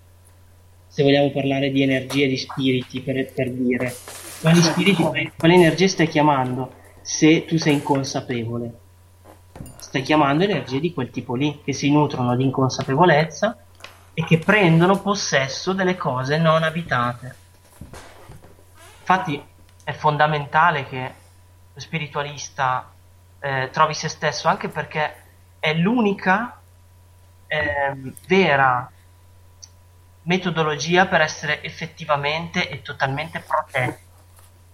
Se 0.88 1.03
vogliamo 1.03 1.30
parlare 1.32 1.72
di 1.72 1.84
energie 1.84 2.26
e 2.26 2.30
di 2.30 2.38
spiriti, 2.38 3.02
per, 3.02 3.32
per 3.32 3.52
dire. 3.52 3.94
Quali 4.41 4.61
spiriti, 4.61 5.03
quali, 5.03 5.53
energie 5.53 5.90
stai 5.90 6.07
chiamando? 6.07 6.74
Se 7.02 7.44
tu 7.44 7.57
sei 7.57 7.74
inconsapevole. 7.74 8.72
Stai 9.78 10.02
chiamando 10.02 10.45
energie 10.45 10.80
di 10.80 10.94
quel 10.94 11.10
tipo 11.10 11.36
lì, 11.36 11.61
che 11.61 11.74
si 11.74 11.91
nutrono 11.91 12.38
di 12.38 12.45
inconsapevolezza 12.45 13.57
e 14.14 14.24
che 14.24 14.38
prendono 14.38 15.02
possesso 15.02 15.74
delle 15.74 15.98
cose 15.98 16.38
non 16.38 16.64
abitate. 16.64 17.36
Infatti 18.99 19.44
è 19.84 19.91
fondamentale 19.91 20.86
che 20.86 21.14
lo 21.74 21.80
spiritualista 21.80 22.90
eh, 23.40 23.70
trovi 23.74 23.94
se 23.94 24.07
stesso 24.07 24.48
anche 24.48 24.70
perché 24.70 25.16
è 25.60 25.74
l'unica 25.74 26.61
ehm, 27.45 28.14
vera 28.26 28.90
metodologia 30.24 31.07
per 31.07 31.22
essere 31.22 31.61
effettivamente 31.61 32.70
e 32.70 32.82
totalmente 32.82 33.41
protetti. 33.41 34.07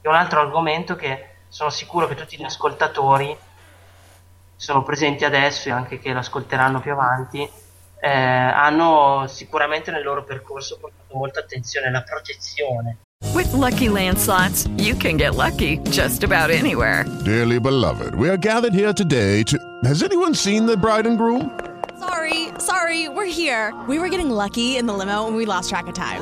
È 0.06 0.08
un 0.08 0.14
altro 0.14 0.40
argomento 0.40 0.96
che 0.96 1.30
sono 1.48 1.72
sicuro 1.72 2.08
che 2.08 2.14
tutti 2.14 2.38
gli 2.38 2.44
ascoltatori 2.44 3.36
sono 4.56 4.84
presenti 4.84 5.26
adesso 5.26 5.70
e 5.70 5.72
anche 5.72 5.98
che 5.98 6.14
l'ascolteranno 6.14 6.80
più 6.80 6.92
avanti 6.92 7.42
eh, 8.00 8.08
hanno 8.08 9.26
sicuramente 9.26 9.90
nel 9.90 10.04
loro 10.04 10.24
percorso 10.24 10.78
portato 10.78 11.18
molta 11.18 11.40
attenzione 11.40 11.88
alla 11.88 12.04
protezione. 12.04 12.98
With 13.34 13.52
Lucky 13.54 13.90
Land 13.90 14.20
slots, 14.20 14.68
you 14.78 14.96
can 14.96 15.18
get 15.18 15.34
lucky 15.34 15.80
just 15.90 16.24
about 16.24 16.52
anywhere. 16.52 17.04
Dearly 17.24 17.60
beloved, 17.60 18.14
we 18.14 18.30
are 18.30 18.38
gathered 18.38 18.76
here 18.76 18.94
today 18.94 19.42
to. 19.46 19.58
Has 19.86 20.04
anyone 20.04 20.36
seen 20.36 20.68
the 20.68 20.78
bride 20.78 21.08
and 21.08 21.18
groom? 21.18 21.50
Sorry, 21.98 22.50
sorry, 22.60 23.10
we're 23.10 23.26
here. 23.26 23.74
We 23.88 23.98
were 23.98 24.10
getting 24.10 24.30
lucky 24.30 24.78
in 24.78 24.86
the 24.86 24.94
limo 24.94 25.26
and 25.26 25.36
we 25.36 25.48
lost 25.48 25.72
track 25.72 25.88
of 25.88 25.96
time. 25.96 26.22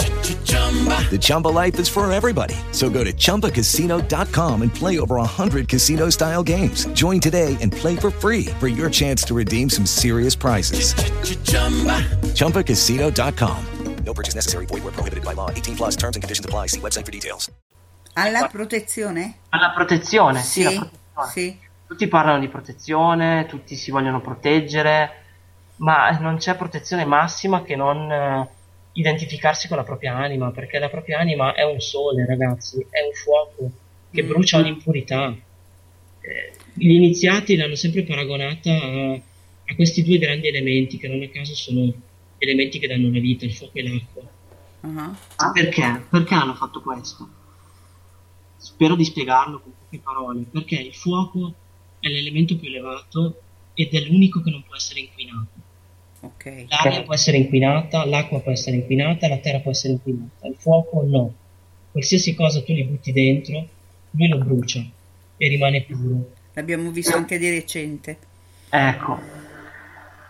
The 1.09 1.17
Chumba 1.19 1.49
life 1.49 1.77
is 1.79 1.89
for 1.89 2.09
everybody. 2.11 2.55
So 2.71 2.89
go 2.89 3.03
to 3.03 3.11
ChumbaCasino.com 3.11 4.61
and 4.61 4.73
play 4.73 4.99
over 4.99 5.15
100 5.17 5.67
casino 5.67 6.09
style 6.09 6.43
games. 6.43 6.85
Join 6.93 7.19
today 7.19 7.57
and 7.61 7.73
play 7.73 7.97
for 7.97 8.09
free 8.09 8.45
for 8.59 8.69
your 8.69 8.89
chance 8.89 9.21
to 9.25 9.33
redeem 9.33 9.69
some 9.69 9.85
serious 9.85 10.33
prizes. 10.35 10.93
ChumbaCasino.com. 12.33 13.57
No 14.05 14.13
purchase 14.13 14.33
necessary. 14.35 14.65
Void 14.65 14.83
where 14.83 14.93
prohibited 14.93 15.23
by 15.23 15.33
law. 15.33 15.49
18 15.51 15.75
plus 15.75 15.95
terms 15.95 16.15
and 16.15 16.23
conditions 16.23 16.45
apply. 16.45 16.67
See 16.67 16.79
website 16.79 17.05
for 17.05 17.11
details. 17.11 17.51
Alla 18.13 18.47
protezione? 18.47 19.35
Alla 19.49 19.71
protezione, 19.73 20.41
sì, 20.41 20.61
Sì, 20.61 20.73
la 20.75 20.79
protezione. 20.81 21.29
sì. 21.31 21.57
Tutti 21.87 22.07
parlano 22.07 22.39
di 22.39 22.47
protezione, 22.47 23.45
tutti 23.47 23.75
si 23.75 23.91
vogliono 23.91 24.21
proteggere, 24.21 25.11
ma 25.77 26.09
non 26.19 26.37
c'è 26.37 26.55
protezione 26.55 27.05
massima 27.05 27.63
che 27.63 27.75
non 27.75 28.11
eh, 28.11 28.49
identificarsi 28.93 29.67
con 29.67 29.77
la 29.77 29.83
propria 29.83 30.15
anima, 30.15 30.51
perché 30.51 30.79
la 30.79 30.89
propria 30.89 31.19
anima 31.19 31.53
è 31.53 31.63
un 31.63 31.79
sole, 31.79 32.25
ragazzi, 32.25 32.85
è 32.89 33.01
un 33.01 33.13
fuoco 33.13 33.71
che 34.11 34.23
brucia 34.23 34.57
ogni 34.57 34.69
impurità. 34.69 35.33
Eh, 36.21 36.53
gli 36.73 36.91
iniziati 36.91 37.55
l'hanno 37.55 37.75
sempre 37.75 38.03
paragonata 38.03 38.71
a, 38.71 39.13
a 39.13 39.75
questi 39.75 40.03
due 40.03 40.17
grandi 40.17 40.47
elementi, 40.47 40.97
che 40.97 41.07
non 41.07 41.21
a 41.21 41.27
caso 41.29 41.55
sono 41.55 41.91
elementi 42.37 42.79
che 42.79 42.87
danno 42.87 43.11
la 43.11 43.19
vita, 43.19 43.45
il 43.45 43.53
fuoco 43.53 43.77
e 43.77 43.83
l'acqua. 43.83 44.23
Uh-huh. 44.81 45.51
Perché? 45.53 46.05
Perché 46.09 46.33
hanno 46.33 46.55
fatto 46.55 46.81
questo? 46.81 47.29
Spero 48.57 48.95
di 48.95 49.05
spiegarlo 49.05 49.59
con 49.59 49.73
poche 49.77 49.99
parole. 49.99 50.41
Perché 50.51 50.75
il 50.75 50.93
fuoco 50.93 51.53
è 51.99 52.07
l'elemento 52.07 52.57
più 52.57 52.67
elevato 52.67 53.41
ed 53.73 53.93
è 53.93 53.99
l'unico 54.01 54.41
che 54.41 54.49
non 54.49 54.63
può 54.63 54.75
essere 54.75 55.01
inquinato. 55.01 55.60
Ok. 56.21 56.65
L'aria 56.67 57.03
può 57.03 57.13
essere 57.13 57.37
inquinata, 57.37 58.05
l'acqua 58.05 58.39
può 58.41 58.51
essere 58.51 58.77
inquinata, 58.77 59.27
la 59.27 59.37
terra 59.37 59.59
può 59.59 59.71
essere 59.71 59.93
inquinata. 59.93 60.47
Il 60.47 60.55
fuoco 60.57 61.03
no. 61.03 61.33
Qualsiasi 61.91 62.35
cosa 62.35 62.61
tu 62.61 62.73
li 62.73 62.83
butti 62.83 63.11
dentro, 63.11 63.67
lui 64.11 64.27
lo 64.27 64.37
brucia 64.37 64.85
e 65.37 65.47
rimane 65.47 65.81
puro. 65.81 66.31
L'abbiamo 66.53 66.91
visto 66.91 67.15
anche 67.15 67.37
di 67.37 67.49
recente. 67.49 68.17
Ecco. 68.69 69.19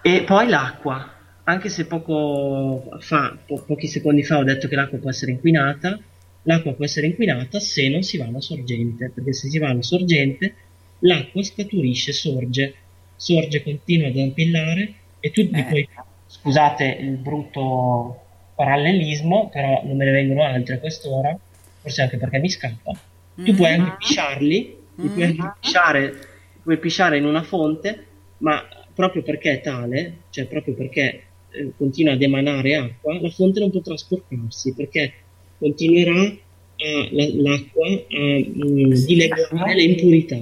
E 0.01 0.23
poi 0.23 0.47
l'acqua, 0.47 1.13
anche 1.43 1.69
se 1.69 1.85
poco 1.85 2.97
fa, 2.99 3.37
po- 3.45 3.61
pochi 3.61 3.87
secondi 3.87 4.23
fa 4.23 4.37
ho 4.37 4.43
detto 4.43 4.67
che 4.67 4.75
l'acqua 4.75 4.97
può 4.97 5.09
essere 5.09 5.31
inquinata, 5.31 5.99
l'acqua 6.43 6.73
può 6.73 6.85
essere 6.85 7.07
inquinata 7.07 7.59
se 7.59 7.89
non 7.89 8.01
si 8.01 8.17
va 8.17 8.25
alla 8.25 8.39
sorgente, 8.39 9.11
perché 9.13 9.33
se 9.33 9.49
si 9.49 9.59
va 9.59 9.69
alla 9.69 9.81
sorgente 9.81 10.55
l'acqua 10.99 11.43
scaturisce, 11.43 12.13
sorge, 12.13 12.75
sorge, 13.15 13.61
continua 13.61 14.07
ad 14.07 14.17
ampillare 14.17 14.93
e 15.21 15.31
tu 15.31 15.41
eh. 15.41 15.63
poi, 15.69 15.87
scusate 16.25 16.97
il 16.99 17.15
brutto 17.17 18.19
parallelismo, 18.55 19.49
però 19.49 19.81
non 19.85 19.95
me 19.95 20.05
ne 20.05 20.11
vengono 20.11 20.43
altri 20.43 20.75
a 20.75 20.79
quest'ora, 20.79 21.37
forse 21.81 22.01
anche 22.01 22.17
perché 22.17 22.39
mi 22.39 22.49
scappa, 22.49 22.91
mm-hmm. 22.91 23.45
tu 23.45 23.55
puoi 23.55 23.71
anche 23.71 23.95
pisciarli, 23.97 24.77
mm-hmm. 24.99 25.13
puoi 25.13 25.23
anche 25.23 25.53
pisciare, 25.61 26.13
puoi 26.61 26.77
pisciare 26.77 27.17
in 27.17 27.25
una 27.25 27.43
fonte, 27.43 28.05
ma 28.39 28.63
proprio 28.93 29.23
perché 29.23 29.53
è 29.53 29.61
tale, 29.61 30.17
cioè 30.29 30.45
proprio 30.45 30.73
perché 30.73 31.23
eh, 31.51 31.71
continua 31.77 32.13
ad 32.13 32.21
emanare 32.21 32.75
acqua, 32.75 33.19
la 33.19 33.29
fonte 33.29 33.59
non 33.59 33.71
potrà 33.71 33.95
sporcarsi 33.97 34.73
perché 34.73 35.13
continuerà 35.57 36.21
a, 36.21 37.07
la, 37.11 37.25
l'acqua 37.33 37.87
a 37.87 37.89
mm, 37.89 38.91
dileguare 39.05 39.75
le 39.75 39.83
impurità, 39.83 40.39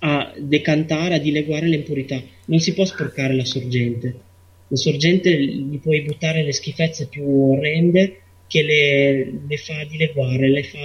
a 0.00 0.32
decantare, 0.36 1.14
a 1.14 1.18
dileguare 1.18 1.66
le 1.66 1.76
impurità. 1.76 2.20
Non 2.46 2.58
si 2.58 2.74
può 2.74 2.84
sporcare 2.84 3.34
la 3.34 3.44
sorgente. 3.44 4.20
La 4.68 4.76
sorgente 4.76 5.30
gli 5.30 5.78
puoi 5.78 6.02
buttare 6.02 6.42
le 6.42 6.52
schifezze 6.52 7.06
più 7.06 7.24
orrende 7.52 8.20
che 8.46 8.62
le, 8.62 9.40
le 9.46 9.56
fa 9.56 9.84
dileguare, 9.84 10.48
le 10.48 10.62
fa 10.64 10.78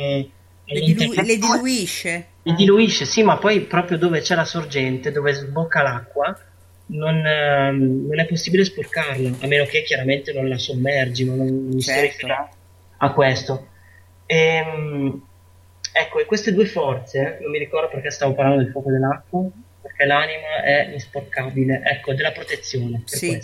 le, 0.73 0.79
dilu- 0.79 1.13
le 1.13 1.37
diluisce. 1.37 2.27
Le 2.43 2.53
diluisce, 2.53 3.05
sì, 3.05 3.23
ma 3.23 3.37
poi 3.37 3.61
proprio 3.61 3.97
dove 3.97 4.21
c'è 4.21 4.35
la 4.35 4.45
sorgente, 4.45 5.11
dove 5.11 5.33
sbocca 5.33 5.81
l'acqua, 5.81 6.35
non, 6.87 7.25
ehm, 7.25 8.07
non, 8.07 8.19
è 8.19 8.25
possibile 8.25 8.63
sporcarla, 8.63 9.37
a 9.41 9.47
meno 9.47 9.65
che 9.65 9.83
chiaramente 9.83 10.33
non 10.33 10.47
la 10.47 10.57
sommergi, 10.57 11.25
non, 11.25 11.37
non 11.37 11.79
certo. 11.79 12.27
a 12.97 13.11
questo. 13.11 13.67
Ehm, 14.25 15.21
ecco, 15.93 16.19
e 16.19 16.25
queste 16.25 16.53
due 16.53 16.65
forze, 16.65 17.37
non 17.41 17.51
mi 17.51 17.59
ricordo 17.59 17.89
perché 17.89 18.11
stavo 18.11 18.33
parlando 18.33 18.63
del 18.63 18.71
fuoco 18.71 18.91
dell'acqua, 18.91 19.47
perché 19.81 20.05
l'anima 20.05 20.63
è 20.63 20.91
insporcabile, 20.91 21.81
ecco, 21.83 22.13
della 22.13 22.31
protezione. 22.31 23.03
Per 23.07 23.17
sì. 23.17 23.41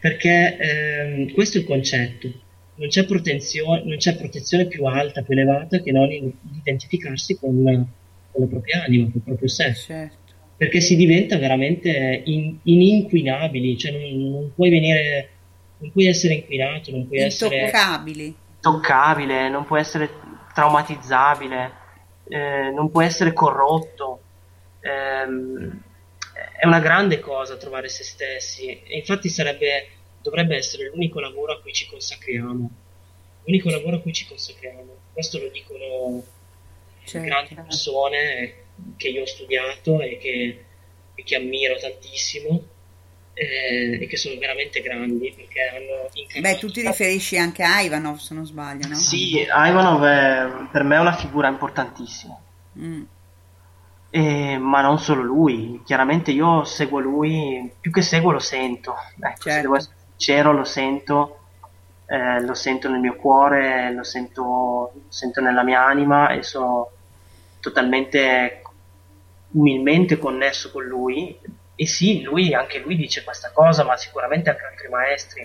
Perché 0.00 0.56
ehm, 0.58 1.32
questo 1.32 1.58
è 1.58 1.60
il 1.60 1.66
concetto 1.66 2.44
non 2.76 2.88
c'è, 2.88 3.06
non 3.06 3.96
c'è, 3.96 4.16
protezione 4.16 4.66
più 4.66 4.84
alta, 4.84 5.22
più 5.22 5.34
elevata 5.34 5.80
che 5.80 5.92
non 5.92 6.08
identificarsi 6.10 7.38
con, 7.38 7.62
con 7.62 8.40
la 8.42 8.46
propria 8.46 8.84
anima, 8.84 9.04
con 9.04 9.12
il 9.16 9.22
proprio 9.22 9.48
sé. 9.48 9.74
Certo. 9.74 10.24
Perché 10.56 10.80
si 10.80 10.96
diventa 10.96 11.38
veramente 11.38 12.22
in, 12.24 12.56
ininquinabili, 12.62 13.76
cioè 13.76 13.92
non, 13.92 14.30
non, 14.30 14.52
puoi 14.54 14.70
venire, 14.70 15.28
non 15.78 15.90
puoi 15.90 16.06
essere 16.06 16.34
inquinato, 16.34 16.90
non 16.90 17.06
puoi 17.06 17.22
Intoccabili. 17.22 18.22
essere 18.22 18.34
toccabile, 18.60 19.48
non 19.48 19.64
puoi 19.64 19.80
essere 19.80 20.08
traumatizzabile, 20.56 21.72
eh, 22.28 22.70
non 22.70 22.90
puoi 22.90 23.04
essere 23.04 23.34
corrotto. 23.34 24.20
Eh, 24.80 25.26
è 26.58 26.66
una 26.66 26.80
grande 26.80 27.20
cosa 27.20 27.58
trovare 27.58 27.90
se 27.90 28.04
stessi 28.04 28.66
e 28.66 28.96
infatti 28.96 29.28
sarebbe 29.28 29.88
dovrebbe 30.22 30.56
essere 30.56 30.88
l'unico 30.88 31.20
lavoro 31.20 31.52
a 31.52 31.60
cui 31.60 31.74
ci 31.74 31.86
consacriamo. 31.86 32.70
L'unico 33.44 33.68
lavoro 33.70 33.96
a 33.96 34.00
cui 34.00 34.14
ci 34.14 34.26
consacriamo. 34.26 34.96
Questo 35.12 35.38
lo 35.38 35.48
dicono 35.48 36.24
certo. 37.04 37.26
grandi 37.26 37.54
persone 37.54 38.54
che 38.96 39.08
io 39.08 39.22
ho 39.22 39.26
studiato 39.26 40.00
e 40.00 40.16
che, 40.16 40.64
e 41.14 41.22
che 41.22 41.36
ammiro 41.36 41.76
tantissimo 41.76 42.64
eh, 43.38 43.98
e 44.00 44.06
che 44.06 44.16
sono 44.16 44.38
veramente 44.38 44.80
grandi 44.80 45.30
perché 45.36 45.60
hanno 45.60 46.40
Beh, 46.40 46.56
tu 46.58 46.70
ti 46.70 46.80
riferisci 46.80 47.36
anche 47.36 47.62
a 47.62 47.82
Ivanov 47.82 48.16
se 48.16 48.32
non 48.32 48.46
sbaglio, 48.46 48.88
no? 48.88 48.94
Sì, 48.94 49.40
Ivanov 49.40 50.02
è, 50.04 50.68
per 50.72 50.82
me 50.84 50.96
è 50.96 51.00
una 51.00 51.14
figura 51.14 51.48
importantissima. 51.48 52.34
Mm. 52.78 53.02
Eh, 54.08 54.56
ma 54.56 54.80
non 54.80 54.98
solo 54.98 55.20
lui, 55.20 55.82
chiaramente 55.84 56.30
io 56.30 56.64
seguo 56.64 56.98
lui, 57.00 57.70
più 57.78 57.90
che 57.90 58.00
seguo 58.00 58.32
lo 58.32 58.38
sento, 58.38 58.94
ecco, 59.16 59.42
certo. 59.42 59.50
se 59.50 59.60
devo 59.60 59.76
essere 59.76 59.96
sincero, 60.16 60.52
lo 60.52 60.64
sento, 60.64 61.40
eh, 62.06 62.40
lo 62.40 62.54
sento 62.54 62.88
nel 62.88 63.00
mio 63.00 63.16
cuore, 63.16 63.92
lo 63.92 64.04
sento, 64.04 64.42
lo 64.42 65.02
sento 65.08 65.42
nella 65.42 65.62
mia 65.62 65.84
anima 65.84 66.30
e 66.30 66.42
sono 66.42 66.90
totalmente 67.60 68.62
umilmente 69.50 70.16
connesso 70.16 70.70
con 70.70 70.84
lui. 70.84 71.38
E 71.78 71.86
sì, 71.86 72.22
lui, 72.22 72.54
anche 72.54 72.78
lui 72.78 72.96
dice 72.96 73.22
questa 73.22 73.50
cosa, 73.52 73.84
ma 73.84 73.96
sicuramente 73.98 74.48
anche 74.48 74.64
altri 74.64 74.88
maestri 74.88 75.42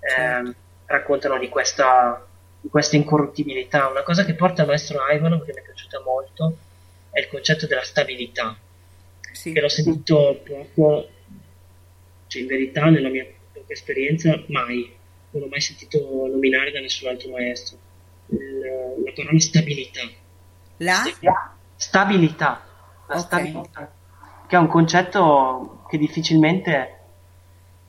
eh, 0.00 0.54
raccontano 0.86 1.38
di 1.38 1.48
questa, 1.48 2.24
di 2.60 2.68
questa 2.68 2.94
incorruttibilità. 2.94 3.88
Una 3.88 4.04
cosa 4.04 4.24
che 4.24 4.34
porta 4.34 4.62
il 4.62 4.68
maestro 4.68 5.00
Ivanov, 5.10 5.44
che 5.44 5.52
mi 5.52 5.60
è 5.60 5.64
piaciuta 5.64 6.00
molto, 6.04 6.56
è 7.10 7.18
il 7.18 7.26
concetto 7.26 7.66
della 7.66 7.82
stabilità, 7.82 8.56
sì. 9.32 9.52
che 9.52 9.60
l'ho 9.60 9.68
sentito 9.68 10.40
poco, 10.44 11.08
cioè 12.28 12.42
in 12.42 12.46
verità 12.48 12.84
nella 12.84 13.08
mia 13.08 13.26
esperienza 13.66 14.40
mai, 14.46 14.94
non 15.30 15.42
ho 15.42 15.46
mai 15.48 15.60
sentito 15.60 15.98
nominare 16.30 16.70
da 16.70 16.78
nessun 16.78 17.08
altro 17.08 17.30
maestro. 17.30 17.76
La, 18.26 18.38
la 19.04 19.12
parola 19.16 19.40
stabilità. 19.40 20.08
La? 20.76 21.02
Stabilità. 21.74 22.64
La 23.08 23.16
okay. 23.16 23.20
stabilità. 23.20 23.92
Che 24.50 24.56
è 24.56 24.58
un 24.58 24.66
concetto 24.66 25.84
che 25.88 25.96
difficilmente 25.96 26.98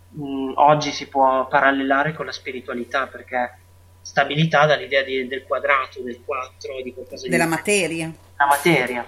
mh, 0.09 0.51
oggi 0.57 0.91
si 0.91 1.07
può 1.07 1.47
parallelare 1.47 2.13
con 2.13 2.27
la 2.27 2.31
spiritualità, 2.31 3.07
perché 3.07 3.57
stabilità 3.99 4.67
dà 4.67 4.75
l'idea 4.75 5.01
di, 5.01 5.25
del 5.25 5.43
quadrato, 5.43 6.01
del 6.01 6.21
4, 6.23 6.83
di 6.83 6.93
qualcosa 6.93 7.27
Della 7.27 7.45
di... 7.45 7.49
materia. 7.49 8.13
La 8.37 8.45
materia. 8.45 9.03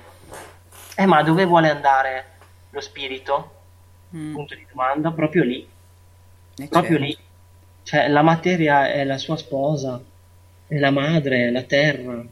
Eh, 0.96 1.06
ma 1.06 1.22
dove 1.22 1.46
vuole 1.46 1.70
andare 1.70 2.26
lo 2.72 2.82
spirito? 2.82 3.52
Mm. 4.16 4.34
Punto 4.34 4.56
di 4.56 4.66
domanda, 4.68 5.12
proprio 5.12 5.44
lì. 5.44 5.68
Eh, 6.58 6.68
proprio 6.70 6.98
certo. 6.98 7.06
lì. 7.06 7.18
Cioè, 7.84 8.08
la 8.08 8.24
materia 8.24 8.92
è 8.92 9.04
la 9.04 9.20
sua 9.20 9.38
sposa, 9.38 10.02
è 10.66 10.78
la 10.80 10.90
madre, 10.90 11.50
è 11.50 11.52
la 11.52 11.62
terra, 11.62 12.26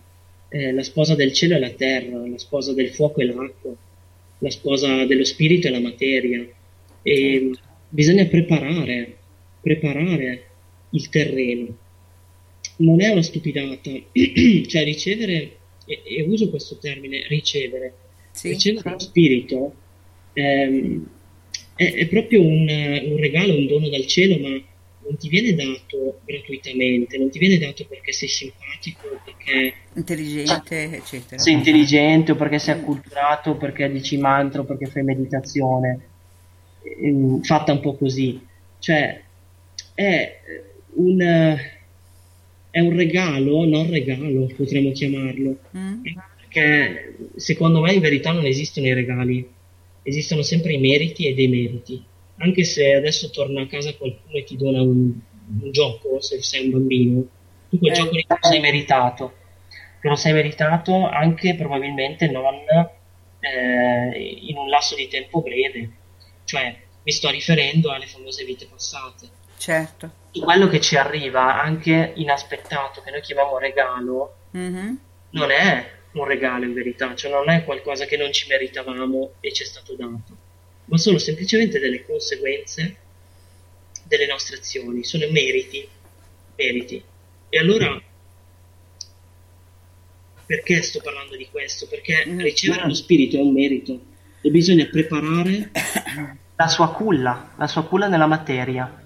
è 0.48 0.72
la 0.72 0.84
sposa 0.84 1.14
del 1.14 1.32
cielo 1.32 1.54
e 1.54 1.60
la 1.60 1.70
terra, 1.70 2.18
la 2.28 2.40
sposa 2.40 2.74
del 2.74 2.90
fuoco 2.90 3.22
e 3.22 3.26
l'acqua, 3.26 3.72
la 4.42 4.50
sposa 4.50 5.06
dello 5.06 5.24
spirito 5.24 5.68
e 5.68 5.72
la 5.72 5.80
materia. 5.80 6.46
E 7.04 7.52
bisogna 7.90 8.26
preparare, 8.26 9.18
preparare 9.62 10.48
il 10.92 11.10
terreno. 11.10 11.78
Non 12.78 13.02
è 13.02 13.10
una 13.10 13.22
stupidata, 13.22 13.92
cioè 14.68 14.84
ricevere, 14.84 15.58
e, 15.86 16.02
e, 16.04 16.22
uso 16.24 16.50
questo 16.50 16.78
termine, 16.78 17.26
ricevere, 17.28 17.94
sì, 18.32 18.50
ricevere 18.50 18.84
sì. 18.84 18.94
lo 18.94 19.00
spirito. 19.00 19.76
Ehm, 20.34 21.08
è, 21.76 21.94
è 21.94 22.08
proprio 22.08 22.42
un, 22.42 22.68
un, 22.68 23.18
regalo, 23.18 23.56
un 23.56 23.68
dono 23.68 23.90
dal 23.90 24.06
cielo, 24.06 24.38
ma 24.40 24.62
non 25.12 25.18
ti 25.18 25.28
viene 25.28 25.54
dato 25.54 26.22
gratuitamente, 26.26 27.18
non 27.18 27.30
ti 27.30 27.38
viene 27.38 27.58
dato 27.58 27.86
perché 27.86 28.14
sei 28.14 28.30
simpatico, 28.30 29.20
perché 29.26 29.74
intelligente, 29.94 30.96
eccetera. 30.96 31.42
Sei 31.42 31.54
intelligente 31.54 32.32
o 32.32 32.36
perché 32.36 32.60
sei 32.60 32.76
acculturato, 32.76 33.56
perché 33.56 33.92
dici 33.92 34.18
mantra, 34.18 34.64
perché 34.64 34.86
fai 34.86 35.04
meditazione, 35.04 36.00
ehm, 36.82 37.42
fatta 37.42 37.74
un 37.74 37.82
po' 37.82 37.96
così. 37.96 38.40
Cioè, 38.80 39.22
è 39.94 40.40
un, 40.94 41.58
è 42.70 42.80
un 42.80 42.96
regalo, 42.96 43.66
non 43.66 43.90
regalo, 43.90 44.50
potremmo 44.56 44.92
chiamarlo, 44.92 45.58
mm. 45.76 46.04
perché 46.38 47.16
secondo 47.36 47.82
me 47.82 47.94
in 47.94 48.00
verità 48.00 48.32
non 48.32 48.46
esistono 48.46 48.88
i 48.88 48.94
regali 48.94 49.60
esistono 50.04 50.42
sempre 50.42 50.74
i 50.74 50.80
meriti 50.80 51.28
e 51.28 51.34
dei 51.34 51.48
meriti. 51.48 52.04
Anche 52.42 52.64
se 52.64 52.94
adesso 52.94 53.30
torna 53.30 53.62
a 53.62 53.68
casa 53.68 53.96
qualcuno 53.96 54.36
e 54.36 54.44
ti 54.44 54.58
dona 54.58 54.82
un, 54.82 55.14
un 55.62 55.72
gioco, 55.72 56.20
se 56.22 56.42
sei 56.42 56.66
un 56.66 56.72
bambino, 56.72 57.24
tu 57.70 57.78
quel 57.78 57.92
eh. 57.92 57.96
gioco 57.96 58.16
lì 58.16 58.26
te 58.26 58.38
lo 58.40 58.48
sei 58.48 58.60
meritato. 58.60 59.34
Te 60.02 60.08
lo 60.10 60.16
sei 60.16 60.34
meritato 60.34 61.08
anche 61.08 61.56
probabilmente 61.56 62.28
non 62.28 62.56
eh, 63.40 64.38
in 64.42 64.58
un 64.58 64.68
lasso 64.68 64.96
di 64.96 65.08
tempo 65.08 65.42
breve. 65.42 65.90
Cioè, 66.44 66.76
mi 67.04 67.12
sto 67.12 67.30
riferendo 67.30 67.92
alle 67.92 68.08
famose 68.08 68.44
vite 68.44 68.66
passate. 68.66 69.40
Certo. 69.58 70.12
Quello 70.40 70.68
che 70.68 70.80
ci 70.80 70.96
arriva, 70.96 71.62
anche 71.62 72.14
inaspettato, 72.16 73.02
che 73.02 73.12
noi 73.12 73.22
chiamiamo 73.22 73.58
regalo, 73.58 74.36
mm-hmm. 74.58 74.96
non 75.32 75.52
è 75.52 75.86
un 76.14 76.26
regalo 76.26 76.66
in 76.66 76.74
verità, 76.74 77.14
cioè 77.16 77.32
non 77.32 77.50
è 77.50 77.64
qualcosa 77.64 78.06
che 78.06 78.18
non 78.18 78.32
ci 78.32 78.48
meritavamo 78.48 79.34
e 79.40 79.54
ci 79.54 79.64
è 79.64 79.66
stato 79.66 79.96
dato, 79.96 80.38
ma 80.92 80.98
sono 80.98 81.18
semplicemente 81.18 81.80
delle 81.80 82.06
conseguenze 82.06 82.98
delle 84.04 84.28
nostre 84.28 84.58
azioni, 84.58 85.06
sono 85.06 85.26
meriti, 85.32 85.88
meriti. 86.58 87.02
E 87.48 87.58
allora 87.58 88.02
perché 90.46 90.82
sto 90.82 91.00
parlando 91.02 91.38
di 91.38 91.48
questo? 91.50 91.88
Perché 91.88 92.26
mm. 92.28 92.40
ricevere 92.40 92.86
lo 92.86 92.94
spirito 92.94 93.38
è 93.38 93.40
un 93.40 93.54
merito 93.54 94.00
e 94.42 94.50
bisogna 94.50 94.86
preparare 94.86 95.72
la 96.58 96.68
sua 96.68 96.92
culla, 96.92 97.54
la 97.58 97.68
sua 97.68 97.86
culla 97.86 98.10
nella 98.10 98.28
materia. 98.28 99.02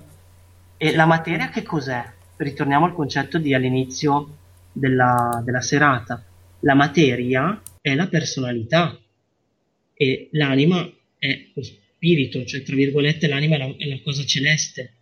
E 0.77 0.95
la 0.95 1.05
materia 1.05 1.49
che 1.49 1.61
cos'è? 1.61 2.03
Ritorniamo 2.37 2.85
al 2.85 2.95
concetto 2.95 3.37
di 3.37 3.53
all'inizio 3.53 4.37
della, 4.71 5.39
della 5.45 5.61
serata. 5.61 6.25
La 6.61 6.73
materia 6.73 7.61
è 7.79 7.93
la 7.93 8.07
personalità 8.07 8.99
e 9.93 10.29
l'anima 10.31 10.91
è 11.25 11.47
lo 11.53 11.63
spirito, 11.63 12.45
cioè 12.45 12.63
tra 12.63 12.75
virgolette 12.75 13.27
l'anima 13.27 13.55
è 13.55 13.57
la, 13.59 13.75
è 13.77 13.85
la 13.85 13.99
cosa 14.01 14.25
celeste. 14.25 14.93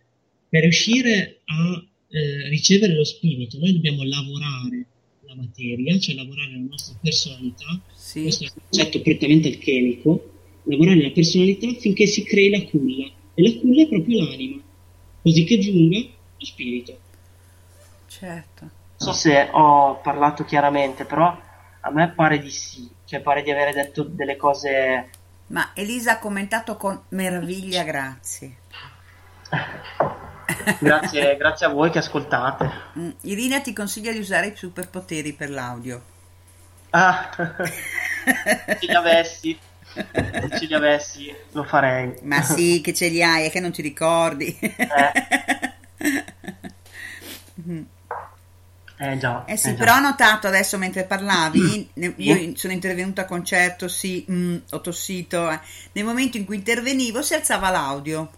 Per 0.48 0.62
riuscire 0.62 1.40
a 1.44 1.84
eh, 2.08 2.48
ricevere 2.48 2.94
lo 2.94 3.04
spirito 3.04 3.58
noi 3.58 3.72
dobbiamo 3.72 4.04
lavorare 4.04 4.86
la 5.22 5.34
materia, 5.34 5.98
cioè 5.98 6.14
lavorare 6.14 6.52
la 6.52 6.66
nostra 6.68 6.96
personalità, 7.00 7.80
questo 8.12 8.44
è 8.44 8.50
un 8.54 8.62
concetto 8.68 9.00
prettamente 9.00 9.48
alchemico, 9.48 10.32
lavorare 10.64 11.02
la 11.02 11.10
personalità 11.10 11.72
finché 11.74 12.06
si 12.06 12.22
crei 12.22 12.50
la 12.50 12.62
culla 12.64 13.06
e 13.34 13.42
la 13.42 13.58
culla 13.58 13.82
è 13.82 13.88
proprio 13.88 14.22
l'anima, 14.22 14.62
così 15.22 15.44
che 15.44 15.58
giunga 15.58 15.98
lo 15.98 16.44
spirito. 16.44 16.98
Certo. 18.06 18.62
Non 18.62 18.72
so 18.96 19.12
se 19.12 19.48
ho 19.50 20.00
parlato 20.00 20.44
chiaramente, 20.44 21.04
però 21.04 21.26
a 21.26 21.90
me 21.90 22.12
pare 22.14 22.38
di 22.38 22.50
sì, 22.50 22.88
cioè 23.06 23.20
pare 23.20 23.42
di 23.42 23.50
avere 23.50 23.72
detto 23.72 24.04
delle 24.04 24.36
cose... 24.36 25.10
Ma 25.48 25.70
Elisa 25.74 26.12
ha 26.12 26.18
commentato 26.18 26.76
con 26.76 27.00
meraviglia, 27.08 27.82
grazie. 27.82 28.56
grazie, 30.80 31.36
grazie 31.36 31.66
a 31.66 31.68
voi 31.68 31.90
che 31.90 31.98
ascoltate. 31.98 32.70
Mm, 32.98 33.10
Irina 33.22 33.60
ti 33.60 33.72
consiglia 33.72 34.12
di 34.12 34.18
usare 34.18 34.48
i 34.48 34.56
superpoteri 34.56 35.32
per 35.32 35.50
l'audio. 35.50 36.02
Ah, 36.90 37.30
se 37.36 38.86
li 38.86 38.94
avessi, 38.94 39.58
se 39.92 40.50
ce 40.58 40.66
li 40.66 40.74
avessi 40.74 41.34
lo 41.52 41.64
farei. 41.64 42.14
Ma 42.22 42.42
sì, 42.42 42.80
che 42.80 42.94
ce 42.94 43.08
li 43.08 43.22
hai, 43.22 43.46
è 43.46 43.50
che 43.50 43.60
non 43.60 43.72
ti 43.72 43.82
ricordi. 43.82 44.56
Eh 44.60 46.32
già. 49.18 49.44
Eh 49.46 49.56
sì, 49.56 49.68
eh 49.68 49.72
già. 49.72 49.78
però 49.78 49.96
ho 49.96 50.00
notato 50.00 50.46
adesso 50.46 50.78
mentre 50.78 51.04
parlavi, 51.04 51.90
ne- 51.94 52.14
io 52.16 52.52
sono 52.56 52.72
intervenuta 52.72 53.22
a 53.22 53.24
concerto, 53.26 53.88
sì, 53.88 54.24
mm, 54.30 54.56
ho 54.70 54.80
tossito, 54.80 55.50
eh. 55.50 55.58
nel 55.92 56.04
momento 56.04 56.36
in 56.36 56.44
cui 56.44 56.56
intervenivo 56.56 57.20
si 57.22 57.34
alzava 57.34 57.70
l'audio. 57.70 58.30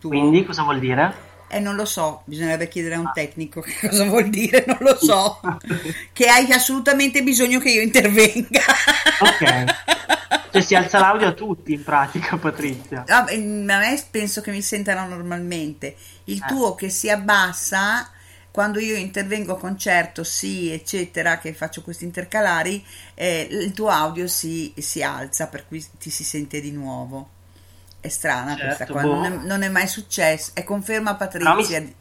Tu. 0.00 0.08
Quindi 0.08 0.44
cosa 0.44 0.62
vuol 0.62 0.78
dire? 0.80 1.32
Eh, 1.48 1.60
non 1.60 1.76
lo 1.76 1.84
so, 1.84 2.22
bisognerebbe 2.24 2.68
chiedere 2.68 2.96
a 2.96 3.00
un 3.00 3.10
tecnico 3.14 3.60
che 3.60 3.74
cosa 3.88 4.04
vuol 4.04 4.28
dire, 4.28 4.64
non 4.66 4.78
lo 4.80 4.96
so. 4.98 5.40
che 6.12 6.26
hai 6.26 6.50
assolutamente 6.52 7.22
bisogno 7.22 7.58
che 7.60 7.70
io 7.70 7.80
intervenga. 7.82 8.60
Ok. 9.20 9.64
Cioè 10.50 10.62
si 10.62 10.74
alza 10.74 10.98
l'audio 11.00 11.28
a 11.28 11.32
tutti 11.32 11.72
in 11.72 11.82
pratica, 11.82 12.36
Patrizia. 12.38 13.04
Ah, 13.08 13.22
beh, 13.22 13.34
A 13.34 13.78
me 13.78 14.02
penso 14.10 14.40
che 14.40 14.50
mi 14.50 14.62
sentano 14.62 15.06
normalmente. 15.08 15.96
Il 16.24 16.40
Eh. 16.42 16.46
tuo 16.46 16.74
che 16.74 16.88
si 16.88 17.10
abbassa 17.10 18.08
quando 18.54 18.78
io 18.78 18.94
intervengo 18.96 19.54
a 19.54 19.58
concerto, 19.58 20.22
sì, 20.22 20.70
eccetera, 20.70 21.38
che 21.38 21.52
faccio 21.54 21.82
questi 21.82 22.04
intercalari, 22.04 22.84
eh, 23.14 23.48
il 23.50 23.72
tuo 23.72 23.88
audio 23.88 24.28
si, 24.28 24.72
si 24.78 25.02
alza, 25.02 25.48
per 25.48 25.66
cui 25.66 25.84
ti 25.98 26.08
si 26.08 26.22
sente 26.22 26.60
di 26.60 26.70
nuovo. 26.70 27.30
È 28.00 28.08
strana 28.08 28.54
Certo, 28.54 28.64
questa 28.66 28.86
qua, 28.86 29.02
boh. 29.02 29.14
non, 29.14 29.24
è, 29.24 29.28
non 29.44 29.62
è 29.62 29.68
mai 29.68 29.88
successo. 29.88 30.52
È 30.54 30.62
conferma 30.62 31.16
Patrizia. 31.16 31.80
mi- 31.80 31.94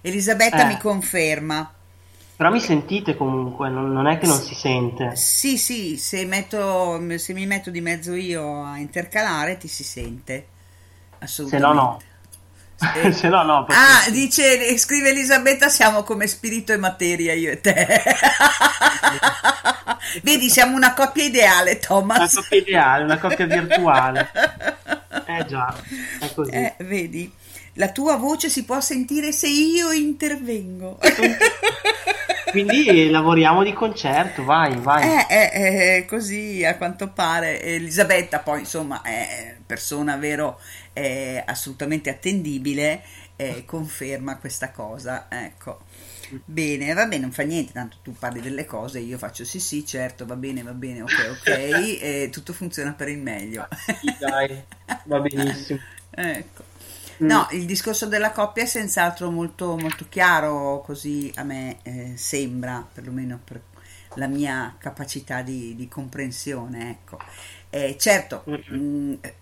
Elisabetta 0.00 0.62
Eh. 0.62 0.64
mi 0.64 0.78
conferma. 0.78 1.74
Però 2.36 2.50
mi 2.50 2.60
sentite 2.60 3.16
comunque, 3.16 3.68
non, 3.68 3.92
non 3.92 4.06
è 4.06 4.16
che 4.18 4.26
non 4.26 4.40
si 4.40 4.54
sente. 4.54 5.14
Sì, 5.16 5.58
sì, 5.58 5.96
se, 5.98 6.24
metto, 6.24 7.18
se 7.18 7.32
mi 7.34 7.46
metto 7.46 7.70
di 7.70 7.80
mezzo 7.80 8.14
io 8.14 8.62
a 8.64 8.78
intercalare 8.78 9.56
ti 9.58 9.68
si 9.68 9.82
sente. 9.84 10.46
Se 11.42 11.58
Assolutamente. 11.58 11.58
no 11.58 11.72
no. 11.74 11.98
Eh, 13.02 13.12
Se 13.12 13.28
no 13.28 13.42
no. 13.42 13.66
Ah, 13.70 14.08
dice, 14.10 14.76
scrive 14.78 15.10
Elisabetta, 15.10 15.68
siamo 15.68 16.04
come 16.04 16.28
spirito 16.28 16.72
e 16.72 16.76
materia 16.76 17.32
io 17.32 17.50
e 17.50 17.60
te. 17.60 17.74
Vedi, 20.22 20.48
siamo 20.48 20.76
una 20.76 20.94
coppia 20.94 21.24
ideale, 21.24 21.72
Una 21.72 21.80
Thomas. 21.80 22.34
coppia 22.34 22.58
ideale, 22.58 23.04
una 23.04 23.18
coppia 23.18 23.46
virtuale. 23.46 24.30
Eh 25.30 25.44
già, 25.46 25.74
è 26.20 26.32
così. 26.32 26.50
Eh, 26.52 26.74
vedi, 26.78 27.30
la 27.74 27.90
tua 27.90 28.16
voce 28.16 28.48
si 28.48 28.64
può 28.64 28.80
sentire 28.80 29.30
se 29.30 29.46
io 29.46 29.92
intervengo. 29.92 30.98
Quindi 32.50 33.10
lavoriamo 33.10 33.62
di 33.62 33.74
concerto, 33.74 34.42
vai, 34.44 34.74
vai. 34.76 35.06
Eh, 35.06 35.26
eh, 35.28 35.96
eh, 35.96 36.04
così 36.06 36.64
a 36.64 36.76
quanto 36.76 37.08
pare 37.08 37.60
Elisabetta 37.60 38.38
poi 38.38 38.60
insomma 38.60 39.02
è 39.02 39.56
persona 39.66 40.16
vero 40.16 40.58
è 40.98 41.44
assolutamente 41.46 42.10
attendibile 42.10 43.02
eh, 43.36 43.64
conferma 43.64 44.38
questa 44.38 44.70
cosa 44.70 45.26
ecco 45.30 45.82
bene 46.44 46.92
va 46.92 47.06
bene 47.06 47.22
non 47.22 47.32
fa 47.32 47.42
niente 47.42 47.72
tanto 47.72 47.98
tu 48.02 48.12
parli 48.12 48.40
delle 48.40 48.64
cose 48.64 48.98
io 48.98 49.16
faccio 49.18 49.44
sì 49.44 49.60
sì 49.60 49.86
certo 49.86 50.26
va 50.26 50.36
bene 50.36 50.62
va 50.62 50.72
bene 50.72 51.02
ok 51.02 51.28
ok 51.30 51.46
e 52.02 52.28
tutto 52.32 52.52
funziona 52.52 52.92
per 52.92 53.08
il 53.08 53.18
meglio 53.18 53.66
Sì, 54.00 54.14
dai, 54.18 54.64
va 55.04 55.20
benissimo. 55.20 55.80
ecco 56.10 56.64
Mm. 57.20 57.26
No, 57.26 57.48
il 57.50 57.66
discorso 57.66 58.06
della 58.06 58.30
coppia 58.30 58.62
è 58.62 58.66
senz'altro 58.66 59.30
molto, 59.30 59.76
molto 59.76 60.06
chiaro, 60.08 60.80
così 60.82 61.32
a 61.34 61.42
me 61.42 61.78
eh, 61.82 62.12
sembra, 62.16 62.86
perlomeno 62.92 63.40
per 63.42 63.60
la 64.14 64.28
mia 64.28 64.76
capacità 64.78 65.42
di, 65.42 65.74
di 65.74 65.88
comprensione. 65.88 66.90
Ecco. 66.90 67.18
Eh, 67.70 67.96
certo, 67.98 68.44
mh, 68.46 69.14
eh, 69.20 69.34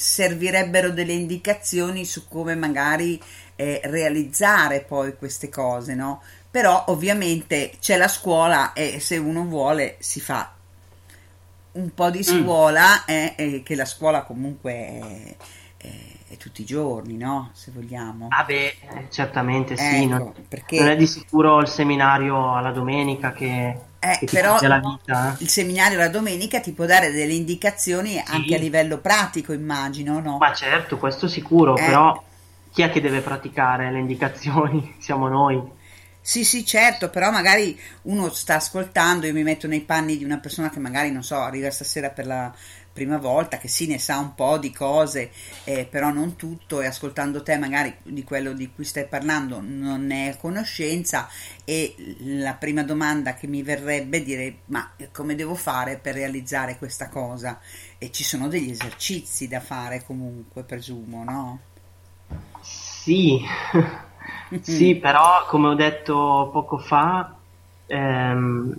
servirebbero 0.00 0.90
delle 0.90 1.12
indicazioni 1.12 2.04
su 2.04 2.26
come 2.28 2.54
magari 2.56 3.20
eh, 3.56 3.80
realizzare 3.84 4.80
poi 4.80 5.16
queste 5.16 5.48
cose, 5.48 5.94
no? 5.94 6.22
Però 6.50 6.84
ovviamente 6.88 7.72
c'è 7.78 7.96
la 7.96 8.08
scuola 8.08 8.72
e 8.72 8.98
se 9.00 9.16
uno 9.18 9.44
vuole 9.44 9.96
si 10.00 10.20
fa 10.20 10.52
un 11.72 11.94
po' 11.94 12.10
di 12.10 12.22
scuola, 12.24 13.04
eh, 13.04 13.34
eh, 13.36 13.62
che 13.62 13.74
la 13.76 13.84
scuola 13.84 14.22
comunque 14.24 14.72
è, 14.72 15.36
è- 15.76 15.88
è 16.30 16.36
tutti 16.36 16.62
i 16.62 16.64
giorni, 16.64 17.16
no? 17.16 17.50
Se 17.52 17.70
vogliamo. 17.72 18.28
Ah 18.30 18.44
beh, 18.44 18.66
eh, 18.66 19.06
certamente 19.10 19.76
sì, 19.76 20.04
Ecco, 20.04 20.08
non, 20.08 20.32
perché- 20.48 20.78
non 20.78 20.88
è 20.88 20.96
di 20.96 21.06
sicuro 21.06 21.60
il 21.60 21.68
seminario 21.68 22.54
alla 22.56 22.70
domenica 22.72 23.32
che, 23.32 23.78
Eh, 24.02 24.26
però 24.30 24.58
il 25.38 25.48
seminario 25.48 25.98
la 25.98 26.08
domenica 26.08 26.58
ti 26.60 26.72
può 26.72 26.86
dare 26.86 27.10
delle 27.10 27.34
indicazioni 27.34 28.18
anche 28.18 28.54
a 28.54 28.58
livello 28.58 28.96
pratico, 28.98 29.52
immagino, 29.52 30.20
no? 30.20 30.38
Ma 30.38 30.54
certo, 30.54 30.96
questo 30.96 31.28
sicuro, 31.28 31.76
Eh. 31.76 31.84
però 31.84 32.22
chi 32.72 32.80
è 32.80 32.90
che 32.90 33.02
deve 33.02 33.20
praticare 33.20 33.90
le 33.92 33.98
indicazioni? 33.98 34.94
Siamo 34.98 35.28
noi. 35.28 35.78
Sì, 36.22 36.44
sì, 36.44 36.64
certo, 36.64 37.10
però 37.10 37.30
magari 37.30 37.78
uno 38.02 38.30
sta 38.30 38.56
ascoltando, 38.56 39.26
io 39.26 39.32
mi 39.32 39.42
metto 39.42 39.66
nei 39.66 39.80
panni 39.80 40.16
di 40.16 40.24
una 40.24 40.38
persona 40.38 40.70
che 40.70 40.78
magari, 40.78 41.10
non 41.10 41.22
so, 41.22 41.36
arriva 41.36 41.70
stasera 41.70 42.10
per 42.10 42.26
la 42.26 42.54
prima 42.92 43.18
volta, 43.18 43.58
che 43.58 43.68
sì, 43.68 43.86
ne 43.86 43.98
sa 43.98 44.18
un 44.18 44.34
po' 44.34 44.58
di 44.58 44.72
cose, 44.72 45.30
eh, 45.64 45.86
però 45.88 46.10
non 46.10 46.36
tutto, 46.36 46.80
e 46.80 46.86
ascoltando 46.86 47.42
te 47.42 47.56
magari 47.56 47.94
di 48.02 48.24
quello 48.24 48.52
di 48.52 48.70
cui 48.72 48.84
stai 48.84 49.06
parlando 49.06 49.60
non 49.62 50.06
ne 50.06 50.26
è 50.26 50.30
a 50.30 50.36
conoscenza 50.36 51.28
e 51.64 51.94
la 52.20 52.54
prima 52.54 52.82
domanda 52.82 53.34
che 53.34 53.46
mi 53.46 53.62
verrebbe 53.62 54.18
è 54.18 54.22
dire, 54.22 54.60
ma 54.66 54.90
come 55.12 55.34
devo 55.34 55.54
fare 55.54 55.98
per 55.98 56.14
realizzare 56.14 56.76
questa 56.78 57.08
cosa? 57.08 57.60
E 57.98 58.10
ci 58.10 58.24
sono 58.24 58.48
degli 58.48 58.70
esercizi 58.70 59.48
da 59.48 59.60
fare 59.60 60.04
comunque, 60.04 60.64
presumo, 60.64 61.24
no? 61.24 61.60
Sì, 62.60 63.40
sì, 64.60 64.96
però 64.96 65.46
come 65.46 65.68
ho 65.68 65.74
detto 65.74 66.50
poco 66.52 66.78
fa, 66.78 67.34
ehm, 67.86 68.76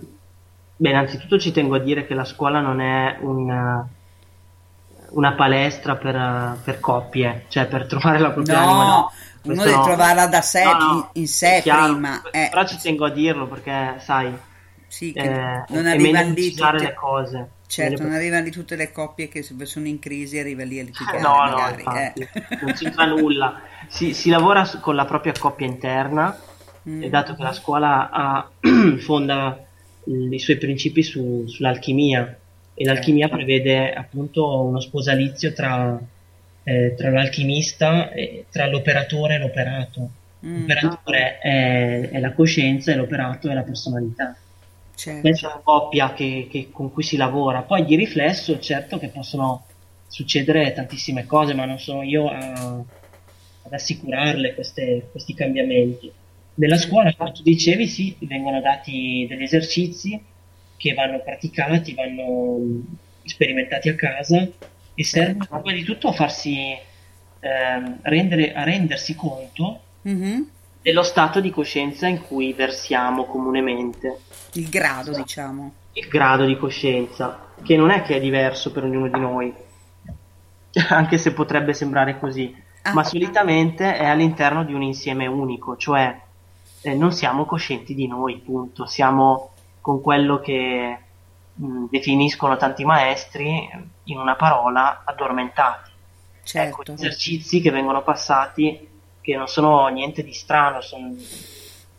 beh, 0.76 0.88
innanzitutto 0.90 1.38
ci 1.38 1.52
tengo 1.52 1.76
a 1.76 1.80
dire 1.80 2.06
che 2.06 2.14
la 2.14 2.24
scuola 2.24 2.60
non 2.60 2.80
è 2.80 3.18
un, 3.20 3.50
una 5.14 5.32
palestra 5.34 5.96
per, 5.96 6.58
per 6.64 6.80
coppie, 6.80 7.44
cioè 7.48 7.66
per 7.66 7.86
trovare 7.86 8.18
la 8.18 8.30
propria 8.30 8.60
No, 8.60 8.68
anima. 8.68 8.82
uno 8.84 9.10
Questo 9.42 9.64
deve 9.64 9.76
no. 9.76 9.82
trovarla 9.84 10.26
da 10.26 10.40
sé, 10.40 10.64
No, 10.64 10.72
no, 10.72 11.10
in, 11.14 11.22
in 11.22 11.28
sé 11.28 11.60
chiaro, 11.62 11.92
prima. 11.92 12.22
eh. 12.30 12.48
Però 12.50 12.66
ci 12.66 12.78
tengo 12.78 13.04
a 13.06 13.10
dirlo 13.10 13.46
perché, 13.48 13.96
sai, 13.98 14.32
Sì, 14.86 15.12
che 15.12 15.20
eh, 15.20 15.64
non 15.68 15.86
arrivano 15.86 16.32
lì 16.32 16.54
tutte- 16.54 16.78
le 16.78 16.94
cose. 16.94 17.50
Certo, 17.72 18.02
non 18.02 18.12
arrivano 18.12 18.44
lì 18.44 18.50
tutte 18.50 18.76
le 18.76 18.92
coppie 18.92 19.28
che 19.28 19.42
sono 19.42 19.86
in 19.86 19.98
crisi 19.98 20.38
arriva 20.38 20.62
lì 20.62 20.78
a 20.78 20.82
litigare. 20.84 21.18
No, 21.22 21.44
no, 21.44 21.56
magari, 21.56 21.82
infatti, 21.82 22.20
eh. 22.20 22.58
non 22.60 22.72
c'entra 22.74 23.06
nulla. 23.06 23.60
Si, 23.88 24.12
si 24.12 24.28
lavora 24.28 24.64
su- 24.66 24.78
con 24.80 24.94
la 24.94 25.04
propria 25.06 25.32
coppia 25.38 25.66
interna 25.66 26.36
Mm. 26.88 27.00
e 27.04 27.08
dato 27.10 27.36
che 27.36 27.42
la 27.44 27.52
scuola 27.52 28.10
ha- 28.10 28.50
fonda 28.98 29.56
i 30.04 30.38
suoi 30.40 30.56
principi 30.58 31.04
su- 31.04 31.44
sull'alchimia 31.46 32.38
e 32.74 32.84
l'alchimia 32.84 33.28
prevede 33.28 33.92
appunto 33.92 34.62
uno 34.62 34.80
sposalizio 34.80 35.52
tra, 35.52 36.00
eh, 36.64 36.94
tra 36.96 37.10
l'alchimista 37.10 38.10
e 38.12 38.46
tra 38.50 38.66
l'operatore 38.66 39.34
e 39.34 39.38
l'operato. 39.38 40.10
Mm. 40.44 40.60
L'operatore 40.60 41.38
è, 41.38 42.08
è 42.10 42.18
la 42.18 42.32
coscienza 42.32 42.92
e 42.92 42.96
l'operato 42.96 43.48
è 43.48 43.54
la 43.54 43.62
personalità. 43.62 44.36
Certo. 44.94 45.20
Questa 45.20 45.48
è 45.48 45.50
la 45.54 45.60
coppia 45.62 46.12
che- 46.14 46.48
che- 46.50 46.68
con 46.70 46.92
cui 46.92 47.02
si 47.02 47.16
lavora. 47.16 47.62
Poi 47.62 47.84
di 47.84 47.96
riflesso, 47.96 48.58
certo 48.58 48.98
che 48.98 49.08
possono 49.08 49.64
succedere 50.06 50.72
tantissime 50.72 51.26
cose, 51.26 51.54
ma 51.54 51.64
non 51.64 51.78
sono 51.78 52.02
io 52.02 52.28
a, 52.28 52.82
ad 53.62 53.72
assicurarle 53.72 54.54
queste- 54.54 55.08
questi 55.10 55.34
cambiamenti. 55.34 56.10
Nella 56.54 56.76
scuola, 56.76 57.14
come 57.14 57.32
tu 57.32 57.42
dicevi, 57.42 57.86
sì, 57.86 58.14
vengono 58.20 58.60
dati 58.60 59.26
degli 59.28 59.42
esercizi 59.42 60.20
che 60.82 60.94
vanno 60.94 61.20
praticati, 61.20 61.94
vanno 61.94 62.58
sperimentati 63.22 63.88
a 63.88 63.94
casa 63.94 64.44
e 64.94 65.04
servono 65.04 65.60
prima 65.62 65.78
di 65.78 65.84
tutto 65.84 66.08
a 66.08 66.12
farsi 66.12 66.76
ehm, 67.38 67.98
rendere, 68.02 68.52
a 68.52 68.64
rendersi 68.64 69.14
conto 69.14 69.80
Mhm. 70.02 70.48
dello 70.82 71.04
stato 71.04 71.40
di 71.40 71.50
coscienza 71.50 72.08
in 72.08 72.20
cui 72.22 72.52
versiamo 72.52 73.26
comunemente, 73.26 74.18
Il 74.54 74.68
grado, 74.68 75.12
diciamo. 75.14 75.72
il 75.92 76.08
grado 76.08 76.44
di 76.46 76.56
coscienza, 76.56 77.52
che 77.62 77.76
non 77.76 77.90
è 77.90 78.02
che 78.02 78.16
è 78.16 78.20
diverso 78.20 78.72
per 78.72 78.82
ognuno 78.82 79.06
di 79.06 79.20
noi, 79.20 79.54
anche 80.90 81.16
se 81.16 81.32
potrebbe 81.32 81.74
sembrare 81.74 82.18
così, 82.18 82.52
ma 82.92 83.04
solitamente 83.04 83.96
è 83.96 84.04
all'interno 84.06 84.64
di 84.64 84.74
un 84.74 84.82
insieme 84.82 85.28
unico, 85.28 85.76
cioè 85.76 86.18
eh, 86.80 86.94
non 86.96 87.12
siamo 87.12 87.44
coscienti 87.44 87.94
di 87.94 88.08
noi, 88.08 88.38
punto, 88.38 88.84
siamo 88.86 89.51
con 89.82 90.00
quello 90.00 90.40
che 90.40 90.98
mh, 91.52 91.84
definiscono 91.90 92.56
tanti 92.56 92.84
maestri 92.84 93.68
in 94.04 94.16
una 94.16 94.36
parola 94.36 95.02
addormentati. 95.04 95.90
Ecco, 96.54 96.82
Certo. 96.84 96.92
esercizi 96.94 97.60
che 97.60 97.70
vengono 97.70 98.02
passati 98.02 98.88
che 99.20 99.36
non 99.36 99.46
sono 99.46 99.86
niente 99.88 100.24
di 100.24 100.32
strano, 100.32 100.80
sono 100.80 101.14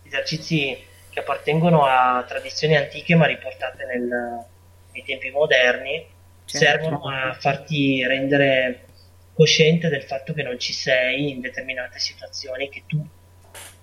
esercizi 0.04 0.78
che 1.10 1.20
appartengono 1.20 1.86
a 1.86 2.24
tradizioni 2.28 2.76
antiche 2.76 3.16
ma 3.16 3.26
riportate 3.28 3.86
nel- 3.86 4.46
nei 4.92 5.04
tempi 5.04 5.30
moderni, 5.30 6.06
Certo. 6.46 6.58
servono 6.66 7.02
a 7.08 7.34
farti 7.40 8.06
rendere 8.06 8.88
cosciente 9.34 9.90
del 9.90 10.04
fatto 10.04 10.34
che 10.34 10.44
non 10.44 10.60
ci 10.60 10.74
sei 10.74 11.32
in 11.32 11.42
determinate 11.42 12.00
situazioni 12.00 12.70
che 12.70 12.84
tu 12.88 13.06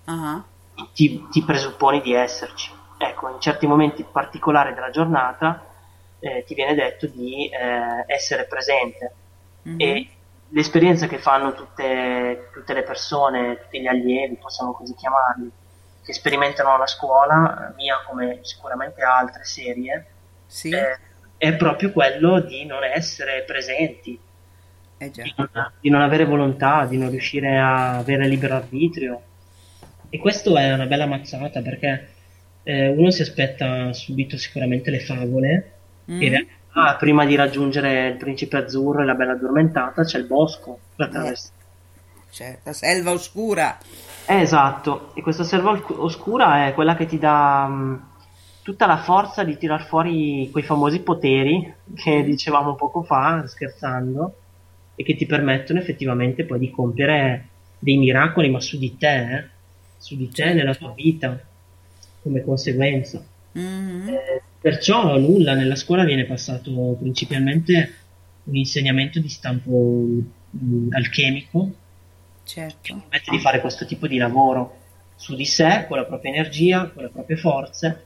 Ah, 0.05 0.43
ti, 0.93 1.27
ti 1.29 1.43
presupponi 1.43 2.01
di 2.01 2.13
esserci. 2.13 2.71
Ecco, 3.03 3.29
in 3.29 3.39
certi 3.39 3.65
momenti 3.65 4.03
particolari 4.03 4.75
della 4.75 4.91
giornata 4.91 5.65
eh, 6.19 6.43
ti 6.45 6.53
viene 6.53 6.75
detto 6.75 7.07
di 7.07 7.49
eh, 7.49 8.03
essere 8.05 8.45
presente 8.45 9.13
mhm. 9.63 9.75
e 9.79 10.07
l'esperienza 10.49 11.07
che 11.07 11.17
fanno 11.17 11.55
tutte, 11.55 12.49
tutte 12.53 12.73
le 12.73 12.83
persone, 12.83 13.57
tutti 13.59 13.81
gli 13.81 13.87
allievi, 13.87 14.35
possiamo 14.35 14.73
così 14.73 14.93
chiamarli, 14.93 15.51
che 16.03 16.13
sperimentano 16.13 16.77
la 16.77 16.85
scuola, 16.85 17.69
eh, 17.69 17.73
mia 17.75 18.03
come 18.07 18.39
sicuramente 18.43 19.01
altre 19.01 19.45
serie, 19.45 20.05
Sì. 20.45 20.69
eh, 20.69 20.99
è 21.37 21.55
proprio 21.55 21.91
quello 21.91 22.39
di 22.39 22.65
non 22.65 22.83
essere 22.83 23.43
presenti, 23.47 24.19
Eh 24.99 25.09
di 25.09 25.33
non, 25.35 25.49
di 25.79 25.89
non 25.89 26.01
avere 26.01 26.25
volontà, 26.25 26.85
di 26.85 26.99
non 26.99 27.09
riuscire 27.09 27.57
a 27.57 27.97
avere 27.97 28.27
libero 28.27 28.57
arbitrio. 28.57 29.21
E 30.07 30.19
questo 30.19 30.55
è 30.55 30.71
una 30.71 30.85
bella 30.85 31.07
mazzata 31.07 31.61
perché 31.61 32.19
eh, 32.63 32.87
uno 32.89 33.11
si 33.11 33.21
aspetta 33.21 33.93
subito 33.93 34.37
sicuramente 34.37 34.89
le 34.91 34.99
favole, 34.99 35.71
Mm. 36.11 36.21
in 36.21 36.29
realtà 36.29 36.95
prima 36.97 37.25
di 37.25 37.35
raggiungere 37.35 38.07
il 38.07 38.17
principe 38.17 38.57
azzurro 38.57 39.01
e 39.01 39.05
la 39.05 39.13
bella 39.13 39.33
addormentata 39.33 40.03
c'è 40.03 40.17
il 40.17 40.25
bosco 40.25 40.79
da 40.95 41.05
attraversare. 41.05 41.53
Cioè, 42.31 42.57
la 42.63 42.73
selva 42.73 43.11
oscura. 43.11 43.77
Eh, 44.25 44.41
esatto, 44.41 45.11
e 45.13 45.21
questa 45.21 45.43
selva 45.43 45.79
oscura 45.97 46.65
è 46.67 46.73
quella 46.73 46.95
che 46.95 47.05
ti 47.05 47.19
dà 47.19 47.67
mh, 47.67 48.07
tutta 48.63 48.85
la 48.87 48.97
forza 48.97 49.43
di 49.43 49.57
tirar 49.57 49.85
fuori 49.85 50.49
quei 50.51 50.63
famosi 50.63 51.01
poteri 51.01 51.73
che 51.95 52.23
dicevamo 52.23 52.75
poco 52.75 53.03
fa, 53.03 53.45
scherzando, 53.45 54.35
e 54.95 55.03
che 55.03 55.15
ti 55.15 55.25
permettono 55.25 55.79
effettivamente 55.79 56.45
poi 56.45 56.59
di 56.59 56.71
compiere 56.71 57.47
dei 57.79 57.97
miracoli, 57.97 58.49
ma 58.49 58.59
su 58.59 58.77
di 58.77 58.97
te, 58.97 59.35
eh, 59.35 59.47
su 59.97 60.15
di 60.15 60.29
te 60.29 60.53
nella 60.53 60.75
tua 60.75 60.93
vita, 60.95 61.37
come 62.21 62.43
conseguenza. 62.43 63.23
Mhm. 63.53 64.09
Eh, 64.09 64.41
perciò 64.59 65.17
nulla, 65.17 65.53
nella 65.53 65.75
scuola 65.75 66.03
viene 66.03 66.25
passato 66.25 66.95
principalmente 66.99 67.93
un 68.43 68.55
insegnamento 68.55 69.19
di 69.19 69.29
stampo 69.29 70.05
mh, 70.49 70.87
alchemico, 70.91 71.71
Certo. 72.43 72.95
permette 72.95 73.31
di 73.31 73.39
fare 73.39 73.61
questo 73.61 73.85
tipo 73.85 74.07
di 74.07 74.17
lavoro 74.17 74.77
su 75.15 75.35
di 75.35 75.45
sé, 75.45 75.85
con 75.87 75.97
la 75.97 76.05
propria 76.05 76.31
energia, 76.31 76.89
con 76.89 77.03
le 77.03 77.09
proprie 77.09 77.37
forze 77.37 78.05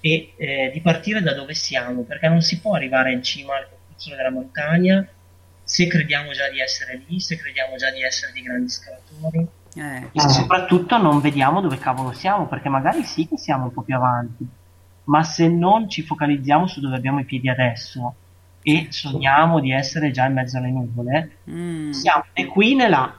e 0.00 0.32
eh, 0.36 0.70
di 0.72 0.80
partire 0.80 1.22
da 1.22 1.34
dove 1.34 1.54
siamo, 1.54 2.02
perché 2.02 2.28
non 2.28 2.42
si 2.42 2.60
può 2.60 2.74
arrivare 2.74 3.12
in 3.12 3.22
cima 3.22 3.56
al 3.56 3.68
cucuzzolo 3.68 4.16
della 4.16 4.30
montagna 4.30 5.08
se 5.64 5.86
crediamo 5.86 6.32
già 6.32 6.50
di 6.50 6.60
essere 6.60 7.02
lì, 7.06 7.20
se 7.20 7.36
crediamo 7.36 7.76
già 7.76 7.90
di 7.90 8.02
essere 8.02 8.32
dei 8.32 8.42
grandi 8.42 8.68
scalatori 8.68 9.48
Eh. 9.74 10.08
e 10.12 10.20
soprattutto 10.20 10.98
non 10.98 11.20
vediamo 11.20 11.60
dove 11.60 11.78
cavolo 11.78 12.12
siamo, 12.12 12.46
perché 12.46 12.68
magari 12.68 13.02
sì 13.04 13.26
che 13.26 13.38
siamo 13.38 13.64
un 13.64 13.72
po' 13.72 13.82
più 13.82 13.94
avanti, 13.94 14.46
ma 15.04 15.22
se 15.22 15.48
non 15.48 15.88
ci 15.88 16.02
focalizziamo 16.02 16.66
su 16.66 16.80
dove 16.80 16.96
abbiamo 16.96 17.20
i 17.20 17.24
piedi 17.24 17.48
adesso 17.48 18.14
e 18.62 18.86
sogniamo 18.90 19.58
di 19.60 19.72
essere 19.72 20.10
già 20.10 20.26
in 20.26 20.34
mezzo 20.34 20.58
alle 20.58 20.70
nuvole, 20.70 21.30
Mm. 21.50 21.90
siamo 21.90 22.24
né 22.34 22.46
qui 22.46 22.74
né 22.74 22.88
là, 22.88 23.12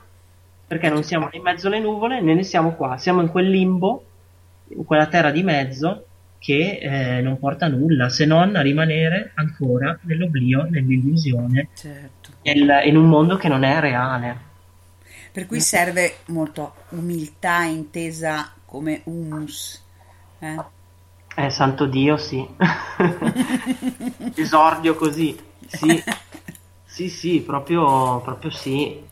perché 0.66 0.88
non 0.88 1.02
siamo 1.02 1.26
né 1.26 1.36
in 1.36 1.42
mezzo 1.42 1.66
alle 1.66 1.80
nuvole 1.80 2.20
né 2.20 2.34
ne 2.34 2.42
siamo 2.42 2.72
qua, 2.72 2.96
siamo 2.96 3.20
in 3.20 3.28
quel 3.28 3.50
limbo, 3.50 4.04
in 4.68 4.84
quella 4.84 5.06
terra 5.06 5.30
di 5.30 5.42
mezzo 5.42 6.06
che 6.38 6.78
eh, 6.80 7.20
non 7.22 7.38
porta 7.38 7.66
a 7.66 7.68
nulla 7.68 8.08
se 8.10 8.24
non 8.26 8.54
a 8.56 8.60
rimanere 8.60 9.32
ancora 9.34 9.98
nell'oblio, 10.02 10.66
nell'illusione, 10.68 11.68
Certo. 11.74 12.30
nel- 12.42 12.82
in 12.86 12.96
un 12.96 13.06
mondo 13.06 13.36
che 13.36 13.48
non 13.48 13.64
è 13.64 13.80
reale. 13.80 14.52
Per 15.34 15.46
cui 15.48 15.58
serve 15.58 16.18
molto 16.26 16.74
umiltà 16.90 17.64
intesa 17.64 18.52
come 18.64 19.00
humus. 19.06 19.82
Eh? 20.38 20.56
Eh, 21.34 21.50
santo 21.50 21.86
Dio, 21.86 22.16
sì. 22.16 22.46
Esordio 24.36 24.94
così. 24.94 25.36
Sì, 25.66 26.00
sì, 26.84 27.08
sì, 27.08 27.40
proprio, 27.40 28.20
proprio 28.20 28.50
sì. 28.52 29.02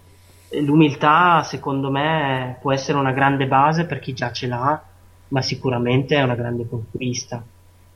L'umiltà, 0.61 1.43
secondo 1.43 1.91
me, 1.91 2.57
può 2.61 2.71
essere 2.73 2.99
una 2.99 3.11
grande 3.11 3.49
base 3.49 3.85
per 3.85 3.99
chi 3.99 4.13
già 4.13 4.31
ce 4.31 4.47
l'ha, 4.47 4.81
ma 5.27 5.43
sicuramente 5.43 6.15
è 6.15 6.23
una 6.23 6.37
grande 6.37 6.69
conquista, 6.69 7.43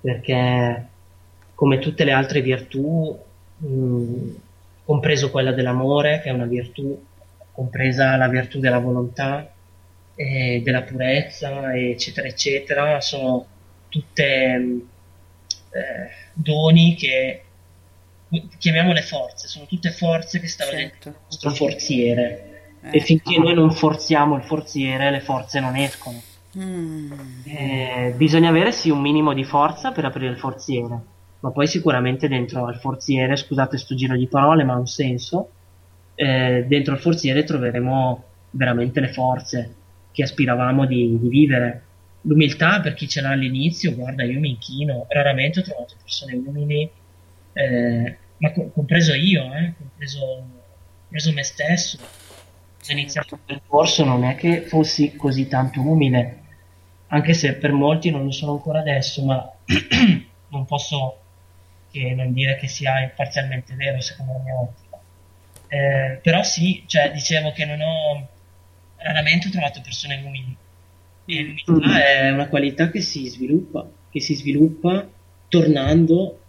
perché 0.01 0.89
come 1.55 1.78
tutte 1.78 2.03
le 2.03 2.12
altre 2.12 2.40
virtù, 2.40 3.16
mh, 3.59 4.28
compreso 4.85 5.31
quella 5.31 5.53
dell'amore, 5.53 6.20
che 6.23 6.31
è 6.31 6.32
una 6.32 6.47
virtù, 6.47 7.01
compresa 7.57 8.15
la 8.16 8.28
virtù 8.28 8.61
della 8.61 8.78
volontà, 8.78 9.51
e 10.16 10.62
della 10.65 10.83
purezza, 10.83 11.74
eccetera, 11.77 12.27
eccetera, 12.27 13.01
sono 13.01 13.47
tutte 13.89 14.57
mh, 14.57 14.89
eh, 15.70 16.11
doni 16.33 16.95
che 16.95 17.43
chiamiamole 18.59 19.03
forze, 19.03 19.47
sono 19.47 19.66
tutte 19.66 19.91
forze 19.91 20.41
che 20.41 20.49
stanno 20.49 20.70
dentro 20.70 21.11
il 21.11 21.16
nostro 21.24 21.51
forziere 21.51 22.51
e 22.91 23.01
finché 23.01 23.39
noi 23.39 23.55
non 23.55 23.70
forziamo 23.73 24.37
il 24.37 24.43
forziere 24.43 25.11
le 25.11 25.20
forze 25.20 25.61
non 25.61 25.77
escono. 25.77 26.20
Mm. 26.57 27.12
Eh, 27.45 28.15
bisogna 28.16 28.49
avere 28.49 28.73
sì 28.73 28.89
un 28.89 29.01
minimo 29.01 29.35
di 29.35 29.45
forza 29.45 29.93
per 29.93 30.07
aprire 30.07 30.31
il 30.31 30.39
forziere, 30.39 30.99
ma 31.41 31.51
poi 31.51 31.66
sicuramente 31.66 32.27
dentro 32.27 32.66
al 32.66 32.78
forziere, 32.78 33.37
scusate 33.37 33.77
sto 33.77 33.95
giro 33.95 34.16
di 34.16 34.27
parole, 34.27 34.65
ma 34.65 34.73
ha 34.74 34.78
un 34.78 34.87
senso, 34.87 35.51
eh, 36.16 36.64
dentro 36.66 36.94
al 36.94 37.01
forziere 37.01 37.44
troveremo 37.44 38.24
veramente 38.51 39.01
le 39.01 39.12
forze 39.12 39.74
che 40.10 40.22
aspiravamo 40.22 40.86
di, 40.86 41.18
di 41.18 41.28
vivere. 41.28 41.82
L'umiltà 42.22 42.80
per 42.80 42.94
chi 42.94 43.06
ce 43.06 43.20
l'ha 43.20 43.30
all'inizio, 43.30 43.94
guarda, 43.94 44.24
io 44.24 44.40
mi 44.40 44.48
inchino, 44.48 45.06
raramente 45.10 45.60
ho 45.60 45.62
trovato 45.62 45.94
persone 46.02 46.34
umili, 46.34 46.90
eh, 47.52 48.16
ma 48.38 48.52
co- 48.52 48.70
compreso 48.70 49.14
io, 49.14 49.44
eh, 49.55 49.74
compreso, 49.76 50.44
compreso 51.02 51.32
me 51.32 51.43
stesso. 51.44 51.98
Se 52.78 52.93
ho 52.93 52.97
iniziato 52.97 53.34
il 53.34 53.40
percorso 53.44 54.05
non 54.05 54.24
è 54.24 54.34
che 54.34 54.62
fossi 54.62 55.14
così 55.16 55.47
tanto 55.47 55.80
umile, 55.80 56.43
anche 57.09 57.34
se 57.34 57.55
per 57.55 57.72
molti 57.72 58.10
non 58.10 58.24
lo 58.24 58.32
sono 58.32 58.52
ancora 58.52 58.80
adesso, 58.80 59.24
ma 59.24 59.52
non 60.48 60.64
posso 60.64 61.18
che 61.90 62.14
non 62.14 62.32
dire 62.32 62.56
che 62.56 62.68
sia 62.68 63.10
parzialmente 63.14 63.74
vero 63.74 64.01
secondo 64.01 64.32
la 64.32 64.38
mia 64.40 64.60
ottica. 64.60 64.85
Eh, 65.68 66.18
però 66.22 66.43
sì, 66.43 66.84
cioè, 66.86 67.10
dicevo 67.12 67.52
che 67.52 67.64
non 67.64 67.80
ho 67.80 68.28
raramente 68.98 69.48
ho 69.48 69.51
trovato 69.51 69.80
persone 69.80 70.22
umili. 70.24 70.56
E 71.26 71.55
l'umiltà 71.64 72.05
è 72.05 72.30
una 72.30 72.48
qualità 72.48 72.90
che 72.90 73.01
si 73.01 73.26
sviluppa, 73.28 73.88
che 74.10 74.20
si 74.20 74.34
sviluppa 74.34 75.06
tornando 75.48 76.40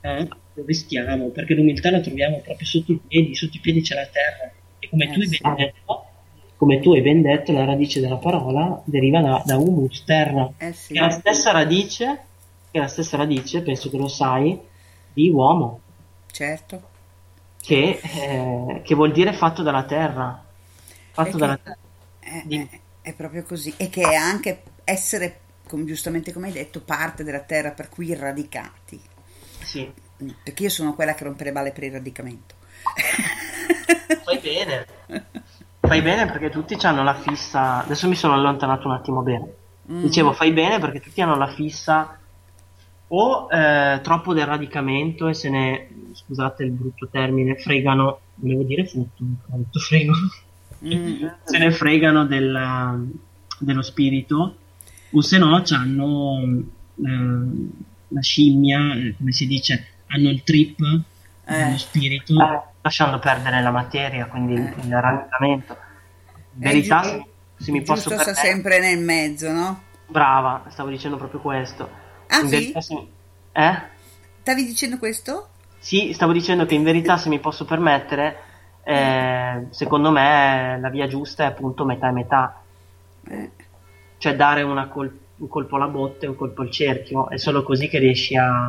a 0.00 0.26
dove 0.54 0.72
stiamo, 0.74 1.28
perché 1.28 1.54
l'umiltà 1.54 1.90
la 1.90 2.00
troviamo 2.00 2.40
proprio 2.40 2.66
sotto 2.66 2.92
i 2.92 3.00
piedi, 3.06 3.34
sotto 3.34 3.56
i 3.56 3.60
piedi 3.60 3.80
c'è 3.82 3.94
la 3.94 4.06
terra. 4.06 4.52
E 4.78 4.88
come 4.88 5.10
tu 5.10 5.20
hai 5.20 5.28
ben 5.28 5.54
detto, 5.54 6.06
come 6.56 6.80
tu 6.80 6.92
hai 6.92 7.02
ben 7.02 7.22
detto, 7.22 7.52
la 7.52 7.64
radice 7.64 8.00
della 8.00 8.16
parola 8.16 8.80
deriva 8.84 9.20
da, 9.20 9.42
da 9.44 9.56
humus, 9.56 10.04
terra, 10.04 10.50
Eh 10.58 10.72
sì. 10.72 10.94
che 10.94 10.98
è 10.98 11.02
la 11.02 11.10
stessa 11.10 11.52
radice, 11.52 12.18
che 12.70 12.78
è 12.78 12.80
la 12.80 12.88
stessa 12.88 13.16
radice, 13.16 13.62
penso 13.62 13.90
che 13.90 13.96
lo 13.96 14.08
sai, 14.08 14.58
di 15.12 15.28
uomo. 15.30 15.80
Certo. 16.30 16.90
Che, 17.62 18.00
eh, 18.02 18.82
che 18.84 18.94
vuol 18.94 19.12
dire 19.12 19.32
fatto 19.32 19.62
dalla 19.62 19.84
terra. 19.84 20.44
Fatto 21.12 21.30
che- 21.30 21.36
dalla 21.38 21.56
terra. 21.56 21.78
È, 22.18 22.44
è- 22.48 22.80
è 23.02 23.14
proprio 23.14 23.44
così. 23.44 23.72
E 23.76 23.88
che 23.88 24.02
è 24.02 24.14
anche 24.14 24.62
essere, 24.84 25.40
com- 25.68 25.86
giustamente 25.86 26.32
come 26.32 26.48
hai 26.48 26.52
detto, 26.52 26.80
parte 26.80 27.22
della 27.24 27.40
terra, 27.40 27.70
per 27.70 27.88
cui 27.88 28.14
radicati. 28.14 29.00
Sì. 29.60 29.90
Perché 30.42 30.64
io 30.64 30.68
sono 30.70 30.94
quella 30.94 31.14
che 31.14 31.24
rompe 31.24 31.44
le 31.44 31.52
balle 31.52 31.72
per 31.72 31.84
il 31.84 31.92
radicamento. 31.92 32.54
Fai 34.24 34.38
bene. 34.38 34.86
Fai 35.80 36.00
bene 36.02 36.26
perché 36.26 36.50
tutti 36.50 36.76
hanno 36.86 37.02
la 37.02 37.14
fissa. 37.14 37.84
Adesso 37.84 38.08
mi 38.08 38.14
sono 38.14 38.34
allontanato 38.34 38.86
un 38.88 38.94
attimo 38.94 39.22
bene. 39.22 39.54
Mm. 39.90 40.02
Dicevo, 40.02 40.32
fai 40.32 40.52
bene 40.52 40.78
perché 40.78 41.00
tutti 41.00 41.20
hanno 41.20 41.36
la 41.36 41.48
fissa 41.48 42.18
o 43.08 43.48
eh, 43.50 44.00
troppo 44.02 44.32
del 44.32 44.46
radicamento 44.46 45.28
e 45.28 45.34
se 45.34 45.50
ne, 45.50 45.88
scusate 46.14 46.64
il 46.64 46.70
brutto 46.70 47.08
termine, 47.10 47.56
fregano, 47.56 48.20
volevo 48.36 48.62
dire 48.62 48.86
frutto, 48.86 49.22
ho 49.22 49.56
detto 49.56 49.78
frego, 49.80 50.12
Mm. 50.84 51.24
se 51.44 51.58
ne 51.58 51.70
fregano 51.70 52.26
della- 52.26 52.98
dello 53.58 53.82
spirito 53.82 54.56
o 55.12 55.20
se 55.20 55.38
no 55.38 55.62
hanno 55.70 56.62
la 58.08 58.20
scimmia, 58.20 58.94
eh, 58.96 59.14
come 59.16 59.32
si 59.32 59.46
dice, 59.46 59.86
hanno 60.08 60.28
il 60.30 60.42
trip 60.42 60.78
dello 61.44 61.78
spirito 61.78 62.34
lasciando 62.80 63.18
perdere 63.20 63.62
la 63.62 63.70
materia, 63.70 64.26
quindi 64.26 64.54
il 64.54 65.00
radicamento. 65.00 65.76
In 66.56 66.62
Eh, 66.66 66.72
verità, 66.72 67.00
giu- 67.02 67.26
se, 67.56 67.70
mi 67.70 67.82
posso 67.82 68.08
Giusto 68.10 68.22
sta 68.30 68.34
sempre 68.34 68.80
nel 68.80 68.98
mezzo, 68.98 69.52
no? 69.52 69.82
Brava, 70.08 70.64
stavo 70.68 70.90
dicendo 70.90 71.16
proprio 71.16 71.40
questo. 71.40 71.88
Ah, 72.26 72.40
In 72.40 72.48
sì? 72.48 72.50
verità, 72.50 72.80
se- 72.80 73.06
Eh? 73.52 73.82
Stavi 74.40 74.64
dicendo 74.64 74.98
questo? 74.98 75.50
Sì, 75.82 76.12
stavo 76.12 76.30
dicendo 76.30 76.64
che 76.64 76.76
in 76.76 76.84
verità, 76.84 77.16
se 77.16 77.28
mi 77.28 77.40
posso 77.40 77.64
permettere, 77.64 78.36
eh, 78.84 79.66
secondo 79.70 80.12
me 80.12 80.78
la 80.80 80.88
via 80.90 81.08
giusta 81.08 81.42
è 81.42 81.46
appunto 81.46 81.84
metà 81.84 82.08
e 82.08 82.12
metà. 82.12 82.62
Eh. 83.28 83.50
Cioè 84.16 84.36
dare 84.36 84.62
una 84.62 84.86
col- 84.86 85.18
un 85.38 85.48
colpo 85.48 85.74
alla 85.74 85.88
botte 85.88 86.26
e 86.26 86.28
un 86.28 86.36
colpo 86.36 86.62
al 86.62 86.70
cerchio. 86.70 87.28
È 87.28 87.36
solo 87.36 87.64
così 87.64 87.88
che 87.88 87.98
riesci 87.98 88.36
a, 88.36 88.68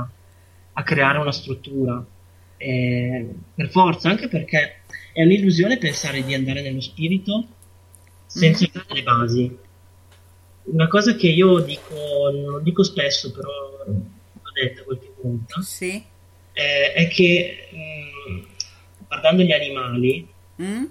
a 0.73 0.83
creare 0.83 1.19
una 1.19 1.31
struttura. 1.31 2.03
Eh, 2.57 3.29
per 3.53 3.69
forza, 3.69 4.09
anche 4.09 4.27
perché 4.27 4.81
è 5.13 5.21
un'illusione 5.21 5.77
pensare 5.77 6.23
di 6.23 6.33
andare 6.33 6.63
nello 6.63 6.81
spirito 6.81 7.45
senza 8.25 8.65
avere 8.73 8.85
le 8.87 9.03
basi. 9.03 9.57
Una 10.63 10.87
cosa 10.87 11.13
che 11.13 11.27
io 11.27 11.59
dico, 11.59 11.93
non 12.33 12.63
dico 12.63 12.81
spesso, 12.81 13.31
però 13.31 13.51
l'ho 13.85 14.51
detta 14.51 14.81
qualche 14.81 15.13
volta, 15.21 15.61
Sì. 15.61 16.11
Eh, 16.53 16.93
è 16.93 17.07
che 17.07 17.67
mm, 17.75 18.39
guardando 19.07 19.41
gli 19.43 19.51
animali, 19.51 20.27
Mm? 20.61 20.83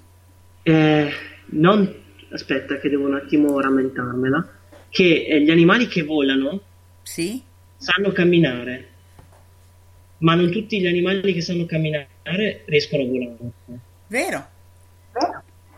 eh, 0.65 1.13
non 1.51 1.95
aspetta 2.33 2.79
che 2.79 2.89
devo 2.89 3.07
un 3.07 3.15
attimo 3.15 3.61
rammentarmela, 3.61 4.49
che 4.91 5.25
eh, 5.25 5.41
gli 5.41 5.51
animali 5.51 5.87
che 5.87 6.03
volano 6.03 6.61
Sì? 7.03 7.41
sanno 7.77 8.11
camminare, 8.13 8.89
ma 10.19 10.35
non 10.35 10.51
tutti 10.51 10.81
gli 10.81 10.87
animali 10.87 11.33
che 11.33 11.41
sanno 11.41 11.65
camminare 11.67 12.63
riescono 12.67 13.03
a 13.03 13.07
volare. 13.07 13.51
Vero? 14.09 14.47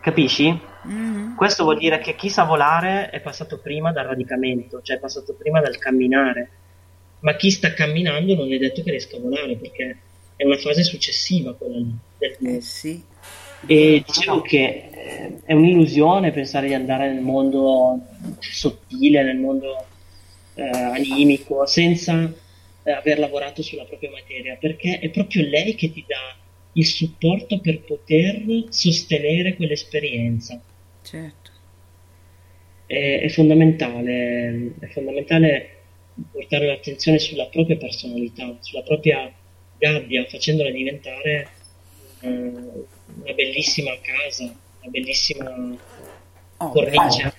Capisci? 0.01 0.59
Mhm. 0.83 1.35
Questo 1.35 1.63
vuol 1.63 1.77
dire 1.77 1.99
che 1.99 2.15
chi 2.15 2.29
sa 2.29 2.43
volare 2.43 3.09
è 3.09 3.21
passato 3.21 3.59
prima 3.59 3.91
dal 3.91 4.05
radicamento, 4.05 4.81
cioè 4.83 4.97
è 4.97 4.99
passato 4.99 5.33
prima 5.33 5.61
dal 5.61 5.77
camminare, 5.77 6.49
ma 7.25 7.35
chi 7.35 7.49
sta 7.49 7.73
camminando 7.73 8.35
non 8.35 8.53
è 8.53 8.57
detto 8.59 8.83
che 8.83 8.91
riesca 8.91 9.17
a 9.17 9.19
volare 9.19 9.55
perché 9.55 9.97
è 10.35 10.43
una 10.45 10.57
fase 10.57 10.83
successiva 10.83 11.55
quella 11.55 11.77
lì. 11.77 11.91
Eh 12.19 12.61
sì. 12.61 13.01
E 13.65 14.03
dicevo 14.05 14.41
che 14.41 14.89
eh, 14.91 15.39
è 15.43 15.53
un'illusione 15.53 16.31
pensare 16.31 16.67
di 16.67 16.75
andare 16.75 17.11
nel 17.11 17.23
mondo 17.23 17.99
sottile, 18.39 19.23
nel 19.23 19.37
mondo 19.37 19.85
eh, 20.53 20.67
animico, 20.69 21.65
senza 21.65 22.31
eh, 22.83 22.91
aver 22.91 23.17
lavorato 23.17 23.63
sulla 23.63 23.85
propria 23.85 24.11
materia, 24.11 24.55
perché 24.59 24.99
è 24.99 25.09
proprio 25.09 25.49
lei 25.49 25.73
che 25.73 25.91
ti 25.91 26.05
dà 26.07 26.37
il 26.73 26.85
supporto 26.85 27.59
per 27.59 27.81
poter 27.81 28.65
sostenere 28.69 29.55
quell'esperienza. 29.55 30.61
Certo. 31.01 31.49
È, 32.85 33.21
è 33.23 33.29
fondamentale, 33.29 34.73
è 34.79 34.87
fondamentale 34.89 35.74
portare 36.31 36.67
l'attenzione 36.67 37.19
sulla 37.19 37.45
propria 37.47 37.77
personalità, 37.77 38.55
sulla 38.61 38.83
propria 38.83 39.31
gabbia, 39.77 40.25
facendola 40.25 40.69
diventare 40.71 41.49
eh, 42.19 42.29
una 42.29 43.33
bellissima 43.33 43.91
casa, 44.01 44.43
una 44.43 44.89
bellissima 44.91 45.77
Oh, 46.57 46.69
cornice. 46.71 47.33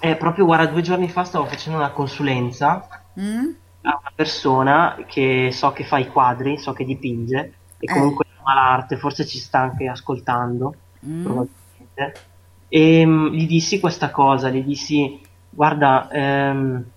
Eh, 0.00 0.16
proprio 0.16 0.46
guarda, 0.46 0.70
due 0.70 0.80
giorni 0.82 1.08
fa 1.10 1.24
stavo 1.24 1.46
facendo 1.46 1.78
una 1.78 1.90
consulenza 1.92 2.86
Mm? 3.18 3.50
a 3.82 3.98
una 4.00 4.12
persona 4.14 5.04
che 5.06 5.50
so 5.52 5.72
che 5.72 5.84
fa 5.84 5.98
i 5.98 6.06
quadri, 6.08 6.58
so 6.58 6.72
che 6.72 6.84
dipinge 6.84 7.38
e 7.78 7.86
Eh. 7.86 7.86
comunque 7.86 8.24
ama 8.42 8.54
l'arte, 8.54 8.96
forse 8.96 9.26
ci 9.26 9.38
sta 9.38 9.58
anche 9.60 9.88
ascoltando, 9.88 10.74
Mm? 11.04 11.22
probabilmente. 11.22 12.24
E 12.68 13.04
mm, 13.06 13.26
gli 13.34 13.46
dissi 13.46 13.80
questa 13.80 14.10
cosa, 14.10 14.48
gli 14.50 14.62
dissi, 14.62 15.20
guarda, 15.48 16.08
ehm, 16.10 16.92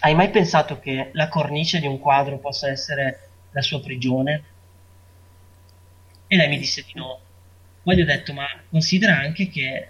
hai 0.00 0.14
mai 0.14 0.30
pensato 0.30 0.78
che 0.78 1.10
la 1.12 1.28
cornice 1.28 1.80
di 1.80 1.86
un 1.86 1.98
quadro 1.98 2.38
possa 2.38 2.68
essere 2.70 3.28
la 3.50 3.62
sua 3.62 3.80
prigione? 3.80 4.44
E 6.26 6.36
lei 6.36 6.48
mi 6.48 6.58
disse 6.58 6.82
di 6.86 6.92
no. 6.94 7.20
Poi 7.82 7.96
gli 7.96 8.00
ho 8.02 8.04
detto, 8.04 8.32
ma 8.32 8.46
considera 8.68 9.18
anche 9.18 9.48
che 9.48 9.88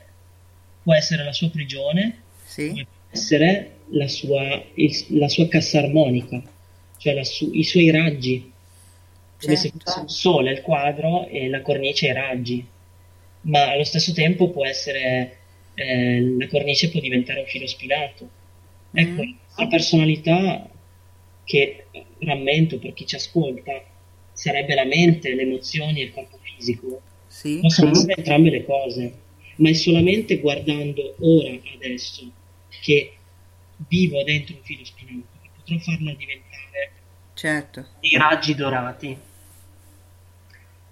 può 0.83 0.95
essere 0.95 1.25
la 1.25 1.33
sua 1.33 1.51
prigione, 1.51 2.23
Sì. 2.45 2.69
come 2.69 2.85
può 2.85 2.95
essere 3.11 3.81
la 3.91 4.09
sua, 4.09 4.65
il- 4.75 5.07
la 5.19 5.29
sua 5.29 5.49
cassa 5.49 5.79
armonica, 5.79 6.41
cioè 6.97 7.25
su- 7.25 7.51
i 7.53 7.65
suoi 7.65 7.91
raggi, 7.91 8.53
come 9.41 9.57
se 9.57 9.71
Certo. 9.71 9.79
fosse 9.85 10.01
il 10.03 10.11
sole 10.11 10.53
il 10.53 10.63
quadro 10.63 11.27
e 11.29 11.49
la 11.49 11.61
cornice 11.63 12.07
i 12.09 12.13
raggi, 12.13 12.67
ma 13.43 13.71
allo 13.71 13.85
stesso 13.85 14.13
tempo 14.13 14.51
può 14.51 14.65
essere, 14.67 15.39
eh, 15.75 16.21
la 16.39 16.47
cornice 16.49 16.91
può 16.91 17.01
diventare 17.01 17.41
un 17.41 17.47
filo 17.47 17.67
spinato. 17.67 18.29
Ecco, 18.93 19.23
Mm. 19.25 19.33
La 19.59 19.67
personalità 19.67 20.69
che 21.45 21.87
rammento 22.21 22.79
per 22.79 22.93
chi 22.95 23.07
ci 23.07 23.17
ascolta 23.17 23.83
sarebbe 24.33 24.75
la 24.75 24.85
mente, 24.85 25.35
le 25.35 25.43
emozioni 25.43 26.01
e 26.01 26.05
il 26.05 26.13
corpo 26.13 26.39
fisico. 26.41 27.01
Sì. 27.27 27.59
Possono 27.61 27.91
essere 27.91 28.15
entrambe 28.17 28.51
le 28.51 28.65
cose, 28.65 29.13
ma 29.57 29.69
è 29.69 29.73
solamente 29.73 30.39
guardando 30.39 31.17
ora, 31.21 31.51
adesso, 31.75 32.31
che 32.83 33.13
vivo 33.89 34.23
dentro 34.23 34.55
un 34.55 34.63
filo 34.63 34.85
spinato, 34.85 35.27
che 35.43 35.49
potrò 35.57 35.79
farlo 35.79 36.13
diventare 36.15 36.93
Certo. 37.35 37.87
dei 38.01 38.17
raggi 38.17 38.55
dorati. 38.55 39.17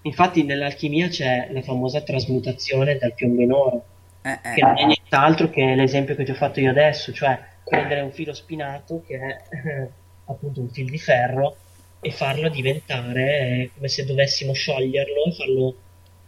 Infatti 0.02 0.44
nell'alchimia 0.44 1.08
c'è 1.08 1.48
la 1.50 1.62
famosa 1.62 2.00
trasmutazione 2.00 2.96
dal 2.98 3.14
piombo 3.14 3.42
in 3.42 3.52
oro, 3.52 3.84
Eh, 4.22 4.30
eh. 4.30 4.54
che 4.54 4.60
non 4.62 4.78
è 4.78 4.84
nient'altro 4.86 5.50
che 5.50 5.74
l'esempio 5.74 6.14
che 6.14 6.24
ti 6.24 6.30
ho 6.30 6.34
fatto 6.34 6.60
io 6.60 6.70
adesso, 6.70 7.12
cioè 7.12 7.38
prendere 7.68 8.00
un 8.00 8.12
filo 8.12 8.32
spinato 8.32 9.02
che 9.06 9.18
è 9.18 9.42
eh, 9.50 9.88
appunto 10.26 10.60
un 10.60 10.68
fil 10.68 10.88
di 10.88 10.98
ferro 10.98 11.56
e 12.00 12.10
farlo 12.12 12.48
diventare 12.48 13.38
eh, 13.38 13.70
come 13.74 13.88
se 13.88 14.04
dovessimo 14.04 14.52
scioglierlo 14.52 15.24
e 15.24 15.32
farlo, 15.32 15.74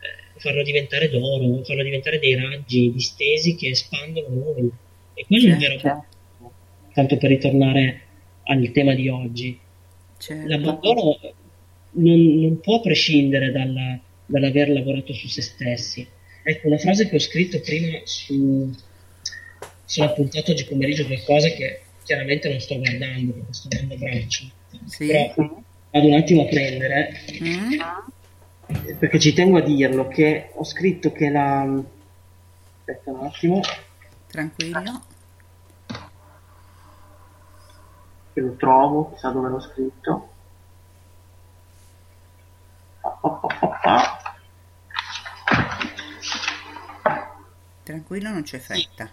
eh, 0.01 0.41
farlo 0.41 0.63
diventare 0.63 1.09
d'oro, 1.09 1.63
farlo 1.63 1.83
diventare 1.85 2.19
dei 2.19 2.35
raggi 2.35 2.93
distesi 2.93 3.55
che 3.55 3.69
espandono 3.69 4.29
noi. 4.29 4.71
E 5.15 5.25
quello 5.27 5.49
è 5.49 5.51
il 5.53 5.59
vero 5.59 5.79
Certo. 5.79 6.05
tanto 6.93 7.17
per 7.17 7.31
ritornare 7.31 8.01
al 8.45 8.71
tema 8.73 8.95
di 8.95 9.09
oggi. 9.09 9.59
Certo. 10.19 10.49
L'abbandono 10.49 11.19
non, 11.93 12.41
non 12.41 12.61
può 12.61 12.81
prescindere 12.81 13.53
dalla- 13.53 13.99
dall'aver 14.27 14.71
lavorato 14.71 15.13
su 15.13 15.29
se 15.29 15.43
stessi. 15.43 16.07
Ecco, 16.43 16.67
una 16.67 16.79
frase 16.79 17.09
che 17.09 17.17
ho 17.17 17.21
scritto 17.21 17.61
prima 17.61 18.01
su, 18.05 18.75
sulla 19.89 20.11
puntata 20.11 20.51
oggi 20.51 20.67
pomeriggio, 20.67 21.07
qualcosa 21.07 21.49
che 21.49 21.81
chiaramente 22.05 22.51
non 22.51 22.61
sto 22.61 22.77
guardando 22.79 23.33
perché 23.33 23.53
sto 23.55 23.69
dando 23.69 23.97
braccio. 23.97 24.45
Sì. 24.85 25.07
Però 25.07 25.33
vado 25.91 26.07
un 26.07 26.13
attimo 26.15 26.43
a 26.43 26.47
prendere, 26.47 27.11
Mm? 27.43 27.73
perché 28.99 29.19
ci 29.19 29.33
tengo 29.33 29.57
a 29.59 29.63
dirlo, 29.63 30.09
che 30.09 30.51
ho 30.55 30.63
scritto 30.63 31.11
che 31.11 31.31
la... 31.31 31.63
Aspetta 32.81 33.11
un 33.11 33.25
attimo, 33.25 33.61
Tranquillo. 34.27 35.03
che 38.35 38.41
lo 38.41 38.55
trovo, 38.57 39.11
chissà 39.13 39.31
dove 39.31 39.49
l'ho 39.49 39.61
scritto. 39.61 40.29
Pa, 43.01 43.19
pa, 43.21 43.79
pa. 43.83 44.19
Tranquillo, 47.93 48.29
non 48.29 48.43
c'è 48.43 48.59
fretta. 48.59 49.09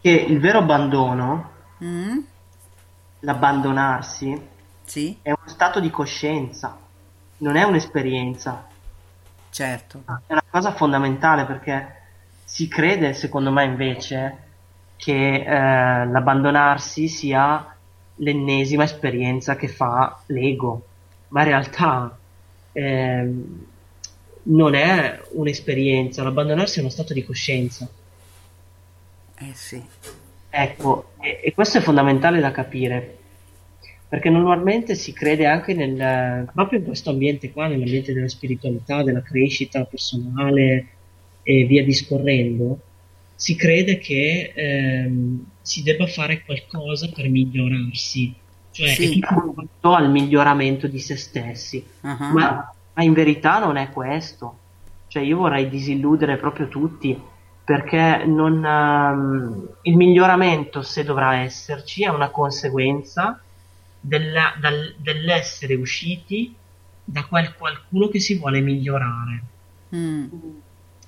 Che 0.00 0.08
il 0.08 0.38
vero 0.38 0.58
abbandono, 0.58 1.50
Mm? 1.82 2.18
l'abbandonarsi, 3.20 4.40
Sì. 4.84 5.18
è 5.20 5.30
uno 5.30 5.48
stato 5.48 5.80
di 5.80 5.90
coscienza, 5.90 6.78
non 7.38 7.56
è 7.56 7.64
un'esperienza. 7.64 8.68
certo. 9.50 10.02
È 10.26 10.32
una 10.32 10.44
cosa 10.48 10.72
fondamentale 10.74 11.44
perché 11.44 12.02
si 12.44 12.68
crede, 12.68 13.14
secondo 13.14 13.50
me, 13.50 13.64
invece, 13.64 14.38
che 14.96 15.34
eh, 15.44 16.06
l'abbandonarsi 16.06 17.08
sia 17.08 17.74
l'ennesima 18.16 18.84
esperienza 18.84 19.56
che 19.56 19.66
fa 19.66 20.20
l'ego, 20.26 20.86
ma 21.28 21.40
in 21.42 21.46
realtà 21.48 22.16
ehm, 22.72 23.66
non 24.44 24.74
è 24.74 25.20
un'esperienza, 25.32 26.22
l'abbandonarsi 26.22 26.78
è 26.78 26.82
uno 26.82 26.90
stato 26.90 27.12
di 27.12 27.24
coscienza. 27.24 27.88
Eh 29.38 29.52
sì. 29.54 29.82
Ecco, 30.50 31.10
e, 31.20 31.40
e 31.42 31.52
questo 31.52 31.78
è 31.78 31.80
fondamentale 31.80 32.40
da 32.40 32.52
capire, 32.52 33.18
perché 34.08 34.30
normalmente 34.30 34.94
si 34.94 35.12
crede 35.12 35.46
anche 35.46 35.74
nel, 35.74 36.48
proprio 36.54 36.78
in 36.78 36.84
questo 36.84 37.10
ambiente 37.10 37.50
qua, 37.52 37.66
nell'ambiente 37.66 38.12
della 38.12 38.28
spiritualità, 38.28 39.02
della 39.02 39.22
crescita 39.22 39.84
personale 39.84 40.86
e 41.42 41.64
via 41.64 41.82
discorrendo, 41.84 42.80
si 43.34 43.56
crede 43.56 43.98
che 43.98 44.52
ehm, 44.54 45.44
si 45.60 45.82
debba 45.82 46.06
fare 46.06 46.42
qualcosa 46.44 47.10
per 47.12 47.28
migliorarsi, 47.28 48.32
cioè 48.70 48.88
Sì. 48.88 49.18
è 49.18 49.26
tutto 49.26 49.92
al 49.92 50.08
miglioramento 50.10 50.86
di 50.86 51.00
se 51.00 51.16
stessi, 51.16 51.84
Ah. 52.02 52.30
ma, 52.32 52.74
ma 52.94 53.02
in 53.02 53.12
verità 53.12 53.58
non 53.58 53.76
è 53.76 53.90
questo. 53.90 54.58
Cioè 55.08 55.22
io 55.22 55.36
vorrei 55.38 55.68
disilludere 55.68 56.36
proprio 56.36 56.68
tutti 56.68 57.16
perché 57.64 58.24
non, 58.26 58.64
ehm, 58.64 59.68
il 59.82 59.96
miglioramento, 59.96 60.82
se 60.82 61.02
dovrà 61.02 61.36
esserci, 61.38 62.04
è 62.04 62.08
una 62.08 62.28
conseguenza 62.28 63.40
della- 64.00 64.54
dal- 64.60 64.94
dell'essere 64.98 65.74
usciti 65.74 66.54
da 67.04 67.24
quel 67.24 67.54
qualcuno 67.56 68.08
che 68.08 68.20
si 68.20 68.36
vuole 68.36 68.60
migliorare. 68.60 69.42
Mm. 69.94 70.26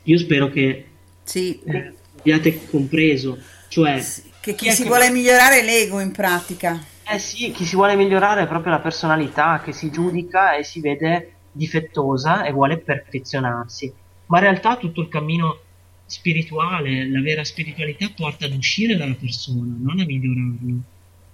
Io 0.04 0.18
spero 0.18 0.48
che 0.48 0.86
Sì. 1.24 1.60
eh, 1.64 1.92
abbiate 2.18 2.66
compreso, 2.70 3.38
cioè 3.68 4.02
Che 4.40 4.54
chi 4.54 4.68
è 4.68 4.70
si 4.70 4.82
che- 4.82 4.88
vuole 4.88 5.10
migliorare 5.10 5.60
è 5.60 5.64
l'ego 5.64 6.00
in 6.00 6.12
pratica. 6.12 6.78
eh 7.08 7.18
sì, 7.18 7.50
chi 7.52 7.64
si 7.66 7.76
vuole 7.76 7.96
migliorare 7.96 8.42
è 8.42 8.46
proprio 8.46 8.72
la 8.72 8.80
personalità 8.80 9.60
che 9.62 9.72
si 9.72 9.90
giudica 9.90 10.56
e 10.56 10.64
si 10.64 10.80
vede 10.80 11.32
difettosa 11.52 12.44
e 12.44 12.52
vuole 12.52 12.78
perfezionarsi. 12.78 13.92
Ma 14.26 14.38
in 14.38 14.44
realtà 14.44 14.76
tutto 14.76 15.00
il 15.02 15.08
cammino 15.08 15.58
spirituale, 16.06 17.08
la 17.10 17.20
vera 17.20 17.44
spiritualità 17.44 18.08
porta 18.14 18.46
ad 18.46 18.54
uscire 18.54 18.96
dalla 18.96 19.14
persona, 19.14 19.76
non 19.78 20.00
a 20.00 20.04
migliorarlo. 20.04 20.82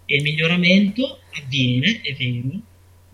E 0.07 0.17
il 0.17 0.23
miglioramento 0.23 1.21
avviene, 1.35 2.01
è 2.01 2.15
vero, 2.15 2.61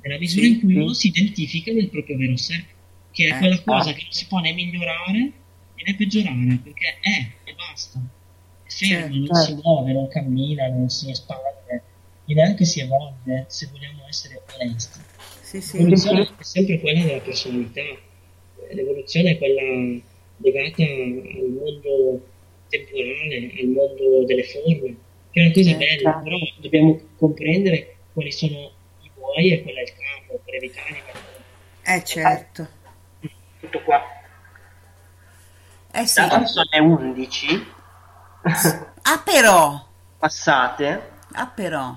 nella 0.03 0.19
misura 0.19 0.43
Sì, 0.47 0.53
in 0.53 0.61
cui 0.61 0.73
sì. 0.73 0.79
uno 0.79 0.93
si 0.95 1.07
identifica 1.09 1.73
nel 1.73 1.89
proprio 1.91 2.17
vero 2.17 2.37
sé, 2.37 2.65
che 3.11 3.27
è 3.29 3.35
Eh, 3.35 3.39
quella 3.39 3.61
cosa 3.63 3.91
ah. 3.91 3.93
che 3.93 4.03
non 4.03 4.13
si 4.13 4.27
può 4.27 4.39
né 4.41 4.53
migliorare 4.53 5.33
né 5.85 5.95
peggiorare, 5.95 6.59
perché 6.63 6.99
è 7.01 7.31
e 7.45 7.55
basta. 7.55 8.01
È 8.65 8.71
fermo, 8.71 9.15
Certo. 9.27 9.33
non 9.33 9.43
si 9.43 9.55
muove, 9.63 9.93
non 9.93 10.09
cammina, 10.09 10.69
non 10.69 10.89
si 10.89 11.11
espande, 11.11 11.83
e 12.27 12.35
neanche 12.35 12.65
si 12.65 12.81
evolve, 12.81 13.45
se 13.49 13.69
vogliamo 13.71 14.07
essere 14.09 14.43
onesti. 14.59 14.99
Sì, 15.41 15.61
sì. 15.61 15.77
L'evoluzione 15.79 16.23
è 16.37 16.43
sempre 16.43 16.81
quella 16.81 17.03
della 17.05 17.21
personalità, 17.21 17.83
l'evoluzione 18.73 19.31
è 19.31 19.39
quella 19.39 20.01
legata 20.39 20.83
al 20.83 21.49
mondo 21.51 22.27
temporale, 22.69 23.53
al 23.61 23.67
mondo 23.69 24.25
delle 24.27 24.45
forme, 24.45 24.97
che 25.31 25.41
è 25.41 25.45
una 25.45 25.53
cosa 25.55 25.75
Certo. 25.75 25.77
bella, 25.77 26.13
però 26.23 26.37
dobbiamo 26.61 27.01
comprendere 27.17 27.97
quali 28.13 28.33
sono 28.33 28.73
i 29.03 29.11
buoi 29.15 29.53
e 29.53 29.63
qual 29.63 29.75
è 29.77 29.83
il 29.83 29.93
capo 29.95 30.41
per 30.45 30.55
evitare 30.55 31.03
che 31.05 31.13
Eh 31.85 32.05
certo. 32.05 32.69
tutto 33.61 33.83
qua. 33.83 34.01
Eh 35.93 36.07
sì. 36.07 36.21
Adesso 36.21 36.61
alle 36.61 36.81
11 36.85 37.75
Ah 39.05 39.19
però. 39.25 39.87
passate, 40.21 40.89
Ah 41.35 41.47
però. 41.57 41.97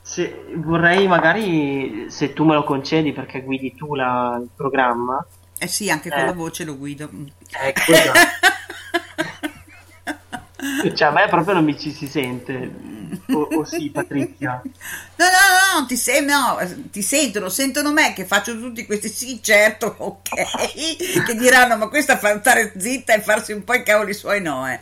se, 0.00 0.44
vorrei 0.56 1.06
magari, 1.08 2.08
se 2.10 2.32
tu 2.32 2.44
me 2.44 2.54
lo 2.54 2.64
concedi 2.64 3.12
perché 3.12 3.42
guidi 3.42 3.74
tu 3.74 3.94
la- 3.94 4.38
il 4.40 4.50
programma, 4.54 5.26
Eh 5.58 5.66
sì, 5.68 5.90
anche 5.90 6.10
con 6.10 6.18
Eh. 6.20 6.24
la 6.26 6.32
voce 6.32 6.64
lo 6.64 6.76
guido. 6.76 7.08
Ecco, 7.50 7.92
esatto. 7.92 8.18
cioè 10.94 11.08
a 11.08 11.10
me 11.12 11.28
proprio 11.28 11.54
non 11.54 11.64
mi 11.64 11.78
ci 11.78 11.92
si 11.92 12.06
sente. 12.06 12.94
O, 13.28 13.40
o 13.40 13.64
sì, 13.64 13.90
Patrizia? 13.90 14.60
No, 14.62 15.24
no, 15.24 15.30
no, 15.76 15.80
no, 15.80 15.86
ti, 15.86 15.96
se- 15.96 16.20
no, 16.20 16.58
ti 16.90 17.02
sentono, 17.02 17.48
sentono 17.48 17.92
me 17.92 18.12
che 18.12 18.24
faccio 18.26 18.58
tutti 18.58 18.84
questi 18.84 19.08
sì, 19.08 19.40
certo, 19.42 19.94
ok, 19.96 20.28
che 21.24 21.34
diranno 21.34 21.76
ma 21.76 21.88
questa 21.88 22.18
fa 22.18 22.38
stare 22.40 22.72
zitta 22.76 23.14
e 23.14 23.22
farsi 23.22 23.52
un 23.52 23.64
po' 23.64 23.74
i 23.74 23.82
cavoli 23.82 24.12
suoi 24.12 24.42
no, 24.42 24.68
eh. 24.68 24.80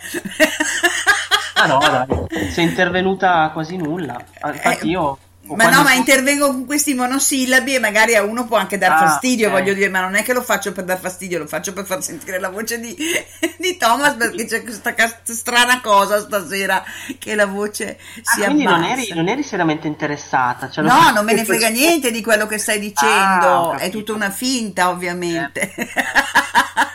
Ah 1.55 1.67
no, 1.67 1.79
dai, 1.79 2.51
sei 2.51 2.65
intervenuta 2.65 3.51
quasi 3.53 3.77
nulla. 3.77 4.23
Ah, 4.41 4.53
Infatti 4.53 4.89
io... 4.89 5.19
Ma 5.47 5.69
no, 5.69 5.83
ma 5.83 5.93
intervengo 5.93 6.47
con 6.47 6.65
questi 6.65 6.95
monosillabi 6.95 7.75
e 7.75 7.79
magari 7.79 8.15
a 8.16 8.23
uno 8.23 8.47
può 8.47 8.57
anche 8.57 8.79
dar 8.79 8.93
Ah, 8.93 8.99
fastidio, 8.99 9.49
ok. 9.49 9.53
voglio 9.53 9.75
dire, 9.75 9.89
ma 9.91 10.01
non 10.01 10.15
è 10.15 10.23
che 10.23 10.33
lo 10.33 10.41
faccio 10.43 10.73
per 10.73 10.85
dar 10.85 10.99
fastidio, 10.99 11.39
lo 11.39 11.47
faccio 11.47 11.73
per 11.75 11.85
far 11.85 12.03
sentire 12.03 12.39
la 12.41 12.49
voce 12.49 12.81
di, 12.81 12.97
di 13.59 13.77
Thomas 13.77 14.15
perché 14.15 14.47
c'è 14.47 14.62
questa 14.62 14.95
strana 15.25 15.81
cosa 15.83 16.21
stasera 16.21 16.83
che 17.19 17.35
la 17.35 17.47
voce 17.47 17.99
Ah, 18.16 18.21
si 18.23 18.41
quindi 18.43 18.65
non 18.65 18.83
eri, 18.85 19.12
non 19.15 19.29
eri 19.29 19.43
seriamente 19.43 19.87
interessata. 19.87 20.71
cioè 20.71 20.83
No, 20.85 21.11
non 21.11 21.25
me 21.25 21.35
ne 21.35 21.45
frega 21.45 21.69
niente 21.69 22.11
di 22.11 22.23
quello 22.23 22.47
che 22.47 22.57
stai 22.59 22.77
Ah, 22.77 22.81
dicendo, 22.81 23.73
è 23.73 23.77
capito. 23.79 23.99
tutta 23.99 24.12
una 24.15 24.31
finta, 24.31 24.89
ovviamente. 24.89 25.75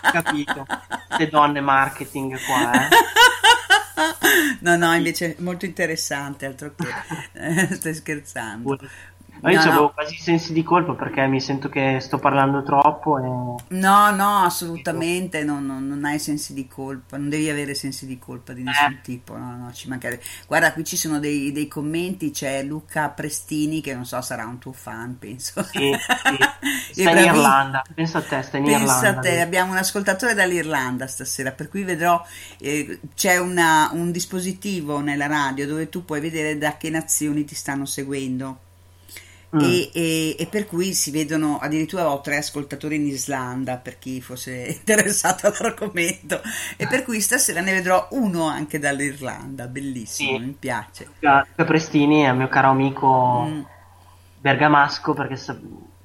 Ho 0.04 0.12
capito. 0.12 0.66
Le 1.18 1.30
donne 1.30 1.62
marketing 1.62 2.38
qua, 2.46 2.88
eh. 2.88 2.88
No, 4.60 4.76
no, 4.76 4.94
invece 4.94 5.36
è 5.38 5.42
molto 5.42 5.66
interessante, 5.66 6.46
altro 6.46 6.74
che 6.76 6.88
eh, 7.34 7.74
stai 7.76 7.94
scherzando. 7.94 8.78
Ma 9.42 9.52
io 9.52 9.58
No, 9.58 9.64
avevo 9.64 9.82
no. 9.84 9.92
quasi 9.94 10.18
sensi 10.18 10.52
di 10.54 10.64
colpa 10.64 10.94
perché 10.94 11.26
mi 11.28 11.40
sento 11.40 11.70
che 11.70 12.00
sto 12.02 12.18
parlando 12.18 12.62
troppo 12.64 13.18
e... 13.18 13.76
No, 13.78 14.12
no, 14.16 14.38
assolutamente 14.44 15.44
non, 15.44 15.66
non- 15.66 15.88
non 15.88 16.04
hai 16.06 16.20
sensi 16.20 16.54
di 16.54 16.68
colpa, 16.68 17.18
non 17.18 17.30
devi 17.30 17.50
avere 17.50 17.74
sensi 17.74 18.06
di 18.06 18.20
colpa 18.20 18.52
di 18.54 18.64
nessun 18.64 18.94
Eh. 18.94 19.02
tipo, 19.02 19.38
no, 19.38 19.56
no, 19.56 19.72
ci. 19.74 19.88
Guarda, 20.48 20.74
qui 20.74 20.84
ci 20.84 20.98
sono 20.98 21.20
dei, 21.20 21.52
dei 21.54 21.68
commenti, 21.68 22.32
c'è 22.32 22.64
Luca 22.64 23.10
Prestini 23.10 23.80
che 23.82 23.94
non 23.96 24.06
so, 24.06 24.20
sarà 24.22 24.46
un 24.46 24.58
tuo 24.58 24.74
fan, 24.74 25.18
penso. 25.18 25.64
Sì, 25.64 25.92
sì. 25.94 26.38
Sta 27.02 27.12
in 27.12 27.18
Irlanda, 27.18 27.82
pensa 27.94 28.18
a 28.18 28.22
te, 28.22 28.42
sta 28.42 28.58
in 28.58 28.66
Pensa 28.66 28.82
Irlanda. 28.82 29.10
a 29.10 29.22
te, 29.22 29.40
abbiamo 29.42 29.72
un 29.72 29.78
ascoltatore 29.78 30.34
dall'Irlanda 30.34 31.08
stasera, 31.08 31.52
per 31.52 31.70
cui 31.70 31.84
vedrò, 31.84 32.22
eh, 32.60 33.00
c'è 33.16 33.38
una- 33.38 33.90
un 33.94 34.12
dispositivo 34.12 35.00
nella 35.00 35.28
radio 35.28 35.66
dove 35.68 35.88
tu 35.90 36.04
puoi 36.04 36.20
vedere 36.20 36.58
da 36.58 36.76
che 36.78 36.90
nazioni 36.90 37.46
ti 37.46 37.56
stanno 37.56 37.86
seguendo. 37.86 38.60
Mm. 39.56 39.60
E, 39.62 39.90
e- 39.94 40.36
e 40.38 40.46
per 40.46 40.68
cui 40.68 40.94
si 40.94 41.10
vedono 41.10 41.58
addirittura 41.60 42.08
ho 42.12 42.22
tre 42.22 42.38
ascoltatori 42.38 42.98
in 42.98 43.08
Islanda 43.08 43.78
per 43.78 43.98
chi 43.98 44.22
fosse 44.22 44.68
interessato 44.78 45.48
all'argomento 45.48 46.40
e 46.78 46.86
per 46.88 47.04
cui 47.04 47.20
stasera 47.20 47.60
ne 47.62 47.74
vedrò 47.74 48.08
uno 48.12 48.46
anche 48.46 48.78
dall'Irlanda 48.78 49.66
bellissimo 49.66 50.38
Sì. 50.38 50.46
mi 50.46 50.52
piace 50.60 51.08
Luca 51.20 51.46
Prestini 51.66 52.22
è 52.22 52.30
il 52.30 52.36
mio 52.36 52.48
caro 52.48 52.70
amico 52.70 53.42
Mm. 53.48 53.62
bergamasco 54.40 55.14
perché 55.16 55.36
sa- 55.36 55.58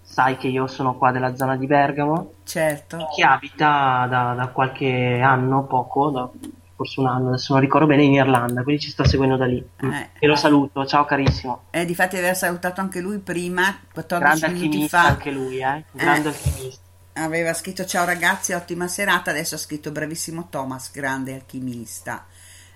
sai 0.03 0.37
che 0.39 0.49
io 0.49 0.67
sono 0.67 0.95
qua 0.97 1.11
della 1.13 1.37
zona 1.37 1.57
di 1.57 1.67
Bergamo 1.67 2.33
certo 2.45 3.09
che 3.15 3.23
abita 3.25 4.07
da, 4.09 4.35
da 4.35 4.49
qualche 4.49 5.21
anno, 5.21 5.65
poco, 5.65 6.11
da, 6.11 6.31
forse 6.75 7.01
un 7.01 7.07
anno, 7.07 7.29
adesso 7.29 7.53
non 7.53 7.63
ricordo 7.63 7.87
bene, 7.87 8.03
in 8.03 8.15
Irlanda, 8.15 8.63
quindi 8.63 8.83
ci 8.83 8.91
sta 8.91 9.05
seguendo 9.05 9.37
da 9.37 9.47
lì. 9.47 9.65
Mm. 9.85 9.93
Eh. 9.93 10.11
E 10.19 10.27
lo 10.27 10.35
saluto, 10.37 10.85
ciao 10.87 11.05
carissimo. 11.05 11.65
eh, 11.71 11.85
difatti 11.85 12.17
aveva 12.17 12.35
salutato 12.35 12.81
anche 12.81 13.01
lui 13.01 13.19
prima 13.19 13.79
14 13.93 14.41
Grande 14.41 14.59
minuti 14.59 14.89
fa 14.89 15.05
anche 15.07 15.31
lui, 15.31 15.59
eh? 15.59 15.85
Grande 15.93 16.29
Eh. 16.29 16.33
alchimista. 16.33 16.83
aveva 17.15 17.55
scritto 17.55 17.85
ciao 17.85 18.05
ragazzi 18.05 18.53
ottima 18.55 18.89
serata 18.89 19.31
adesso 19.31 19.55
ha 19.55 19.59
scritto 19.59 19.93
bravissimo 19.93 20.49
Thomas 20.51 20.91
grande 20.91 21.33
alchimista 21.35 22.27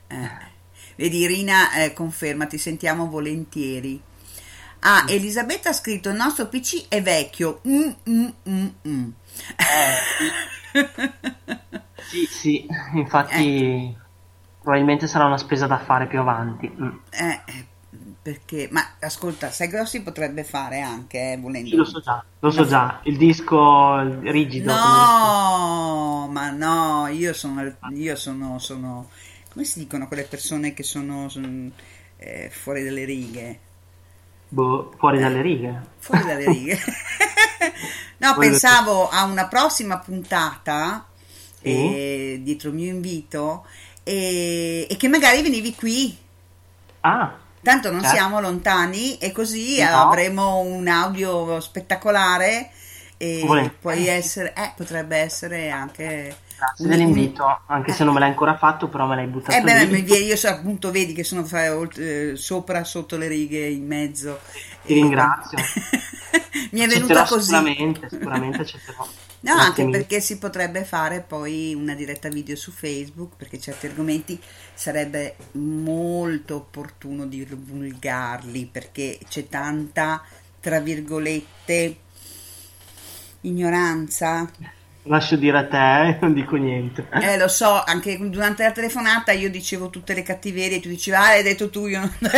Eh. 0.07 0.31
vedi 0.95 1.19
Irina 1.19 1.73
eh, 1.73 1.93
conferma 1.93 2.47
ti 2.47 2.57
sentiamo 2.57 3.09
volentieri 3.09 4.01
ah 4.81 5.03
Elisabetta 5.09 5.70
ha 5.70 5.73
scritto 5.73 6.09
il 6.11 6.15
nostro 6.15 6.47
PC 6.47 6.87
è 6.87 7.03
vecchio 7.03 7.61
Mm, 7.66 7.91
mm, 8.09 8.29
mm, 8.49 8.66
mm. 8.87 9.09
Sì, 12.10 12.26
sì, 12.26 12.66
infatti 12.94 13.94
probabilmente 14.60 15.06
sarà 15.06 15.26
una 15.26 15.39
spesa 15.39 15.66
da 15.66 15.78
fare 15.78 16.06
più 16.06 16.18
avanti. 16.20 16.68
Mm. 16.68 16.97
Eh, 17.10 17.40
eh, 17.47 17.66
perché 18.22 18.68
ma 18.70 18.97
ascolta 19.01 19.51
sai 19.51 19.68
cosa 19.70 19.86
si 19.86 20.02
potrebbe 20.02 20.44
fare 20.44 20.80
anche 20.80 21.32
eh, 21.32 21.36
volendo 21.39 21.70
Sì, 21.70 21.76
lo 21.76 21.85
so 21.85 22.01
già, 22.01 22.24
lo 22.40 22.51
so 22.51 22.66
già, 22.66 23.01
il 23.05 23.16
disco 23.16 23.98
rigido. 24.22 24.78
come- 24.80 25.10
No, 25.10 26.26
ma 26.30 26.51
no, 26.51 27.06
io 27.09 27.32
sono, 27.32 27.76
io 27.90 28.16
sono, 28.16 28.59
sono, 28.59 29.09
come 29.52 29.64
si 29.64 29.78
dicono 29.78 30.09
quelle 30.09 30.24
persone 30.24 30.74
che 30.74 30.82
sono, 30.82 31.28
sono, 31.28 31.70
eh, 32.16 32.51
fuori 32.51 32.82
dalle 32.85 33.05
righe? 33.05 33.60
boh, 34.51 34.93
fuori 34.98 35.18
dalle 35.18 35.40
righe. 35.43 35.82
Fuori 35.98 36.24
dalle 36.24 36.47
righe. 36.47 36.78
No, 38.18 38.36
Poi- 38.36 38.59
pensavo 38.59 39.09
a 39.09 39.24
una 39.24 39.47
prossima 39.47 39.98
puntata. 39.98 41.06
Eh, 41.62 42.40
dietro 42.43 42.68
il 42.70 42.74
mio 42.74 42.93
invito 42.93 43.66
e, 44.02 44.86
e 44.89 44.97
che 44.97 45.09
magari 45.09 45.43
venivi 45.43 45.74
qui. 45.74 46.16
Ah, 47.01 47.39
Tanto 47.60 47.90
non 47.90 48.01
certo. 48.01 48.16
siamo 48.16 48.40
lontani 48.40 49.18
e 49.18 49.32
così 49.32 49.82
No. 49.82 49.89
avremo 50.09 50.60
un 50.60 50.86
audio 50.89 51.60
spettacolare 51.60 52.70
e 53.16 53.43
Volentieri. 53.44 53.76
puoi 53.80 54.06
essere, 54.06 54.55
eh, 54.55 54.72
potrebbe 54.76 55.16
essere 55.16 55.68
anche 55.70 56.36
grazie 56.59 56.85
un- 56.85 56.90
dell'invito, 56.90 57.60
anche 57.66 57.93
se 57.93 58.05
non 58.05 58.14
me 58.14 58.20
l'hai 58.20 58.30
ancora 58.30 58.56
fatto, 58.56 58.89
però 58.89 59.06
me 59.06 59.14
l'hai 59.16 59.26
buttato 59.26 59.56
Eh 59.56 59.60
beh, 59.62 59.85
lì. 59.85 59.90
mi 59.93 60.02
viene- 60.02 60.24
io 60.24 60.36
so, 60.36 60.48
appunto 60.48 60.90
vedi 60.90 61.12
che 61.12 61.24
sono 61.24 61.44
fra- 61.44 61.76
oltre- 61.76 62.30
eh, 62.32 62.36
sopra, 62.36 62.85
sotto 62.85 63.16
le 63.16 63.28
righe, 63.28 63.66
in 63.68 63.86
mezzo. 63.86 64.40
Ti 64.85 64.94
ringrazio. 64.94 65.56
Mi 66.70 66.80
è 66.80 66.85
Accetterò 66.85 67.06
venuta 67.06 67.24
così. 67.24 67.44
Sicuramente, 67.44 68.09
sicuramente 68.10 68.60
accetterò. 68.62 69.06
No, 69.40 69.52
Grazie 69.55 69.66
anche 69.68 69.85
mille. 69.85 69.98
perché 69.98 70.20
si 70.20 70.36
potrebbe 70.39 70.85
fare 70.85 71.20
poi 71.20 71.72
una 71.72 71.94
diretta 71.94 72.28
video 72.28 72.56
su 72.56 72.72
Facebook, 72.72 73.36
perché 73.36 73.59
certi 73.60 73.86
argomenti 73.86 74.39
sarebbe 74.74 75.36
molto 75.52 76.56
opportuno 76.56 77.24
divulgarli, 77.24 78.66
perché 78.70 79.18
c'è 79.28 79.47
tanta, 79.48 80.20
tra 80.60 80.80
virgolette, 80.80 81.97
ignoranza. 83.43 84.51
Lascio 85.09 85.36
dire 85.36 85.59
a 85.59 85.66
te, 85.66 86.09
eh, 86.09 86.18
non 86.20 86.32
dico 86.32 86.56
niente. 86.56 87.06
Eh, 87.12 87.36
lo 87.36 87.48
so, 87.48 87.82
anche 87.85 88.16
durante 88.28 88.62
la 88.62 88.72
telefonata 88.72 89.32
io 89.32 89.51
dicevo 89.51 89.90
tutte 89.90 90.14
le 90.14 90.22
cattiverie, 90.22 90.80
tu 90.80 90.89
dicevi, 90.89 91.16
ah, 91.16 91.28
l'hai 91.28 91.43
detto 91.43 91.70
tu, 91.70 91.86
io 91.86 92.01
non... 92.01 92.12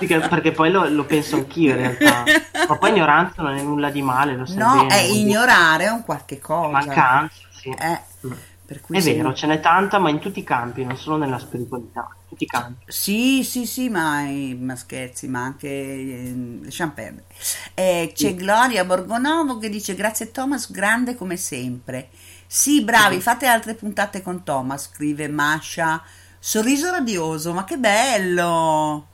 Perché 0.00 0.52
poi 0.52 0.70
lo, 0.70 0.88
lo 0.88 1.04
penso 1.04 1.36
anch'io 1.36 1.72
in 1.72 1.76
realtà. 1.76 2.24
Ma 2.68 2.76
poi 2.78 2.90
ignoranza 2.90 3.42
non 3.42 3.54
è 3.56 3.62
nulla 3.62 3.90
di 3.90 4.00
male, 4.00 4.34
lo 4.34 4.46
sai 4.46 4.56
No, 4.56 4.86
bene. 4.86 4.94
è 4.94 5.00
ignorare 5.02 5.88
un 5.88 6.02
qualche 6.04 6.38
cosa. 6.38 6.68
Mancanza, 6.70 7.34
sì. 7.50 7.68
Eh, 7.68 8.00
cui 8.20 8.30
È 8.72 9.00
vero, 9.00 9.34
ce 9.34 9.46
n'è 9.48 9.58
tanta, 9.58 9.98
ma 9.98 10.10
in 10.10 10.20
tutti 10.20 10.38
i 10.38 10.44
campi, 10.44 10.84
non 10.84 10.96
solo 10.96 11.16
nella 11.16 11.38
spiritualità, 11.40 12.08
in 12.22 12.28
tutti 12.28 12.44
i 12.44 12.46
campi. 12.46 12.84
Sì, 12.86 13.42
sì, 13.42 13.66
sì, 13.66 13.88
ma, 13.88 14.22
ma 14.58 14.76
scherzi, 14.76 15.26
ma 15.26 15.42
anche 15.42 15.68
eh, 15.68 16.58
lasciamo 16.62 16.92
perdere. 16.92 17.26
Eh, 17.74 18.12
c'è 18.14 18.34
Gloria 18.36 18.84
Borgonovo 18.84 19.58
che 19.58 19.68
dice 19.68 19.96
grazie 19.96 20.30
Thomas, 20.30 20.70
grande 20.70 21.16
come 21.16 21.36
sempre. 21.36 22.10
Sì, 22.46 22.82
bravi, 22.82 23.20
fate 23.20 23.46
altre 23.46 23.74
puntate 23.74 24.22
con 24.22 24.44
Thomas, 24.44 24.90
scrive 24.92 25.26
Masha. 25.28 26.00
Sorriso 26.38 26.90
radioso, 26.90 27.52
ma 27.52 27.64
che 27.64 27.76
bello! 27.76 29.09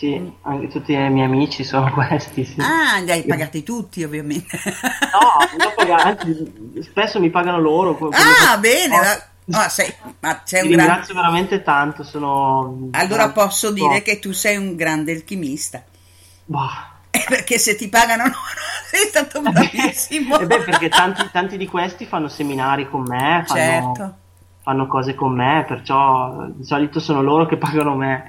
Sì, 0.00 0.32
anche 0.44 0.68
tutti 0.68 0.94
i 0.94 1.10
miei 1.10 1.26
amici 1.26 1.62
sono 1.62 1.92
questi, 1.92 2.46
sì. 2.46 2.56
Ah, 2.58 3.00
li 3.00 3.10
hai 3.10 3.22
pagati 3.24 3.62
tutti, 3.62 4.02
ovviamente. 4.02 4.58
No, 5.12 5.36
non 5.58 5.66
ho 5.66 5.72
pagato, 5.76 6.08
anzi, 6.08 6.80
spesso 6.90 7.20
mi 7.20 7.28
pagano 7.28 7.60
loro. 7.60 8.08
Ah, 8.12 8.56
bene, 8.56 8.96
ma, 8.96 9.58
ma 9.58 9.68
sei- 9.68 9.94
ma 10.20 10.40
c'è 10.42 10.60
Ti 10.60 10.66
un 10.68 10.72
gran- 10.72 10.86
ringrazio 10.86 11.14
veramente 11.14 11.62
tanto, 11.62 12.02
sono... 12.02 12.88
Allora 12.92 13.28
posso 13.28 13.72
dire 13.72 13.96
Oh, 13.98 14.02
che 14.02 14.18
tu 14.20 14.32
sei 14.32 14.56
un 14.56 14.74
grande 14.74 15.12
alchimista. 15.12 15.84
Bah. 16.46 16.92
Perché 17.28 17.58
se 17.58 17.76
ti 17.76 17.90
pagano 17.90 18.22
loro 18.22 18.36
sei 18.90 19.06
stato 19.06 19.42
bravissimo. 19.42 20.38
E 20.40 20.46
beh, 20.46 20.60
perché 20.62 20.88
tanti, 20.88 21.28
tanti 21.30 21.58
di 21.58 21.66
questi 21.66 22.06
fanno 22.06 22.28
seminari 22.28 22.88
con 22.88 23.02
me, 23.02 23.44
fanno, 23.46 23.60
Certo. 23.60 24.14
Fanno 24.62 24.86
cose 24.86 25.14
con 25.14 25.34
me, 25.34 25.64
perciò 25.66 26.46
di 26.48 26.64
solito 26.64 27.00
sono 27.00 27.22
loro 27.22 27.46
che 27.46 27.56
pagano 27.58 27.94
me. 27.96 28.28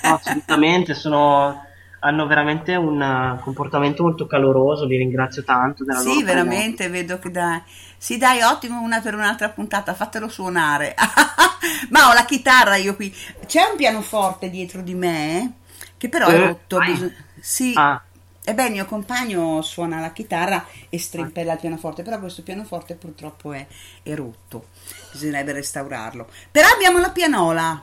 No, 0.00 0.14
assolutamente, 0.14 0.94
sono, 0.94 1.62
hanno 2.00 2.26
veramente 2.26 2.74
un 2.76 3.00
eh, 3.02 3.38
comportamento 3.42 4.02
molto 4.02 4.26
caloroso, 4.26 4.84
li 4.86 4.96
ringrazio 4.96 5.44
tanto 5.44 5.84
della 5.84 6.00
Sì, 6.00 6.22
veramente, 6.24 6.88
vedo 6.88 7.18
che 7.18 7.30
dai. 7.30 7.62
Sì, 7.96 8.16
dai, 8.18 8.42
ottimo, 8.42 8.80
una 8.80 9.00
per 9.00 9.14
un'altra 9.14 9.48
puntata, 9.50 9.94
fatelo 9.94 10.28
suonare. 10.28 10.94
Ma 11.90 12.08
ho 12.08 12.12
la 12.12 12.24
chitarra 12.24 12.76
io 12.76 12.94
qui. 12.96 13.14
C'è 13.46 13.62
un 13.70 13.76
pianoforte 13.76 14.50
dietro 14.50 14.82
di 14.82 14.94
me, 14.94 15.54
che 15.96 16.08
però 16.08 16.28
è 16.28 16.34
Eh, 16.34 16.38
rotto. 16.38 16.76
vai. 16.76 16.92
bisog- 16.92 17.14
Sì. 17.40 17.72
Ah. 17.74 18.02
E 18.46 18.52
il 18.52 18.72
mio 18.72 18.84
compagno 18.84 19.62
suona 19.62 20.00
la 20.00 20.12
chitarra 20.12 20.66
e 20.90 20.98
strimpella 20.98 21.54
il 21.54 21.58
pianoforte, 21.60 22.02
però 22.02 22.18
questo 22.18 22.42
pianoforte 22.42 22.94
purtroppo 22.94 23.52
è, 23.52 23.66
è 24.02 24.14
rotto. 24.14 24.66
Bisognerebbe 25.14 25.52
restaurarlo. 25.52 26.26
Però 26.50 26.66
abbiamo 26.68 26.98
la 26.98 27.10
pianola. 27.10 27.82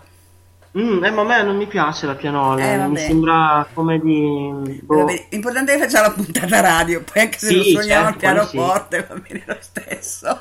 Mm, 0.77 1.03
eh, 1.03 1.11
ma 1.11 1.21
a 1.21 1.25
me 1.25 1.43
non 1.43 1.57
mi 1.57 1.67
piace 1.67 2.05
la 2.05 2.15
pianola, 2.15 2.63
Eh, 2.63 2.71
mi 2.75 2.77
vabbè. 2.77 2.99
sembra 2.99 3.67
come 3.73 3.99
di... 3.99 4.79
boh. 4.83 5.05
L'importante 5.29 5.73
è 5.73 5.77
che 5.77 5.83
facciamo 5.87 6.07
la 6.07 6.13
puntata 6.13 6.59
radio, 6.61 7.03
poi 7.03 7.23
anche 7.23 7.39
se 7.39 7.47
Sì, 7.47 7.55
lo 7.57 7.63
suoniamo 7.63 8.07
al 8.07 8.17
certo, 8.17 8.45
sì. 8.45 8.51
pianoforte 8.55 9.05
va 9.09 9.15
bene 9.15 9.43
lo 9.45 9.57
stesso. 9.59 10.39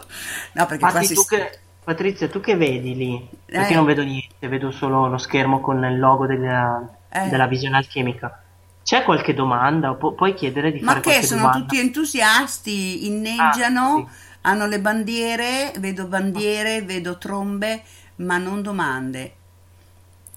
No, 0.52 0.66
perché 0.66 0.88
qua 0.88 1.02
si 1.02 1.14
tu 1.14 1.24
che, 1.24 1.58
Patrizia, 1.82 2.28
tu 2.28 2.38
che 2.40 2.54
vedi 2.56 2.94
lì? 2.94 3.28
Perché 3.44 3.72
Eh. 3.72 3.74
non 3.74 3.84
vedo 3.84 4.02
niente, 4.02 4.46
vedo 4.46 4.70
solo 4.70 5.08
lo 5.08 5.18
schermo 5.18 5.60
con 5.60 5.82
il 5.84 5.98
logo 5.98 6.26
della, 6.26 6.88
Eh. 7.08 7.28
della 7.28 7.46
visione 7.48 7.78
alchemica. 7.78 8.40
C'è 8.84 9.02
qualche 9.02 9.34
domanda? 9.34 9.94
Pu- 9.94 10.14
puoi 10.14 10.34
chiedere 10.34 10.70
di 10.70 10.78
Ma 10.80 10.92
fare 10.92 11.00
che 11.00 11.08
qualche 11.10 11.26
sono 11.26 11.40
domanda? 11.40 11.58
tutti 11.60 11.78
entusiasti, 11.80 13.06
inneggiano, 13.08 14.06
Ah, 14.08 14.10
hanno 14.42 14.66
le 14.66 14.80
bandiere, 14.80 15.72
vedo 15.78 16.06
bandiere, 16.06 16.82
vedo 16.82 17.18
trombe, 17.18 17.82
ma 18.16 18.38
non 18.38 18.62
domande. 18.62 19.34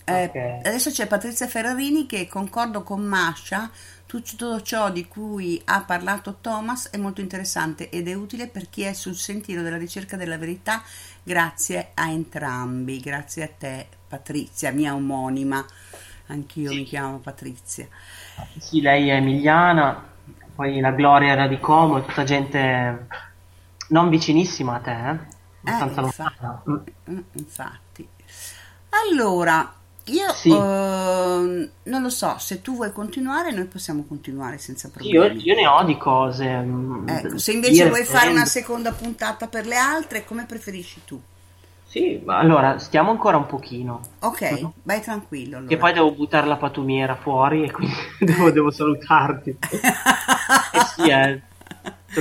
Eh, 0.05 0.29
Ok. 0.29 0.35
Adesso 0.61 0.91
c'è 0.91 1.07
Patrizia 1.07 1.47
Ferrarini 1.47 2.05
che 2.05 2.27
concordo 2.27 2.83
con 2.83 3.01
Masha, 3.03 3.69
tutto 4.05 4.61
ciò 4.61 4.89
di 4.91 5.07
cui 5.07 5.61
ha 5.65 5.83
parlato 5.83 6.37
Thomas 6.39 6.89
è 6.89 6.97
molto 6.97 7.19
interessante 7.21 7.89
ed 7.89 8.07
è 8.07 8.13
utile 8.13 8.47
per 8.47 8.69
chi 8.69 8.83
è 8.83 8.93
sul 8.93 9.15
sentiero 9.15 9.61
della 9.61 9.77
ricerca 9.77 10.15
della 10.17 10.37
verità. 10.37 10.81
Grazie 11.21 11.91
a 11.95 12.09
entrambi, 12.09 12.99
grazie 12.99 13.43
a 13.43 13.49
te 13.49 13.87
Patrizia, 14.07 14.71
mia 14.71 14.93
omonima, 14.95 15.65
anch'io 16.27 16.73
mi 16.73 16.83
chiamo 16.85 17.19
Patrizia. 17.19 17.87
Sì, 18.57 18.81
lei 18.81 19.09
è 19.09 19.15
emiliana, 19.15 20.11
poi 20.55 20.79
la 20.79 20.91
Gloria 20.91 21.31
era 21.33 21.47
di 21.47 21.59
Como, 21.59 21.97
è 21.97 22.05
tutta 22.05 22.23
gente 22.23 23.07
non 23.93 24.09
vicinissima 24.09 24.75
a 24.75 24.79
te, 24.79 24.91
eh? 25.09 25.19
abbastanza 25.61 26.01
infatti. 26.01 26.01
lontana. 26.01 26.63
Mm. 26.69 26.77
Mm, 27.09 27.19
Infatti. 27.33 28.07
Allora, 28.89 29.73
io 30.05 30.25
Sì. 30.33 30.49
ehm, 30.49 31.71
non 31.83 32.01
lo 32.01 32.09
so, 32.09 32.37
se 32.37 32.61
tu 32.61 32.75
vuoi 32.75 32.91
continuare, 32.91 33.51
noi 33.51 33.65
possiamo 33.65 34.03
continuare 34.05 34.57
senza 34.57 34.89
Sì, 34.97 35.09
io, 35.09 35.25
problemi. 35.25 35.41
io 35.43 35.53
ne 35.55 35.67
ho 35.67 35.83
di 35.83 35.97
cose. 35.97 36.49
mm, 36.61 37.05
Ecco, 37.05 37.37
se 37.37 37.51
invece 37.53 37.85
vuoi 37.85 38.03
fare 38.05 38.29
una 38.29 38.45
seconda 38.45 38.91
puntata 38.93 39.47
per 39.47 39.65
le 39.65 39.77
altre, 39.77 40.25
come 40.25 40.45
preferisci 40.45 41.03
tu? 41.05 41.21
Sì, 41.85 42.19
ma 42.25 42.39
allora 42.39 42.77
stiamo 42.79 43.11
ancora 43.11 43.37
un 43.37 43.45
pochino. 43.45 44.01
Ok, 44.21 44.41
vai 44.83 45.01
tranquillo. 45.01 45.57
Che 45.65 45.75
Allora. 45.75 45.77
poi 45.77 45.93
devo 45.93 46.11
buttare 46.13 46.47
la 46.47 46.55
patumiera 46.57 47.15
fuori 47.17 47.63
e 47.63 47.71
quindi 47.71 47.95
devo, 48.19 48.49
devo 48.51 48.71
salutarti. 48.71 49.57
eh 50.71 50.81
sì, 50.81 51.09
questo 51.09 51.52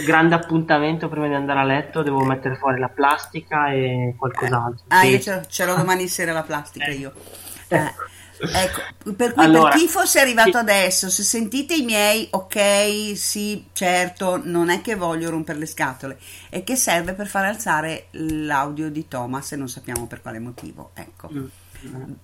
grande 0.01 0.35
appuntamento 0.35 1.09
prima 1.09 1.27
di 1.29 1.35
andare 1.35 1.61
a 1.61 1.65
letto, 1.65 2.03
devo 2.03 2.25
mettere 2.25 2.57
fuori 2.57 2.79
la 2.79 2.89
plastica 2.89 3.71
e 3.73 4.15
qualcos'altro. 4.17 4.85
Ah, 4.89 5.01
Sì. 5.03 5.09
io 5.09 5.21
ce, 5.21 5.43
ce 5.49 5.65
l'ho 5.65 5.75
domani 5.77 6.09
sera 6.09 6.33
la 6.33 6.43
plastica 6.43 6.91
io. 6.91 7.13
Eh, 7.73 7.95
ecco, 8.55 9.13
per 9.15 9.33
cui 9.33 9.45
Allora, 9.45 9.71
per 9.71 9.79
chi 9.79 9.89
fosse 9.89 10.21
arrivato 10.21 10.51
sì. 10.51 10.57
adesso, 10.57 11.09
se 11.09 11.23
sentite 11.23 11.75
i 11.75 11.83
miei, 11.85 12.29
ok, 12.31 13.13
sì, 13.17 13.67
certo, 13.73 14.41
non 14.45 14.69
è 14.69 14.81
che 14.83 14.95
voglio 14.95 15.31
rompere 15.31 15.59
le 15.59 15.67
scatole, 15.67 16.19
è 16.51 16.63
che 16.65 16.77
serve 16.77 17.15
per 17.15 17.29
far 17.29 17.45
alzare 17.47 18.09
l'audio 18.11 18.91
di 18.91 19.07
Thomas 19.09 19.53
e 19.53 19.57
non 19.57 19.69
sappiamo 19.69 20.07
per 20.07 20.21
quale 20.21 20.39
motivo. 20.39 20.91
Ecco. 20.95 21.31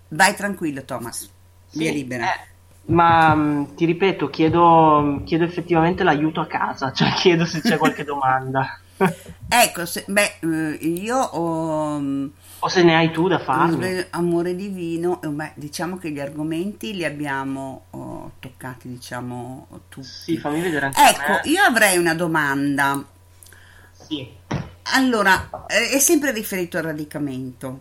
Vai 0.09 0.35
tranquillo, 0.35 0.85
Thomas, 0.85 1.31
via 1.73 1.91
Sì, 1.91 1.97
libera. 1.97 2.35
eh, 2.35 2.47
ma 2.89 3.35
mh, 3.35 3.75
ti 3.75 3.85
ripeto, 3.85 4.29
chiedo, 4.31 5.23
chiedo 5.25 5.45
effettivamente 5.45 6.05
l'aiuto 6.05 6.41
a 6.41 6.47
casa, 6.47 6.93
cioè 6.93 7.13
chiedo 7.13 7.45
se 7.45 7.61
c'è 7.61 7.77
qualche 7.77 8.05
domanda. 8.05 8.79
Ecco, 9.51 9.87
se- 9.87 10.05
beh, 10.07 10.39
eh, 10.41 10.73
io 10.87 11.17
ho... 11.17 11.99
mm, 12.01 12.27
O 12.59 12.69
se 12.69 12.83
ne 12.83 12.97
hai 12.97 13.11
tu 13.13 13.29
da 13.29 13.39
farmi. 13.39 14.05
Amore- 14.11 14.55
divino, 14.57 15.23
eh, 15.23 15.29
beh, 15.29 15.53
diciamo 15.55 15.97
che 15.97 16.11
gli 16.11 16.21
argomenti 16.21 16.95
li 16.95 17.05
abbiamo 17.05 17.85
oh, 17.91 18.33
toccati, 18.41 18.89
diciamo, 18.89 19.69
tutti. 19.89 20.07
Sì, 20.07 20.37
fammi 20.37 20.61
vedere 20.61 20.87
anche 20.87 21.01
Ecco, 21.01 21.49
io 21.49 21.63
avrei 21.63 21.97
una 21.97 22.15
domanda. 22.15 23.03
Sì. 23.93 24.29
Allora, 24.95 25.49
eh, 25.69 25.91
è 25.91 25.99
sempre 25.99 26.33
riferito 26.33 26.77
al 26.77 26.85
radicamento. 26.85 27.81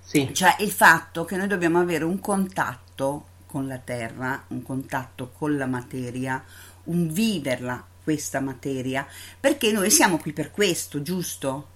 Sì. 0.00 0.32
Cioè 0.32 0.56
il 0.60 0.70
fatto 0.70 1.24
che 1.24 1.36
noi 1.36 1.46
dobbiamo 1.48 1.80
avere 1.80 2.04
un 2.04 2.20
contatto 2.20 3.24
con 3.50 3.66
la 3.66 3.78
terra, 3.78 4.44
un 4.48 4.62
contatto 4.62 5.30
con 5.36 5.56
la 5.56 5.66
materia, 5.66 6.42
un 6.84 7.12
viverla 7.12 7.82
questa 8.04 8.40
materia, 8.40 9.06
perché 9.40 9.72
noi 9.72 9.90
siamo 9.90 10.18
qui 10.18 10.32
per 10.32 10.50
questo, 10.50 11.02
giusto? 11.02 11.66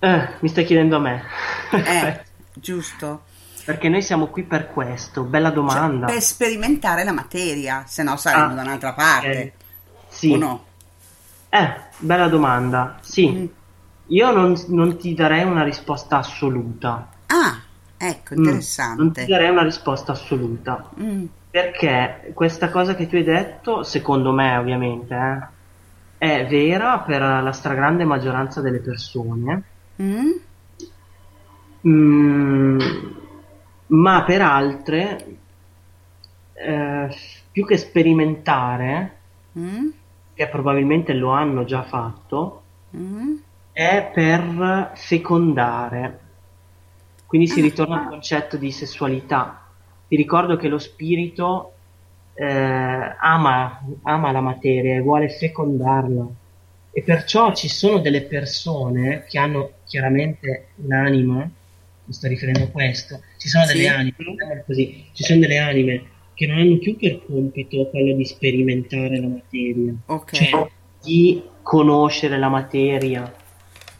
Eh, 0.00 0.28
mi 0.40 0.48
stai 0.48 0.64
chiedendo 0.64 0.96
a 0.96 1.00
me. 1.00 1.22
Eh, 1.72 2.22
giusto? 2.54 3.22
Perché 3.64 3.88
noi 3.88 4.02
siamo 4.02 4.28
qui 4.28 4.44
per 4.44 4.68
questo. 4.72 5.22
Bella 5.24 5.50
domanda. 5.50 6.06
Cioè, 6.06 6.14
per 6.16 6.24
sperimentare 6.24 7.04
la 7.04 7.12
materia, 7.12 7.84
se 7.86 8.02
no 8.02 8.16
saremmo 8.16 8.52
Ah, 8.52 8.54
da 8.54 8.62
un'altra 8.62 8.92
parte. 8.94 9.30
eh, 9.42 9.52
sì. 10.08 10.32
O 10.32 10.36
no? 10.36 10.64
Eh, 11.50 11.74
bella 11.98 12.28
domanda. 12.28 12.98
Sì. 13.02 13.50
Io 14.10 14.30
non, 14.30 14.54
non 14.68 14.96
ti 14.96 15.12
darei 15.14 15.44
una 15.44 15.64
risposta 15.64 16.18
assoluta. 16.18 17.08
Ah, 17.26 17.60
ecco, 17.98 18.34
Mm, 18.34 18.66
Non 18.94 19.12
ti 19.16 19.24
interessante. 19.24 19.26
darei 19.26 19.50
una 19.50 19.62
risposta 19.64 20.12
assoluta. 20.12 20.90
Mm. 21.00 21.26
Perché 21.50 22.32
questa 22.34 22.70
cosa 22.70 22.94
che 22.94 23.06
tu 23.06 23.16
hai 23.16 23.24
detto, 23.24 23.82
secondo 23.82 24.32
me 24.32 24.56
ovviamente, 24.56 25.14
eh, 26.18 26.40
è 26.42 26.46
vera 26.48 27.00
per 27.00 27.20
la 27.22 27.52
stragrande 27.52 28.04
maggioranza 28.04 28.60
delle 28.60 28.80
persone, 28.80 29.64
Mm? 30.00 30.30
Mm, 31.86 32.78
ma 33.88 34.24
per 34.24 34.40
altre, 34.42 35.40
eh, 36.54 37.08
più 37.50 37.64
che 37.66 37.76
sperimentare, 37.76 39.22
Mm? 39.58 39.88
che 40.32 40.48
probabilmente 40.48 41.12
lo 41.12 41.30
hanno 41.30 41.64
già 41.64 41.82
fatto, 41.84 42.62
Mm? 42.96 43.36
è 43.72 44.10
per 44.12 44.92
fecondare. 44.96 46.27
Quindi 47.28 47.46
si 47.46 47.60
Ah. 47.60 47.62
ritorna 47.62 48.00
al 48.00 48.08
concetto 48.08 48.56
di 48.56 48.70
sessualità. 48.72 49.66
Ti 50.08 50.16
ricordo 50.16 50.56
che 50.56 50.68
lo 50.68 50.78
spirito 50.78 51.74
eh, 52.40 52.44
ama, 53.20 53.80
ama 54.04 54.30
la 54.32 54.40
materia 54.40 54.94
e 54.94 55.00
vuole 55.00 55.28
fecondarla. 55.28 56.24
E 56.92 57.02
perciò 57.02 57.52
ci 57.52 57.68
sono 57.68 57.98
delle 57.98 58.22
persone 58.22 59.24
che 59.28 59.38
hanno 59.40 59.72
chiaramente 59.86 60.68
un'anima, 60.76 61.34
mi 62.04 62.12
sto 62.14 62.28
riferendo 62.28 62.62
a 62.62 62.68
questo, 62.68 63.20
ci 63.38 63.48
sono 63.48 63.64
Sì. 63.66 63.76
delle 63.76 63.88
anime, 63.88 64.14
così, 64.64 65.04
ci 65.12 65.24
sono 65.24 65.40
delle 65.40 65.58
anime 65.58 66.02
che 66.34 66.46
non 66.46 66.58
hanno 66.58 66.78
più 66.78 66.96
per 66.96 67.20
compito 67.26 67.88
quello 67.90 68.14
di 68.14 68.24
sperimentare 68.24 69.20
la 69.20 69.26
materia, 69.26 69.92
Ok. 70.06 70.32
cioè 70.32 70.70
di 71.02 71.42
conoscere 71.62 72.38
la 72.38 72.48
materia. 72.48 73.30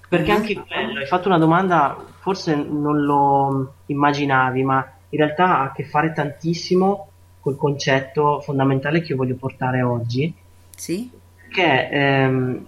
Perché 0.08 0.30
Mhm. 0.30 0.36
anche 0.36 0.54
quello, 0.54 0.98
hai 1.00 1.06
fatto 1.06 1.26
una 1.26 1.38
domanda, 1.38 1.96
forse 2.28 2.54
non 2.54 3.04
lo 3.04 3.72
immaginavi, 3.86 4.62
ma 4.62 4.86
in 5.08 5.18
realtà 5.18 5.60
ha 5.60 5.62
a 5.62 5.72
che 5.72 5.84
fare 5.84 6.12
tantissimo 6.12 7.08
col 7.40 7.56
concetto 7.56 8.42
fondamentale 8.42 9.00
che 9.00 9.12
io 9.12 9.16
voglio 9.16 9.36
portare 9.36 9.80
oggi, 9.80 10.34
Sì? 10.76 11.10
che 11.50 11.88
ehm, 11.90 12.66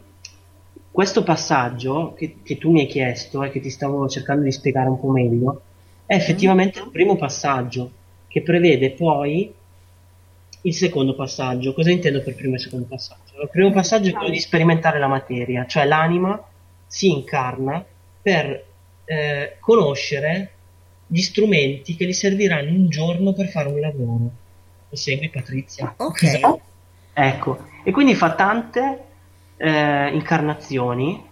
questo 0.90 1.22
passaggio 1.22 2.14
che, 2.14 2.36
che 2.42 2.56
tu 2.56 2.70
mi 2.70 2.80
hai 2.80 2.86
chiesto 2.86 3.42
e 3.42 3.50
che 3.50 3.60
ti 3.60 3.68
stavo 3.68 4.08
cercando 4.08 4.44
di 4.44 4.52
spiegare 4.52 4.88
un 4.88 4.98
po' 4.98 5.10
meglio, 5.10 5.60
è 6.06 6.14
effettivamente 6.14 6.78
il 6.78 6.88
primo 6.90 7.16
passaggio 7.16 7.90
che 8.28 8.40
prevede 8.40 8.92
poi 8.92 9.52
il 10.62 10.74
secondo 10.74 11.14
passaggio. 11.14 11.74
Cosa 11.74 11.90
intendo 11.90 12.22
per 12.22 12.34
primo 12.34 12.54
e 12.54 12.58
secondo 12.58 12.86
passaggio? 12.86 13.42
Il 13.42 13.50
primo 13.50 13.70
passaggio 13.72 14.08
è 14.08 14.12
quello 14.12 14.30
di 14.30 14.40
sperimentare 14.40 14.98
la 14.98 15.06
materia, 15.06 15.66
cioè 15.66 15.84
l'anima 15.84 16.42
si 16.86 17.10
incarna 17.12 17.84
per 18.22 18.68
eh, 19.10 19.56
conoscere 19.58 20.52
gli 21.08 21.20
strumenti 21.20 21.96
che 21.96 22.06
gli 22.06 22.12
serviranno 22.12 22.70
un 22.70 22.88
giorno 22.88 23.32
per 23.32 23.48
fare 23.48 23.68
un 23.68 23.80
lavoro. 23.80 24.30
Lo 24.88 24.96
segui 24.96 25.28
Patrizia? 25.28 25.92
Ok. 25.96 26.22
Esatto. 26.22 26.60
Ecco, 27.12 27.58
e 27.82 27.90
quindi 27.90 28.14
fa 28.14 28.34
tante 28.34 28.98
eh, 29.56 30.08
incarnazioni, 30.14 31.22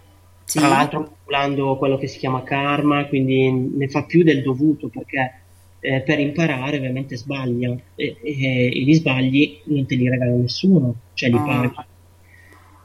Sì. 0.45 0.59
tra 0.59 0.67
l'altro 0.69 1.03
calcolando 1.05 1.77
quello 1.77 1.97
che 1.99 2.09
si 2.09 2.19
chiama 2.19 2.43
karma, 2.43 3.07
quindi 3.07 3.49
ne 3.51 3.89
fa 3.89 4.03
più 4.03 4.25
del 4.25 4.43
dovuto 4.43 4.89
perché 4.89 5.41
eh, 5.81 6.01
per 6.01 6.19
imparare 6.19 6.79
ovviamente 6.79 7.17
sbaglia 7.17 7.71
e, 7.95 8.17
e- 8.21 8.67
e 8.67 8.81
gli 8.83 8.95
sbagli 8.95 9.61
non 9.67 9.87
te 9.87 9.95
li 9.95 10.09
regala 10.09 10.33
nessuno, 10.33 10.95
cioè 11.15 11.29
li 11.31 11.37
Ah. 11.37 11.43
paghi. 11.45 11.75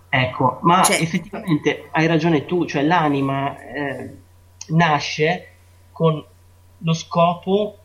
Ecco, 0.09 0.59
ma 0.61 0.83
Cioè- 0.83 1.01
effettivamente 1.01 1.85
hai 1.91 2.05
ragione 2.05 2.45
tu, 2.45 2.65
cioè 2.67 2.83
l'anima 2.83 3.57
eh, 3.59 4.09
nasce 4.69 5.47
con 5.91 6.23
lo 6.77 6.93
scopo 6.93 7.77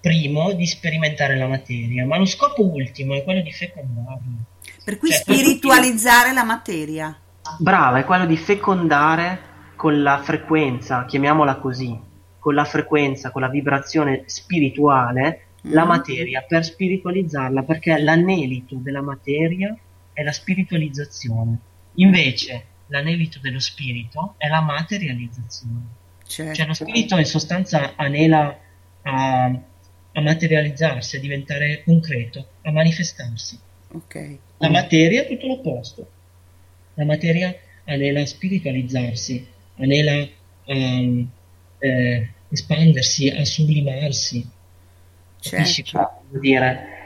primo 0.00 0.52
di 0.52 0.66
sperimentare 0.66 1.36
la 1.36 1.46
materia, 1.46 2.06
ma 2.06 2.16
lo 2.16 2.26
scopo 2.26 2.64
ultimo 2.64 3.14
è 3.14 3.24
quello 3.24 3.42
di 3.42 3.52
fecondarla. 3.52 4.20
Per 4.84 4.98
cui 4.98 5.10
Cioè, 5.10 5.18
spiritualizzare 5.18 6.32
la 6.32 6.44
materia. 6.44 7.18
Brava, 7.58 7.98
è 7.98 8.04
quello 8.04 8.26
di 8.26 8.36
fecondare 8.36 9.40
con 9.74 10.02
la 10.02 10.20
frequenza, 10.22 11.04
chiamiamola 11.04 11.56
così, 11.56 11.98
con 12.38 12.54
la 12.54 12.64
frequenza, 12.64 13.30
con 13.30 13.42
la 13.42 13.48
vibrazione 13.48 14.22
spirituale, 14.26 15.46
la 15.62 15.84
Mm. 15.84 15.88
materia 15.88 16.44
per 16.46 16.64
spiritualizzarla, 16.64 17.62
perché 17.62 17.98
l'anelito 17.98 18.76
della 18.76 19.02
materia 19.02 19.76
è 20.12 20.22
la 20.22 20.32
spiritualizzazione. 20.32 21.58
Invece 21.94 22.64
l'anelito 22.86 23.40
dello 23.40 23.58
spirito 23.58 24.34
è 24.36 24.46
la 24.48 24.60
materializzazione. 24.60 25.95
Certo. 26.26 26.54
Cioè 26.54 26.66
lo 26.66 26.74
spirito 26.74 27.16
in 27.16 27.24
sostanza 27.24 27.94
anela 27.96 28.58
a, 29.02 29.44
a 30.12 30.20
materializzarsi, 30.20 31.16
a 31.16 31.20
diventare 31.20 31.82
concreto, 31.84 32.46
a 32.62 32.72
manifestarsi. 32.72 33.58
Ok. 33.92 34.38
La 34.58 34.70
materia 34.70 35.22
è 35.22 35.26
tutto 35.28 35.46
l'opposto. 35.46 36.10
La 36.94 37.04
materia 37.04 37.54
anela 37.84 38.20
a 38.20 38.26
spiritualizzarsi, 38.26 39.46
anela 39.76 40.12
a 40.12 40.28
eh, 41.78 42.30
espandersi, 42.48 43.28
a 43.28 43.44
sublimarsi. 43.44 44.48
Certo. 45.40 45.64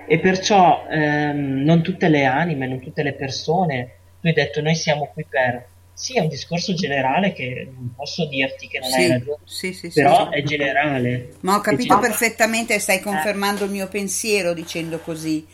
E 0.06 0.18
perciò 0.18 0.86
ehm, 0.88 1.62
non 1.62 1.82
tutte 1.82 2.08
le 2.08 2.24
anime, 2.24 2.66
non 2.66 2.80
tutte 2.80 3.02
le 3.02 3.12
persone, 3.12 3.94
tu 4.20 4.26
hai 4.26 4.32
detto 4.32 4.60
noi 4.60 4.74
siamo 4.74 5.06
qui 5.12 5.24
per... 5.28 5.68
Sì, 6.00 6.14
è 6.16 6.20
un 6.20 6.28
discorso 6.28 6.72
generale 6.74 7.32
che 7.32 7.70
non 7.74 7.92
posso 7.94 8.26
dirti 8.26 8.66
che 8.68 8.78
non 8.80 8.92
hai 8.94 9.06
Sì, 9.06 9.06
ragione, 9.06 9.42
sì, 9.44 9.72
sì, 9.72 9.90
sì, 9.90 10.08
però 10.08 10.08
sì. 10.08 10.30
è 10.30 10.42
generale. 10.42 11.36
Ma 11.40 11.56
ho 11.56 11.60
capito 11.60 11.96
E 11.96 12.02
ci- 12.04 12.08
perfettamente, 12.08 12.78
stai 12.78 13.00
confermando 13.00 13.64
il 13.64 13.70
mio 13.70 13.88
pensiero 13.88 14.52
dicendo 14.52 14.98
così, 15.00 15.46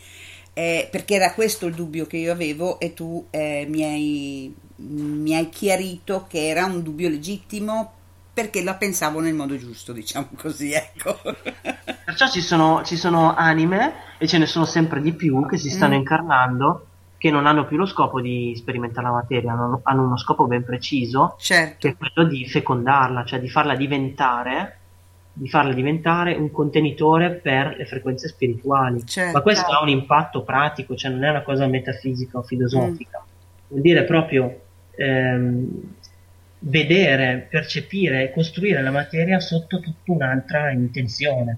Eh, 0.53 0.87
perché 0.89 1.13
era 1.13 1.33
questo 1.35 1.67
il 1.67 1.75
dubbio 1.75 2.07
che 2.07 2.17
io 2.17 2.31
avevo 2.31 2.79
e 2.79 2.95
tu 2.95 3.27
eh, 3.29 3.67
mi, 3.69 3.83
hai, 3.83 4.55
mi 4.77 5.35
hai 5.35 5.49
chiarito 5.49 6.25
che 6.27 6.47
era 6.47 6.65
un 6.65 6.81
dubbio 6.81 7.09
legittimo 7.09 7.93
perché 8.33 8.63
la 8.63 8.73
pensavo 8.75 9.19
nel 9.19 9.35
modo 9.35 9.55
giusto, 9.55 9.93
diciamo 9.93 10.29
così, 10.35 10.71
ecco. 10.73 11.15
Perciò 12.03 12.27
ci 12.29 12.41
sono, 12.41 12.83
ci 12.83 12.95
sono 12.97 13.35
anime, 13.35 14.15
e 14.17 14.27
ce 14.27 14.37
ne 14.37 14.45
sono 14.45 14.65
sempre 14.65 15.01
di 15.01 15.13
più, 15.13 15.45
che 15.45 15.57
si 15.57 15.69
stanno 15.69 15.93
Mm. 15.93 15.95
incarnando, 15.95 16.96
che 17.17 17.31
non 17.31 17.47
hanno 17.47 17.65
più 17.65 17.77
lo 17.77 17.85
scopo 17.85 18.21
di 18.21 18.53
sperimentare 18.55 19.07
la 19.07 19.13
materia, 19.13 19.51
hanno, 19.51 19.79
hanno 19.83 20.03
uno 20.03 20.17
scopo 20.17 20.45
ben 20.45 20.63
preciso, 20.63 21.35
Certo. 21.39 21.75
che 21.79 21.89
è 21.89 21.95
quello 21.97 22.29
di 22.29 22.45
fecondarla, 22.47 23.25
cioè 23.25 23.39
di 23.39 23.49
farla 23.49 23.75
diventare, 23.75 24.77
di 25.33 25.49
farla 25.49 25.73
diventare 25.73 26.33
un 26.33 26.51
contenitore 26.51 27.31
per 27.31 27.75
le 27.75 27.85
frequenze 27.85 28.27
spirituali. 28.27 29.05
Certo. 29.05 29.33
Ma 29.33 29.41
questo 29.41 29.71
ha 29.71 29.81
un 29.81 29.89
impatto 29.89 30.43
pratico, 30.43 30.95
cioè 30.95 31.11
non 31.11 31.23
è 31.23 31.29
una 31.29 31.41
cosa 31.41 31.65
metafisica 31.67 32.37
o 32.37 32.43
filosofica. 32.43 33.23
Vuol 33.67 33.81
dire 33.81 34.03
proprio 34.03 34.61
ehm, 34.95 35.67
vedere, 36.59 37.47
percepire 37.49 38.23
e 38.23 38.31
costruire 38.31 38.81
la 38.81 38.91
materia 38.91 39.39
sotto 39.39 39.79
tutta 39.79 40.11
un'altra 40.11 40.71
intenzione. 40.71 41.57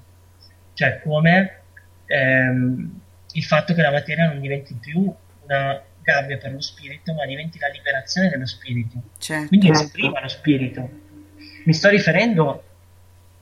Cioè 0.73 1.01
come 1.03 1.59
ehm, 2.05 2.99
il 3.33 3.43
fatto 3.43 3.73
che 3.73 3.81
la 3.81 3.91
materia 3.91 4.27
non 4.27 4.39
diventi 4.39 4.73
più 4.73 5.13
una 5.49 5.81
gabbia 6.01 6.37
per 6.37 6.51
lo 6.53 6.61
spirito, 6.61 7.13
ma 7.13 7.25
diventi 7.25 7.57
la 7.59 7.67
liberazione 7.67 8.29
dello 8.29 8.45
spirito. 8.45 9.01
Certo. 9.17 9.47
Quindi 9.47 9.69
esprima 9.69 10.21
lo 10.21 10.27
spirito. 10.27 10.89
Mi 11.65 11.73
sto 11.73 11.89
riferendo, 11.89 12.63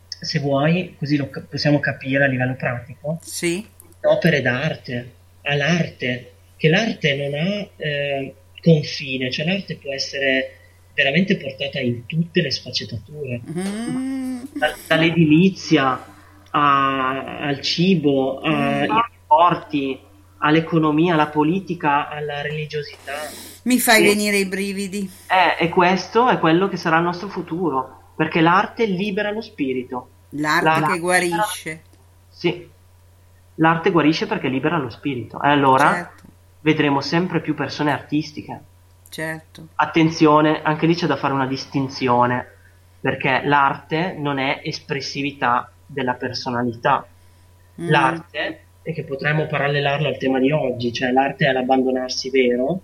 se 0.07 0.39
vuoi, 0.39 0.95
così 0.97 1.17
lo 1.17 1.29
possiamo 1.49 1.79
capire 1.79 2.23
a 2.23 2.27
livello 2.27 2.55
pratico, 2.55 3.19
Sì. 3.21 3.65
opere 4.01 4.41
d'arte, 4.41 5.13
all'arte, 5.43 6.31
che 6.57 6.69
l'arte 6.69 7.15
non 7.15 7.39
ha 7.39 7.69
eh, 7.83 8.35
confine, 8.61 9.29
cioè 9.31 9.45
l'arte 9.45 9.75
può 9.75 9.93
essere 9.93 10.51
veramente 10.93 11.37
portata 11.37 11.79
in 11.79 12.05
tutte 12.07 12.41
le 12.41 12.49
sfaccettature, 12.51 13.39
Mm. 13.51 14.43
Da- 14.53 14.75
dall'edilizia 14.87 16.05
a- 16.49 17.39
al 17.39 17.61
cibo, 17.61 18.39
ai 18.39 18.87
rapporti, 18.87 19.99
all'economia, 20.39 21.13
alla 21.13 21.27
politica, 21.27 22.09
alla 22.09 22.41
religiosità. 22.41 23.13
Mi 23.63 23.79
fai 23.79 24.01
Sì. 24.01 24.07
venire 24.07 24.37
i 24.37 24.45
brividi. 24.45 25.09
Eh, 25.27 25.65
e 25.65 25.69
questo 25.69 26.29
è 26.29 26.39
quello 26.39 26.67
che 26.67 26.77
sarà 26.77 26.97
il 26.97 27.03
nostro 27.03 27.27
futuro, 27.27 28.11
perché 28.15 28.41
l'arte 28.41 28.85
libera 28.85 29.31
lo 29.31 29.41
spirito. 29.41 30.09
L'arte 30.31 30.79
La- 30.81 30.87
che 30.87 30.99
guarisce. 30.99 31.81
Sì, 32.29 32.69
l'arte 33.55 33.91
guarisce 33.91 34.27
perché 34.27 34.47
libera 34.47 34.77
lo 34.77 34.89
spirito. 34.89 35.41
E 35.41 35.49
allora 35.49 35.91
Certo. 35.93 36.23
vedremo 36.61 37.01
sempre 37.01 37.41
più 37.41 37.55
persone 37.55 37.91
artistiche. 37.91 38.61
Certo. 39.09 39.67
Attenzione, 39.75 40.61
anche 40.61 40.85
lì 40.85 40.93
c'è 40.95 41.07
da 41.07 41.15
fare 41.15 41.33
una 41.33 41.47
distinzione, 41.47 42.45
perché 42.99 43.41
l'arte 43.43 44.13
non 44.17 44.37
è 44.37 44.61
espressività 44.63 45.71
della 45.85 46.13
personalità. 46.15 47.05
Mm. 47.81 47.89
L'arte, 47.89 48.65
e 48.87 48.93
che 48.93 49.03
potremmo 49.03 49.47
parallelarlo 49.47 50.07
al 50.07 50.17
tema 50.17 50.39
di 50.39 50.49
oggi, 50.49 50.93
cioè 50.93 51.11
l'arte 51.11 51.45
è 51.45 51.51
l'abbandonarsi 51.51 52.29
vero. 52.29 52.79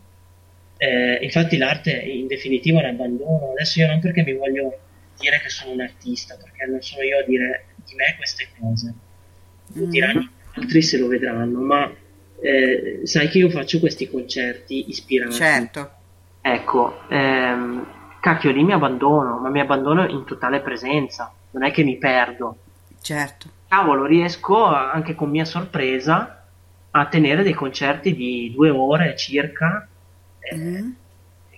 Eh, 0.75 1.19
infatti 1.21 1.55
l'arte 1.55 1.91
in 1.93 2.27
definitivo 2.27 2.79
è 2.79 2.81
l'abbandono. 2.81 3.51
Adesso 3.51 3.79
io 3.79 3.87
non 3.87 4.01
perché 4.01 4.21
mi 4.21 4.33
voglio 4.33 4.77
dire 5.17 5.39
che 5.39 5.47
sono 5.47 5.71
un 5.71 5.79
artista, 5.79 6.35
perché 6.35 6.65
non 6.69 6.81
sono 6.81 7.03
io 7.03 7.19
a 7.19 7.23
dire 7.23 7.67
di 7.85 7.95
me 7.95 8.15
queste 8.17 8.49
cose. 8.59 8.93
Lo 9.75 9.85
Mm. 9.85 9.89
diranno 9.89 10.29
altri 10.55 10.81
se 10.81 10.97
lo 10.97 11.07
vedranno, 11.07 11.61
ma 11.61 11.89
eh, 12.41 12.99
sai 13.03 13.29
che 13.29 13.37
io 13.37 13.49
faccio 13.49 13.79
questi 13.79 14.09
concerti 14.09 14.89
ispirati. 14.89 15.31
Certo. 15.35 15.89
Ecco, 16.41 17.07
ehm, 17.09 18.17
cacchio 18.19 18.51
lì 18.51 18.61
mi 18.61 18.73
abbandono, 18.73 19.37
ma 19.39 19.47
mi 19.49 19.61
abbandono 19.61 20.05
in 20.09 20.25
totale 20.25 20.59
presenza, 20.59 21.33
non 21.51 21.63
è 21.63 21.71
che 21.71 21.85
mi 21.85 21.97
perdo. 21.97 22.57
Certo. 23.03 23.49
Cavolo, 23.67 24.05
riesco 24.05 24.65
anche 24.65 25.13
con 25.13 25.29
mia 25.29 25.45
sorpresa 25.45 26.45
a 26.91 27.05
tenere 27.07 27.43
dei 27.43 27.53
concerti 27.53 28.15
di 28.15 28.51
due 28.55 28.69
ore 28.69 29.15
circa 29.17 29.87
Mm. 30.55 30.91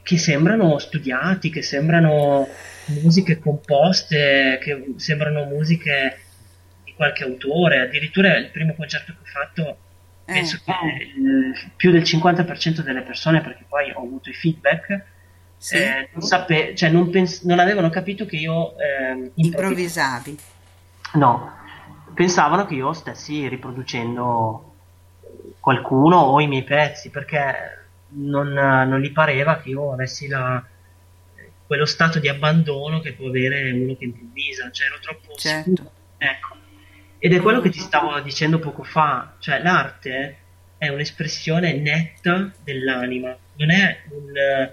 che 0.04 0.18
sembrano 0.18 0.78
studiati, 0.80 1.50
che 1.50 1.62
sembrano 1.62 2.48
musiche 3.02 3.40
composte, 3.40 4.60
che 4.62 4.94
sembrano 4.98 5.46
musiche 5.46 6.20
di 6.84 6.94
qualche 6.96 7.24
autore. 7.24 7.80
Addirittura 7.80 8.38
il 8.38 8.50
primo 8.52 8.74
concerto 8.76 9.12
che 9.14 9.20
ho 9.22 9.26
fatto, 9.26 9.78
penso 10.26 10.60
che 10.64 10.72
il- 11.18 11.72
più 11.76 11.92
del 11.92 12.04
50% 12.04 12.82
delle 12.84 13.02
persone, 13.02 13.42
perché 13.42 13.66
poi 13.68 13.92
ho 13.92 14.02
avuto 14.04 14.30
i 14.30 14.34
feedback, 14.34 15.04
Sì. 15.58 15.76
eh, 15.78 16.10
non, 16.14 16.22
sape- 16.22 16.76
cioè 16.76 16.90
non, 16.90 17.10
pens- 17.10 17.42
non 17.44 17.60
avevano 17.60 17.90
capito 17.90 18.26
che 18.26 18.36
io 18.36 18.76
ehm, 18.80 19.32
Improvvisavi. 19.36 20.38
No, 21.16 21.52
pensavano 22.14 22.66
che 22.66 22.76
io 22.76 22.94
stessi 22.94 23.48
riproducendo 23.48 24.74
qualcuno 25.60 26.18
o 26.18 26.40
i 26.40 26.48
miei 26.48 26.64
pezzi 26.64 27.10
perché 27.10 27.88
non, 28.10 28.50
non 28.54 29.00
gli 29.00 29.12
pareva 29.12 29.58
che 29.60 29.70
io 29.70 29.92
avessi 29.94 30.28
la- 30.28 30.64
quello 31.68 31.86
stato 31.86 32.20
di 32.20 32.28
abbandono 32.30 33.00
che 33.00 33.14
può 33.14 33.28
avere 33.28 33.72
uno 33.72 33.96
che 33.98 34.06
improvvisa, 34.06 34.70
cioè 34.72 34.88
ero 34.88 35.00
troppo 35.00 35.34
Certo. 35.36 35.70
sicuro. 35.72 35.92
Ecco. 36.18 36.56
Ed 37.18 37.34
è 37.34 37.40
quello 37.42 37.60
che 37.62 37.70
ti 37.70 37.80
stavo 37.80 38.20
dicendo 38.20 38.60
poco 38.60 38.84
fa, 38.84 39.34
cioè 39.40 39.60
l'arte 39.62 40.38
è 40.78 40.90
un'espressione 40.90 41.74
netta 41.74 42.52
dell'anima, 42.64 43.36
non 43.56 43.72
è 43.72 44.04
un 44.10 44.72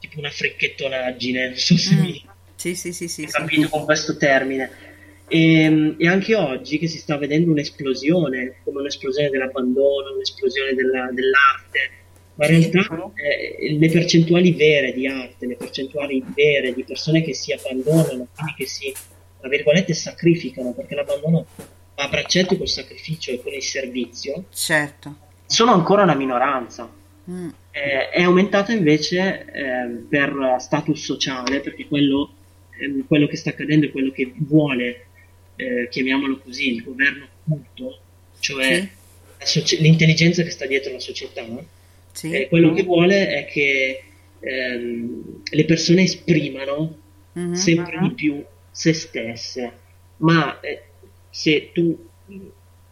tipo 0.00 0.18
una 0.18 0.30
fricchettonaggine, 0.30 1.48
non 1.48 1.56
so 1.56 1.76
se 1.76 1.94
mi 1.94 2.24
Sì, 2.56 2.74
sì, 2.74 2.92
sì, 2.92 3.06
sì. 3.06 3.22
ho 3.22 3.28
capito 3.30 3.68
con 3.68 3.84
questo 3.84 4.16
termine. 4.16 4.85
E, 5.28 5.94
e 5.98 6.06
anche 6.08 6.34
oggi 6.34 6.78
che 6.78 6.86
si 6.86 6.98
sta 6.98 7.16
vedendo 7.16 7.50
un'esplosione, 7.50 8.56
come 8.64 8.80
un'esplosione 8.80 9.28
dell'abbandono, 9.28 10.14
un'esplosione 10.14 10.74
della- 10.74 11.10
dell'arte, 11.12 11.90
ma 12.34 12.46
in 12.46 12.70
realtà 12.70 13.12
eh, 13.14 13.76
le 13.78 13.90
percentuali 13.90 14.52
vere 14.52 14.92
di 14.92 15.06
arte, 15.06 15.46
le 15.46 15.56
percentuali 15.56 16.22
vere 16.34 16.72
di 16.74 16.84
persone 16.84 17.22
che 17.22 17.34
si 17.34 17.52
abbandonano, 17.52 18.28
quindi 18.34 18.54
che 18.56 18.66
si, 18.66 18.92
tra 19.40 19.48
virgolette, 19.48 19.94
sacrificano, 19.94 20.72
perché 20.72 20.94
l'abbandono 20.94 21.46
va 21.56 22.04
a 22.04 22.08
braccetto 22.08 22.56
col 22.56 22.68
sacrificio 22.68 23.30
e 23.32 23.40
con 23.42 23.52
il 23.52 23.62
servizio, 23.62 24.44
Certo. 24.52 25.16
sono 25.46 25.72
ancora 25.72 26.02
una 26.02 26.14
minoranza. 26.14 26.88
Mm. 27.28 27.48
Eh, 27.72 28.10
è 28.10 28.22
aumentato 28.22 28.70
invece 28.70 29.46
eh, 29.52 30.04
per 30.08 30.56
status 30.58 31.02
sociale, 31.02 31.60
perché 31.60 31.86
quello, 31.88 32.32
ehm, 32.78 33.06
quello 33.06 33.26
che 33.26 33.36
sta 33.36 33.50
accadendo 33.50 33.86
è 33.86 33.90
quello 33.90 34.12
che 34.12 34.32
vuole, 34.36 35.06
eh, 35.56 35.88
chiamiamolo 35.90 36.38
così, 36.38 36.74
il 36.74 36.82
governo 36.82 37.26
occulto, 37.44 38.00
cioè 38.40 38.80
Sì. 38.80 38.88
soci- 39.60 39.80
l'intelligenza 39.80 40.42
che 40.42 40.50
sta 40.50 40.66
dietro 40.66 40.92
la 40.92 41.00
società. 41.00 41.44
Sì. 42.12 42.30
Eh, 42.32 42.48
quello 42.48 42.72
che 42.72 42.82
vuole 42.82 43.28
è 43.28 43.46
che 43.46 44.02
ehm, 44.40 45.42
le 45.50 45.64
persone 45.64 46.02
esprimano 46.02 46.98
Mhm. 47.32 47.52
sempre 47.54 47.98
di 48.00 48.10
più 48.12 48.44
se 48.70 48.92
stesse, 48.92 49.72
ma 50.18 50.60
eh, 50.60 50.84
se 51.30 51.70
tu 51.72 52.08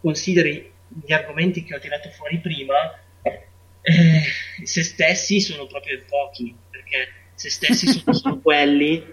consideri 0.01 0.71
gli 1.03 1.11
argomenti 1.13 1.63
che 1.63 1.75
ho 1.75 1.79
tirato 1.79 2.09
fuori 2.09 2.39
prima, 2.39 2.75
eh, 3.23 4.21
se 4.63 4.83
stessi 4.83 5.39
sono 5.39 5.65
proprio 5.67 6.01
pochi, 6.07 6.53
perché 6.69 7.07
se 7.35 7.49
stessi 7.49 7.87
sono 7.87 8.13
solo 8.13 8.39
quelli 8.39 9.03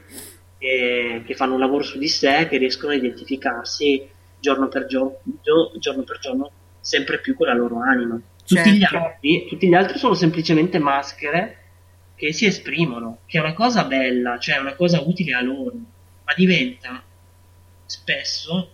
che, 0.63 1.25
che 1.27 1.35
fanno 1.35 1.55
un 1.55 1.61
lavoro 1.61 1.83
su 1.83 1.99
di 1.99 2.07
sé, 2.07 2.47
che 2.49 2.57
riescono 2.57 2.93
a 2.93 2.95
identificarsi 2.95 4.09
giorno 4.39 4.69
per 4.69 4.87
giorno, 4.87 5.19
gio- 5.43 5.73
giorno 5.81 6.03
per 6.05 6.21
giorno 6.21 6.51
sempre 6.81 7.21
più 7.21 7.35
con 7.35 7.49
la 7.49 7.55
loro 7.55 7.81
anima. 7.81 8.21
Tutti, 8.47 8.71
gli 8.71 8.81
Certo. 8.81 8.97
altri, 8.97 9.47
tutti 9.49 9.69
gli 9.69 9.75
altri 9.75 9.99
sono 9.99 10.15
semplicemente 10.15 10.79
maschere 10.79 11.57
che 12.15 12.33
si 12.33 12.47
esprimono, 12.47 13.19
che 13.27 13.39
è 13.39 13.41
una 13.41 13.55
cosa 13.55 13.85
bella, 13.85 14.39
cioè 14.39 14.59
una 14.59 14.75
cosa 14.75 15.01
utile 15.01 15.35
a 15.35 15.41
loro, 15.41 15.75
ma 15.75 16.33
diventa 16.37 17.03
spesso 17.85 18.71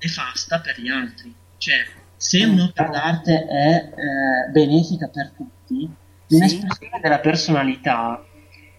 nefasta 0.00 0.58
per 0.58 0.80
gli 0.80 0.88
altri. 0.88 1.32
Cioè, 1.56 1.86
se 2.16 2.44
un'opera 2.44 2.88
d'arte 2.88 3.46
è 3.46 3.74
eh, 3.76 4.50
benefica 4.50 5.06
per 5.06 5.30
tutti, 5.36 5.88
un'espressione 6.30 7.00
della 7.00 7.20
personalità 7.20 8.24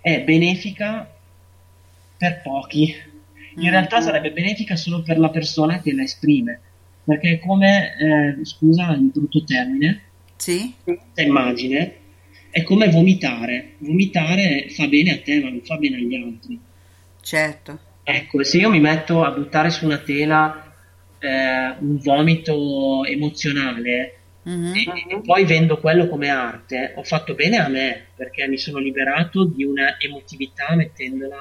è 0.02 0.22
benefica 0.24 1.19
per 2.20 2.42
pochi. 2.44 2.94
In 3.56 3.70
realtà 3.72 4.02
sarebbe 4.02 4.32
benefica 4.32 4.76
solo 4.76 5.02
per 5.02 5.18
la 5.18 5.30
persona 5.30 5.82
che 5.82 5.94
la 5.94 6.04
esprime, 6.04 6.60
perché 7.04 7.32
è 7.32 7.40
come, 7.40 7.96
eh, 7.98 8.46
scusa 8.46 8.92
il 8.92 9.10
brutto 9.12 9.44
termine, 9.44 10.02
Sì. 10.36 10.74
questa 10.84 11.22
immagine 11.22 11.94
è 12.52 12.62
come 12.64 12.90
vomitare. 12.90 13.74
Vomitare 13.80 14.68
fa 14.70 14.88
bene 14.88 15.12
a 15.14 15.20
te, 15.22 15.40
ma 15.42 15.50
non 15.50 15.62
fa 15.62 15.78
bene 15.78 15.96
agli 15.98 16.16
altri. 16.16 16.60
Certo. 17.22 17.80
Ecco, 18.04 18.44
se 18.44 18.58
io 18.58 18.70
mi 18.70 18.80
metto 18.80 19.24
a 19.24 19.32
buttare 19.32 19.70
su 19.70 19.86
una 19.86 19.98
tela 20.00 20.74
eh, 21.20 21.76
un 21.80 21.98
vomito 21.98 23.04
emozionale 23.06 24.14
Mhm. 24.42 24.74
e, 24.74 25.16
e 25.16 25.22
poi 25.22 25.44
vendo 25.46 25.80
quello 25.80 26.08
come 26.08 26.30
arte, 26.30 26.94
ho 26.96 27.04
fatto 27.04 27.36
bene 27.36 27.58
a 27.58 27.68
me 27.68 28.06
perché 28.16 28.48
mi 28.48 28.58
sono 28.58 28.80
liberato 28.80 29.44
di 29.46 29.66
una 29.66 29.98
emotività 30.00 30.74
mettendola 30.76 31.36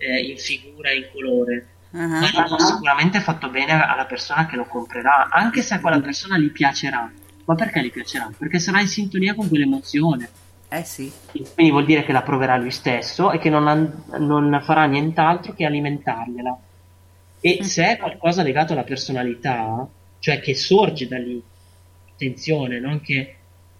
eh, 0.00 0.20
in 0.20 0.38
figura, 0.38 0.90
in 0.90 1.08
colore. 1.12 1.66
Ah. 1.92 2.06
Ma 2.06 2.46
ho 2.48 2.58
sicuramente 2.58 3.20
fatto 3.20 3.50
bene 3.50 3.72
alla 3.72 4.06
persona 4.06 4.46
che 4.46 4.56
lo 4.56 4.64
comprerà, 4.64 5.28
anche 5.28 5.60
se 5.60 5.74
a 5.74 5.80
quella 5.80 6.00
persona 6.00 6.38
gli 6.38 6.50
piacerà. 6.50 7.10
Ma 7.44 7.54
perché 7.54 7.82
gli 7.82 7.90
piacerà? 7.90 8.30
Perché 8.36 8.58
sarà 8.58 8.80
in 8.80 8.86
sintonia 8.86 9.34
con 9.34 9.48
quell'emozione. 9.48 10.28
Eh 10.68 10.84
sì. 10.84 11.10
Quindi 11.32 11.72
vuol 11.72 11.84
dire 11.84 12.04
che 12.04 12.12
la 12.12 12.22
proverà 12.22 12.56
lui 12.56 12.70
stesso 12.70 13.32
e 13.32 13.38
che 13.38 13.50
non, 13.50 13.66
han- 13.66 14.04
non 14.18 14.60
farà 14.62 14.84
nient'altro 14.84 15.52
che 15.52 15.64
alimentargliela. 15.64 16.58
E 17.40 17.64
se 17.64 17.92
è 17.92 17.96
qualcosa 17.96 18.42
legato 18.42 18.72
alla 18.72 18.84
personalità, 18.84 19.86
cioè 20.20 20.40
che 20.40 20.54
sorge 20.54 21.08
da 21.08 21.18
lì, 21.18 21.42
attenzione, 22.12 22.78
non 22.78 23.00
che 23.00 23.36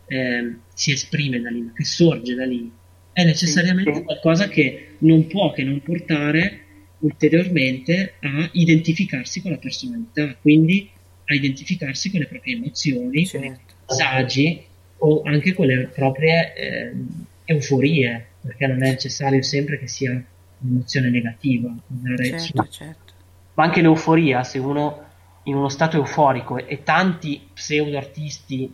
ehm, 0.07 0.61
si 0.75 0.91
esprime 0.91 1.41
da 1.41 1.51
lì, 1.51 1.61
ma 1.61 1.73
che 1.73 1.85
sorge 1.85 2.35
da 2.35 2.45
lì, 2.45 2.71
è 3.13 3.25
necessariamente 3.25 4.03
qualcosa 4.03 4.49
che 4.49 4.97
non 4.99 5.27
può 5.27 5.53
che 5.53 5.63
non 5.63 5.81
portare 5.83 6.65
ulteriormente 6.99 8.15
a 8.21 8.49
identificarsi 8.53 9.41
con 9.43 9.53
la 9.53 9.57
personalità, 9.59 10.37
quindi 10.41 10.91
a 11.25 11.35
identificarsi 11.35 12.11
con 12.11 12.21
le 12.21 12.27
proprie 12.27 12.57
emozioni, 12.57 13.29
con 13.29 13.45
i 13.45 13.57
disagi 13.89 14.63
o 14.99 15.23
anche 15.25 15.55
con 15.55 15.67
le 15.67 15.87
proprie 15.95 16.55
ehm, 16.55 17.25
euforie, 17.45 18.27
perché 18.43 18.67
non 18.67 18.83
è 18.83 18.91
necessario 18.91 19.43
sempre 19.43 19.79
che 19.79 19.87
sia 19.87 20.23
un'emozione 20.59 21.11
negativa. 21.11 21.75
andare 21.89 22.39
su- 22.39 22.53
Certo, 22.53 22.71
certo. 22.71 23.13
ma 23.55 23.65
anche 23.65 23.81
l'euforia, 23.81 24.43
se 24.45 24.59
uno 24.59 25.09
in 25.45 25.55
uno 25.55 25.69
stato 25.69 25.97
euforico 25.97 26.59
e 26.59 26.83
tanti 26.83 27.41
pseudo 27.55 27.97
artisti, 27.97 28.71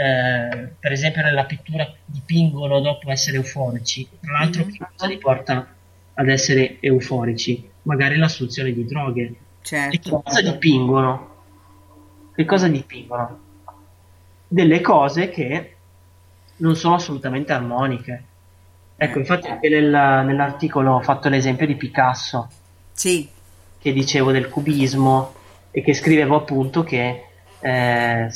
eh, 0.00 0.68
per 0.78 0.92
esempio 0.92 1.22
nella 1.22 1.44
pittura, 1.44 1.92
dipingono 2.04 2.78
dopo 2.78 3.10
essere 3.10 3.38
euforici, 3.38 4.08
tra 4.20 4.30
l'altro 4.30 4.64
che 4.66 4.78
cosa 4.78 5.06
li 5.08 5.18
porta 5.18 5.66
ad 6.14 6.28
essere 6.28 6.76
euforici? 6.78 7.68
Magari 7.82 8.16
l'assunzione 8.16 8.72
di 8.72 8.84
droghe. 8.84 9.22
E 9.22 9.36
Certo. 9.60 10.22
cosa 10.22 10.40
dipingono? 10.40 11.36
Che 12.32 12.44
cosa 12.44 12.68
dipingono? 12.68 13.40
Delle 14.46 14.80
cose 14.80 15.30
che 15.30 15.74
non 16.58 16.76
sono 16.76 16.94
assolutamente 16.94 17.52
armoniche. 17.52 18.22
Ecco, 18.94 19.18
infatti 19.18 19.48
anche 19.48 19.68
nel- 19.68 20.22
nell'articolo 20.24 20.94
ho 20.94 21.02
fatto 21.02 21.28
l'esempio 21.28 21.66
di 21.66 21.74
Picasso. 21.74 22.48
Sì. 22.92 23.28
Che 23.80 23.92
dicevo 23.92 24.30
del 24.30 24.48
cubismo 24.48 25.34
e 25.72 25.82
che 25.82 25.92
scrivevo 25.92 26.36
appunto 26.36 26.84
che 26.84 27.24
eh, 27.60 28.28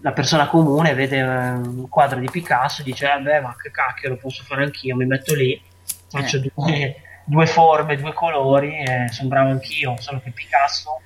la 0.00 0.12
persona 0.12 0.46
comune 0.48 0.94
vede 0.94 1.18
eh, 1.18 1.24
un 1.24 1.88
quadro 1.88 2.18
di 2.18 2.28
Picasso 2.30 2.80
e 2.82 2.84
dice 2.84 3.06
vabbè 3.06 3.40
ma 3.40 3.54
che 3.60 3.70
cacchio 3.70 4.10
lo 4.10 4.16
posso 4.16 4.42
fare 4.44 4.64
anch'io, 4.64 4.96
mi 4.96 5.06
metto 5.06 5.34
lì, 5.34 5.60
faccio 6.08 6.36
Eh. 6.38 6.50
due, 6.54 6.96
due 7.24 7.46
forme, 7.46 7.96
due 7.96 8.12
colori 8.12 8.78
e 8.78 9.08
sono 9.10 9.28
bravo 9.28 9.50
anch'io, 9.50 9.96
solo 9.98 10.20
che 10.22 10.30
Picasso 10.30 11.00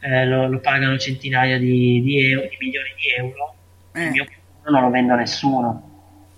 eh, 0.00 0.26
lo, 0.26 0.48
lo 0.48 0.58
pagano 0.60 0.96
centinaia 0.98 1.58
di, 1.58 2.00
di, 2.02 2.30
euro, 2.30 2.48
di 2.48 2.56
milioni 2.58 2.88
di 2.96 3.22
euro, 3.22 3.54
Eh. 3.92 4.04
il 4.04 4.10
mio 4.10 4.24
quadro 4.24 4.70
non 4.70 4.82
lo 4.82 4.90
vendo 4.90 5.12
a 5.12 5.16
nessuno. 5.16 5.84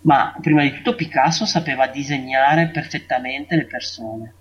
Ma 0.03 0.37
prima 0.41 0.63
di 0.63 0.73
tutto 0.73 0.97
Picasso 0.97 1.47
sapeva 1.47 1.87
disegnare 1.87 2.69
perfettamente 2.69 3.55
le 3.55 3.67
persone 3.67 4.35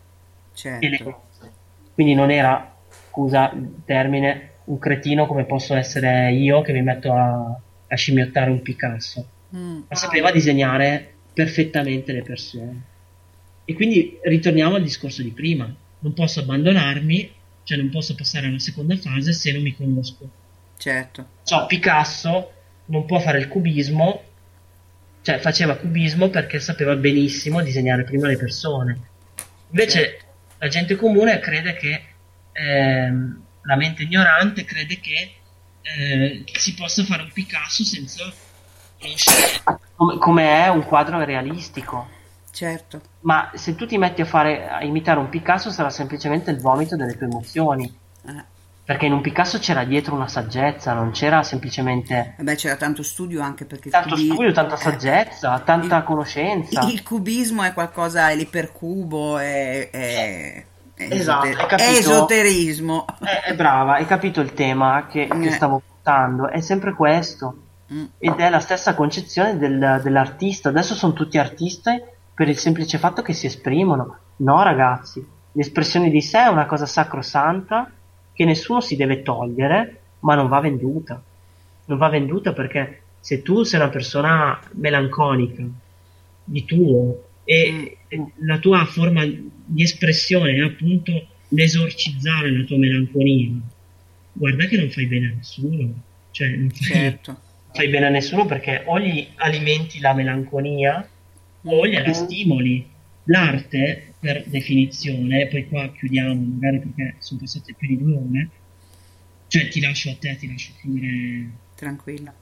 Certo. 0.54 0.84
e 0.86 0.90
le 0.90 0.98
cose. 1.04 1.52
Quindi 1.94 2.16
non 2.16 2.32
era, 2.32 2.74
scusa 3.10 3.52
il 3.54 3.84
termine, 3.86 4.51
un 4.72 4.80
cretino 4.80 5.26
come 5.26 5.44
posso 5.44 5.76
essere 5.76 6.32
io 6.32 6.62
che 6.62 6.72
mi 6.72 6.82
metto 6.82 7.14
a, 7.14 7.60
a 7.88 7.96
scimmiottare 7.96 8.50
un 8.50 8.62
Picasso, 8.62 9.28
Mm. 9.54 9.82
ma 9.90 9.96
sapeva 9.98 10.32
disegnare 10.32 11.14
perfettamente 11.34 12.14
le 12.14 12.22
persone. 12.22 12.82
E 13.66 13.74
quindi 13.74 14.18
ritorniamo 14.24 14.76
al 14.76 14.82
discorso 14.82 15.22
di 15.22 15.32
prima, 15.32 15.70
non 16.00 16.14
posso 16.14 16.40
abbandonarmi, 16.40 17.32
cioè 17.64 17.78
non 17.78 17.90
posso 17.90 18.16
passare 18.16 18.48
alla 18.48 18.60
seconda 18.60 18.96
fase 18.96 19.34
se 19.34 19.52
non 19.52 19.62
mi 19.62 19.76
conosco. 19.76 20.30
Certo. 20.78 21.28
So, 21.44 21.66
Picasso 21.66 22.52
non 22.86 23.06
può 23.06 23.20
fare 23.20 23.40
il 23.40 23.50
cubismo, 23.50 24.24
cioè 25.22 25.38
faceva 25.40 25.76
cubismo 25.76 26.30
perché 26.30 26.62
sapeva 26.62 26.96
benissimo 26.96 27.62
disegnare 27.62 28.06
prima 28.06 28.28
le 28.28 28.38
persone. 28.38 29.00
Invece 29.72 30.20
la 30.60 30.70
gente 30.70 30.96
comune 30.96 31.40
crede 31.40 31.74
che 31.74 32.02
ehm, 32.54 33.42
la 33.64 33.76
mente 33.76 34.04
ignorante 34.04 34.66
crede 34.66 35.00
che 35.00 35.36
eh, 35.82 36.44
si 36.54 36.74
possa 36.74 37.04
fare 37.04 37.24
un 37.24 37.32
Picasso 37.32 37.84
senza 37.84 38.32
conoscere 39.00 39.64
come, 39.96 40.18
come 40.18 40.64
è 40.64 40.68
un 40.68 40.84
quadro 40.84 41.24
realistico. 41.24 42.20
Certo. 42.52 43.02
Ma 43.22 43.50
se 43.54 43.76
tu 43.76 43.86
ti 43.86 43.98
metti 43.98 44.22
a 44.22 44.26
fare 44.26 44.70
a 44.70 44.84
imitare 44.84 45.20
un 45.20 45.30
Picasso 45.30 45.72
sarà 45.72 45.90
semplicemente 45.90 46.52
il 46.52 46.60
vomito 46.60 46.96
delle 46.96 47.18
tue 47.18 47.28
emozioni. 47.28 48.00
Eh. 48.28 48.44
Perché 48.84 49.06
in 49.06 49.14
un 49.14 49.22
Picasso 49.22 49.58
c'era 49.60 49.86
dietro 49.86 50.16
una 50.16 50.28
saggezza, 50.28 50.94
non 50.94 51.12
c'era 51.12 51.44
semplicemente 51.44 52.34
Vabbè, 52.38 52.56
c'era 52.56 52.76
tanto 52.76 53.04
studio 53.04 53.42
anche 53.42 53.66
perché 53.66 53.88
il 53.88 53.94
tanto 53.94 54.16
cubi- 54.16 54.26
studio, 54.26 54.52
tanta 54.52 54.76
eh, 54.76 54.80
saggezza, 54.80 55.60
tanta 55.60 56.02
conoscenza. 56.04 56.82
Il 56.82 57.04
cubismo 57.04 57.64
è 57.64 57.74
qualcosa, 57.74 58.30
è 58.32 58.36
l'ipercubo, 58.36 59.38
è, 59.38 59.90
è 59.92 60.66
Esatto, 61.10 61.46
esoter- 61.48 61.68
capito? 61.68 61.90
è 61.90 61.98
esoterismo. 61.98 63.06
Eh, 63.24 63.42
è 63.52 63.56
brava, 63.56 63.94
hai 63.96 64.06
capito 64.06 64.42
il 64.42 64.54
tema 64.54 65.08
che, 65.08 65.28
che 65.28 65.48
Eh. 65.48 65.52
stavo 65.52 65.82
portando? 65.86 66.48
È 66.50 66.62
sempre 66.62 66.94
questo. 66.94 67.56
Mm. 67.94 68.06
Ed 68.18 68.40
è 68.40 68.50
la 68.50 68.60
stessa 68.60 68.94
concezione 68.96 69.58
del- 69.58 70.00
dell'artista. 70.04 70.70
Adesso 70.70 70.96
sono 70.96 71.14
tutti 71.14 71.38
artisti 71.38 72.02
per 72.34 72.48
il 72.48 72.58
semplice 72.58 72.98
fatto 72.98 73.22
che 73.22 73.34
si 73.34 73.46
esprimono. 73.48 74.18
No, 74.38 74.64
ragazzi, 74.64 75.26
l'espressione 75.54 76.10
di 76.10 76.22
sé 76.22 76.44
è 76.44 76.48
una 76.48 76.66
cosa 76.66 76.86
sacrosanta 76.86 77.90
che 78.34 78.46
nessuno 78.46 78.80
si 78.82 78.96
deve 78.96 79.22
togliere, 79.22 80.00
ma 80.20 80.36
non 80.36 80.48
va 80.48 80.60
venduta. 80.62 81.22
Non 81.86 81.98
va 81.98 82.08
venduta 82.10 82.54
perché 82.54 83.02
se 83.20 83.42
tu 83.42 83.64
sei 83.64 83.80
una 83.80 83.90
persona 83.90 84.58
melanconica 84.72 85.64
di 86.44 86.66
tuo 86.66 87.24
e 87.44 87.98
e 88.12 88.26
la 88.40 88.60
tua 88.60 88.84
forma 88.84 89.26
di 89.26 89.82
espressione 89.82 90.56
è 90.56 90.60
appunto 90.60 91.28
l'esorcizzare 91.48 92.52
la 92.52 92.66
tua 92.66 92.78
melanconia, 92.78 93.54
guarda 94.34 94.66
che 94.66 94.76
non 94.76 94.90
fai 94.90 95.06
bene 95.06 95.28
a 95.28 95.36
nessuno. 95.38 96.04
Cioè, 96.32 96.50
non 96.50 96.70
fai, 96.72 96.88
Certo. 96.88 97.40
fai 97.72 97.88
bene 97.88 98.08
a 98.08 98.10
nessuno 98.10 98.46
perché 98.46 98.84
o 98.86 99.00
gli 99.00 99.26
alimenti 99.36 100.02
la 100.02 100.14
melanconia 100.14 101.08
o 101.64 101.88
gliela 101.88 102.12
stimoli. 102.12 102.86
L'arte, 103.26 104.16
per 104.20 104.44
definizione, 104.48 105.48
poi 105.48 105.70
qua 105.70 105.90
chiudiamo 105.90 106.34
magari 106.34 106.80
perché 106.80 107.16
sono 107.20 107.40
passate 107.40 107.76
più 107.78 107.88
di 107.88 107.98
due 107.98 108.14
ore, 108.16 108.50
cioè 109.48 109.70
ti 109.70 109.80
lascio 109.80 110.10
a 110.10 110.16
te, 110.20 110.36
ti 110.38 110.50
lascio 110.50 110.74
chiudere 110.82 111.50
Tranquilla. 111.76 112.34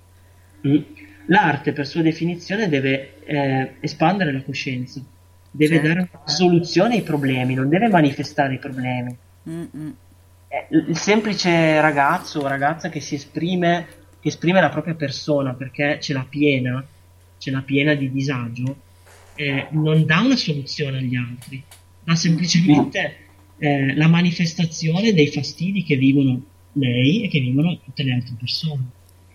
Mm. 0.68 0.82
L'arte, 1.30 1.74
per 1.74 1.86
sua 1.88 2.02
definizione, 2.02 2.70
deve 2.70 3.24
eh, 3.26 3.74
espandere 3.82 4.32
la 4.32 4.42
coscienza, 4.42 5.00
deve 5.52 5.76
Certo. 5.76 5.88
dare 5.88 6.10
una 6.12 6.28
soluzione 6.28 6.96
ai 6.96 7.02
problemi, 7.04 7.54
non 7.54 7.70
deve 7.70 7.88
manifestare 7.88 8.56
i 8.56 8.60
problemi. 8.60 9.16
Eh, 9.46 10.68
Il 10.70 10.98
semplice 10.98 11.80
ragazzo 11.82 12.40
o 12.40 12.48
ragazza 12.48 12.90
che 12.90 13.00
si 13.00 13.16
esprime, 13.16 13.88
che 14.20 14.30
esprime 14.30 14.60
la 14.60 14.70
propria 14.70 14.96
persona 14.96 15.54
perché 15.54 16.00
ce 16.02 16.14
l'ha 16.14 16.26
piena, 16.28 16.84
ce 17.38 17.52
l'ha 17.52 17.62
piena 17.62 17.94
di 17.94 18.12
disagio, 18.12 18.76
eh, 19.36 19.68
non 19.72 20.06
dà 20.06 20.22
una 20.22 20.36
soluzione 20.36 20.98
agli 20.98 21.16
altri, 21.16 21.64
dà 22.04 22.16
semplicemente 22.16 23.18
eh, 23.60 23.96
la 23.96 24.08
manifestazione 24.08 25.14
dei 25.14 25.28
fastidi 25.28 25.84
che 25.84 25.96
vivono 25.96 26.42
lei 26.74 27.24
e 27.24 27.28
che 27.28 27.40
vivono 27.40 27.78
tutte 27.78 28.02
le 28.02 28.14
altre 28.14 28.34
persone. 28.40 28.84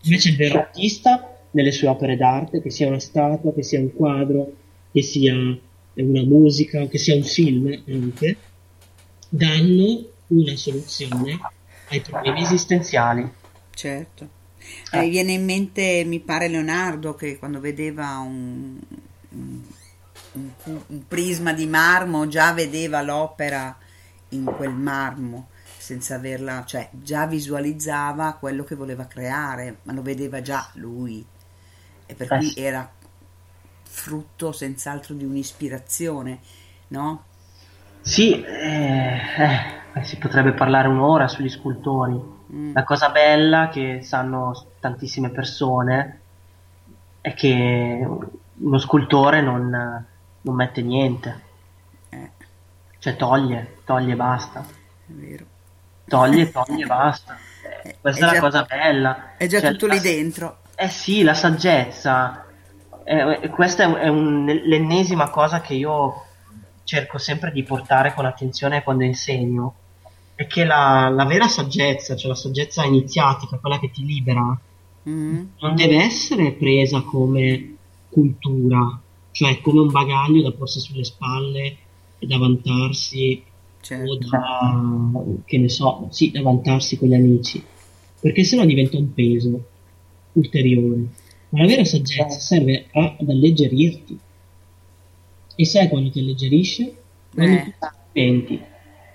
Invece 0.02 0.30
il 0.30 0.36
vero 0.36 0.58
artista, 0.58 1.33
nelle 1.54 1.72
sue 1.72 1.88
opere 1.88 2.16
d'arte, 2.16 2.60
che 2.62 2.70
sia 2.70 2.88
una 2.88 3.00
statua, 3.00 3.52
che 3.54 3.62
sia 3.62 3.80
un 3.80 3.92
quadro, 3.94 4.52
che 4.92 5.02
sia 5.02 5.34
una 5.34 6.22
musica, 6.24 6.86
che 6.88 6.98
sia 6.98 7.14
un 7.14 7.24
film 7.24 7.82
anche, 7.86 8.38
danno 9.28 10.08
una 10.28 10.56
soluzione 10.56 11.48
ai 11.88 12.00
problemi 12.00 12.42
esistenziali. 12.42 13.30
Certo. 13.72 14.30
Eh, 14.90 14.98
Mi 14.98 15.10
viene 15.10 15.32
in 15.32 15.44
mente, 15.44 16.04
mi 16.06 16.20
pare, 16.20 16.48
Leonardo 16.48 17.14
che 17.14 17.38
quando 17.38 17.60
vedeva 17.60 18.18
un, 18.18 18.80
un- 19.30 19.62
un 20.32 20.52
un 20.88 21.06
prisma 21.06 21.52
di 21.52 21.66
marmo 21.66 22.26
già 22.28 22.52
vedeva 22.52 23.02
l'opera 23.02 23.76
in 24.30 24.52
quel 24.52 24.74
marmo, 24.74 25.50
senza 25.76 26.16
averla, 26.16 26.64
cioè 26.64 26.88
già 26.92 27.26
visualizzava 27.26 28.34
quello 28.34 28.64
che 28.64 28.74
voleva 28.74 29.06
creare, 29.06 29.80
ma 29.84 29.92
lo 29.92 30.02
vedeva 30.02 30.40
già 30.42 30.70
lui. 30.74 31.24
E 32.06 32.14
per 32.14 32.28
cui 32.28 32.52
era 32.56 32.90
frutto 33.82 34.52
senz'altro 34.52 35.14
di 35.14 35.24
un'ispirazione, 35.24 36.38
no? 36.88 37.24
Sì, 38.00 38.42
eh, 38.42 39.20
eh, 39.94 40.04
si 40.04 40.18
potrebbe 40.18 40.52
parlare 40.52 40.88
un'ora 40.88 41.28
sugli 41.28 41.48
scultori. 41.48 42.20
Mm. 42.52 42.72
La 42.74 42.84
cosa 42.84 43.08
bella 43.10 43.68
che 43.70 44.00
sanno 44.02 44.66
tantissime 44.80 45.30
persone 45.30 46.20
è 47.22 47.32
che 47.32 48.06
uno 48.56 48.78
scultore 48.78 49.40
non, 49.40 49.70
non 50.40 50.54
mette 50.54 50.82
niente, 50.82 51.40
Eh, 52.10 52.30
cioè 52.98 53.16
toglie, 53.16 53.78
toglie 53.84 54.12
e 54.12 54.16
basta. 54.16 54.60
è 54.60 55.12
vero. 55.12 55.44
Toglie, 56.06 56.50
toglie 56.50 56.82
e 56.84 56.86
basta. 56.86 57.38
Eh, 57.82 57.96
Questa 58.00 58.20
è 58.26 58.28
è, 58.28 58.32
la 58.32 58.32
già- 58.34 58.40
cosa 58.40 58.62
bella. 58.64 59.36
È 59.36 59.46
già 59.46 59.60
Cioè, 59.60 59.70
tutto 59.72 59.86
lì 59.86 59.98
dentro. 60.00 60.58
Eh 60.76 60.88
sì, 60.88 61.22
la 61.22 61.34
saggezza. 61.34 62.44
Eh, 63.04 63.38
eh, 63.42 63.48
questa 63.50 63.84
è, 63.84 64.04
è 64.04 64.08
un- 64.08 64.44
l'ennesima 64.64 65.30
cosa 65.30 65.60
che 65.60 65.74
io 65.74 66.14
cerco 66.84 67.18
sempre 67.18 67.52
di 67.52 67.62
portare 67.62 68.12
con 68.14 68.24
attenzione 68.26 68.82
quando 68.82 69.04
insegno. 69.04 69.74
È 70.34 70.46
che 70.46 70.64
la, 70.64 71.08
la 71.10 71.24
vera 71.24 71.46
saggezza, 71.46 72.16
cioè 72.16 72.28
la 72.28 72.34
saggezza 72.36 72.84
iniziatica, 72.84 73.58
quella 73.58 73.78
che 73.78 73.90
ti 73.90 74.04
libera, 74.04 74.58
Mm. 75.06 75.44
non 75.60 75.74
deve 75.74 75.96
essere 76.02 76.52
presa 76.52 77.02
come 77.02 77.74
cultura, 78.08 78.98
cioè 79.32 79.60
come 79.60 79.80
un 79.80 79.90
bagaglio 79.90 80.40
da 80.40 80.50
porsi 80.52 80.80
sulle 80.80 81.04
spalle 81.04 81.76
e 82.18 82.26
da 82.26 82.38
vantarsi 82.38 83.44
Certo. 83.82 84.10
o 84.10 84.16
da, 84.16 85.22
che 85.44 85.58
ne 85.58 85.68
so, 85.68 86.08
sì, 86.10 86.30
da 86.30 86.40
vantarsi 86.40 86.96
con 86.96 87.08
gli 87.08 87.14
amici, 87.14 87.62
perché 88.18 88.44
sennò 88.44 88.64
diventa 88.64 88.96
un 88.96 89.12
peso 89.12 89.64
ulteriore. 90.34 91.06
Ma 91.50 91.60
la 91.60 91.66
vera 91.66 91.84
saggezza 91.84 92.38
serve 92.38 92.86
a- 92.92 93.16
ad 93.18 93.28
alleggerirti. 93.28 94.18
E 95.56 95.64
sai 95.66 95.88
quando 95.88 96.10
ti 96.10 96.20
alleggerisce? 96.20 96.94
Quando 97.32 97.52
Eh. 97.54 97.74
la 97.78 97.92
sperimenti. 98.08 98.62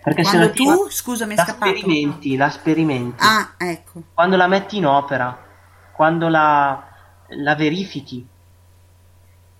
Perché 0.01 0.23
se 0.23 0.29
Quando 0.37 0.51
ti- 0.53 0.63
tu, 0.63 0.89
scusa, 0.89 1.25
mi 1.25 1.33
è 1.33 1.35
la 1.35 1.43
scappato. 1.43 1.75
sperimenti, 1.77 2.35
la 2.37 2.49
sperimenti 2.49 3.17
Ah, 3.23 3.53
ecco. 3.57 4.03
quando 4.13 4.37
la 4.37 4.47
metti 4.47 4.77
in 4.77 4.85
opera, 4.85 5.45
quando 5.93 6.29
la, 6.29 6.87
la 7.27 7.55
verifichi. 7.55 8.25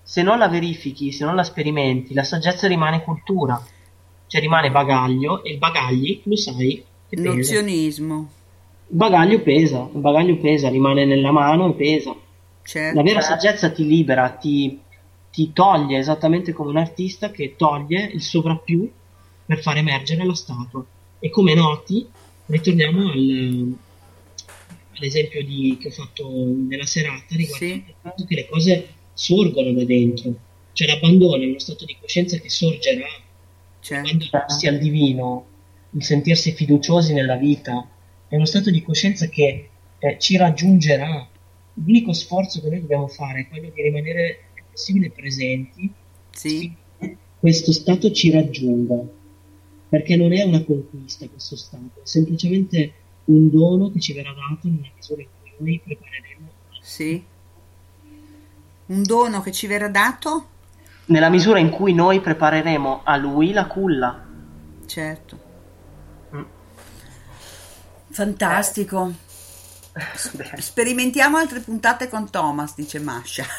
Se 0.02 0.22
non 0.22 0.38
la 0.38 0.48
verifichi, 0.48 1.12
se 1.12 1.24
non 1.24 1.34
la 1.36 1.44
sperimenti, 1.44 2.14
la 2.14 2.24
saggezza 2.24 2.66
rimane 2.66 3.02
cultura, 3.04 3.62
cioè 4.26 4.40
rimane 4.40 4.70
bagaglio 4.70 5.44
e 5.44 5.52
il 5.52 5.58
bagaglio, 5.58 6.20
lo 6.24 6.36
sai, 6.36 6.84
che 7.08 7.16
pesa. 7.16 7.28
Nozionismo. 7.34 8.30
Il 8.90 8.96
bagaglio 8.96 9.40
pesa, 9.42 9.88
il 9.94 10.00
bagaglio 10.00 10.36
pesa, 10.38 10.68
rimane 10.68 11.04
nella 11.04 11.30
mano 11.30 11.70
e 11.70 11.74
pesa. 11.74 12.14
Certo. 12.62 12.96
La 12.96 13.02
vera 13.02 13.20
saggezza 13.20 13.70
ti 13.70 13.86
libera, 13.86 14.28
ti, 14.30 14.80
ti 15.30 15.52
toglie 15.52 15.98
esattamente 15.98 16.52
come 16.52 16.70
un 16.70 16.76
artista 16.76 17.30
che 17.30 17.54
toglie 17.56 18.02
il 18.12 18.20
sovrappiù 18.20 18.90
per 19.46 19.60
far 19.60 19.76
emergere 19.76 20.24
la 20.24 20.34
statua. 20.34 20.84
E 21.20 21.30
come 21.30 21.54
noti, 21.54 22.04
ritorniamo 22.46 23.10
al, 23.12 23.74
all'esempio 24.96 25.44
di- 25.44 25.76
che 25.80 25.88
ho 25.88 25.92
fatto 25.92 26.28
nella 26.68 26.84
serata 26.86 27.36
riguardo 27.36 27.64
Sì. 27.66 27.72
il 27.72 27.94
fatto 28.00 28.24
che 28.24 28.34
le 28.34 28.48
cose 28.48 28.88
sorgono 29.14 29.72
da 29.72 29.84
dentro, 29.84 30.34
cioè 30.72 30.88
l'abbandono 30.88 31.42
è 31.42 31.46
uno 31.46 31.58
stato 31.58 31.84
di 31.84 31.96
coscienza 32.00 32.38
che 32.38 32.48
sorgerà 32.48 33.06
Certo. 33.80 34.02
quando 34.08 34.24
si 34.48 34.66
al 34.66 34.78
divino, 34.78 35.46
il 35.90 36.02
sentirsi 36.04 36.52
fiduciosi 36.52 37.12
nella 37.12 37.36
vita 37.36 37.86
è 38.30 38.36
uno 38.36 38.44
stato 38.44 38.70
di 38.70 38.80
coscienza 38.80 39.26
che 39.26 39.68
eh, 39.98 40.18
ci 40.20 40.36
raggiungerà. 40.36 41.28
L'unico 41.74 42.12
sforzo 42.12 42.60
che 42.60 42.68
noi 42.68 42.80
dobbiamo 42.80 43.08
fare 43.08 43.40
è 43.40 43.48
quello 43.48 43.70
di 43.74 43.82
rimanere 43.82 44.28
il 44.28 44.36
più 44.54 44.62
possibile 44.70 45.10
presenti. 45.10 45.92
Sì. 46.30 46.72
Questo 47.40 47.72
stato 47.72 48.12
ci 48.12 48.30
raggiunga, 48.30 49.02
perché 49.88 50.14
non 50.14 50.32
è 50.32 50.44
una 50.44 50.62
conquista 50.62 51.28
questo 51.28 51.56
stato, 51.56 52.02
è 52.02 52.06
semplicemente 52.06 52.92
un 53.24 53.50
dono 53.50 53.90
che 53.90 53.98
ci 53.98 54.12
verrà 54.12 54.32
dato 54.32 54.68
nella 54.68 54.90
misura 54.94 55.22
in 55.22 55.28
cui 55.42 55.52
noi 55.58 55.80
prepareremo. 55.84 56.50
Sì. 56.80 57.24
Un 58.86 59.02
dono 59.02 59.40
che 59.40 59.50
ci 59.50 59.66
verrà 59.66 59.88
dato? 59.88 60.48
Nella 61.06 61.30
misura 61.30 61.58
in 61.58 61.70
cui 61.70 61.94
noi 61.94 62.20
prepareremo 62.20 63.00
a 63.02 63.16
lui 63.16 63.50
la 63.50 63.66
culla. 63.66 64.24
Certo. 64.86 65.39
Fantastico. 68.10 69.12
S- 70.14 70.58
Sperimentiamo 70.58 71.36
altre 71.36 71.60
puntate 71.60 72.08
con 72.08 72.30
Thomas, 72.30 72.74
dice 72.74 72.98
Masha. 73.00 73.44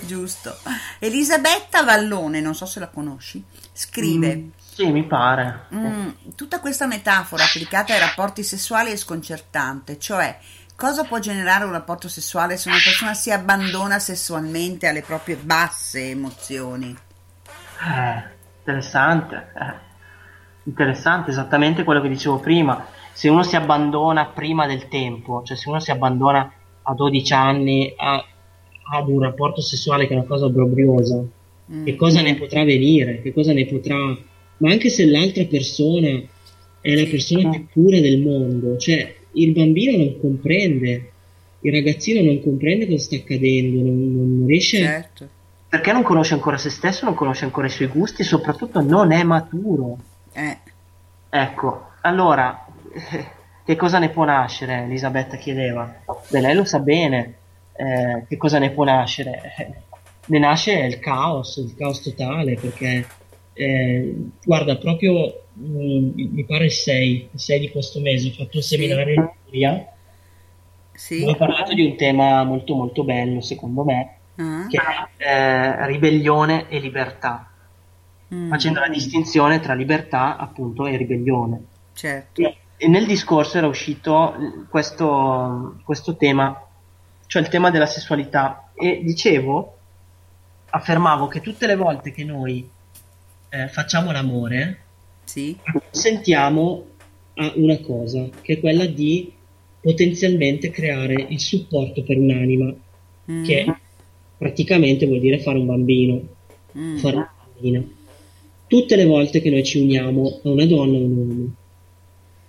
Giusto. 0.00 0.56
Elisabetta 0.98 1.82
Vallone, 1.82 2.40
non 2.40 2.54
so 2.54 2.66
se 2.66 2.80
la 2.80 2.88
conosci, 2.88 3.42
scrive: 3.72 4.36
Mm, 4.36 4.48
sì, 4.58 4.90
mi 4.90 5.06
pare. 5.06 5.66
"Mm, 5.74 6.08
tutta 6.34 6.60
questa 6.60 6.86
metafora 6.86 7.44
applicata 7.44 7.94
ai 7.94 8.00
rapporti 8.00 8.42
sessuali 8.42 8.92
è 8.92 8.96
sconcertante, 8.96 9.98
cioè 9.98 10.38
cosa 10.76 11.04
può 11.04 11.18
generare 11.20 11.64
un 11.64 11.72
rapporto 11.72 12.08
sessuale 12.08 12.56
se 12.56 12.68
una 12.68 12.80
persona 12.84 13.14
si 13.14 13.30
abbandona 13.30 13.98
sessualmente 13.98 14.86
alle 14.86 15.02
proprie 15.02 15.36
basse 15.36 16.10
emozioni? 16.10 16.94
Eh, 17.80 18.22
interessante. 18.58 19.52
eh. 19.58 19.92
Interessante, 20.64 21.30
esattamente 21.30 21.84
quello 21.84 22.00
che 22.00 22.08
dicevo 22.08 22.38
prima. 22.38 22.86
Se 23.12 23.28
uno 23.28 23.42
si 23.42 23.54
abbandona 23.56 24.26
prima 24.26 24.66
del 24.66 24.88
tempo, 24.88 25.42
cioè 25.44 25.56
se 25.56 25.68
uno 25.68 25.78
si 25.80 25.90
abbandona 25.90 26.52
a 26.82 26.94
12 26.94 27.32
anni 27.32 27.92
a- 27.96 28.24
ad 28.96 29.08
un 29.08 29.20
rapporto 29.20 29.60
sessuale 29.60 30.06
che 30.06 30.14
è 30.14 30.16
una 30.16 30.26
cosa 30.26 30.46
obbrobriosa, 30.46 31.22
Mm. 31.72 31.84
che 31.86 31.96
cosa 31.96 32.20
ne 32.20 32.34
potrà 32.34 32.62
venire? 32.62 33.22
Che 33.22 33.32
cosa 33.32 33.54
ne 33.54 33.64
potrà... 33.64 33.96
Ma 34.58 34.70
anche 34.70 34.90
se 34.90 35.06
l'altra 35.06 35.44
persona 35.44 36.20
è 36.80 36.94
la 36.94 37.08
persona 37.08 37.48
più 37.48 37.66
pura 37.72 37.98
del 38.00 38.20
mondo, 38.20 38.76
cioè 38.76 39.14
il 39.32 39.52
bambino 39.52 39.96
non 39.96 40.20
comprende, 40.20 41.10
il 41.60 41.72
ragazzino 41.72 42.20
non 42.20 42.42
comprende 42.42 42.86
cosa 42.86 42.98
sta 42.98 43.16
accadendo, 43.16 43.80
non, 43.82 44.14
non 44.36 44.46
riesce... 44.46 44.78
Certo. 44.78 45.28
Perché 45.70 45.92
non 45.92 46.02
conosce 46.02 46.34
ancora 46.34 46.58
se 46.58 46.68
stesso, 46.68 47.06
non 47.06 47.14
conosce 47.14 47.44
ancora 47.46 47.66
i 47.66 47.70
suoi 47.70 47.88
gusti 47.88 48.20
e 48.20 48.24
soprattutto 48.26 48.80
non 48.82 49.10
è 49.10 49.22
maturo. 49.24 49.96
Eh, 50.34 50.58
Ecco, 51.36 51.88
allora, 52.02 52.64
che 53.64 53.74
cosa 53.76 53.98
ne 53.98 54.10
può 54.10 54.24
nascere? 54.24 54.84
Elisabetta 54.84 55.36
chiedeva. 55.36 55.92
Beh, 56.28 56.40
lei 56.40 56.54
lo 56.54 56.64
sa 56.64 56.78
bene. 56.78 57.34
eh, 57.76 58.24
che 58.28 58.36
cosa 58.36 58.58
ne 58.60 58.70
può 58.70 58.84
nascere? 58.84 59.40
Eh, 59.58 59.72
ne 60.26 60.38
nasce 60.38 60.72
il 60.78 61.00
caos, 61.00 61.56
il 61.56 61.74
caos 61.76 62.02
totale, 62.02 62.54
perché, 62.54 63.04
eh, 63.52 64.14
guarda, 64.44 64.76
proprio 64.76 65.42
mm, 65.58 66.10
mi 66.14 66.44
pare 66.44 66.66
il 66.66 66.70
6, 66.72 67.28
il 67.32 67.40
6 67.40 67.58
di 67.60 67.70
questo 67.70 67.98
mese, 68.00 68.28
ho 68.28 68.32
fatto 68.44 68.56
un 68.58 68.62
seminario 68.62 69.14
in 69.14 69.28
Liguria, 69.44 69.86
sì. 70.92 71.24
ho 71.24 71.34
parlato 71.34 71.74
di 71.74 71.84
un 71.84 71.96
tema 71.96 72.44
molto 72.44 72.74
molto 72.76 73.02
bello, 73.02 73.40
secondo 73.40 73.82
me, 73.84 74.16
Ah. 74.36 74.66
che 74.68 74.78
è 75.16 75.24
eh, 75.28 75.86
ribellione 75.86 76.68
e 76.68 76.78
libertà, 76.80 77.50
Mm. 78.34 78.48
facendo 78.48 78.80
la 78.80 78.88
distinzione 78.88 79.60
tra 79.60 79.74
libertà 79.74 80.36
appunto 80.36 80.86
e 80.86 80.96
ribellione. 80.96 81.64
Certo. 81.94 82.40
E, 82.40 82.56
e 82.76 82.88
nel 82.88 83.06
discorso 83.06 83.58
era 83.58 83.66
uscito 83.66 84.34
eh, 84.34 84.38
questo, 84.68 85.76
questo 85.84 86.16
tema, 86.16 86.60
cioè 87.26 87.42
il 87.42 87.48
tema 87.48 87.70
della 87.70 87.86
sessualità, 87.86 88.70
e 88.74 89.00
dicevo, 89.04 89.76
affermavo 90.70 91.28
che 91.28 91.40
tutte 91.40 91.66
le 91.66 91.76
volte 91.76 92.10
che 92.12 92.24
noi 92.24 92.68
eh, 93.50 93.68
facciamo 93.68 94.10
l'amore, 94.10 94.80
Sì. 95.24 95.56
sentiamo 95.90 96.84
a 97.34 97.52
una 97.56 97.78
cosa, 97.78 98.28
che 98.42 98.54
è 98.54 98.60
quella 98.60 98.86
di 98.86 99.32
potenzialmente 99.80 100.70
creare 100.70 101.26
il 101.28 101.40
supporto 101.40 102.02
per 102.02 102.16
un'anima, 102.18 102.72
Mm. 103.30 103.44
che 103.44 103.74
praticamente 104.36 105.06
vuol 105.06 105.20
dire 105.20 105.38
fare 105.38 105.58
un 105.58 105.66
bambino, 105.66 106.20
Mm. 106.76 106.96
fare 106.98 107.16
una 107.16 107.32
bambina. 107.54 107.82
Tutte 108.74 108.96
le 108.96 109.04
volte 109.04 109.40
che 109.40 109.50
noi 109.50 109.62
ci 109.62 109.78
uniamo 109.78 110.40
a 110.42 110.48
una 110.48 110.64
donna 110.66 110.96
o 110.96 111.00
a 111.00 111.04
un 111.04 111.16
uomo, 111.16 111.54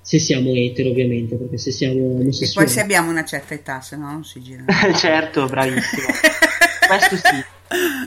se 0.01 0.17
siamo 0.17 0.49
etero 0.55 0.89
ovviamente, 0.89 1.35
perché 1.35 1.59
se 1.59 1.69
siamo 1.69 1.93
E 1.93 1.97
poi 1.99 2.21
omosessuali... 2.21 2.67
se 2.67 2.79
abbiamo 2.81 3.11
una 3.11 3.23
certa 3.23 3.53
età, 3.53 3.79
se 3.81 3.95
no 3.95 4.11
non 4.11 4.23
si 4.23 4.41
gira. 4.41 4.63
certo, 4.97 5.45
bravissimo. 5.45 6.07
Questo 6.87 7.15
sì. 7.17 7.43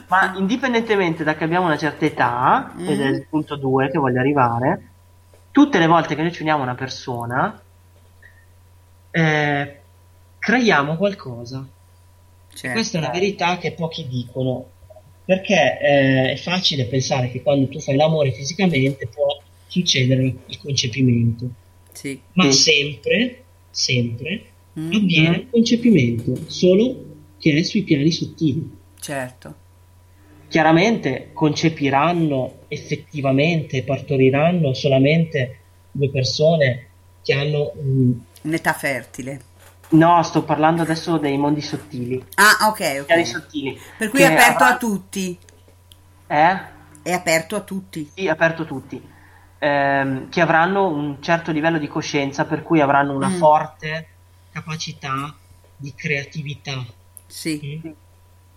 Ma 0.09 0.33
indipendentemente 0.35 1.23
da 1.23 1.35
che 1.37 1.45
abbiamo 1.45 1.67
una 1.67 1.77
certa 1.77 2.03
età, 2.03 2.73
Mm. 2.77 2.87
ed 2.89 2.99
è 2.99 3.07
il 3.07 3.25
punto 3.29 3.55
2 3.55 3.89
che 3.89 3.97
voglio 3.97 4.19
arrivare, 4.19 4.89
tutte 5.51 5.79
le 5.79 5.87
volte 5.87 6.15
che 6.15 6.21
noi 6.21 6.33
ci 6.33 6.41
uniamo 6.41 6.59
a 6.59 6.63
una 6.63 6.75
persona, 6.75 7.61
eh, 9.11 9.79
creiamo 10.39 10.97
qualcosa. 10.97 11.65
Certo. 12.53 12.75
Questa 12.75 12.97
è 12.97 13.01
una 13.01 13.11
verità 13.11 13.57
che 13.57 13.71
pochi 13.71 14.05
dicono, 14.09 14.65
perché 15.29 15.77
eh, 15.79 16.31
è 16.31 16.35
facile 16.37 16.85
pensare 16.85 17.29
che 17.29 17.43
quando 17.43 17.67
tu 17.67 17.79
fai 17.79 17.95
l'amore 17.95 18.31
fisicamente 18.31 19.07
può 19.13 19.27
succedere 19.67 20.23
il 20.23 20.57
concepimento, 20.57 21.47
Sì. 21.91 22.19
ma 22.33 22.51
sempre, 22.51 23.43
sempre 23.69 24.41
Mm. 24.79 24.91
avviene 24.93 25.35
il 25.35 25.47
concepimento, 25.51 26.35
solo 26.47 27.05
che 27.37 27.53
è 27.55 27.61
sui 27.61 27.83
piani 27.83 28.09
sottili. 28.11 28.71
Certo. 28.99 29.55
Chiaramente 30.47 31.29
concepiranno 31.33 32.61
effettivamente 32.67 33.77
e 33.77 33.83
partoriranno 33.83 34.73
solamente 34.73 35.57
due 35.91 36.09
persone 36.09 36.87
che 37.23 37.33
hanno 37.33 37.71
un... 37.75 38.13
Un'età 38.43 38.73
fertile. 38.73 39.41
No, 39.91 40.21
sto 40.23 40.43
parlando 40.43 40.83
adesso 40.83 41.17
dei 41.17 41.37
mondi 41.37 41.61
sottili. 41.61 42.23
Ah, 42.35 42.67
ok, 42.69 43.05
Piani 43.05 43.21
ok. 43.21 43.27
sottili. 43.27 43.79
Per 43.97 44.09
cui 44.09 44.21
è 44.21 44.25
aperto 44.25 44.63
avranno- 44.63 44.73
a 44.75 44.77
tutti. 44.77 45.39
Eh? 46.27 46.59
È 47.01 47.11
aperto 47.11 47.55
a 47.55 47.61
tutti. 47.61 48.09
Sì, 48.13 48.27
aperto 48.27 48.61
a 48.61 48.65
tutti. 48.65 49.01
Ehm, 49.61 50.29
che 50.29 50.41
avranno 50.41 50.87
un 50.87 51.17
certo 51.21 51.51
livello 51.51 51.79
di 51.79 51.87
coscienza 51.87 52.45
per 52.45 52.61
cui 52.61 52.81
avranno 52.81 53.15
una 53.15 53.29
Mm. 53.29 53.37
forte 53.37 54.07
capacità 54.51 55.35
di 55.75 55.93
creatività. 55.95 56.85
Sì. 57.25 57.81
Mm? 57.85 57.91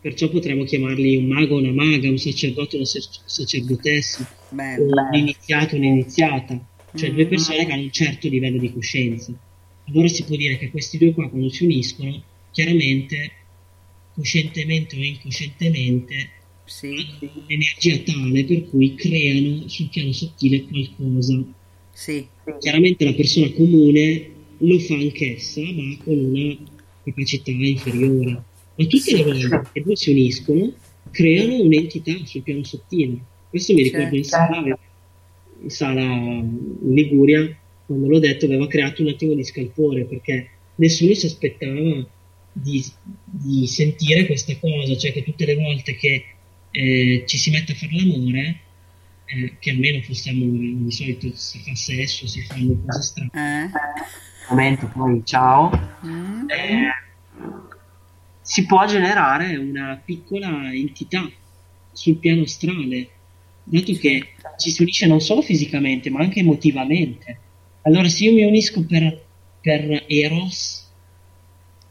Perciò 0.01 0.29
potremmo 0.29 0.65
chiamarli 0.65 1.17
un 1.17 1.27
mago, 1.27 1.57
una 1.57 1.73
maga, 1.73 2.09
un 2.09 2.19
sacerdote, 2.19 2.77
una 2.77 2.85
sac- 2.85 3.21
sacerdotessa, 3.25 4.27
Bello. 4.51 5.01
un 5.03 5.15
iniziato, 5.15 5.77
un'iniziata. 5.77 6.59
Cioè 6.95 7.11
Mm. 7.11 7.15
due 7.15 7.27
persone 7.27 7.65
che 7.65 7.73
hanno 7.73 7.83
un 7.83 7.91
certo 7.93 8.29
livello 8.29 8.59
di 8.59 8.73
coscienza. 8.73 9.33
Allora 9.89 10.09
si 10.09 10.25
può 10.25 10.37
dire 10.37 10.59
che 10.59 10.71
questi 10.71 10.99
due 10.99 11.13
qua 11.13 11.29
quando 11.29 11.49
si 11.51 11.65
uniscono, 11.65 12.23
chiaramente, 12.53 13.33
coscientemente 14.15 14.97
o 14.97 15.03
incoscientemente, 15.03 16.31
hanno 16.83 17.31
un'energia 17.47 17.99
tale 17.99 18.45
per 18.45 18.69
cui 18.69 18.95
creano 18.95 19.69
sul 19.69 19.89
piano 19.89 20.13
sottile 20.13 20.63
qualcosa. 20.63 21.43
Sì. 21.93 22.27
Chiaramente 22.59 23.05
la 23.05 23.15
persona 23.15 23.51
comune 23.51 24.31
lo 24.59 24.79
fa 24.79 24.95
anch'essa, 24.95 25.61
ma 25.61 25.97
con 26.05 26.19
una 26.19 26.57
capacità 27.05 27.51
inferiore. 27.51 28.43
Ma 28.75 28.87
tutte 28.87 29.17
le 29.17 29.25
volte 29.25 29.63
che 29.73 29.83
due 29.83 29.97
si 29.97 30.11
uniscono, 30.11 30.73
creano 31.11 31.61
un'entità 31.61 32.15
sul 32.25 32.43
piano 32.43 32.65
sottile. 32.65 33.19
Questo 33.51 33.75
mi 33.75 33.83
ricordo 33.83 34.17
in 34.17 34.25
Certo. 34.25 34.55
sala, 34.55 34.79
in 35.63 35.71
sala 35.71 36.03
in 36.03 36.95
Liguria, 36.95 37.59
quando 37.87 38.09
l'ho 38.09 38.19
detto, 38.19 38.47
aveva 38.47 38.67
creato 38.67 39.03
un 39.03 39.09
attimo 39.09 39.35
di 39.35 39.45
scalpore, 39.45 40.05
perché 40.05 40.51
nessuno 40.77 41.15
si 41.15 41.27
aspettava 41.27 42.07
di, 42.53 42.85
di 43.25 43.67
sentire 43.67 44.27
questa 44.27 44.57
cosa, 44.59 44.97
cioè 44.97 45.13
che 45.13 45.23
tutte 45.25 45.47
le 45.47 45.57
volte 45.57 45.97
che 45.97 46.25
eh, 46.71 47.25
ci 47.27 47.39
si 47.39 47.51
mette 47.51 47.73
a 47.73 47.75
fare 47.75 47.93
l'amore, 47.95 48.61
eh, 49.27 49.57
che 49.59 49.71
almeno 49.71 50.01
fosse 50.03 50.31
amore, 50.31 50.59
di 50.59 50.91
solito 50.91 51.31
si 51.35 51.59
fa 51.61 51.75
sesso, 51.75 52.27
si 52.27 52.43
fanno 52.43 52.79
cose 52.85 53.03
strane. 53.03 53.31
Eh? 53.35 54.21
momento 54.49 54.87
poi 54.89 55.23
ciao 55.25 55.91
Mm. 56.05 56.51
eh, 56.51 56.91
si 58.41 58.67
può 58.67 58.85
generare 58.87 59.57
una 59.57 60.01
piccola 60.05 60.73
entità 60.75 61.31
sul 61.93 62.17
piano 62.17 62.43
astrale 62.43 63.09
dato 63.63 63.93
che 63.93 64.33
ci 64.59 64.71
si 64.71 64.83
unisce 64.83 65.07
non 65.07 65.21
solo 65.21 65.43
fisicamente 65.43 66.11
ma 66.11 66.21
anche 66.21 66.41
emotivamente 66.41 67.39
allora 67.83 68.09
se 68.09 68.25
io 68.25 68.33
mi 68.33 68.45
unisco 68.45 68.85
per, 68.87 69.25
per 69.61 70.05
eros 70.09 70.91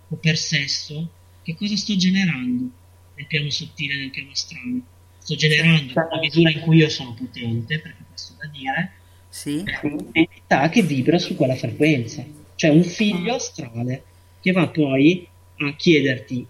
o 0.09 0.15
per 0.15 0.37
sesso 0.37 1.09
che 1.43 1.55
cosa 1.55 1.75
sto 1.75 1.95
generando 1.95 2.69
nel 3.15 3.27
piano 3.27 3.49
sottile 3.49 3.95
nel 3.95 4.09
piano 4.11 4.31
astrale 4.31 4.81
sto 5.17 5.35
generando 5.35 5.93
nella 5.93 6.19
misura 6.19 6.49
in 6.51 6.59
cui 6.61 6.77
io 6.77 6.89
sono 6.89 7.13
potente 7.13 7.79
perché 7.79 8.03
questo 8.09 8.33
da 8.39 8.47
dire 8.47 8.91
Sì. 9.29 9.63
un'entità 9.81 10.69
che 10.69 10.81
vibra 10.83 11.17
su 11.17 11.35
quella 11.35 11.55
frequenza, 11.55 12.25
cioè 12.55 12.69
un 12.71 12.83
figlio 12.83 13.35
astrale 13.35 14.03
che 14.41 14.51
va 14.51 14.67
poi 14.69 15.27
a 15.57 15.75
chiederti 15.75 16.45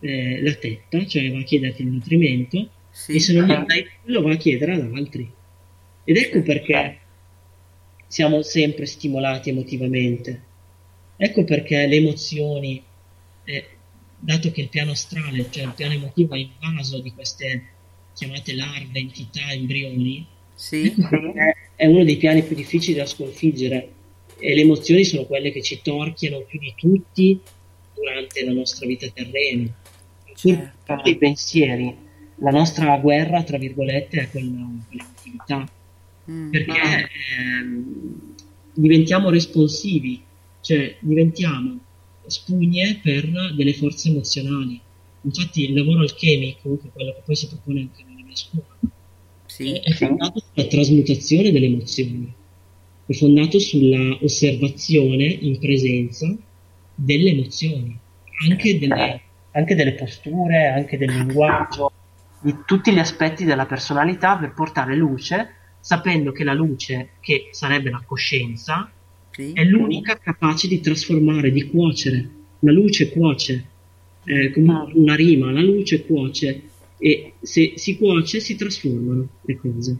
eh, 0.00 0.42
la 0.42 0.54
tetta, 0.54 1.06
cioè 1.06 1.30
va 1.30 1.38
a 1.38 1.42
chiederti 1.44 1.82
il 1.82 1.88
nutrimento 1.88 2.70
e 3.06 3.18
se 3.20 3.32
non 3.32 3.44
gli 3.46 3.54
dai 3.64 3.88
lo 4.04 4.22
va 4.22 4.32
a 4.32 4.36
chiedere 4.36 4.74
ad 4.74 4.92
altri. 4.94 5.32
Ed 6.04 6.16
ecco 6.16 6.42
perché 6.42 7.01
siamo 8.12 8.42
sempre 8.42 8.84
stimolati 8.84 9.48
emotivamente. 9.48 10.42
Ecco 11.16 11.44
perché 11.44 11.86
le 11.86 11.96
emozioni, 11.96 12.82
eh, 13.44 13.66
dato 14.18 14.50
che 14.50 14.60
il 14.60 14.68
piano 14.68 14.90
astrale, 14.90 15.46
cioè 15.48 15.64
il 15.64 15.72
piano 15.74 15.94
emotivo 15.94 16.34
è 16.34 16.38
invaso 16.38 17.00
di 17.00 17.10
queste 17.12 17.62
chiamate 18.14 18.54
larve, 18.54 18.98
entità, 18.98 19.50
embrioni, 19.50 20.26
Sì. 20.54 20.92
è, 20.92 21.54
è 21.74 21.86
uno 21.86 22.04
dei 22.04 22.18
piani 22.18 22.42
più 22.42 22.54
difficili 22.54 22.98
da 22.98 23.06
sconfiggere 23.06 23.92
e 24.38 24.54
le 24.54 24.60
emozioni 24.60 25.04
sono 25.04 25.24
quelle 25.24 25.50
che 25.50 25.62
ci 25.62 25.80
torchiano 25.82 26.42
più 26.42 26.58
di 26.58 26.74
tutti 26.76 27.40
durante 27.94 28.44
la 28.44 28.52
nostra 28.52 28.86
vita 28.86 29.08
terrena. 29.08 29.72
Pur 30.84 31.00
i 31.04 31.16
pensieri, 31.16 31.96
la 32.36 32.50
nostra 32.50 32.94
guerra, 32.98 33.42
tra 33.42 33.56
virgolette, 33.56 34.20
è 34.20 34.30
quella, 34.30 34.68
quell'emotività 36.24 36.50
perché 36.50 37.08
ehm, 37.38 38.34
diventiamo 38.74 39.30
responsivi, 39.30 40.22
cioè 40.60 40.96
diventiamo 41.00 41.78
spugne 42.26 43.00
per 43.02 43.54
delle 43.54 43.74
forze 43.74 44.08
emozionali. 44.08 44.80
Infatti 45.22 45.64
il 45.64 45.74
lavoro 45.74 46.00
alchemico, 46.00 46.78
che 46.80 46.88
è 46.88 46.92
quello 46.92 47.12
che 47.12 47.22
poi 47.24 47.36
si 47.36 47.48
propone 47.48 47.80
anche 47.80 48.04
nella 48.06 48.24
mia 48.24 48.36
scuola, 48.36 48.66
è 49.80 49.92
fondato 49.92 50.42
sulla 50.52 50.66
trasmutazione 50.66 51.52
delle 51.52 51.66
emozioni, 51.66 52.32
è 53.06 53.12
fondato 53.12 53.58
sulla 53.58 54.18
osservazione 54.20 55.24
in 55.24 55.58
presenza 55.58 56.34
delle 56.94 57.30
emozioni, 57.30 57.98
anche 58.48 58.78
delle, 58.78 59.20
anche 59.52 59.74
delle 59.74 59.92
posture, 59.94 60.68
anche 60.68 60.96
del 60.96 61.10
linguaggio, 61.10 61.92
di 62.40 62.54
tutti 62.66 62.92
gli 62.92 62.98
aspetti 62.98 63.44
della 63.44 63.66
personalità 63.66 64.36
per 64.36 64.54
portare 64.54 64.96
luce, 64.96 65.48
sapendo 65.82 66.30
che 66.30 66.44
la 66.44 66.54
luce, 66.54 67.14
che 67.20 67.48
sarebbe 67.50 67.90
la 67.90 68.02
coscienza, 68.06 68.88
è 69.30 69.64
l'unica 69.64 70.16
capace 70.16 70.68
di 70.68 70.80
trasformare, 70.80 71.50
di 71.50 71.68
cuocere. 71.68 72.28
La 72.60 72.70
luce 72.70 73.10
cuoce, 73.10 73.66
eh, 74.24 74.52
come 74.52 74.86
una 74.94 75.16
rima, 75.16 75.50
la 75.50 75.60
luce 75.60 76.06
cuoce 76.06 76.68
e 76.98 77.32
se 77.42 77.72
si 77.74 77.96
cuoce 77.96 78.38
si 78.38 78.54
trasformano 78.54 79.28
le 79.40 79.56
cose. 79.56 79.98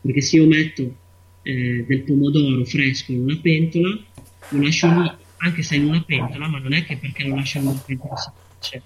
Perché 0.00 0.20
se 0.20 0.36
io 0.36 0.46
metto 0.46 0.94
eh, 1.42 1.84
del 1.84 2.02
pomodoro 2.02 2.64
fresco 2.64 3.10
in 3.10 3.22
una 3.22 3.38
pentola, 3.42 3.98
lo 4.50 4.62
lascio 4.62 4.86
lì, 4.86 5.10
anche 5.38 5.62
se 5.62 5.74
è 5.74 5.78
in 5.78 5.86
una 5.86 6.02
pentola, 6.02 6.46
ma 6.46 6.60
non 6.60 6.74
è 6.74 6.84
che 6.84 6.96
perché 6.96 7.24
lo 7.24 7.34
lascio 7.34 7.58
in 7.58 7.66
una 7.66 7.82
pentola 7.84 8.16
si 8.16 8.30
cuoce. 8.30 8.82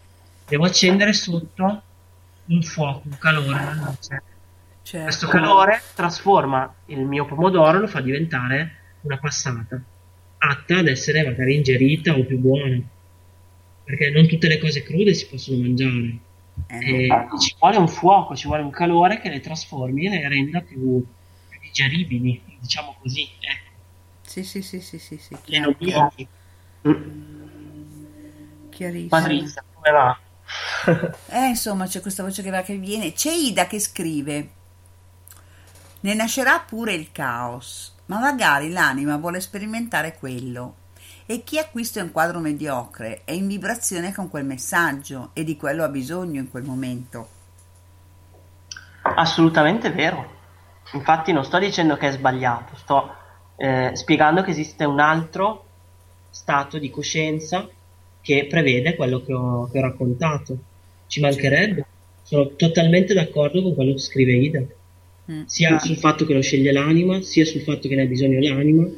Devo 0.49 0.65
accendere 0.65 1.13
sotto 1.13 1.83
un 2.47 2.63
fuoco, 2.63 3.03
un 3.05 3.19
calore, 3.19 3.49
una 3.49 3.85
luce. 3.85 4.23
Questo 4.91 5.29
calore 5.29 5.83
trasforma 5.95 6.75
il 6.87 7.01
mio 7.01 7.27
pomodoro 7.27 7.77
e 7.77 7.81
lo 7.81 7.87
fa 7.87 8.01
diventare 8.01 8.77
una 9.03 9.19
passata, 9.19 9.81
atta 10.39 10.79
ad 10.79 10.87
essere 10.89 11.25
magari 11.25 11.57
ingerita 11.57 12.15
o 12.15 12.25
più 12.25 12.39
buona. 12.39 12.81
Perché 13.85 14.11
non 14.11 14.27
tutte 14.27 14.49
le 14.49 14.59
cose 14.59 14.83
crude 14.83 15.15
si 15.15 15.27
possono 15.29 15.59
mangiare. 15.59 16.19
E 16.67 17.09
ci 17.41 17.55
vuole 17.59 17.77
un 17.77 17.89
fuoco, 17.89 18.35
ci 18.35 18.47
vuole 18.47 18.63
un 18.63 18.71
calore 18.71 19.21
che 19.21 19.29
le 19.31 19.41
trasformi 19.41 20.07
e 20.07 20.11
le 20.11 20.29
renda 20.29 20.61
più, 20.61 21.05
più 21.49 21.61
digeribili, 21.61 22.43
diciamo 22.61 22.97
così. 23.01 23.29
Ecco. 23.41 23.71
Sì, 24.23 24.43
sì, 24.43 24.61
sì, 24.61 24.81
sì, 24.81 24.99
sì, 24.99 25.17
sì. 25.19 25.33
Le 25.33 25.41
chiaro, 25.43 25.77
nobili. 25.81 26.29
Chiarissimo. 28.71 29.09
Patrizia, 29.09 29.65
come 29.73 29.91
va? 29.91 30.19
Eh, 31.31 31.49
insomma, 31.49 31.87
c'è 31.87 32.01
questa 32.01 32.23
voce 32.23 32.43
che 32.43 32.51
va 32.51 32.63
che 32.63 32.77
viene. 32.77 33.13
C'è 33.13 33.33
Ida 33.33 33.67
che 33.67 33.79
scrive: 33.79 34.51
Ne 36.01 36.15
nascerà 36.15 36.61
pure 36.61 36.95
il 36.95 37.11
caos, 37.11 37.95
ma 38.07 38.21
magari 38.21 38.71
l'anima 38.71 39.17
vuole 39.17 39.41
sperimentare 39.41 40.17
quello. 40.17 40.75
E 41.27 41.43
chi 41.43 41.59
acquista 41.59 42.03
un 42.03 42.13
quadro 42.13 42.39
mediocre 42.39 43.23
è 43.25 43.33
in 43.33 43.49
vibrazione 43.49 44.15
con 44.15 44.31
quel 44.31 44.45
messaggio 44.45 45.31
e 45.33 45.43
di 45.43 45.57
quello 45.57 45.83
ha 45.83 45.89
bisogno 45.89 46.39
in 46.39 46.51
quel 46.51 46.63
momento. 46.63 47.29
Assolutamente 49.03 49.91
vero. 49.91 50.37
Infatti 50.93 51.33
non 51.33 51.45
sto 51.45 51.59
dicendo 51.59 51.97
che 51.97 52.09
è 52.09 52.13
sbagliato, 52.13 52.77
sto 52.77 53.15
eh, 53.57 53.91
spiegando 53.95 54.43
che 54.43 54.53
esiste 54.53 54.85
un 54.85 55.01
altro 55.01 55.65
stato 56.31 56.79
di 56.79 56.91
coscienza 56.91 57.69
che 58.21 58.47
prevede 58.49 58.95
quello 58.95 59.23
che 59.23 59.33
ho, 59.33 59.69
che 59.69 59.79
ho 59.79 59.83
raccontato. 59.83 60.57
Ci 61.09 61.21
mancherebbe. 61.21 61.85
Sono 62.23 62.55
totalmente 62.55 63.15
d'accordo 63.15 63.63
con 63.63 63.75
quello 63.75 63.95
che 63.95 63.99
scrive 63.99 64.33
Ida. 64.33 64.63
Sia 65.45 65.79
sul 65.79 65.97
fatto 65.97 66.25
che 66.25 66.33
lo 66.33 66.41
sceglie 66.41 66.73
l'anima, 66.73 67.21
sia 67.21 67.45
sul 67.45 67.61
fatto 67.61 67.87
che 67.87 67.95
ne 67.95 68.03
ha 68.03 68.07
bisogno 68.07 68.41
l'anima 68.41 68.89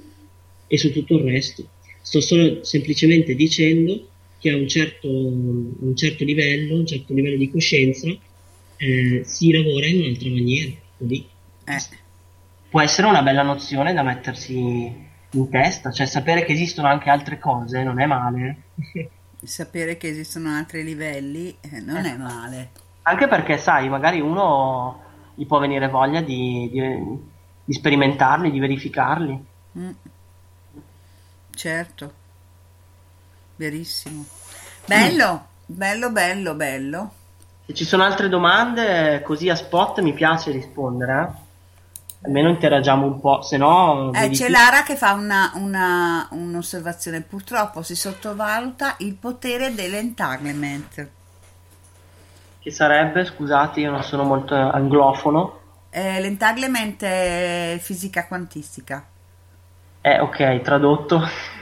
e 0.66 0.78
su 0.78 0.92
tutto 0.92 1.16
il 1.18 1.24
resto. 1.24 1.66
Sto 2.00 2.20
solo 2.20 2.62
semplicemente 2.62 3.34
dicendo 3.34 4.08
che 4.38 4.50
a 4.50 4.56
un 4.56 4.68
certo, 4.68 5.08
a 5.08 5.10
un 5.10 5.96
certo 5.96 6.24
livello, 6.24 6.76
un 6.76 6.86
certo 6.86 7.12
livello 7.14 7.36
di 7.36 7.50
coscienza, 7.50 8.08
eh, 8.76 9.22
si 9.24 9.50
lavora 9.50 9.86
in 9.86 10.02
un'altra 10.02 10.30
maniera. 10.30 10.72
Così. 10.96 11.26
Può 12.70 12.80
essere 12.80 13.08
una 13.08 13.22
bella 13.22 13.42
nozione 13.42 13.92
da 13.92 14.02
mettersi 14.02 14.56
in 14.56 15.48
testa, 15.50 15.90
cioè 15.90 16.06
sapere 16.06 16.44
che 16.44 16.52
esistono 16.52 16.86
anche 16.86 17.10
altre 17.10 17.40
cose 17.40 17.82
non 17.82 18.00
è 18.00 18.06
male. 18.06 18.56
Sapere 19.42 19.96
che 19.96 20.08
esistono 20.08 20.50
altri 20.50 20.84
livelli 20.84 21.56
eh, 21.62 21.80
non 21.80 22.04
è 22.04 22.14
male. 22.14 22.70
Anche 23.02 23.26
perché, 23.26 23.56
sai, 23.56 23.88
magari 23.88 24.20
uno 24.20 25.09
gli 25.40 25.46
può 25.46 25.58
venire 25.58 25.88
voglia 25.88 26.20
di, 26.20 26.68
di, 26.70 27.18
di 27.64 27.72
sperimentarli, 27.72 28.50
di 28.50 28.58
verificarli. 28.58 29.44
Mm. 29.78 29.90
Certo, 31.54 32.12
verissimo. 33.56 34.26
Bello, 34.84 35.46
bello, 35.64 36.10
bello, 36.10 36.54
bello. 36.54 37.12
Se 37.64 37.72
ci 37.72 37.86
sono 37.86 38.02
altre 38.02 38.28
domande, 38.28 39.22
così 39.22 39.48
a 39.48 39.56
spot 39.56 40.00
mi 40.02 40.12
piace 40.12 40.50
rispondere. 40.50 41.22
eh. 41.22 41.48
Almeno 42.26 42.50
interagiamo 42.50 43.06
un 43.06 43.18
po', 43.18 43.40
se 43.40 43.56
no... 43.56 44.12
Eh, 44.12 44.28
c'è 44.28 44.50
Lara 44.50 44.82
che 44.82 44.94
fa 44.94 45.12
una, 45.14 45.52
una- 45.54 46.28
un'osservazione. 46.32 47.22
Purtroppo 47.22 47.80
si 47.80 47.96
sottovaluta 47.96 48.96
il 48.98 49.14
potere 49.14 49.74
dell'entanglement. 49.74 51.08
Che 52.70 52.76
sarebbe, 52.76 53.24
scusate, 53.24 53.80
io 53.80 53.90
non 53.90 54.04
sono 54.04 54.22
molto 54.22 54.54
anglofono. 54.54 55.58
Eh, 55.90 56.20
l'entanglement 56.20 57.02
è 57.02 57.76
fisica 57.80 58.28
quantistica. 58.28 59.04
Eh, 60.00 60.20
ok, 60.20 60.60
tradotto. 60.60 61.20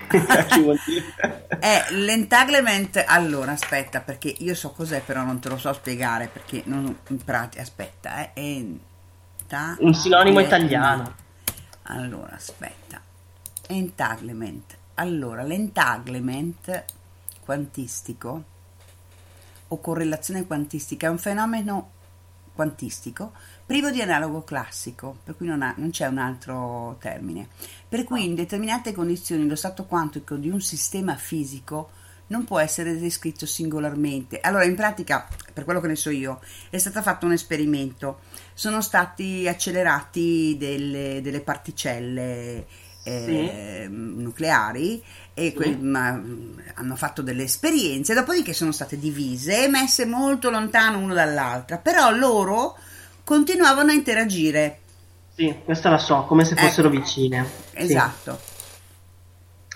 È 1.59 1.85
l'entanglement. 1.93 3.03
Allora, 3.07 3.53
aspetta, 3.53 4.03
perché 4.03 4.35
io 4.41 4.55
so 4.55 4.73
cos'è, 4.73 5.01
però 5.01 5.23
non 5.23 5.39
te 5.39 5.49
lo 5.49 5.57
so 5.57 5.73
spiegare 5.73 6.29
perché 6.31 6.61
non 6.67 6.95
in 7.09 7.25
pratica. 7.25 7.63
Aspetta, 7.63 8.35
eh. 8.35 8.67
enta- 9.39 9.77
Un 9.79 9.95
sinonimo 9.95 10.41
italiano. 10.41 11.15
Allora, 11.85 12.35
aspetta. 12.35 13.01
Entanglement. 13.67 14.77
Allora, 14.97 15.43
l'entanglement 15.43 16.85
quantistico 17.41 18.57
o 19.69 19.81
correlazione 19.81 20.47
quantistica 20.47 21.07
è 21.07 21.11
un 21.11 21.19
fenomeno 21.19 21.91
quantistico 22.55 23.33
privo 23.65 23.91
di 23.91 24.01
analogo 24.01 24.43
classico, 24.43 25.19
per 25.23 25.37
cui 25.37 25.47
non, 25.47 25.63
ha- 25.63 25.75
non 25.77 25.91
c'è 25.91 26.07
un 26.07 26.19
altro 26.19 26.97
termine. 26.99 27.49
Per 27.89 28.03
cui 28.03 28.25
in 28.25 28.35
determinate 28.35 28.93
condizioni 28.93 29.47
lo 29.47 29.57
stato 29.57 29.85
quantico 29.85 30.37
di 30.37 30.49
un 30.49 30.61
sistema 30.61 31.15
fisico 31.17 31.91
non 32.29 32.45
può 32.45 32.59
essere 32.59 32.99
descritto 32.99 33.47
singolarmente. 33.47 34.41
Allora, 34.41 34.65
in 34.65 34.75
pratica, 34.75 35.29
per 35.53 35.65
quello 35.65 35.81
che 35.81 35.87
ne 35.87 35.97
so 35.97 36.11
io, 36.11 36.41
è 36.71 36.79
stato 36.79 37.03
fatto 37.03 37.27
un 37.27 37.33
esperimento. 37.33 38.21
Sono 38.55 38.81
stati 38.81 39.47
accelerati 39.47 40.57
delle, 40.59 41.21
delle 41.23 41.41
particelle 41.41 42.67
eh, 43.09 43.87
nucleari 43.89 45.03
e 45.35 45.53
que- 45.53 45.77
ma, 45.77 46.21
hanno 46.75 46.97
fatto 46.97 47.23
delle 47.23 47.45
esperienze, 47.45 48.15
dopodiché 48.15 48.53
sono 48.53 48.73
state 48.73 48.99
divise 48.99 49.65
e 49.65 49.69
messe 49.69 50.05
molto 50.05 50.51
lontano 50.51 50.99
l'una 51.01 51.15
dall'altra, 51.15 51.79
però 51.79 52.11
loro 52.11 52.77
continuavano 53.25 53.91
a 53.91 53.95
interagire. 53.95 54.81
Sì, 55.35 55.55
questa 55.65 55.89
la 55.91 55.99
so, 55.99 56.25
come 56.25 56.45
se 56.45 56.57
fossero 56.57 56.89
Ecco. 56.89 56.99
vicine. 56.99 57.47
Sì. 57.71 57.83
Esatto. 57.85 58.41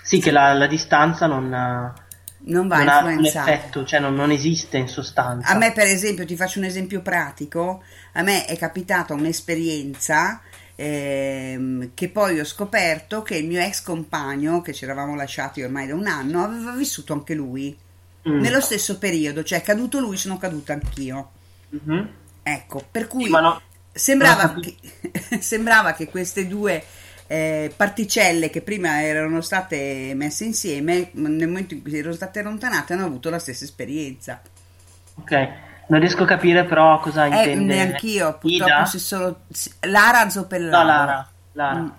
Sì, 0.01 0.19
che 0.19 0.31
la, 0.31 0.51
la 0.53 0.67
distanza 0.67 1.27
non, 1.27 1.47
Non 1.47 2.67
va 2.67 2.77
non 2.79 2.87
ha 2.89 2.99
un 2.99 3.11
influenzare. 3.11 3.53
effetto, 3.53 3.85
cioè 3.85 4.01
non, 4.01 4.13
non 4.15 4.31
esiste 4.31 4.77
in 4.77 4.89
sostanza. 4.89 5.47
A 5.47 5.55
me, 5.55 5.71
per 5.71 5.87
esempio, 5.87 6.25
ti 6.25 6.35
faccio 6.35 6.59
un 6.59 6.65
esempio 6.65 7.01
pratico. 7.01 7.81
A 8.13 8.21
me 8.21 8.45
è 8.45 8.57
capitata 8.57 9.13
un'esperienza 9.13 10.41
ehm, 10.75 11.91
che 11.93 12.09
poi 12.09 12.39
ho 12.39 12.45
scoperto 12.45 13.21
che 13.21 13.35
il 13.37 13.47
mio 13.47 13.61
ex 13.61 13.81
compagno, 13.81 14.61
che 14.61 14.73
ci 14.73 14.83
eravamo 14.85 15.15
lasciati 15.15 15.61
ormai 15.61 15.87
da 15.87 15.95
un 15.95 16.07
anno, 16.07 16.43
aveva 16.43 16.71
vissuto 16.75 17.13
anche 17.13 17.33
lui 17.33 17.77
Mm. 18.27 18.39
nello 18.39 18.61
stesso 18.61 18.97
periodo, 18.97 19.43
cioè 19.43 19.59
è 19.59 19.61
caduto 19.61 19.99
lui, 19.99 20.15
sono 20.17 20.37
caduta 20.37 20.73
anch'io. 20.73 21.31
Mhm. 21.69 22.09
Ecco, 22.43 22.87
per 22.89 23.07
cui 23.07 23.25
Sì, 23.25 23.37
no- 23.39 23.61
sembrava, 23.91 24.57
che, 24.59 24.77
sembrava 25.39 25.93
che 25.93 26.07
queste 26.09 26.47
due 26.47 26.83
eh, 27.27 27.73
particelle 27.75 28.49
che 28.49 28.61
prima 28.61 29.01
erano 29.03 29.41
state 29.41 30.13
messe 30.15 30.45
insieme, 30.45 31.09
nel 31.13 31.47
momento 31.47 31.73
in 31.73 31.81
cui 31.81 31.97
erano 31.97 32.13
state 32.13 32.39
allontanate, 32.39 32.93
hanno 32.93 33.05
avuto 33.05 33.29
la 33.29 33.39
stessa 33.39 33.63
esperienza. 33.65 34.41
Ok, 35.15 35.31
non 35.93 36.01
riesco 36.01 36.23
a 36.23 36.25
capire 36.25 36.63
però 36.65 36.99
cosa 36.99 37.25
Eh, 37.25 37.27
intende. 37.51 37.75
neanch'io, 37.75 38.37
purtroppo 38.39 38.47
Ida? 38.71 38.85
si 38.85 38.97
solo 38.99 39.41
Lara 39.81 40.27
Zoppellaro. 40.29 40.77
No, 40.77 40.83
Lara. 40.83 41.27
Lara. 41.53 41.75
Mm. 41.79 41.89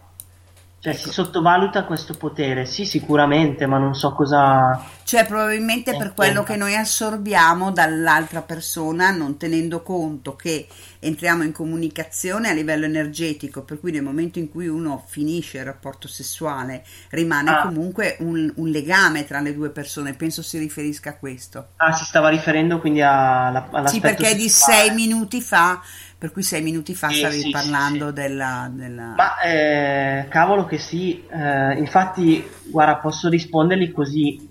Cioè, 0.84 0.92
si 0.94 1.10
sottovaluta 1.10 1.84
questo 1.84 2.14
potere. 2.14 2.66
Sì, 2.66 2.84
sicuramente, 2.84 3.66
ma 3.66 3.78
non 3.78 3.94
so 3.94 4.12
cosa. 4.12 4.78
Cioè, 5.02 5.26
probabilmente 5.26 5.96
per 5.96 6.12
Intendo. 6.14 6.14
quello 6.14 6.42
che 6.42 6.56
noi 6.56 6.74
assorbiamo 6.76 7.72
dall'altra 7.72 8.42
persona, 8.42 9.10
non 9.10 9.36
tenendo 9.38 9.82
conto 9.82 10.36
che 10.36 10.66
entriamo 10.98 11.42
in 11.42 11.52
comunicazione 11.52 12.48
a 12.50 12.52
livello 12.52 12.84
energetico, 12.86 13.62
per 13.64 13.80
cui 13.80 13.92
nel 13.92 14.02
momento 14.02 14.38
in 14.38 14.50
cui 14.50 14.66
uno 14.68 15.02
finisce 15.06 15.58
il 15.58 15.64
rapporto 15.64 16.06
sessuale 16.08 16.84
rimane 17.10 17.50
Ah. 17.50 17.62
comunque 17.62 18.16
un, 18.20 18.52
un 18.56 18.68
legame 18.68 19.24
tra 19.24 19.40
le 19.40 19.54
due 19.54 19.70
persone. 19.70 20.14
Penso 20.14 20.42
si 20.42 20.58
riferisca 20.58 21.10
a 21.10 21.16
questo. 21.16 21.68
Ah, 21.76 21.92
si 21.92 22.04
stava 22.04 22.28
riferendo 22.30 22.78
quindi 22.80 23.00
alla, 23.02 23.68
all'aspetto 23.70 23.88
Sì, 23.88 24.00
perché 24.00 24.30
è 24.30 24.34
di 24.36 24.48
sessuale. 24.48 24.74
sei 24.86 24.90
minuti 24.94 25.40
fa, 25.42 25.80
per 26.16 26.32
cui 26.32 26.42
sei 26.42 26.62
minuti 26.62 26.94
fa 26.94 27.08
Sì, 27.08 27.18
stavi 27.18 27.34
sì, 27.34 27.40
sì, 27.42 27.50
parlando 27.50 28.10
della, 28.10 28.70
della- 28.72 29.14
Ma 29.16 29.40
eh, 29.40 30.26
cavolo 30.28 30.64
che 30.64 30.78
sì, 30.78 31.24
eh, 31.28 31.78
infatti, 31.78 32.44
guarda, 32.70 32.96
posso 32.96 33.28
rispondergli 33.28 33.92
così, 33.92 34.48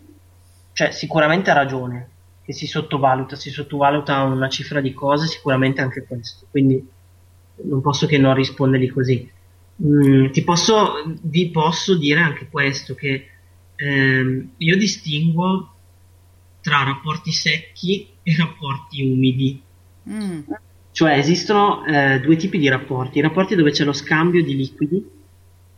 cioè 0.73 0.91
sicuramente 0.91 1.49
ha 1.49 1.53
ragione, 1.53 2.09
che 2.43 2.53
si 2.53 2.67
sottovaluta, 2.67 3.35
si 3.35 3.49
sottovaluta 3.49 4.21
una 4.23 4.49
cifra 4.49 4.81
di 4.81 4.93
cose, 4.93 5.27
sicuramente 5.27 5.81
anche 5.81 6.03
questo, 6.05 6.47
quindi 6.51 6.85
non 7.63 7.81
posso 7.81 8.05
che 8.05 8.17
non 8.17 8.33
rispondergli 8.33 8.91
così. 8.91 9.31
Mm, 9.83 10.29
ti 10.29 10.43
posso, 10.43 10.93
vi 11.21 11.49
posso 11.49 11.95
dire 11.95 12.19
anche 12.19 12.47
questo, 12.49 12.93
che 12.93 13.29
ehm, 13.75 14.49
io 14.57 14.77
distingo 14.77 15.69
tra 16.61 16.83
rapporti 16.83 17.31
secchi 17.31 18.09
e 18.23 18.35
rapporti 18.37 19.03
umidi. 19.03 19.61
Mm. 20.09 20.41
Cioè 20.93 21.13
esistono 21.17 21.83
eh, 21.85 22.19
due 22.21 22.35
tipi 22.35 22.59
di 22.59 22.69
rapporti, 22.69 23.17
i 23.17 23.21
rapporti 23.21 23.55
dove 23.55 23.71
c'è 23.71 23.83
lo 23.83 23.93
scambio 23.93 24.43
di 24.43 24.55
liquidi, 24.55 25.09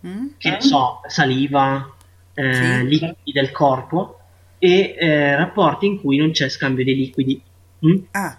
Mm? 0.05 0.27
che 0.37 0.49
ne 0.51 0.61
so, 0.61 0.99
saliva, 1.07 1.89
eh, 2.35 2.53
Sì. 2.53 2.85
liquidi 2.87 3.31
del 3.31 3.49
corpo, 3.51 4.19
e 4.59 4.95
eh, 4.99 5.35
rapporti 5.35 5.87
in 5.87 5.99
cui 5.99 6.17
non 6.17 6.29
c'è 6.31 6.47
scambio 6.49 6.83
di 6.83 6.93
liquidi. 6.95 7.41
Mm? 7.87 7.95
Ah. 8.11 8.35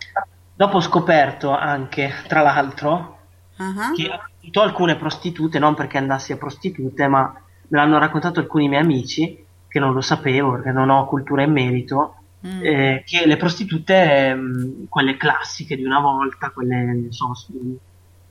Dopo 0.54 0.76
ho 0.76 0.80
scoperto 0.80 1.50
anche, 1.50 2.12
tra 2.28 2.42
l'altro, 2.42 3.18
Ah. 3.56 3.90
che 3.96 4.06
appunto 4.08 4.60
alcune 4.60 4.96
prostitute, 4.96 5.58
non 5.58 5.74
perché 5.74 5.96
andassi 5.98 6.32
a 6.32 6.36
prostitute, 6.36 7.08
ma 7.08 7.22
me 7.68 7.78
l'hanno 7.78 7.98
raccontato 7.98 8.38
alcuni 8.38 8.68
miei 8.68 8.82
amici, 8.82 9.44
che 9.66 9.78
non 9.80 9.92
lo 9.94 10.02
sapevo 10.02 10.52
perché 10.52 10.70
non 10.72 10.88
ho 10.90 11.06
cultura 11.06 11.42
in 11.42 11.52
merito, 11.52 12.16
Mm. 12.46 12.64
eh, 12.64 13.02
che 13.04 13.26
le 13.26 13.36
prostitute, 13.36 13.94
ehm, 14.28 14.86
quelle 14.88 15.16
classiche 15.16 15.74
di 15.76 15.84
una 15.84 16.00
volta, 16.00 16.50
quelle, 16.50 17.06
so, 17.10 17.34
su- 17.34 17.76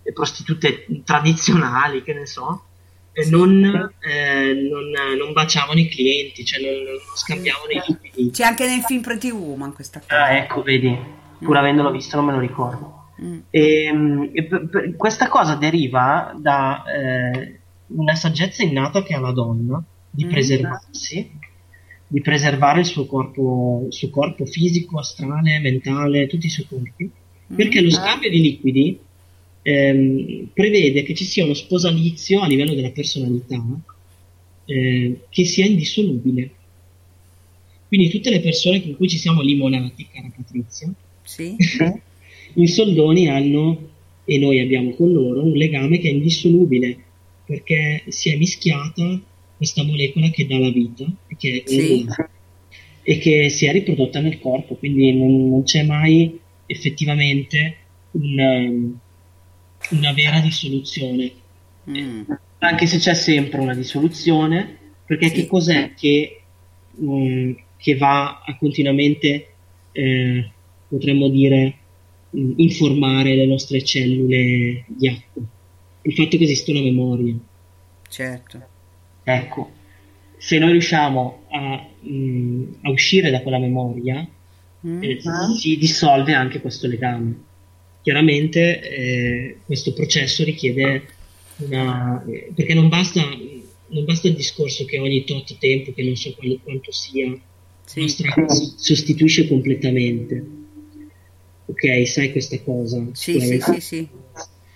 le 0.03 0.14
prostitute 0.14 0.85
tradizionali, 1.03 2.02
che 2.03 2.14
ne 2.14 2.26
so, 2.26 2.64
eh, 3.11 3.27
non, 3.30 3.64
eh, 4.00 4.53
non, 4.53 4.90
non 5.18 5.34
baciavano 5.34 5.80
i 5.80 5.88
clienti, 5.90 6.45
cioè 6.45 6.61
non, 6.61 6.84
non 6.84 6.95
scambiavano 7.16 7.72
i 7.72 7.82
liquidi. 7.88 8.30
C'è 8.30 8.44
anche 8.44 8.68
nel 8.68 8.82
film 8.84 9.02
Pretty 9.02 9.32
Woman 9.32 9.74
questa 9.74 10.00
cosa. 10.00 10.24
Ah, 10.24 10.32
ecco, 10.38 10.61
vedi, 10.61 10.98
pur 11.40 11.58
avendolo 11.58 11.92
visto 11.92 12.16
non 12.16 12.26
me 12.26 12.32
lo 12.34 12.40
ricordo. 12.40 13.10
Mm. 13.22 13.40
E, 13.50 14.30
e 14.34 14.44
per- 14.44 14.68
per- 14.68 14.95
questa 14.95 15.27
cosa 15.30 15.56
deriva 15.56 16.34
da 16.38 16.84
eh, 16.85 17.60
una 17.88 18.16
saggezza 18.16 18.64
innata 18.64 19.02
che 19.03 19.14
ha 19.14 19.19
la 19.19 19.32
donna 19.32 19.82
di 20.10 20.26
Mm. 20.26 20.30
preservarsi, 20.30 21.32
di 22.16 22.22
preservare 22.22 22.80
il 22.80 22.85
suo 22.85 23.06
corpo, 23.06 23.88
il 23.88 23.94
suo 23.94 24.10
corpo 24.10 24.45
fisico, 24.45 25.00
astrale, 25.00 25.60
mentale, 25.60 26.27
tutti 26.27 26.45
i 26.45 26.50
suoi 26.50 26.66
corpi, 26.66 27.11
perché 27.53 27.82
lo 27.82 27.90
scambio 27.90 28.30
di 28.30 28.40
liquidi 28.40 28.98
ehm, 29.61 30.48
prevede 30.53 31.03
che 31.03 31.14
ci 31.14 31.26
sia 31.26 31.44
uno 31.44 31.53
sposalizio 31.53 32.40
a 32.40 32.48
livello 32.48 32.74
della 32.74 32.92
personalità 32.92 33.61
eh, 34.64 35.24
che 35.27 35.44
sia 35.44 35.66
indissolubile. 35.66 36.52
Quindi 37.90 38.08
tutte 38.08 38.30
le 38.30 38.40
persone 38.40 38.82
con 38.82 38.95
cui 38.95 39.10
ci 39.10 39.18
siamo 39.18 39.42
limonati, 39.42 40.08
cara 40.10 40.32
Patrizia, 40.34 40.90
Sì. 41.22 41.53
in 42.56 42.68
soldoni 42.69 43.27
hanno, 43.27 43.90
e 44.24 44.38
noi 44.38 44.61
abbiamo 44.61 44.92
con 44.92 45.11
loro, 45.11 45.44
un 45.44 45.52
legame 45.52 46.00
che 46.00 46.08
è 46.08 46.14
indissolubile, 46.14 46.98
perché 47.45 48.03
si 48.08 48.30
è 48.30 48.38
mischiata 48.38 49.22
questa 49.58 49.84
molecola 49.84 50.30
che 50.30 50.45
dà 50.48 50.58
la 50.58 50.69
vita, 50.69 51.06
che 51.38 51.64
Sì. 51.65 52.05
e 53.03 53.17
che 53.19 53.49
si 53.49 53.65
è 53.65 53.72
riprodotta 53.72 54.19
nel 54.19 54.39
corpo, 54.39 54.75
quindi 54.75 55.14
non, 55.14 55.49
non 55.49 55.64
c'è 55.64 55.83
mai 55.83 56.39
effettivamente 56.65 57.75
un, 58.11 58.39
um, 58.39 58.99
una 59.91 60.14
vera 60.14 60.39
dissoluzione, 60.39 61.31
Mm. 61.88 62.23
anche 62.59 62.88
se 62.88 62.97
c'è 62.97 63.14
sempre 63.14 63.59
una 63.59 63.75
dissoluzione, 63.75 64.75
perché 65.05 65.30
che 65.30 65.45
cos'è 65.45 65.93
che, 65.93 66.41
mm, 66.99 67.51
che 67.77 67.95
va 67.95 68.41
a 68.43 68.57
continuamente, 68.57 69.49
eh, 69.91 70.49
potremmo 70.88 71.27
dire, 71.27 71.75
mm, 72.35 72.53
informare 72.55 73.35
le 73.35 73.45
nostre 73.45 73.83
cellule 73.83 74.83
di 74.88 75.07
acqua? 75.07 75.43
Il 76.01 76.14
fatto 76.14 76.38
che 76.38 76.43
esiste 76.43 76.72
una 76.72 76.81
memoria. 76.81 77.35
Certo. 78.09 78.64
Ecco, 79.23 79.72
se 80.45 80.59
noi 80.59 80.72
riusciamo 80.74 81.45
a, 81.49 81.88
mm, 82.07 82.64
a 82.82 82.91
uscire 82.91 83.32
da 83.32 83.41
quella 83.41 83.57
memoria, 83.57 84.27
Mm. 84.85 85.01
eh, 85.01 85.19
si 85.59 85.77
dissolve 85.77 86.33
anche 86.33 86.61
questo 86.61 86.85
legame. 86.85 87.33
Chiaramente 88.03 88.80
eh, 88.82 89.57
questo 89.65 89.93
processo 89.93 90.43
richiede 90.43 91.07
una... 91.57 92.24
eh, 92.27 92.51
perché 92.53 92.75
non 92.75 92.88
basta, 92.88 93.22
non 93.88 94.06
basta 94.06 94.27
il 94.27 94.35
discorso 94.35 94.85
che 94.85 94.99
ogni 94.99 95.24
tot 95.24 95.57
tempo, 95.57 95.91
che 95.91 96.03
non 96.03 96.15
so 96.15 96.32
quali- 96.35 96.59
quanto 96.64 96.91
sia, 96.91 97.35
Sì. 97.83 98.01
nostra 98.01 98.48
si 98.48 98.74
sostituisce 98.77 99.48
completamente. 99.48 100.45
Ok, 101.65 102.07
sai 102.07 102.32
questa 102.32 102.59
cosa? 102.61 103.03
Sì, 103.14 103.40
sì, 103.40 103.59
sì, 103.59 103.80
sì. 103.80 104.07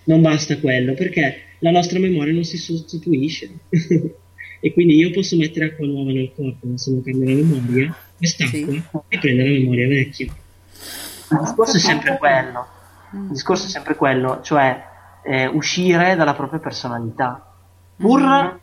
Non 0.06 0.22
basta 0.23 0.57
quello, 0.57 0.95
perché 0.95 1.35
la 1.59 1.69
nostra 1.69 1.99
memoria 1.99 2.33
non 2.33 2.43
si 2.45 2.57
sostituisce. 2.57 3.51
e 4.59 4.73
quindi 4.73 4.95
io 4.95 5.11
posso 5.11 5.38
mettere 5.38 5.65
acqua 5.65 5.85
nuova 5.85 6.11
nel 6.11 6.31
corpo, 6.35 6.67
ma 6.67 6.77
se 6.77 6.91
non 6.91 7.01
cambia 7.01 7.35
la 7.35 7.43
memoria, 7.43 7.95
quest'acqua 8.17 9.03
riprende 9.07 9.43
la 9.43 9.49
memoria 9.49 9.88
vecchia. 9.88 10.25
Il 10.25 11.39
discorso 11.41 11.77
è 11.77 11.79
sempre 11.79 12.17
quello. 12.17 12.67
Il 13.13 13.29
discorso 13.29 13.65
è 13.65 13.69
sempre 13.69 13.95
quello, 13.95 14.41
cioè 14.41 14.83
eh, 15.23 15.47
uscire 15.47 16.15
dalla 16.15 16.33
propria 16.33 16.59
personalità. 16.59 17.53
Pur, 17.95 18.59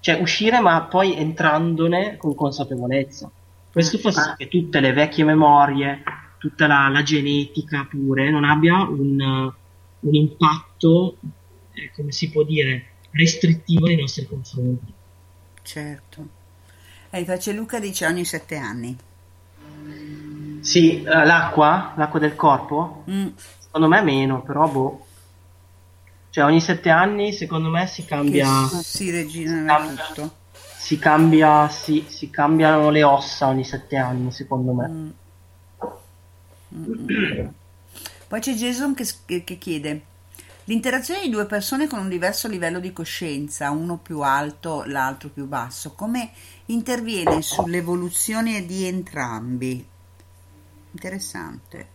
cioè 0.00 0.20
uscire 0.20 0.60
ma 0.60 0.82
poi 0.82 1.16
entrandone 1.16 2.16
con 2.16 2.34
consapevolezza. 2.34 3.30
Questo 3.70 3.98
fa 3.98 4.10
sì 4.10 4.20
che 4.36 4.48
tutte 4.48 4.80
le 4.80 4.92
vecchie 4.92 5.24
memorie, 5.24 6.02
tutta 6.38 6.66
la, 6.66 6.88
la 6.88 7.02
genetica 7.02 7.86
pure, 7.88 8.30
non 8.30 8.44
abbia 8.44 8.82
un, 8.82 9.52
un 10.00 10.14
impatto, 10.14 11.16
eh, 11.72 11.90
come 11.94 12.12
si 12.12 12.30
può 12.30 12.42
dire, 12.42 12.86
restrittivo 13.12 13.86
nei 13.86 13.96
nostri 13.96 14.26
confronti. 14.26 14.92
Certo. 15.62 16.28
E 17.10 17.18
invece 17.20 17.52
Luca 17.52 17.78
dice 17.78 18.06
ogni 18.06 18.24
sette 18.24 18.56
anni. 18.56 18.96
Sì, 20.60 21.02
eh, 21.02 21.24
l'acqua, 21.24 21.92
l'acqua 21.96 22.18
del 22.18 22.36
corpo, 22.36 23.04
Mm. 23.10 23.28
secondo 23.60 23.88
me 23.88 24.02
meno, 24.02 24.42
però 24.42 24.68
boh. 24.68 25.06
Cioè 26.30 26.44
ogni 26.44 26.60
sette 26.60 26.88
anni 26.88 27.32
secondo 27.32 27.68
me 27.68 27.86
si 27.86 28.04
cambia... 28.04 28.68
Che 28.70 28.76
si 28.82 29.10
rigenera 29.10 29.86
tutto. 29.86 30.36
Si 30.78 30.98
cambia, 30.98 31.68
si, 31.68 32.06
si 32.08 32.30
cambiano 32.30 32.90
le 32.90 33.02
ossa 33.02 33.48
ogni 33.48 33.64
sette 33.64 33.96
anni, 33.96 34.32
secondo 34.32 34.72
me. 34.72 34.88
Mm. 34.88 35.10
Mm. 36.74 37.46
Poi 38.28 38.40
c'è 38.40 38.54
Jason 38.54 38.94
che- 38.94 39.44
che 39.44 39.58
chiede 39.58 40.00
l'interazione 40.64 41.22
di 41.22 41.30
due 41.30 41.46
persone 41.46 41.86
con 41.86 41.98
un 41.98 42.08
diverso 42.08 42.48
livello 42.48 42.80
di 42.80 42.92
coscienza, 42.92 43.70
uno 43.70 43.98
più 43.98 44.20
alto, 44.20 44.84
l'altro 44.86 45.28
più 45.28 45.46
basso, 45.46 45.92
come 45.92 46.30
interviene 46.66 47.42
sull'evoluzione 47.42 48.64
di 48.64 48.86
entrambi? 48.86 49.86
Interessante. 50.92 51.88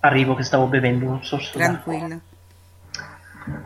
Arrivo 0.00 0.34
che 0.34 0.42
stavo 0.42 0.66
bevendo 0.66 1.06
un 1.06 1.24
sorso. 1.24 1.58
Tranquillo. 1.58 2.20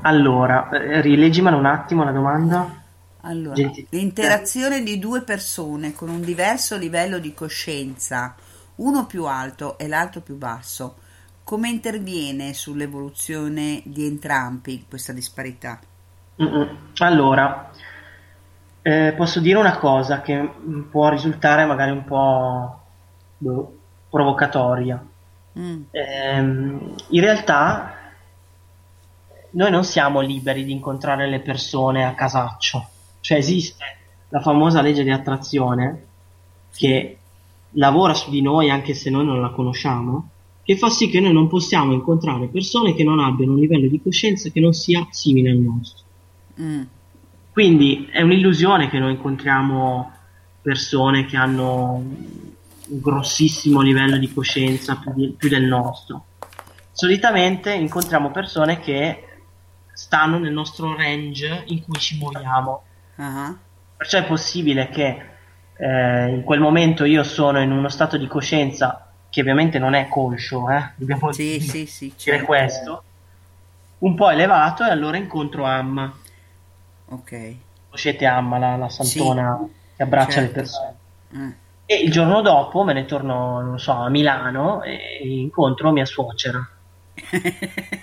Allora, 0.02 0.68
eh, 0.70 1.00
rileggimela 1.00 1.56
un 1.56 1.66
attimo 1.66 2.04
la 2.04 2.12
domanda. 2.12 2.78
Allora, 3.22 3.54
Gentile. 3.54 3.86
l'interazione 3.90 4.82
di 4.82 4.98
due 4.98 5.22
persone 5.22 5.92
con 5.92 6.08
un 6.08 6.22
diverso 6.22 6.76
livello 6.76 7.18
di 7.18 7.34
coscienza, 7.34 8.34
uno 8.76 9.06
più 9.06 9.24
alto 9.24 9.76
e 9.76 9.88
l'altro 9.88 10.20
più 10.20 10.36
basso, 10.36 10.96
come 11.50 11.68
interviene 11.68 12.54
sull'evoluzione 12.54 13.82
di 13.84 14.06
entrambi 14.06 14.84
questa 14.88 15.12
disparità? 15.12 15.80
Allora, 16.98 17.72
eh, 18.82 19.12
posso 19.16 19.40
dire 19.40 19.58
una 19.58 19.76
cosa 19.76 20.20
che 20.20 20.40
mm, 20.40 20.82
può 20.82 21.08
risultare 21.08 21.64
magari 21.64 21.90
un 21.90 22.04
po' 22.04 22.80
boh, 23.36 23.78
provocatoria. 24.08 25.04
Mm. 25.58 25.82
Ehm, 25.90 26.94
in 27.08 27.20
realtà 27.20 27.94
noi 29.50 29.70
non 29.72 29.82
siamo 29.82 30.20
liberi 30.20 30.62
di 30.62 30.70
incontrare 30.70 31.28
le 31.28 31.40
persone 31.40 32.04
a 32.04 32.14
casaccio, 32.14 32.88
cioè 33.18 33.38
esiste 33.38 33.84
la 34.28 34.40
famosa 34.40 34.82
legge 34.82 35.02
di 35.02 35.10
attrazione 35.10 36.04
che 36.72 37.18
lavora 37.70 38.14
su 38.14 38.30
di 38.30 38.40
noi 38.40 38.70
anche 38.70 38.94
se 38.94 39.10
noi 39.10 39.24
non 39.24 39.40
la 39.40 39.50
conosciamo, 39.50 40.28
che 40.70 40.76
fa 40.76 40.88
sì 40.88 41.08
che 41.08 41.18
noi 41.18 41.32
non 41.32 41.48
possiamo 41.48 41.92
incontrare 41.92 42.46
persone 42.46 42.94
che 42.94 43.02
non 43.02 43.18
abbiano 43.18 43.54
un 43.54 43.58
livello 43.58 43.88
di 43.88 44.00
coscienza 44.00 44.50
che 44.50 44.60
non 44.60 44.72
sia 44.72 45.04
simile 45.10 45.50
al 45.50 45.56
nostro. 45.56 46.04
Mm. 46.60 46.82
Quindi 47.50 48.08
è 48.08 48.22
un'illusione 48.22 48.88
che 48.88 49.00
noi 49.00 49.14
incontriamo 49.14 50.12
persone 50.62 51.26
che 51.26 51.36
hanno 51.36 51.94
un 51.94 53.00
grossissimo 53.00 53.80
livello 53.80 54.16
di 54.16 54.32
coscienza 54.32 54.94
più, 54.94 55.12
di- 55.12 55.34
più 55.36 55.48
del 55.48 55.64
nostro. 55.64 56.26
Solitamente 56.92 57.72
incontriamo 57.72 58.30
persone 58.30 58.78
che 58.78 59.24
stanno 59.92 60.38
nel 60.38 60.52
nostro 60.52 60.94
range 60.94 61.64
in 61.66 61.82
cui 61.82 61.98
ci 61.98 62.16
muoviamo. 62.16 62.82
Ah, 63.16 63.56
Perciò 63.96 64.18
è 64.18 64.24
possibile 64.24 64.88
che 64.88 65.20
eh, 65.76 66.28
in 66.28 66.42
quel 66.44 66.60
momento 66.60 67.04
io 67.04 67.24
sono 67.24 67.60
in 67.60 67.72
uno 67.72 67.88
stato 67.88 68.16
di 68.16 68.28
coscienza 68.28 69.09
che 69.30 69.40
ovviamente 69.40 69.78
non 69.78 69.94
è 69.94 70.08
conscio, 70.08 70.68
eh? 70.70 70.92
dobbiamo 70.96 71.32
Sì, 71.32 71.58
dire 71.58 71.60
sì, 71.60 71.86
sì, 71.86 72.12
certo. 72.16 72.44
questo, 72.44 73.04
un 73.98 74.14
po' 74.14 74.30
elevato 74.30 74.84
e 74.84 74.90
allora 74.90 75.16
incontro 75.16 75.64
Amma. 75.64 76.12
Ok. 77.06 77.56
Conoscete 77.86 78.24
Amma, 78.26 78.58
la, 78.58 78.76
la 78.76 78.88
santona 78.88 79.68
che 79.94 80.02
abbraccia 80.02 80.40
certo. 80.40 80.40
le 80.40 80.48
persone. 80.50 80.98
Eh. 81.32 81.56
E 81.84 81.96
il 82.02 82.10
giorno 82.10 82.40
dopo 82.40 82.84
me 82.84 82.92
ne 82.92 83.04
torno, 83.04 83.60
non 83.60 83.78
so, 83.78 83.92
a 83.92 84.08
Milano 84.08 84.82
e 84.82 85.20
incontro 85.22 85.90
mia 85.92 86.04
suocera. 86.06 86.66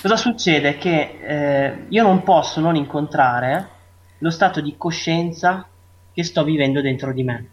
Cosa 0.00 0.16
succede? 0.16 0.78
Che 0.78 1.18
eh, 1.22 1.86
io 1.88 2.02
non 2.02 2.22
posso 2.22 2.60
non 2.60 2.76
incontrare 2.76 3.68
lo 4.18 4.30
stato 4.30 4.60
di 4.60 4.76
coscienza 4.76 5.68
che 6.12 6.24
sto 6.24 6.44
vivendo 6.44 6.80
dentro 6.80 7.12
di 7.12 7.22
me. 7.22 7.50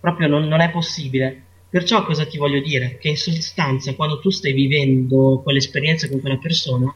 Proprio 0.00 0.28
non, 0.28 0.46
non 0.46 0.60
è 0.60 0.70
possibile. 0.70 1.43
Perciò 1.74 2.04
cosa 2.04 2.24
ti 2.24 2.38
voglio 2.38 2.60
dire? 2.60 2.98
Che 2.98 3.08
in 3.08 3.16
sostanza 3.16 3.96
quando 3.96 4.20
tu 4.20 4.30
stai 4.30 4.52
vivendo 4.52 5.40
quell'esperienza 5.42 6.08
con 6.08 6.20
quella 6.20 6.36
persona 6.36 6.94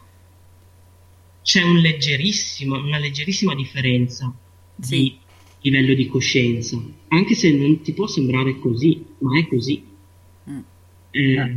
c'è 1.43 1.63
un 1.63 1.79
leggerissimo, 1.79 2.77
una 2.77 2.99
leggerissima 2.99 3.57
differenza 3.57 4.33
di 4.77 5.19
livello 5.63 5.95
di 5.95 6.07
coscienza, 6.07 6.81
anche 7.09 7.35
se 7.35 7.51
non 7.51 7.81
ti 7.81 7.93
può 7.93 8.07
sembrare 8.07 8.61
così, 8.61 9.05
ma 9.19 9.37
è 9.37 9.49
così. 9.49 9.85
Mm. 10.49 10.61
Eh, 11.11 11.57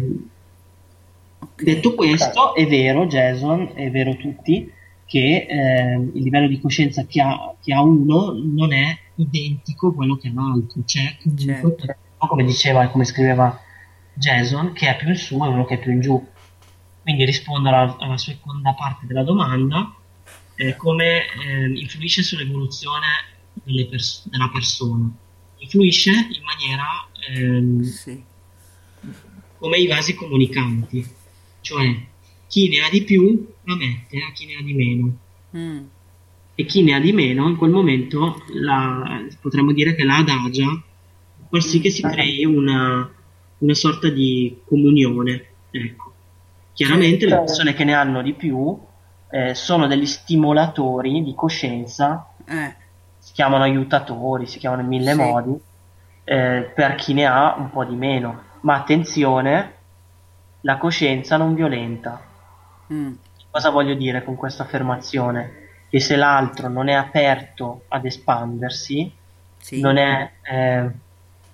Detto 1.61 1.93
questo, 1.93 2.56
è 2.56 2.66
vero, 2.66 3.06
Jason, 3.06 3.74
è 3.75 3.91
vero 3.91 4.16
tutti, 4.16 4.67
che 5.06 5.45
eh, 5.48 5.93
il 5.93 6.24
livello 6.24 6.48
di 6.48 6.59
coscienza 6.59 7.06
che 7.06 7.22
ha, 7.22 7.53
che 7.61 7.72
ha 7.72 7.83
uno 7.83 8.33
non 8.33 8.74
è 8.74 8.98
identico 9.17 9.90
a 9.90 9.93
quello 9.93 10.16
che 10.16 10.30
ha 10.30 10.33
l'altro. 10.33 10.82
C'è 10.83 11.17
comunque, 11.22 11.45
Certo. 11.45 12.09
Come 12.27 12.43
diceva 12.43 12.83
e 12.83 12.91
come 12.91 13.06
scriveva 13.06 13.59
Jason, 14.14 14.74
che 14.74 14.88
è 14.90 14.98
più 14.98 15.09
in 15.09 15.16
su 15.16 15.35
e 15.43 15.48
uno 15.48 15.66
che 15.66 15.75
è 15.75 15.80
più 15.80 15.91
in 15.91 16.01
giù. 16.01 16.27
Quindi 17.01 17.25
rispondo 17.25 17.69
alla, 17.69 17.95
alla 18.00 18.17
seconda 18.17 18.74
parte 18.74 19.06
della 19.08 19.24
domanda, 19.24 19.93
eh, 20.56 20.75
come 20.75 21.22
eh, 21.25 21.66
influisce 21.74 22.22
sull'evoluzione 22.22 23.08
pers- 23.90 24.27
della 24.30 24.50
persona. 24.50 25.09
Influisce 25.58 26.11
in 26.11 26.43
maniera 26.43 26.83
ehm, 27.30 27.83
come 29.58 29.77
i 29.77 29.88
vasi 29.88 30.16
comunicanti, 30.16 31.08
cioè 31.61 32.08
chi 32.48 32.69
ne 32.69 32.80
ha 32.80 32.90
di 32.90 33.03
più 33.03 33.53
la 33.64 33.75
mette 33.75 34.17
a 34.17 34.32
chi 34.33 34.45
ne 34.45 34.56
ha 34.56 34.61
di 34.61 34.74
meno 34.74 35.17
Mm. 35.56 35.83
e 36.56 36.64
chi 36.64 36.82
ne 36.82 36.93
ha 36.93 37.00
di 37.01 37.11
meno 37.11 37.50
in 37.50 37.58
quel 37.58 37.72
momento 37.72 38.41
la, 38.53 39.22
potremmo 39.41 39.74
dire 39.74 39.95
che 39.95 40.06
la 40.06 40.16
adagia 40.17 40.82
far 41.52 41.62
sì 41.62 41.80
che 41.80 41.90
si 41.92 42.02
crei 42.02 42.46
una, 42.46 43.08
una 43.60 43.74
sorta 43.76 44.10
di 44.10 44.60
comunione 44.66 45.46
ecco. 45.70 46.14
chiaramente 46.74 47.26
le 47.28 47.36
persone 47.36 47.74
che 47.74 47.84
ne 47.84 47.94
hanno 47.94 48.22
di 48.24 48.34
più 48.34 48.76
eh, 49.30 49.54
sono 49.54 49.86
degli 49.88 50.06
stimolatori 50.08 51.24
di 51.24 51.34
coscienza 51.36 52.28
Eh. 52.46 52.76
si 53.20 53.34
chiamano 53.34 53.64
aiutatori 53.64 54.48
si 54.48 54.58
chiamano 54.60 54.82
in 54.82 54.88
mille 54.88 55.12
Sì. 55.12 55.18
modi 55.18 55.60
eh, 56.24 56.72
per 56.74 56.96
chi 56.96 57.14
ne 57.14 57.26
ha 57.26 57.56
un 57.58 57.70
po' 57.70 57.84
di 57.86 57.96
meno 57.96 58.42
ma 58.62 58.76
attenzione 58.76 59.74
la 60.62 60.78
coscienza 60.78 61.38
non 61.38 61.54
violenta 61.54 62.26
Mm. 62.92 63.14
Cosa 63.50 63.70
voglio 63.70 63.94
dire 63.94 64.22
con 64.22 64.36
questa 64.36 64.64
affermazione? 64.64 65.70
Che 65.90 66.00
se 66.02 66.18
l'altro 66.18 66.68
non 66.68 66.90
è 66.90 66.94
aperto 66.94 67.84
ad 67.88 68.04
espandersi, 68.04 69.10
non, 69.80 69.96
è, 69.96 70.30
eh, 70.44 70.90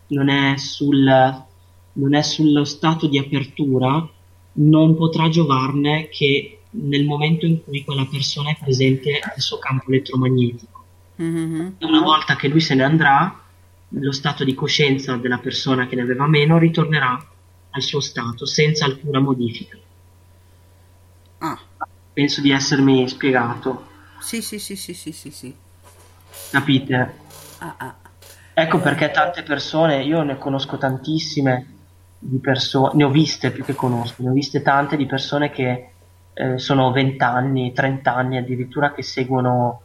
non, 0.08 0.30
è 0.30 0.58
sul, 0.58 1.46
non 1.94 2.16
è 2.16 2.22
sullo 2.22 2.64
stato 2.64 3.08
di 3.08 3.18
apertura, 3.18 4.08
non 4.54 4.96
potrà 4.96 5.30
giovarne 5.30 6.08
che 6.10 6.60
nel 6.70 7.06
momento 7.06 7.46
in 7.46 7.64
cui 7.64 7.84
quella 7.84 8.06
persona 8.10 8.52
è 8.52 8.58
presente 8.60 9.12
nel 9.12 9.42
suo 9.42 9.58
campo 9.58 9.90
elettromagnetico. 9.90 10.84
Mhm. 11.16 11.76
Una 11.80 12.02
volta 12.02 12.36
che 12.36 12.48
lui 12.48 12.60
se 12.60 12.76
ne 12.76 12.84
andrà, 12.84 13.42
lo 13.90 14.12
stato 14.12 14.44
di 14.44 14.54
coscienza 14.54 15.16
della 15.16 15.38
persona 15.38 15.88
che 15.88 15.96
ne 15.96 16.02
aveva 16.02 16.28
meno 16.28 16.58
ritornerà 16.58 17.26
al 17.72 17.82
suo 17.82 18.00
stato 18.00 18.46
senza 18.46 18.86
alcuna 18.86 19.20
modifica. 19.20 19.78
Ah. 21.40 21.60
Penso 22.14 22.42
di 22.42 22.52
essermi 22.52 23.08
spiegato, 23.08 23.86
Sì, 24.20 24.42
sì, 24.42 24.58
sì, 24.58 24.76
sì, 24.76 24.94
sì, 24.94 25.12
sì, 25.12 25.32
sì. 25.32 25.56
capite? 26.50 27.14
Ah, 27.60 27.76
ah. 27.78 27.96
Ecco 28.60 28.80
perché 28.80 29.12
tante 29.12 29.44
persone, 29.44 30.02
io 30.02 30.24
ne 30.24 30.40
conosco 30.40 30.80
tantissime 30.80 31.76
di 32.18 32.40
persone, 32.40 32.94
ne 32.96 33.04
ho 33.04 33.10
viste 33.12 33.52
più 33.52 33.64
che 33.64 33.76
conosco, 33.76 34.24
ne 34.24 34.30
ho 34.30 34.34
viste 34.34 34.64
tante 34.64 34.98
di 34.98 35.06
persone 35.06 35.52
che 35.52 35.90
eh, 36.34 36.58
sono 36.58 36.92
20 36.92 37.24
anni, 37.24 37.72
30 37.72 38.16
anni 38.16 38.38
addirittura 38.38 38.94
che 38.94 39.04
seguono 39.04 39.82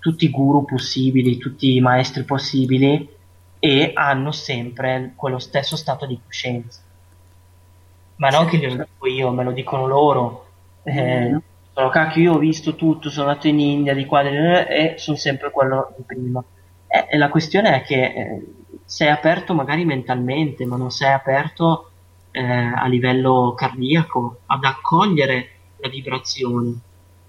tutti 0.00 0.24
i 0.24 0.30
guru 0.30 0.64
possibili, 0.64 1.38
tutti 1.38 1.76
i 1.76 1.80
maestri 1.80 2.24
possibili 2.24 3.08
e 3.60 3.92
hanno 3.94 4.32
sempre 4.32 5.12
quello 5.14 5.38
stesso 5.38 5.76
stato 5.76 6.04
di 6.04 6.18
coscienza. 6.20 6.80
Ma 8.16 8.28
non 8.30 8.46
che 8.46 8.56
glielo 8.56 8.74
dico 8.74 9.06
io, 9.06 9.30
me 9.30 9.44
lo 9.44 9.52
dicono 9.52 9.86
loro. 9.86 10.46
Eh, 10.82 11.38
sono 11.72 11.88
cacchio, 11.90 12.22
io 12.22 12.32
ho 12.34 12.38
visto 12.38 12.74
tutto, 12.74 13.08
sono 13.08 13.28
andato 13.28 13.46
in 13.46 13.60
India 13.60 13.94
di 13.94 14.04
qua 14.04 14.24
di 14.24 14.36
là, 14.36 14.66
e 14.66 14.94
sono 14.98 15.16
sempre 15.16 15.52
quello 15.52 15.94
di 15.96 16.02
prima. 16.04 16.42
Eh, 16.96 17.06
e 17.10 17.16
la 17.18 17.28
questione 17.28 17.74
è 17.74 17.82
che 17.82 18.04
eh, 18.04 18.46
sei 18.84 19.08
aperto 19.08 19.54
magari 19.54 19.84
mentalmente, 19.84 20.64
ma 20.64 20.76
non 20.76 20.90
sei 20.90 21.12
aperto 21.12 21.90
eh, 22.30 22.42
a 22.42 22.86
livello 22.86 23.54
cardiaco 23.56 24.40
ad 24.46 24.64
accogliere 24.64 25.50
la 25.76 25.88
vibrazione. 25.88 26.74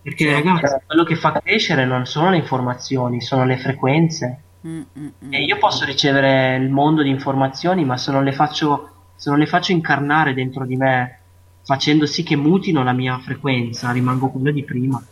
Perché 0.02 0.26
Certo. 0.26 0.48
ragazzi, 0.48 0.86
quello 0.86 1.04
che 1.04 1.16
fa 1.16 1.34
crescere 1.34 1.86
non 1.86 2.06
sono 2.06 2.30
le 2.30 2.38
informazioni, 2.38 3.20
sono 3.20 3.46
le 3.46 3.58
frequenze. 3.58 4.42
Mm, 4.66 4.82
mm, 4.98 5.08
mm. 5.26 5.34
E 5.34 5.44
io 5.44 5.58
posso 5.58 5.84
ricevere 5.84 6.56
il 6.56 6.70
mondo 6.70 7.02
di 7.02 7.10
informazioni, 7.10 7.84
ma 7.84 7.98
se 7.98 8.12
non 8.12 8.24
le 8.24 8.32
faccio, 8.32 8.90
se 9.16 9.30
non 9.30 9.40
le 9.40 9.48
faccio 9.48 9.74
incarnare 9.74 10.34
dentro 10.34 10.66
di 10.66 10.78
me, 10.78 11.20
facendo 11.64 12.06
sì 12.06 12.24
che 12.24 12.38
mutino 12.38 12.84
la 12.84 12.94
mia 12.94 13.18
frequenza, 13.20 13.92
rimango 13.92 14.30
quello 14.30 14.52
di 14.52 14.64
prima. 14.64 15.04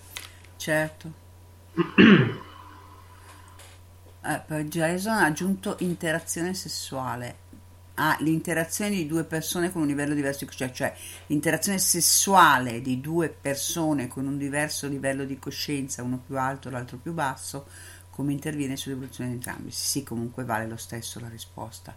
Certo. 0.56 1.12
Eh, 4.28 4.42
poi 4.46 4.64
Jason 4.66 5.14
ha 5.14 5.26
aggiunto 5.26 5.76
interazione 5.80 6.54
sessuale. 6.54 7.44
Ah, 7.98 8.18
l'interazione 8.20 8.92
di 8.92 9.08
due 9.08 9.24
persone 9.24 9.72
con 9.72 9.84
un 9.84 9.88
livello 9.88 10.14
diverso 10.14 10.40
di 10.40 10.46
coscienza, 10.48 10.74
cioè 10.74 10.94
l'interazione 11.28 11.78
sessuale 11.78 12.82
di 12.82 13.00
due 13.00 13.30
persone 13.30 14.08
con 14.08 14.26
un 14.26 14.38
diverso 14.38 14.88
livello 14.88 15.24
di 15.24 15.40
coscienza, 15.40 16.04
uno 16.04 16.20
più 16.26 16.38
alto, 16.38 16.70
l'altro 16.70 16.98
più 16.98 17.14
basso, 17.14 17.68
come 18.10 18.34
interviene 18.34 18.76
sull'evoluzione 18.76 19.30
di 19.30 19.36
entrambi. 19.36 19.72
Sì, 19.72 19.88
sì, 19.88 20.04
comunque 20.04 20.44
vale 20.44 20.68
lo 20.68 20.78
stesso 20.78 21.20
la 21.20 21.30
risposta. 21.30 21.94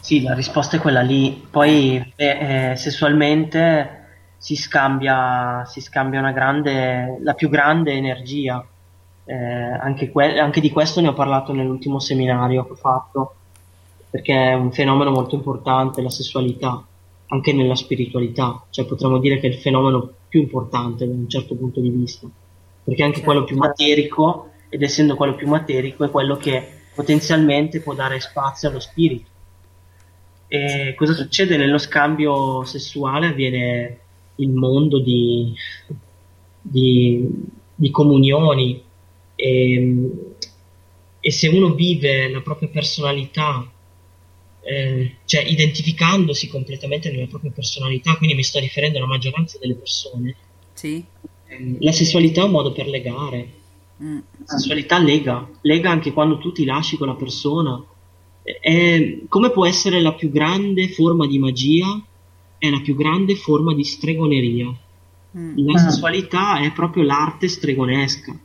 Sì, 0.00 0.22
la 0.22 0.34
risposta 0.34 0.76
è 0.76 0.80
quella 0.80 1.00
lì. 1.00 1.46
Poi 1.50 2.12
eh, 2.14 2.70
eh, 2.70 2.76
sessualmente 2.76 4.34
si 4.36 4.54
scambia, 4.54 5.64
si 5.66 5.80
scambia 5.80 6.20
una 6.20 6.32
grande, 6.32 7.18
la 7.22 7.34
più 7.34 7.48
grande 7.48 7.92
energia. 7.92 8.64
Eh, 9.30 9.34
anche, 9.34 10.10
que- 10.10 10.38
anche 10.38 10.62
di 10.62 10.70
questo 10.70 11.02
ne 11.02 11.08
ho 11.08 11.12
parlato 11.12 11.52
nell'ultimo 11.52 11.98
seminario 11.98 12.64
che 12.64 12.72
ho 12.72 12.76
fatto, 12.76 13.34
perché 14.08 14.32
è 14.32 14.54
un 14.54 14.72
fenomeno 14.72 15.10
molto 15.10 15.34
importante 15.34 16.00
la 16.00 16.08
sessualità, 16.08 16.82
anche 17.26 17.52
nella 17.52 17.74
spiritualità. 17.74 18.64
Cioè 18.70 18.86
potremmo 18.86 19.18
dire 19.18 19.38
che 19.38 19.48
è 19.48 19.50
il 19.50 19.58
fenomeno 19.58 20.10
più 20.28 20.40
importante 20.40 21.06
da 21.06 21.12
un 21.12 21.28
certo 21.28 21.54
punto 21.56 21.78
di 21.78 21.90
vista, 21.90 22.26
perché 22.82 23.02
anche 23.02 23.20
quello 23.20 23.44
più 23.44 23.58
materico, 23.58 24.48
ed 24.70 24.82
essendo 24.82 25.14
quello 25.14 25.34
più 25.34 25.46
materico, 25.46 26.04
è 26.04 26.10
quello 26.10 26.38
che 26.38 26.66
potenzialmente 26.94 27.80
può 27.82 27.92
dare 27.92 28.20
spazio 28.20 28.70
allo 28.70 28.80
spirito. 28.80 29.28
E 30.48 30.94
cosa 30.96 31.12
succede 31.12 31.58
nello 31.58 31.76
scambio 31.76 32.64
sessuale? 32.64 33.26
Avviene 33.26 33.98
il 34.36 34.48
mondo 34.48 34.98
di, 35.00 35.52
di, 36.62 37.28
di 37.74 37.90
comunioni 37.90 38.86
e, 39.40 40.10
e, 41.20 41.30
se 41.30 41.46
uno 41.46 41.72
vive 41.74 42.28
la 42.28 42.40
propria 42.40 42.68
personalità, 42.68 43.70
eh, 44.62 45.12
cioè 45.24 45.44
identificandosi 45.44 46.48
completamente 46.48 47.08
nella 47.12 47.28
propria 47.28 47.52
personalità, 47.52 48.16
quindi 48.16 48.34
mi 48.34 48.42
sto 48.42 48.58
riferendo 48.58 48.98
alla 48.98 49.06
maggioranza 49.06 49.56
delle 49.60 49.76
persone, 49.76 50.34
sì. 50.72 51.04
eh, 51.46 51.76
la 51.78 51.92
sessualità 51.92 52.40
è 52.40 52.44
un 52.46 52.50
modo 52.50 52.72
per 52.72 52.88
legare. 52.88 53.52
Mm. 54.02 54.18
La 54.38 54.46
sessualità 54.46 54.98
lega, 54.98 55.48
lega 55.60 55.88
anche 55.88 56.12
quando 56.12 56.38
tu 56.38 56.50
ti 56.50 56.64
lasci 56.64 56.96
con 56.96 57.06
la 57.06 57.14
persona. 57.14 57.80
È, 58.42 59.18
come 59.28 59.50
può 59.50 59.66
essere 59.66 60.00
la 60.00 60.14
più 60.14 60.32
grande 60.32 60.88
forma 60.88 61.28
di 61.28 61.38
magia? 61.38 62.04
È 62.58 62.68
la 62.68 62.80
più 62.80 62.96
grande 62.96 63.36
forma 63.36 63.72
di 63.72 63.84
stregoneria. 63.84 64.76
Mm. 65.36 65.64
La 65.64 65.78
sessualità 65.78 66.60
è 66.60 66.72
proprio 66.72 67.04
l'arte 67.04 67.46
stregonesca. 67.46 68.36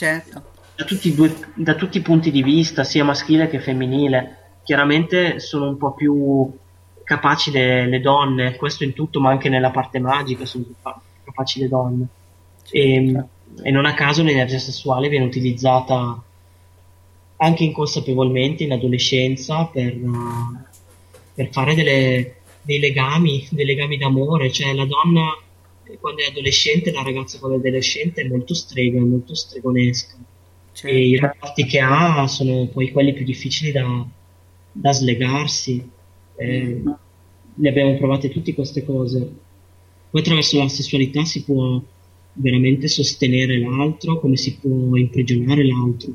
Certo. 0.00 0.42
Da 0.76 0.84
tutti, 0.86 1.08
i 1.08 1.14
due, 1.14 1.36
da 1.56 1.74
tutti 1.74 1.98
i 1.98 2.00
punti 2.00 2.30
di 2.30 2.42
vista, 2.42 2.84
sia 2.84 3.04
maschile 3.04 3.50
che 3.50 3.60
femminile. 3.60 4.36
Chiaramente 4.64 5.40
sono 5.40 5.68
un 5.68 5.76
po' 5.76 5.92
più 5.92 6.50
capaci 7.04 7.50
le, 7.50 7.86
le 7.86 8.00
donne, 8.00 8.56
questo 8.56 8.84
in 8.84 8.94
tutto, 8.94 9.20
ma 9.20 9.28
anche 9.28 9.50
nella 9.50 9.70
parte 9.70 9.98
magica 9.98 10.46
sono 10.46 10.64
più 10.64 10.74
capaci 11.22 11.60
le 11.60 11.68
donne. 11.68 12.06
E, 12.70 13.24
e 13.62 13.70
non 13.70 13.84
a 13.84 13.92
caso 13.92 14.22
l'energia 14.22 14.58
sessuale 14.58 15.10
viene 15.10 15.26
utilizzata 15.26 16.22
anche 17.36 17.64
inconsapevolmente 17.64 18.64
in 18.64 18.72
adolescenza 18.72 19.66
per, 19.66 19.98
per 21.34 21.48
fare 21.50 21.74
delle, 21.74 22.36
dei 22.62 22.78
legami, 22.78 23.46
dei 23.50 23.66
legami 23.66 23.98
d'amore, 23.98 24.50
cioè 24.50 24.72
la 24.72 24.86
donna 24.86 25.24
quando 25.98 26.22
è 26.22 26.26
adolescente, 26.26 26.92
la 26.92 27.02
ragazza 27.02 27.38
quando 27.38 27.56
è 27.56 27.60
adolescente 27.60 28.22
è 28.22 28.28
molto 28.28 28.54
strega, 28.54 28.98
è 28.98 29.02
molto 29.02 29.34
stregonesca 29.34 30.16
certo. 30.72 30.96
e 30.96 31.06
i 31.06 31.16
rapporti 31.16 31.64
che 31.64 31.80
ha 31.80 32.26
sono 32.26 32.66
poi 32.66 32.90
quelli 32.90 33.12
più 33.12 33.24
difficili 33.24 33.72
da, 33.72 34.06
da 34.72 34.92
slegarsi. 34.92 35.88
Eh, 36.36 36.82
ne 37.52 37.68
abbiamo 37.68 37.96
provate 37.96 38.30
tutte 38.30 38.54
queste 38.54 38.84
cose. 38.84 39.18
Poi 40.10 40.20
attraverso 40.20 40.58
la 40.58 40.68
sessualità 40.68 41.24
si 41.24 41.44
può 41.44 41.80
veramente 42.32 42.88
sostenere 42.88 43.58
l'altro, 43.58 44.18
come 44.18 44.36
si 44.36 44.56
può 44.56 44.96
imprigionare 44.96 45.64
l'altro. 45.66 46.12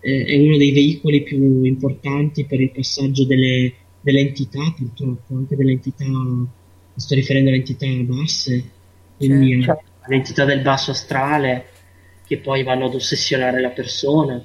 Eh, 0.00 0.24
è 0.24 0.38
uno 0.38 0.56
dei 0.56 0.70
veicoli 0.70 1.22
più 1.22 1.64
importanti 1.64 2.44
per 2.44 2.60
il 2.60 2.70
passaggio 2.70 3.24
delle, 3.24 3.72
delle 4.00 4.20
entità, 4.20 4.72
purtroppo, 4.76 5.34
anche 5.34 5.56
delle 5.56 5.72
entità, 5.72 6.06
mi 6.06 6.46
sto 6.94 7.14
riferendo 7.14 7.48
alle 7.48 7.58
entità 7.58 7.86
basse, 7.86 8.70
quindi 9.18 9.62
Certo. 9.62 9.82
all'entità 10.00 10.44
del 10.44 10.60
basso 10.60 10.92
astrale, 10.92 11.66
che 12.26 12.38
poi 12.38 12.62
vanno 12.62 12.86
ad 12.86 12.94
ossessionare 12.94 13.60
la 13.60 13.70
persona, 13.70 14.42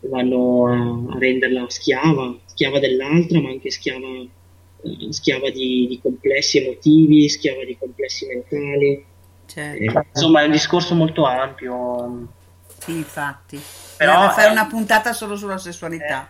vanno 0.00 1.12
a, 1.12 1.18
renderla 1.18 1.66
schiava, 1.68 2.36
schiava 2.46 2.78
dell'altra, 2.80 3.40
ma 3.40 3.50
anche 3.50 3.70
schiava, 3.70 4.06
eh, 4.06 5.12
schiava 5.12 5.50
di, 5.50 5.86
di 5.88 6.00
complessi 6.02 6.58
emotivi, 6.58 7.28
schiava 7.28 7.64
di 7.64 7.76
complessi 7.78 8.26
mentali. 8.26 9.04
Certo. 9.46 9.82
Eh, 9.82 10.06
insomma, 10.12 10.42
è 10.42 10.44
un 10.44 10.52
discorso 10.52 10.94
molto 10.94 11.24
ampio. 11.24 12.28
Sì, 12.78 12.92
infatti. 12.92 13.60
Però 13.96 14.30
fare 14.30 14.48
è- 14.48 14.50
una 14.50 14.66
puntata 14.66 15.12
solo 15.12 15.36
sulla 15.36 15.58
sessualità. 15.58 16.28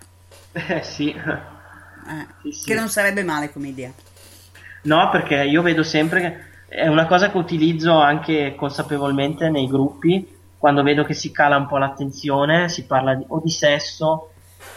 Eh, 0.52 0.82
sì. 0.82 1.10
Eh, 1.10 2.50
sì. 2.52 2.64
Che 2.64 2.74
non 2.74 2.88
sarebbe 2.88 3.22
male 3.22 3.52
come 3.52 3.68
idea. 3.68 3.92
No, 4.82 5.10
perché 5.10 5.44
io 5.44 5.60
vedo 5.60 5.82
sempre 5.82 6.20
che 6.20 6.47
è 6.68 6.86
una 6.86 7.06
cosa 7.06 7.30
che 7.30 7.38
utilizzo 7.38 7.98
anche 7.98 8.54
consapevolmente 8.54 9.48
nei 9.48 9.66
gruppi, 9.66 10.36
quando 10.58 10.82
vedo 10.82 11.02
che 11.04 11.14
si 11.14 11.30
cala 11.32 11.56
un 11.56 11.66
po' 11.66 11.78
l'attenzione, 11.78 12.68
si 12.68 12.84
parla 12.84 13.14
di- 13.14 13.24
o 13.28 13.40
di 13.42 13.50
sesso 13.50 14.30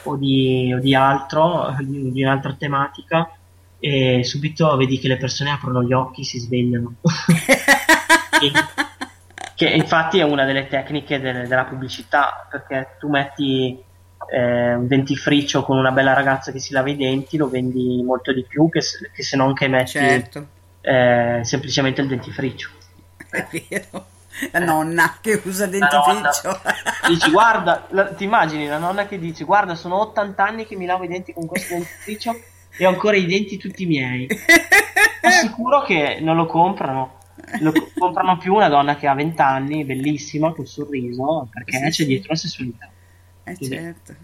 o 0.04 0.16
di, 0.16 0.74
o 0.74 0.80
di 0.80 0.96
altro, 0.96 1.76
di, 1.82 2.12
di 2.12 2.24
un'altra 2.24 2.56
tematica, 2.58 3.30
e 3.80 4.24
subito 4.24 4.76
vedi 4.78 5.00
che 5.00 5.08
le 5.08 5.18
persone 5.18 5.50
aprono 5.52 5.84
gli 5.84 5.92
occhi, 5.92 6.24
si 6.24 6.40
svegliano. 6.40 6.94
Che- 8.40 8.52
che 9.56 9.70
infatti 9.70 10.20
è 10.20 10.24
una 10.24 10.46
delle 10.46 10.68
tecniche 10.68 11.20
del- 11.20 11.48
della 11.48 11.66
pubblicità, 11.66 12.48
perché 12.50 12.96
tu 13.00 13.10
metti 13.10 13.78
eh, 14.32 14.74
un 14.76 14.88
dentifricio 14.88 15.64
con 15.64 15.78
una 15.78 15.92
bella 15.92 16.14
ragazza 16.14 16.52
che 16.52 16.60
si 16.60 16.74
lava 16.74 16.90
i 16.90 16.96
denti, 16.96 17.38
lo 17.38 17.50
vendi 17.50 18.02
molto 18.04 18.32
di 18.32 18.46
più 18.48 18.70
che 18.70 18.82
se, 18.82 19.10
che 19.14 19.24
se 19.24 19.36
non 19.36 19.54
che 19.54 19.68
metti 19.68 19.92
Certo. 19.92 20.48
Eh, 20.82 21.40
semplicemente 21.44 22.02
il 22.02 22.08
dentifricio. 22.08 22.70
È 23.30 23.48
vero. 23.70 24.06
La 24.52 24.60
nonna 24.60 25.18
che 25.22 25.42
usa 25.44 25.68
nonna. 25.68 25.88
dentifricio. 25.88 26.62
Dici, 27.08 27.30
guarda, 27.32 27.86
la- 27.92 28.14
ti 28.14 28.24
immagini 28.24 28.66
la 28.68 28.78
nonna 28.78 29.06
che 29.06 29.20
dice, 29.20 29.44
guarda, 29.44 29.76
sono 29.76 30.00
80 30.00 30.44
anni 30.46 30.66
che 30.66 30.76
mi 30.76 30.86
lavo 30.86 31.04
i 31.04 31.08
denti 31.08 31.34
con 31.34 31.46
questo 31.46 31.74
dentifricio 31.74 32.40
e 32.78 32.86
ho 32.86 32.90
ancora 32.90 33.18
i 33.18 33.26
denti 33.26 33.58
tutti 33.58 33.86
miei. 33.86 34.28
Sono 35.22 35.34
sicuro 35.34 35.82
che 35.84 36.20
non 36.22 36.36
lo 36.36 36.46
comprano. 36.46 37.20
Lo 37.60 37.72
co- 37.72 37.90
comprano 37.98 38.38
più 38.38 38.54
una 38.54 38.70
donna 38.70 38.96
che 38.96 39.08
ha 39.08 39.14
20 39.14 39.42
anni, 39.42 39.84
bellissima, 39.84 40.54
col 40.54 40.68
sorriso, 40.68 41.48
perché 41.52 41.78
Sì, 41.78 41.84
c'è 41.84 41.92
sì. 41.92 42.06
dietro 42.06 42.28
la 42.30 42.36
sessualità. 42.36 42.90
Eh 43.44 43.58
certo. 43.60 44.16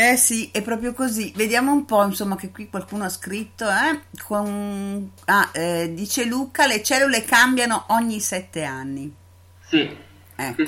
Eh 0.00 0.16
sì, 0.16 0.48
è 0.52 0.62
proprio 0.62 0.92
così. 0.92 1.32
Vediamo 1.34 1.72
un 1.72 1.84
po', 1.84 2.04
insomma, 2.04 2.36
che 2.36 2.52
qui 2.52 2.70
qualcuno 2.70 3.02
ha 3.02 3.08
scritto, 3.08 3.68
eh? 3.68 4.02
Con... 4.22 5.10
Ah, 5.24 5.50
eh, 5.52 5.92
dice 5.92 6.24
Luca, 6.24 6.68
le 6.68 6.84
cellule 6.84 7.24
cambiano 7.24 7.86
ogni 7.88 8.20
sette 8.20 8.62
anni. 8.62 9.12
Sì. 9.60 9.90
Ecco. 10.36 10.62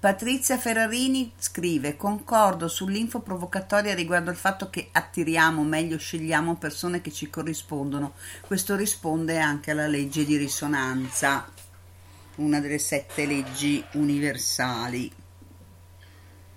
Patrizia 0.00 0.58
Ferrarini 0.58 1.30
scrive: 1.38 1.96
Concordo 1.96 2.66
sull'info 2.66 3.20
provocatoria 3.20 3.94
riguardo 3.94 4.30
al 4.30 4.36
fatto 4.36 4.68
che 4.68 4.88
attiriamo, 4.90 5.62
meglio 5.62 5.96
scegliamo 5.96 6.56
persone 6.56 7.00
che 7.00 7.12
ci 7.12 7.30
corrispondono. 7.30 8.14
Questo 8.40 8.74
risponde 8.74 9.38
anche 9.38 9.70
alla 9.70 9.86
legge 9.86 10.24
di 10.24 10.36
risonanza, 10.36 11.48
una 12.38 12.58
delle 12.58 12.80
sette 12.80 13.26
leggi 13.26 13.84
universali. 13.92 15.19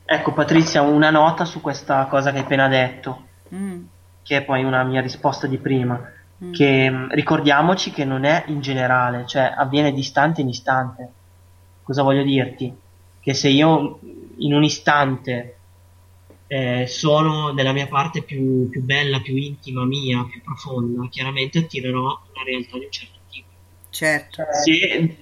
Ecco, 0.06 0.33
Patrizia, 0.33 0.82
una 0.82 1.09
nota 1.09 1.45
su 1.45 1.61
questa 1.61 2.06
cosa 2.06 2.32
che 2.32 2.38
hai 2.38 2.43
appena 2.43 2.67
detto. 2.67 3.27
Mm, 3.53 3.83
che 4.23 4.38
è 4.38 4.43
poi 4.43 4.64
una 4.64 4.83
mia 4.83 5.01
risposta 5.01 5.48
di 5.48 5.57
prima, 5.57 5.99
Mm. 6.43 6.51
che 6.51 6.90
mh, 6.90 7.14
ricordiamoci 7.14 7.91
che 7.91 8.03
non 8.06 8.25
è 8.25 8.43
in 8.48 8.59
generale, 8.59 9.25
cioè 9.27 9.53
avviene 9.56 9.93
di 9.93 9.99
istante 9.99 10.41
in 10.41 10.49
istante. 10.49 11.09
Cosa 11.83 12.01
voglio 12.01 12.23
dirti? 12.23 12.73
Che 13.19 13.33
se 13.33 13.49
io 13.49 13.99
in 14.38 14.53
un 14.53 14.64
istante 14.64 15.57
eh, 16.48 16.85
sono 16.88 17.51
nella 17.53 17.72
mia 17.72 17.88
parte 17.88 18.23
più, 18.23 18.67
più 18.69 18.82
bella, 18.83 19.19
più 19.22 19.35
intima 19.35 19.85
mia, 19.85 20.25
più 20.30 20.41
profonda, 20.41 21.07
chiaramente 21.09 21.59
attirerò 21.59 22.01
una 22.01 22.43
realtà 22.45 22.77
di 22.77 22.85
un 22.85 22.91
certo 22.91 23.19
tipo. 23.30 23.48
certo. 23.90 24.43
Se 24.64 25.17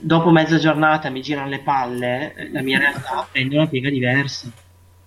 dopo 0.00 0.30
mezza 0.30 0.58
giornata 0.58 1.10
mi 1.10 1.20
girano 1.22 1.48
le 1.48 1.60
palle, 1.60 2.34
eh, 2.34 2.50
la 2.50 2.62
mia 2.62 2.78
realtà 2.78 3.26
prende 3.30 3.56
una 3.56 3.66
piega 3.68 3.90
diversa. 3.90 4.50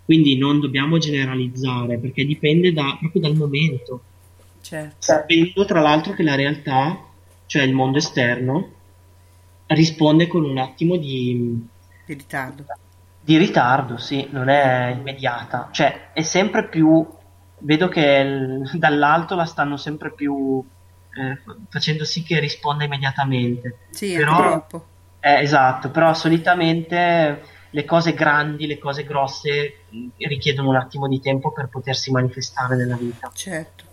Quindi 0.06 0.38
non 0.38 0.59
dobbiamo 0.59 0.98
generalizzare 0.98 1.98
perché 1.98 2.25
dipende 2.25 2.73
da- 2.73 2.98
proprio 2.99 3.22
dal 3.22 3.35
momento. 3.35 4.01
certo. 4.61 4.95
Sapendo 4.99 5.65
tra 5.65 5.82
l'altro 5.82 6.14
che 6.14 6.23
la 6.23 6.35
realtà, 6.35 7.03
cioè 7.45 7.64
il 7.64 7.73
mondo 7.73 7.98
esterno, 7.98 8.72
risponde 9.67 10.27
con 10.27 10.43
un 10.43 10.57
attimo 10.57 10.95
di, 10.98 11.67
Di 12.06 12.14
ritardo. 12.14 12.65
di 13.22 13.38
ritardo, 13.38 13.98
sì, 13.98 14.27
non 14.32 14.49
è 14.49 14.95
immediata. 14.98 15.69
Cioè 15.72 16.11
è 16.14 16.22
sempre 16.22 16.67
più. 16.67 17.06
Vedo 17.59 17.88
che 17.88 18.01
il- 18.01 18.72
dall'alto 18.77 19.35
la 19.35 19.45
stanno 19.45 19.77
sempre 19.77 20.11
più 20.14 20.64
eh, 21.16 21.38
facendo 21.69 22.06
sì 22.06 22.24
che 22.24 22.40
risponda 22.40 22.83
immediatamente. 22.83 23.77
Sì, 23.92 24.16
Però-. 24.16 24.67
Eh, 25.19 25.40
esatto, 25.40 25.90
però 25.90 26.14
solitamente 26.14 27.43
le 27.69 27.85
cose 27.85 28.14
grandi, 28.14 28.67
le 28.67 28.77
cose 28.77 29.03
grosse 29.03 29.85
richiedono 30.17 30.69
un 30.69 30.75
attimo 30.75 31.08
di 31.08 31.19
tempo 31.19 31.51
per 31.51 31.69
potersi 31.69 32.11
manifestare 32.11 32.75
nella 32.75 32.98
vita. 32.98 33.32
Certo. 33.33 33.83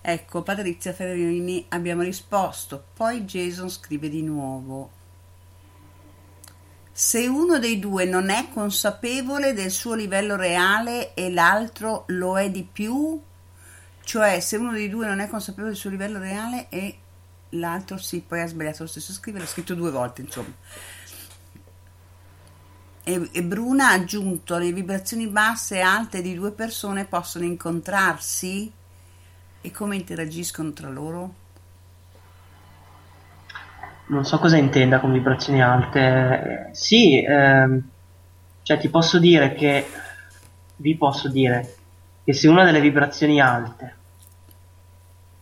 Ecco, 0.00 0.42
Patrizia 0.42 0.92
Ferrini 0.92 1.64
abbiamo 1.70 2.02
risposto, 2.02 2.84
poi 2.94 3.22
Jason 3.22 3.70
scrive 3.70 4.10
di 4.10 4.22
nuovo. 4.22 4.90
Se 6.92 7.26
uno 7.26 7.58
dei 7.58 7.78
due 7.78 8.04
non 8.04 8.28
è 8.28 8.48
consapevole 8.52 9.54
del 9.54 9.70
suo 9.70 9.94
livello 9.94 10.36
reale 10.36 11.14
e 11.14 11.32
l'altro 11.32 12.04
lo 12.08 12.38
è 12.38 12.50
di 12.50 12.68
più, 12.70 13.18
cioè 14.04 14.40
se 14.40 14.56
uno 14.56 14.72
dei 14.72 14.88
due 14.88 15.06
non 15.06 15.20
è 15.20 15.28
consapevole 15.28 15.72
del 15.72 15.78
suo 15.78 15.90
livello 15.90 16.18
reale 16.18 16.68
e 16.68 16.98
l'altro 17.50 17.96
sì, 17.96 18.22
poi 18.26 18.40
ha 18.40 18.46
sbagliato 18.46 18.82
lo 18.82 18.88
stesso 18.88 19.12
scrivere, 19.12 19.44
l'ha 19.44 19.50
scritto 19.50 19.74
due 19.74 19.90
volte, 19.90 20.22
insomma. 20.22 20.52
E, 23.06 23.28
e 23.32 23.42
Bruna 23.42 23.88
ha 23.88 23.92
aggiunto 23.92 24.56
le 24.56 24.72
vibrazioni 24.72 25.26
basse 25.26 25.76
e 25.76 25.80
alte 25.80 26.22
di 26.22 26.34
due 26.34 26.52
persone 26.52 27.04
possono 27.04 27.44
incontrarsi 27.44 28.72
e 29.60 29.70
come 29.70 29.96
interagiscono 29.96 30.72
tra 30.72 30.88
loro? 30.88 31.34
Non 34.06 34.24
so 34.24 34.38
cosa 34.38 34.56
intenda 34.56 35.00
con 35.00 35.12
vibrazioni 35.12 35.62
alte. 35.62 36.70
Sì, 36.72 37.22
ehm, 37.22 37.82
cioè 38.62 38.78
ti 38.78 38.88
posso 38.90 39.18
dire 39.18 39.54
che 39.54 39.86
vi 40.76 40.96
posso 40.96 41.28
dire 41.28 41.76
che 42.24 42.32
se 42.32 42.48
una 42.48 42.64
delle 42.64 42.80
vibrazioni 42.80 43.40
alte 43.40 43.94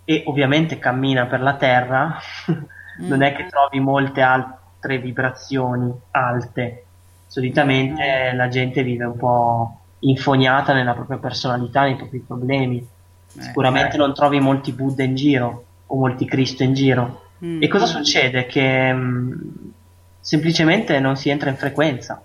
e 0.04 0.24
ovviamente 0.26 0.78
cammina 0.78 1.26
per 1.26 1.40
la 1.40 1.54
terra, 1.54 2.18
non 2.98 3.22
è 3.22 3.34
che 3.34 3.46
trovi 3.46 3.80
molte 3.80 4.20
altre 4.20 4.98
vibrazioni 4.98 5.92
alte. 6.10 6.84
Solitamente 7.26 8.32
la 8.34 8.48
gente 8.48 8.82
vive 8.82 9.04
un 9.04 9.16
po' 9.16 9.78
infoniata 10.00 10.72
nella 10.72 10.92
propria 10.92 11.18
personalità, 11.18 11.82
nei 11.82 11.96
propri 11.96 12.18
problemi. 12.18 12.86
Sicuramente 13.26 13.96
non 13.96 14.12
trovi 14.12 14.40
molti 14.40 14.72
Buddha 14.72 15.04
in 15.04 15.14
giro 15.14 15.64
o 15.86 15.96
molti 15.96 16.26
Cristo 16.26 16.62
in 16.62 16.74
giro. 16.74 17.22
Mm. 17.44 17.62
E 17.62 17.68
cosa 17.68 17.86
succede? 17.86 18.46
Che 18.46 18.92
mh, 18.92 19.72
semplicemente 20.20 20.98
non 21.00 21.16
si 21.16 21.30
entra 21.30 21.48
in 21.48 21.56
frequenza. 21.56 22.22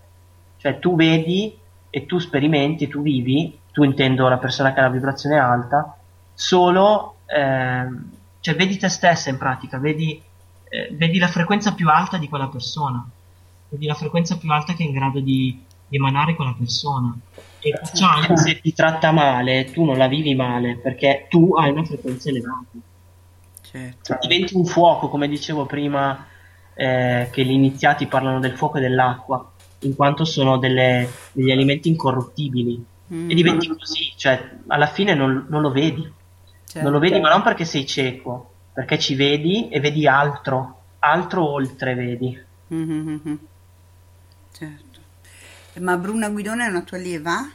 Cioè 0.57 0.79
tu 0.79 0.95
vedi 0.95 1.57
e 1.89 2.05
tu 2.05 2.19
sperimenti, 2.19 2.87
tu 2.87 3.01
vivi, 3.01 3.57
tu 3.77 3.83
intendo 3.83 4.27
la 4.27 4.39
persona 4.39 4.73
che 4.73 4.79
ha 4.79 4.83
la 4.83 4.89
vibrazione 4.89 5.37
alta, 5.37 5.95
solo, 6.33 7.17
ehm, 7.27 8.09
cioè 8.39 8.55
vedi 8.55 8.75
te 8.75 8.89
stessa 8.89 9.29
in 9.29 9.37
pratica, 9.37 9.77
vedi, 9.77 10.19
eh, 10.67 10.89
vedi 10.93 11.19
la 11.19 11.27
frequenza 11.27 11.75
più 11.75 11.87
alta 11.87 12.17
di 12.17 12.27
quella 12.27 12.47
persona, 12.47 13.07
vedi 13.69 13.85
la 13.85 13.93
frequenza 13.93 14.35
più 14.39 14.51
alta 14.51 14.73
che 14.73 14.83
è 14.83 14.87
in 14.87 14.93
grado 14.93 15.19
di, 15.19 15.63
di 15.87 15.95
emanare 15.95 16.33
quella 16.33 16.55
persona. 16.57 17.15
E 17.59 17.69
perciò 17.69 18.07
anche 18.07 18.35
se 18.37 18.59
ti 18.61 18.73
tratta 18.73 19.11
male, 19.11 19.65
tu 19.65 19.83
non 19.83 19.99
la 19.99 20.07
vivi 20.07 20.33
male, 20.33 20.77
perché 20.77 21.27
tu 21.29 21.53
hai 21.53 21.69
una 21.69 21.83
frequenza 21.83 22.29
elevata. 22.29 22.79
Certo. 23.61 24.17
Diventi 24.21 24.55
un 24.55 24.65
fuoco, 24.65 25.07
come 25.07 25.27
dicevo 25.27 25.67
prima, 25.67 26.25
eh, 26.73 27.29
che 27.31 27.45
gli 27.45 27.51
iniziati 27.51 28.07
parlano 28.07 28.39
del 28.39 28.57
fuoco 28.57 28.79
e 28.79 28.81
dell'acqua, 28.81 29.51
in 29.81 29.95
quanto 29.95 30.25
sono 30.25 30.57
delle- 30.57 31.07
degli 31.31 31.51
elementi 31.51 31.89
incorruttibili. 31.89 32.95
Mm. 33.13 33.29
E 33.29 33.33
diventi 33.33 33.67
così, 33.67 34.11
cioè 34.15 34.57
alla 34.67 34.87
fine 34.87 35.13
non, 35.13 35.45
non 35.49 35.61
lo 35.61 35.71
vedi. 35.71 36.13
Certo. 36.65 36.81
Non 36.81 36.91
lo 36.91 36.99
vedi, 36.99 37.19
ma 37.19 37.29
non 37.29 37.41
perché 37.41 37.63
sei 37.63 37.85
cieco, 37.85 38.53
perché 38.73 38.99
ci 38.99 39.15
vedi 39.15 39.69
e 39.69 39.79
vedi 39.79 40.07
altro, 40.07 40.81
altro 40.99 41.49
oltre 41.49 41.95
vedi. 41.95 42.45
Mhm. 42.67 43.39
Certo. 44.51 44.99
Ma 45.79 45.95
Bruna 45.95 46.29
Guidone 46.29 46.65
è 46.65 46.69
una 46.69 46.81
tua 46.81 46.97
allieva? 46.97 47.49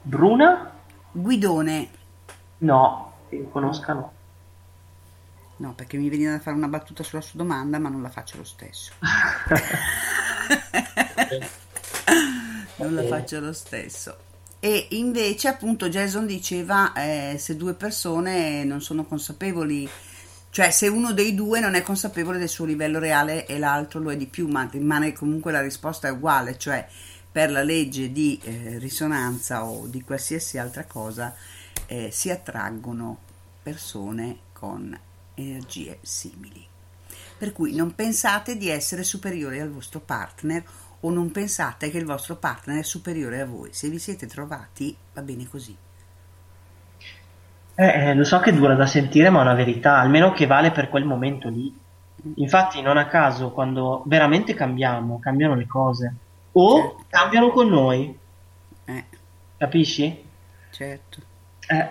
Bruna? 0.00 0.72
Guidone. 1.10 1.88
No, 2.58 3.12
che 3.28 3.36
io 3.36 3.48
conosca 3.48 3.92
no. 3.92 4.12
No, 5.56 5.74
perché 5.74 5.98
mi 5.98 6.08
veniva 6.08 6.30
da 6.30 6.40
fare 6.40 6.56
una 6.56 6.68
battuta 6.68 7.02
sulla 7.02 7.20
sua 7.20 7.38
domanda, 7.38 7.78
ma 7.78 7.88
non 7.88 8.00
la 8.00 8.08
faccio 8.08 8.38
lo 8.38 8.44
stesso. 8.44 8.92
non 12.82 12.94
la 12.94 13.04
faccio 13.04 13.40
lo 13.40 13.52
stesso. 13.52 14.16
E 14.60 14.88
invece, 14.90 15.48
appunto, 15.48 15.88
Jason 15.88 16.24
diceva 16.24 16.92
eh, 16.92 17.36
se 17.38 17.56
due 17.56 17.74
persone 17.74 18.62
non 18.62 18.80
sono 18.80 19.04
consapevoli, 19.04 19.88
cioè 20.50 20.70
se 20.70 20.86
uno 20.86 21.12
dei 21.12 21.34
due 21.34 21.58
non 21.58 21.74
è 21.74 21.82
consapevole 21.82 22.38
del 22.38 22.48
suo 22.48 22.64
livello 22.64 23.00
reale 23.00 23.46
e 23.46 23.58
l'altro 23.58 23.98
lo 23.98 24.12
è 24.12 24.16
di 24.16 24.26
più, 24.26 24.46
ma 24.46 24.68
rimane 24.70 25.12
comunque 25.12 25.50
la 25.50 25.60
risposta 25.60 26.06
è 26.06 26.12
uguale, 26.12 26.58
cioè 26.58 26.86
per 27.32 27.50
la 27.50 27.64
legge 27.64 28.12
di 28.12 28.38
eh, 28.44 28.78
risonanza 28.78 29.64
o 29.64 29.86
di 29.86 30.02
qualsiasi 30.02 30.58
altra 30.58 30.84
cosa 30.84 31.34
eh, 31.86 32.10
si 32.12 32.30
attraggono 32.30 33.18
persone 33.62 34.38
con 34.52 34.96
energie 35.34 35.98
simili. 36.02 36.64
Per 37.36 37.52
cui 37.52 37.74
non 37.74 37.94
pensate 37.94 38.56
di 38.56 38.68
essere 38.68 39.02
superiori 39.02 39.58
al 39.58 39.70
vostro 39.70 39.98
partner 39.98 40.62
o 41.04 41.10
non 41.10 41.30
pensate 41.30 41.90
che 41.90 41.98
il 41.98 42.04
vostro 42.04 42.36
partner 42.36 42.78
è 42.78 42.82
superiore 42.82 43.40
a 43.40 43.46
voi. 43.46 43.72
Se 43.72 43.88
vi 43.88 43.98
siete 43.98 44.26
trovati 44.26 44.96
va 45.14 45.22
bene 45.22 45.48
così. 45.48 45.76
Eh, 47.74 47.84
eh, 47.84 48.14
lo 48.14 48.24
so 48.24 48.38
che 48.40 48.52
dura 48.52 48.74
da 48.74 48.86
sentire, 48.86 49.30
ma 49.30 49.38
è 49.38 49.42
una 49.42 49.54
verità, 49.54 49.98
almeno 49.98 50.32
che 50.32 50.46
vale 50.46 50.70
per 50.70 50.88
quel 50.88 51.04
momento 51.04 51.48
lì. 51.48 51.74
Infatti, 52.36 52.80
non 52.82 52.96
a 52.98 53.06
caso, 53.06 53.50
quando 53.50 54.02
veramente 54.06 54.54
cambiamo, 54.54 55.18
cambiano 55.18 55.54
le 55.54 55.66
cose. 55.66 56.14
O 56.52 57.04
cambiano 57.08 57.50
con 57.50 57.68
noi. 57.68 58.16
Eh, 58.84 59.04
Capisci? 59.56 60.30
certo. 60.70 61.20
Eh, 61.66 61.88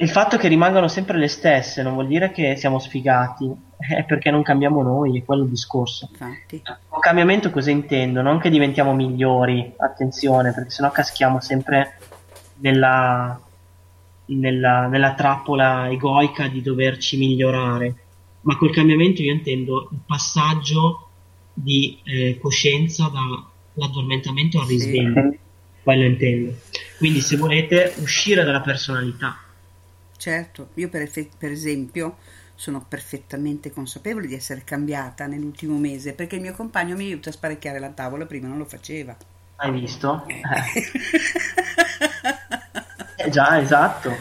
il 0.00 0.08
fatto 0.08 0.36
che 0.36 0.48
rimangano 0.48 0.86
sempre 0.86 1.18
le 1.18 1.28
stesse 1.28 1.82
non 1.82 1.94
vuol 1.94 2.06
dire 2.06 2.30
che 2.30 2.56
siamo 2.56 2.78
sfigati, 2.78 3.50
è 3.78 4.04
perché 4.04 4.30
non 4.30 4.42
cambiamo 4.42 4.82
noi, 4.82 5.18
è 5.18 5.24
quello 5.24 5.42
il 5.42 5.50
discorso. 5.50 6.08
Infatti. 6.10 6.62
Un 6.90 7.00
cambiamento 7.00 7.50
cosa 7.50 7.70
intendo? 7.70 8.22
Non 8.22 8.38
che 8.38 8.50
diventiamo 8.50 8.94
migliori, 8.94 9.72
attenzione, 9.76 10.52
perché 10.52 10.70
sennò 10.70 10.90
caschiamo 10.90 11.40
sempre 11.40 11.98
nella, 12.56 13.40
nella, 14.26 14.86
nella 14.86 15.14
trappola 15.14 15.88
egoica 15.90 16.46
di 16.46 16.62
doverci 16.62 17.16
migliorare. 17.16 17.94
Ma 18.42 18.56
col 18.56 18.72
cambiamento 18.72 19.20
io 19.22 19.32
intendo 19.32 19.88
il 19.90 19.98
passaggio 20.06 21.08
di 21.52 21.98
eh, 22.04 22.38
coscienza 22.40 23.10
dall'addormentamento 23.12 24.60
al 24.60 24.66
risveglio. 24.66 25.34
Quello 25.82 26.04
intendo. 26.04 26.54
Quindi 26.98 27.20
se 27.20 27.36
volete 27.36 27.94
uscire 27.98 28.44
dalla 28.44 28.60
personalità. 28.60 29.42
Certo, 30.18 30.68
io 30.74 30.88
per, 30.90 31.02
efe- 31.02 31.30
per 31.38 31.50
esempio 31.50 32.18
sono 32.54 32.84
perfettamente 32.86 33.70
consapevole 33.70 34.26
di 34.26 34.34
essere 34.34 34.64
cambiata 34.64 35.26
nell'ultimo 35.26 35.78
mese 35.78 36.12
perché 36.12 36.34
il 36.36 36.42
mio 36.42 36.52
compagno 36.54 36.94
mi 36.96 37.04
aiuta 37.06 37.30
a 37.30 37.32
sparecchiare 37.32 37.78
la 37.78 37.90
tavola, 37.90 38.26
prima 38.26 38.48
non 38.48 38.58
lo 38.58 38.64
faceva. 38.66 39.16
Hai 39.56 39.70
visto? 39.72 40.24
Eh. 40.26 40.42
Eh, 43.20 43.30
già, 43.30 43.58
esatto. 43.60 44.14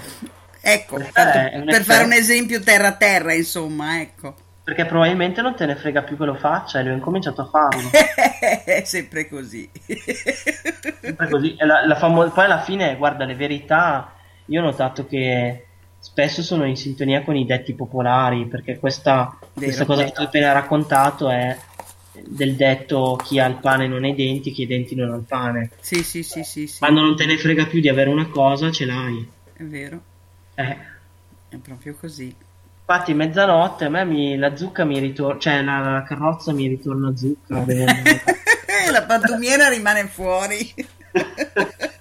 Ecco, 0.59 0.95
un 0.95 1.09
per 1.13 1.83
fare 1.83 2.03
un 2.03 2.13
esempio 2.13 2.61
terra 2.61 2.87
a 2.87 2.95
terra, 2.95 3.33
insomma, 3.33 4.01
ecco. 4.01 4.35
Perché 4.63 4.85
probabilmente 4.85 5.41
non 5.41 5.55
te 5.55 5.65
ne 5.65 5.75
frega 5.75 6.01
più 6.01 6.17
che 6.17 6.25
lo 6.25 6.35
faccia 6.35 6.79
e 6.79 6.83
lui 6.83 6.91
ha 6.91 6.95
incominciato 6.95 7.41
a 7.41 7.45
farlo. 7.45 7.89
È 8.65 8.81
sempre 8.85 9.29
così. 9.29 9.69
Sempre 10.99 11.29
così. 11.29 11.55
La- 11.59 11.85
la 11.85 11.95
famo- 11.95 12.29
Poi 12.31 12.45
alla 12.45 12.61
fine, 12.61 12.97
guarda, 12.97 13.23
le 13.23 13.35
verità, 13.35 14.13
io 14.45 14.61
ho 14.61 14.65
notato 14.65 15.05
che 15.05 15.66
spesso 15.99 16.41
sono 16.43 16.65
in 16.65 16.75
sintonia 16.75 17.23
con 17.23 17.35
i 17.35 17.45
detti 17.45 17.73
popolari, 17.73 18.45
perché 18.45 18.79
questa, 18.79 19.37
questa 19.53 19.85
cosa 19.85 20.03
che 20.03 20.11
tu 20.11 20.21
hai 20.21 20.25
appena 20.27 20.51
raccontato 20.51 21.29
è 21.29 21.57
del 22.25 22.55
detto 22.55 23.19
chi 23.23 23.39
ha 23.39 23.45
il 23.45 23.57
pane 23.57 23.87
non 23.87 24.03
ha 24.03 24.07
i 24.07 24.15
denti, 24.15 24.51
chi 24.51 24.63
ha 24.63 24.65
i 24.65 24.67
denti 24.67 24.95
non 24.95 25.11
ha 25.11 25.15
il 25.15 25.23
pane. 25.27 25.71
Sì, 25.79 26.03
sì, 26.03 26.23
sì, 26.23 26.43
sì, 26.43 26.67
sì. 26.67 26.79
Quando 26.79 27.01
non 27.01 27.15
te 27.15 27.25
ne 27.25 27.37
frega 27.37 27.65
più 27.67 27.79
di 27.79 27.89
avere 27.89 28.09
una 28.09 28.27
cosa, 28.27 28.71
ce 28.71 28.85
l'hai. 28.85 29.29
È 29.53 29.63
vero, 29.63 30.01
Eh. 30.55 30.77
è 31.49 31.55
proprio 31.57 31.95
così. 31.99 32.33
Infatti, 32.89 33.13
mezzanotte 33.13 33.85
a 33.85 33.89
me 33.89 34.05
mi- 34.05 34.37
la 34.37 34.55
zucca 34.55 34.85
mi 34.85 34.97
ritorna, 34.99 35.39
cioè 35.39 35.61
la, 35.61 35.79
la 35.79 36.03
carrozza 36.03 36.53
mi 36.53 36.67
ritorna 36.67 37.15
zucca. 37.15 37.65
la 38.91 39.03
pattumiera 39.03 39.67
rimane 39.67 40.07
fuori. 40.07 40.73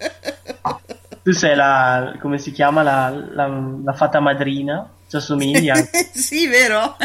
tu 1.27 1.33
sei 1.33 1.57
la, 1.57 2.17
come 2.21 2.39
si 2.39 2.53
chiama, 2.53 2.85
la, 2.85 3.09
la, 3.11 3.49
la 3.83 3.93
fata 3.95 4.21
madrina? 4.21 4.89
Ci 5.09 5.17
assomiglia? 5.17 5.75
sì, 6.15 6.47
vero? 6.47 6.97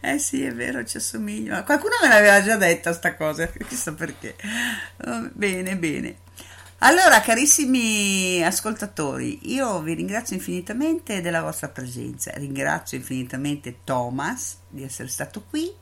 eh 0.00 0.18
sì, 0.18 0.42
è 0.42 0.52
vero, 0.52 0.84
ci 0.84 0.96
assomiglia. 0.96 1.52
Ma 1.52 1.62
Qualcuno 1.62 1.92
me 2.02 2.08
l'aveva 2.08 2.42
già 2.42 2.56
detta 2.56 2.92
sta 2.92 3.14
cosa, 3.14 3.46
chissà 3.68 3.92
perché. 3.92 4.34
Oh, 5.04 5.30
Bene, 5.32 5.76
bene. 5.76 6.16
Allora, 6.78 7.20
carissimi 7.20 8.42
ascoltatori, 8.44 9.52
io 9.52 9.80
vi 9.80 9.94
ringrazio 9.94 10.34
infinitamente 10.34 11.20
della 11.20 11.42
vostra 11.42 11.68
presenza, 11.68 12.32
ringrazio 12.34 12.98
infinitamente 12.98 13.84
Thomas 13.84 14.58
di 14.66 14.82
essere 14.82 15.06
stato 15.06 15.44
qui 15.48 15.72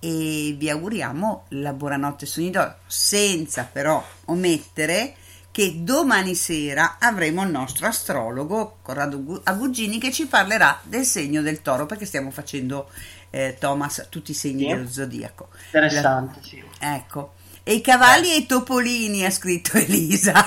e 0.00 0.56
vi 0.58 0.68
auguriamo 0.68 1.44
la 1.50 1.72
buonanotte 1.72 2.26
sogni 2.26 2.50
d'oro, 2.50 2.78
senza 2.88 3.62
però 3.70 4.04
omettere 4.24 5.14
che 5.52 5.82
domani 5.84 6.34
sera 6.34 6.96
avremo 6.98 7.42
il 7.42 7.50
nostro 7.50 7.86
astrologo 7.86 8.78
Corrado 8.82 9.40
Agugini 9.44 9.98
che 9.98 10.10
ci 10.10 10.26
parlerà 10.26 10.80
del 10.82 11.04
segno 11.04 11.42
del 11.42 11.60
toro 11.62 11.84
perché 11.86 12.06
stiamo 12.06 12.30
facendo 12.30 12.88
eh, 13.30 13.56
Thomas 13.60 14.06
tutti 14.08 14.30
i 14.30 14.34
segni 14.34 14.62
Sì. 14.62 14.66
dello 14.68 14.88
zodiaco. 14.88 15.48
Interessante, 15.66 16.38
La- 16.40 16.46
sì. 16.46 16.62
Ecco. 16.80 17.34
E 17.62 17.74
i 17.74 17.80
cavalli 17.80 18.32
e 18.32 18.36
i 18.38 18.46
topolini 18.46 19.24
ha 19.24 19.30
scritto 19.30 19.76
Elisa. 19.78 20.32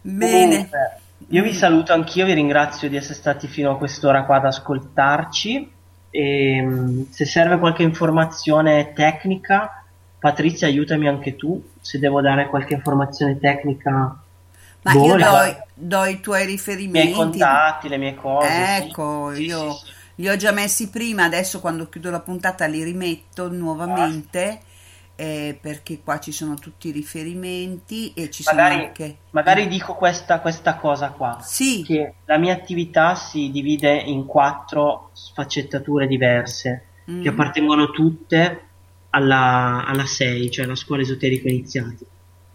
Bene. 0.00 0.48
Comunque, 0.54 1.00
io 1.28 1.42
vi 1.42 1.52
saluto 1.52 1.92
anch'io, 1.92 2.24
vi 2.24 2.34
ringrazio 2.34 2.88
di 2.88 2.96
essere 2.96 3.14
stati 3.14 3.46
fino 3.48 3.72
a 3.72 3.76
quest'ora 3.78 4.24
qua 4.24 4.36
ad 4.36 4.46
ascoltarci. 4.46 5.72
E, 6.10 6.62
mm, 6.62 7.02
se 7.10 7.24
serve 7.26 7.58
qualche 7.58 7.82
informazione 7.82 8.92
tecnica, 8.94 9.84
Patrizia, 10.30 10.66
aiutami 10.66 11.06
anche 11.06 11.36
tu. 11.36 11.62
Se 11.80 11.98
devo 12.00 12.20
dare 12.20 12.48
qualche 12.48 12.74
informazione 12.74 13.38
tecnica, 13.38 13.90
Ma 14.82 14.92
boh, 14.92 15.06
io 15.06 15.16
la- 15.16 15.64
do, 15.74 15.96
do 15.98 16.04
i 16.04 16.18
tuoi 16.20 16.40
i 16.40 16.44
miei 16.44 16.46
riferimenti. 16.56 17.12
contatti, 17.12 17.88
le 17.88 17.96
mie 17.96 18.14
cose. 18.16 18.48
sì. 18.48 18.82
Ecco, 18.82 19.32
io 19.32 19.78
li 20.16 20.28
ho 20.28 20.36
già 20.36 20.50
messi 20.50 20.90
prima, 20.90 21.24
adesso 21.24 21.60
quando 21.60 21.88
chiudo 21.88 22.10
la 22.10 22.20
puntata 22.20 22.66
li 22.66 22.82
rimetto 22.82 23.48
nuovamente 23.52 24.60
eh, 25.14 25.56
perché 25.60 26.00
qua 26.02 26.18
ci 26.18 26.32
sono 26.32 26.56
tutti 26.56 26.88
i 26.88 26.90
riferimenti 26.90 28.12
e 28.14 28.28
ci 28.30 28.42
sono 28.42 28.60
Magari, 28.60 28.84
anche... 28.84 29.16
magari 29.30 29.68
dico 29.68 29.94
questa, 29.94 30.40
questa 30.40 30.74
cosa 30.76 31.10
qua. 31.10 31.38
Sì. 31.40 31.82
Che 31.86 32.14
la 32.24 32.36
mia 32.36 32.52
attività 32.52 33.14
si 33.14 33.50
divide 33.50 33.92
in 33.94 34.26
quattro 34.26 35.10
sfaccettature 35.12 36.06
diverse, 36.08 36.82
Mm. 37.08 37.22
che 37.22 37.28
appartengono 37.28 37.90
tutte 37.92 38.62
alla, 39.16 39.84
alla 39.86 40.04
6, 40.04 40.50
cioè 40.50 40.66
alla 40.66 40.74
scuola 40.74 41.02
esoterica 41.02 41.48
iniziatica. 41.48 42.10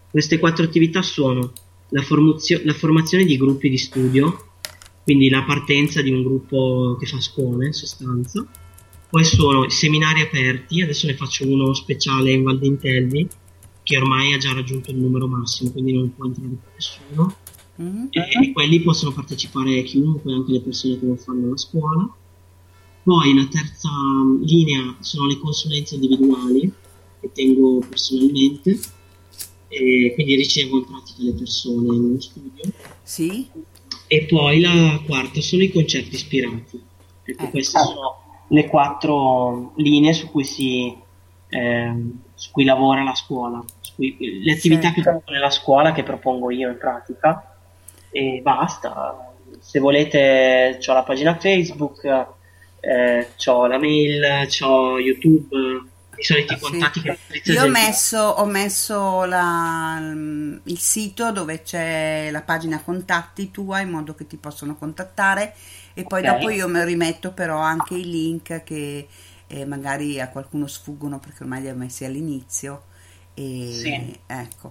Queste 0.10 0.38
quattro 0.38 0.64
attività 0.64 1.02
sono 1.02 1.52
la, 1.90 2.02
formuzio- 2.02 2.62
la 2.64 2.74
formazione 2.74 3.26
di 3.26 3.38
gruppi 3.38 3.70
di 3.70 3.78
studio, 3.78 4.50
quindi 5.04 5.30
la 5.30 5.44
partenza 5.44 6.02
di 6.02 6.12
un 6.12 6.22
gruppo 6.22 6.96
che 7.00 7.08
fa 7.08 7.20
scuole 7.20 7.66
in 7.66 7.74
sostanza, 7.74 8.46
poi 9.10 9.24
sono 9.24 9.66
i 9.66 9.72
seminari 9.72 10.22
aperti, 10.22 10.82
adesso 10.82 11.08
ne 11.08 11.16
faccio 11.16 11.48
uno 11.48 11.74
speciale 11.74 12.32
in 12.32 12.44
Val 12.44 12.60
d'Intelvi, 12.60 13.28
che 13.84 13.98
ormai 13.98 14.34
ha 14.34 14.38
già 14.38 14.54
raggiunto 14.54 14.92
il 14.92 14.98
numero 14.98 15.28
massimo, 15.28 15.72
quindi 15.72 15.94
non 15.94 16.14
può 16.16 16.26
entrare 16.26 16.50
più 16.50 16.70
nessuno. 16.76 17.36
Mm. 17.82 18.06
E 18.12 18.52
quelli 18.54 18.82
possono 18.82 19.12
partecipare 19.12 19.82
chiunque, 19.84 20.32
anche 20.32 20.52
le 20.52 20.62
persone 20.62 21.00
che 21.00 21.06
non 21.06 21.18
fanno 21.18 21.50
la 21.50 21.58
scuola. 21.58 22.16
Poi 23.04 23.36
la 23.36 23.48
terza 23.48 23.90
linea 24.42 24.96
sono 25.00 25.28
le 25.28 25.40
consulenze 25.40 25.96
individuali 25.96 26.72
che 27.20 27.32
tengo 27.32 27.80
personalmente 27.80 28.80
e 29.68 30.12
quindi 30.14 30.36
ricevo 30.36 30.78
in 30.78 30.86
pratica 30.86 31.24
le 31.24 31.34
persone 31.34 31.98
nello 31.98 32.20
studio. 32.20 32.64
Sì. 33.04 33.50
E 34.08 34.26
poi 34.26 34.60
la 34.60 35.02
quarta 35.06 35.42
sono 35.42 35.64
i 35.64 35.72
concerti 35.72 36.16
ispirati. 36.16 36.82
Ecco, 37.24 37.48
queste 37.48 37.80
sono 37.80 38.46
le 38.50 38.68
quattro 38.68 39.74
linee 39.78 40.14
su 40.14 40.30
cui 40.30 40.44
si 40.44 40.96
ehm, 41.52 42.20
su 42.34 42.50
cui 42.52 42.64
lavora 42.64 43.04
la 43.04 43.14
scuola, 43.14 43.64
su 43.80 43.94
cui- 43.96 44.42
le 44.44 44.52
attività 44.54 44.92
che 44.92 45.02
fanno 45.02 45.22
nella 45.28 45.50
scuola 45.50 45.92
che 45.92 46.04
propongo 46.04 46.50
io 46.50 46.70
in 46.70 46.78
pratica 46.78 47.56
e 48.10 48.40
basta. 48.42 49.34
Se 49.60 49.80
volete 49.80 50.80
ho 50.86 50.94
la 50.94 51.04
pagina 51.04 51.38
Facebook, 51.38 52.30
eh, 52.82 53.34
ho 53.46 53.68
la 53.68 53.78
mail, 53.80 54.48
ho 54.62 55.00
YouTube, 55.00 55.56
i 56.18 56.24
soliti 56.24 56.58
contatti 56.60 57.02
che 57.02 57.14
Patrizia 57.14 57.54
Io 57.54 57.64
ho 57.64 57.68
messo, 57.68 58.18
ho 58.20 58.46
messo 58.46 59.24
la- 59.26 60.00
il 60.64 60.80
sito 60.80 61.32
dove 61.32 61.62
c'è 61.64 62.30
la 62.32 62.42
pagina 62.42 62.82
contatti 62.82 63.52
tua 63.52 63.80
in 63.82 63.90
modo 63.90 64.14
che 64.16 64.28
ti 64.28 64.38
possono 64.38 64.76
contattare 64.76 65.54
e 65.94 66.06
poi 66.06 66.24
Ok. 66.24 66.24
dopo 66.24 66.50
io 66.50 66.68
mi 66.68 66.84
rimetto 66.86 67.34
però 67.34 67.58
anche 67.60 67.96
i 67.96 68.04
link 68.10 68.64
che 68.64 69.08
eh, 69.48 69.66
magari 69.66 70.20
a 70.22 70.30
qualcuno 70.30 70.68
sfuggono 70.68 71.20
perché 71.20 71.44
ormai 71.44 71.62
li 71.62 71.70
ho 71.70 71.76
messi 71.76 72.06
all'inizio. 72.06 72.84
E, 73.34 73.44
Sì. 73.64 74.20
Ecco. 74.28 74.70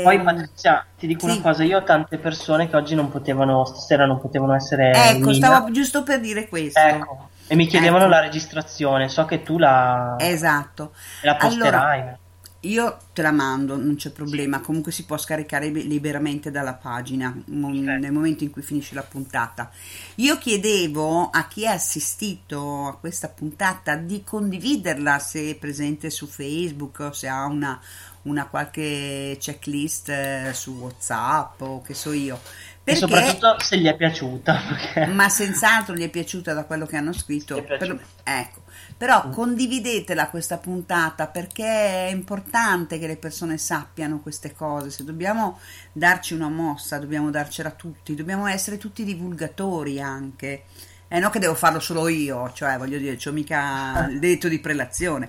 Poi 0.00 0.20
Ehm, 0.20 0.22
Patrizia, 0.22 0.84
ti 0.96 1.06
dico 1.06 1.24
sì. 1.24 1.36
una 1.36 1.40
cosa, 1.40 1.62
io 1.64 1.78
ho 1.78 1.84
tante 1.84 2.18
persone 2.18 2.68
che 2.68 2.76
oggi 2.76 2.94
non 2.96 3.08
potevano, 3.08 3.64
stasera 3.64 4.04
non 4.04 4.20
potevano 4.20 4.54
essere 4.54 4.84
Ecco, 4.94 5.32
stavo 5.32 5.70
giusto 5.72 6.02
per 6.02 6.20
dire 6.20 6.48
questo. 6.48 6.98
Ecco, 7.00 7.30
e 7.52 7.54
mi 7.54 7.66
chiedevano 7.66 8.04
Ecco. 8.04 8.14
la 8.14 8.20
registrazione, 8.20 9.10
so 9.10 9.26
che 9.26 9.42
tu 9.42 9.58
la, 9.58 10.16
Esatto. 10.18 10.94
la 11.20 11.36
posterai. 11.36 12.00
Allora, 12.00 12.18
io 12.60 12.96
te 13.12 13.20
la 13.20 13.30
mando, 13.30 13.76
non 13.76 13.94
c'è 13.96 14.10
problema. 14.10 14.60
Comunque 14.60 14.90
si 14.90 15.04
può 15.04 15.18
scaricare 15.18 15.68
liberamente 15.68 16.50
dalla 16.50 16.72
pagina 16.72 17.36
mo- 17.48 17.68
nel 17.68 18.10
momento 18.10 18.42
in 18.42 18.50
cui 18.50 18.62
finisce 18.62 18.94
la 18.94 19.02
puntata. 19.02 19.70
Io 20.14 20.38
chiedevo 20.38 21.28
a 21.28 21.46
chi 21.46 21.66
ha 21.66 21.72
assistito 21.72 22.86
a 22.86 22.96
questa 22.96 23.28
puntata 23.28 23.96
di 23.96 24.24
condividerla 24.24 25.18
se 25.18 25.50
è 25.50 25.54
presente 25.56 26.08
su 26.08 26.26
Facebook 26.26 27.00
o 27.00 27.12
se 27.12 27.28
ha 27.28 27.44
una, 27.44 27.78
una 28.22 28.46
qualche 28.46 29.36
checklist 29.38 30.08
eh, 30.08 30.50
su 30.54 30.72
WhatsApp 30.72 31.60
o 31.60 31.82
che 31.82 31.92
so 31.92 32.12
io. 32.12 32.40
E 32.84 32.98
Perché 32.98 32.98
soprattutto 33.00 33.56
se 33.60 33.78
gli 33.78 33.86
è 33.86 33.94
piaciuta. 33.94 34.60
perché- 34.68 35.06
ma 35.06 35.28
senz'altro 35.28 35.94
gli 35.94 36.02
è 36.02 36.08
piaciuta 36.08 36.52
da 36.52 36.64
quello 36.64 36.84
che 36.84 36.96
hanno 36.96 37.12
scritto. 37.12 37.62
Per- 37.62 38.00
ecco, 38.24 38.62
però 38.96 39.28
condividetela 39.28 40.28
questa 40.28 40.58
puntata 40.58 41.28
perché 41.28 41.64
è 41.64 42.10
importante 42.10 42.98
che 42.98 43.06
le 43.06 43.16
persone 43.16 43.56
sappiano 43.56 44.18
queste 44.20 44.52
cose. 44.52 44.90
Se 44.90 45.04
dobbiamo 45.04 45.60
darci 45.92 46.34
una 46.34 46.48
mossa, 46.48 46.98
dobbiamo 46.98 47.30
darcela 47.30 47.70
tutti, 47.70 48.16
dobbiamo 48.16 48.46
essere 48.48 48.78
tutti 48.78 49.04
divulgatori 49.04 50.00
anche. 50.00 50.64
Eh, 51.06 51.18
no 51.20 51.28
che 51.30 51.38
devo 51.38 51.54
farlo 51.54 51.78
solo 51.78 52.08
io, 52.08 52.50
cioè 52.54 52.78
voglio 52.78 52.98
dire, 52.98 53.16
c'ho 53.16 53.32
mica 53.32 54.06
il 54.10 54.18
diritto 54.18 54.48
di 54.48 54.58
prelazione. 54.60 55.28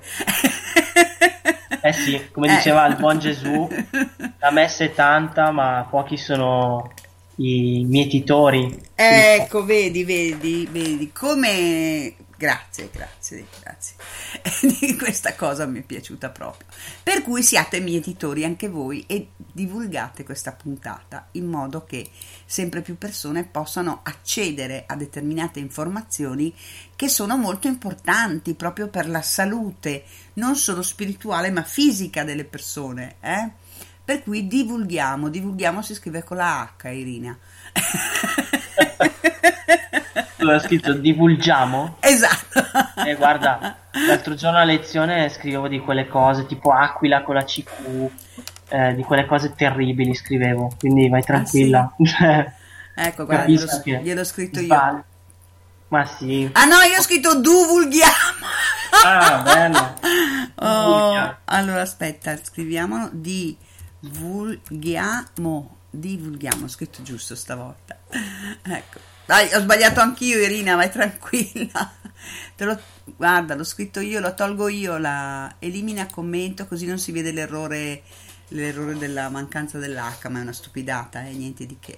Eh 1.82 1.92
sì, 1.92 2.30
come 2.32 2.48
Eh. 2.48 2.56
diceva 2.56 2.86
il 2.88 2.96
buon 2.96 3.20
Gesù, 3.20 3.68
la 4.40 4.52
messa 4.52 4.86
è 4.86 4.94
tanta, 4.94 5.52
ma 5.52 5.86
pochi 5.90 6.16
sono 6.18 6.94
i 7.36 7.84
mietitori. 7.86 8.80
Ecco, 8.96 9.66
vedi, 9.66 10.04
vedi, 10.04 10.68
vedi 10.72 11.12
come. 11.12 12.16
Grazie, 12.36 12.90
grazie, 12.92 13.46
grazie. 13.62 14.98
Questa 14.98 15.34
cosa 15.36 15.66
mi 15.66 15.80
è 15.80 15.84
piaciuta 15.84 16.30
proprio. 16.30 16.68
Per 17.02 17.22
cui 17.22 17.42
siate 17.42 17.80
mietitori 17.80 18.44
anche 18.44 18.68
voi 18.68 19.06
e 19.08 19.30
divulgate 19.38 20.26
questa 20.26 20.52
puntata 20.52 21.30
in 21.32 21.46
modo 21.46 21.86
che 21.86 22.10
sempre 22.46 22.82
più 22.82 22.98
persone 22.98 23.46
possano 23.46 24.02
accedere 24.04 24.84
a 24.86 24.96
determinate 24.96 25.60
informazioni 25.60 26.54
che 26.96 27.08
sono 27.08 27.38
molto 27.38 27.68
importanti 27.68 28.56
proprio 28.56 28.90
per 28.90 29.08
la 29.08 29.22
salute, 29.22 30.04
non 30.34 30.56
solo 30.56 30.82
spirituale 30.82 31.50
ma 31.50 31.64
fisica 31.64 32.26
delle 32.26 32.44
persone. 32.44 33.16
Eh? 33.22 33.63
Per 34.06 34.22
cui 34.22 34.48
divulghiamo, 34.48 35.30
divulghiamo 35.30 35.82
si 35.82 35.94
scrive 35.94 36.24
con 36.24 36.38
la 36.38 36.74
H, 36.78 36.90
Irina. 36.90 37.38
L'ho 40.38 40.60
scritto 40.60 40.92
divulgiamo. 40.94 41.96
Esatto. 42.02 42.62
E 43.06 43.16
guarda, 43.16 43.78
l'altro 44.06 44.36
giorno 44.36 44.58
a 44.58 44.66
lezione 44.66 45.30
scrivevo 45.30 45.70
di 45.70 45.80
quelle 45.80 46.08
cose 46.08 46.46
tipo 46.46 46.72
Aquila 46.72 47.22
con 47.24 47.36
la 47.36 47.46
CQ, 47.46 48.10
eh, 48.70 48.94
di 48.94 49.04
quelle 49.04 49.26
cose 49.26 49.54
terribili 49.56 50.14
scrivevo, 50.14 50.76
quindi 50.78 51.08
vai 51.08 51.24
tranquilla. 51.24 51.96
Ecco, 52.96 53.24
guarda, 53.26 53.46
gliel'ho, 53.46 54.02
gliel'ho 54.02 54.24
scritto 54.26 54.60
io. 54.60 54.66
sbagli. 54.66 55.02
Ma 55.88 56.06
sì. 56.06 56.50
Ah 56.52 56.66
no, 56.66 56.82
io 56.82 56.98
ho 56.98 57.02
scritto 57.02 57.40
divulghiamo. 57.40 58.12
Ah, 59.06 59.42
bello. 59.44 59.94
Oh, 60.56 61.38
allora 61.46 61.82
aspetta, 61.82 62.38
scriviamolo 62.42 63.10
divulghiamo. 64.04 65.78
Divulghiamo, 65.90 66.66
ho 66.66 66.68
scritto 66.68 67.02
giusto 67.04 67.36
stavolta. 67.36 67.98
Ecco. 68.64 69.00
Dai, 69.26 69.54
ho 69.54 69.60
sbagliato 69.60 70.02
anch'io, 70.02 70.40
Irina, 70.40 70.76
vai 70.76 70.92
tranquilla. 70.92 71.94
Te 72.56 72.66
lo, 72.66 72.78
guarda, 73.06 73.56
l'ho 73.56 73.64
scritto 73.64 74.00
io, 74.00 74.20
lo 74.20 74.34
tolgo 74.34 74.68
io, 74.68 74.98
la 74.98 75.56
elimina 75.60 76.08
commento 76.08 76.66
così 76.68 76.86
non 76.86 76.98
si 76.98 77.12
vede 77.12 77.32
l'errore 77.32 78.04
l'errore 78.50 78.96
della 78.98 79.30
mancanza 79.30 79.80
dell'H, 79.80 80.28
ma 80.30 80.40
è 80.40 80.42
una 80.42 80.54
stupidata, 80.54 81.24
eh, 81.26 81.32
niente 81.32 81.66
di 81.66 81.78
che. 81.80 81.98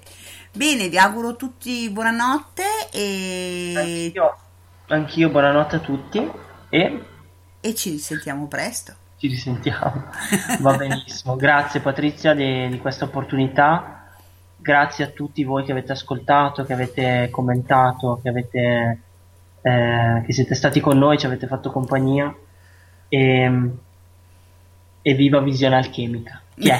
Bene, 0.53 0.87
vi 0.87 0.97
auguro 0.97 1.35
tutti 1.35 1.89
buonanotte 1.89 2.89
e, 2.91 3.73
Anch'io, 3.75 4.37
anch'io 4.87 5.29
buonanotte 5.29 5.75
a 5.75 5.79
tutti 5.79 6.31
e 6.69 7.03
e 7.59 7.73
ci 7.73 7.89
risentiamo 7.89 8.47
presto. 8.47 8.95
Ci 9.25 9.27
risentiamo. 9.27 10.05
Va 10.59 10.75
benissimo. 10.75 11.35
Grazie 11.35 11.79
Patrizia 11.79 12.33
di, 12.33 12.67
di 12.69 12.77
questa 12.77 13.05
opportunità. 13.05 14.09
Grazie 14.57 15.05
a 15.05 15.07
tutti 15.07 15.43
voi 15.43 15.63
che 15.63 15.71
avete 15.71 15.91
ascoltato, 15.91 16.63
che 16.63 16.73
avete 16.73 17.29
commentato, 17.31 18.19
che 18.21 18.29
avete 18.29 18.99
eh, 19.61 20.23
che 20.25 20.33
siete 20.33 20.55
stati 20.55 20.79
con 20.79 20.97
noi, 20.97 21.17
ci 21.17 21.25
avete 21.25 21.47
fatto 21.47 21.71
compagnia 21.71 22.33
e, 23.07 23.69
e 25.01 25.13
viva 25.13 25.39
Visione 25.39 25.75
Alchemica. 25.75 26.41
È? 26.55 26.79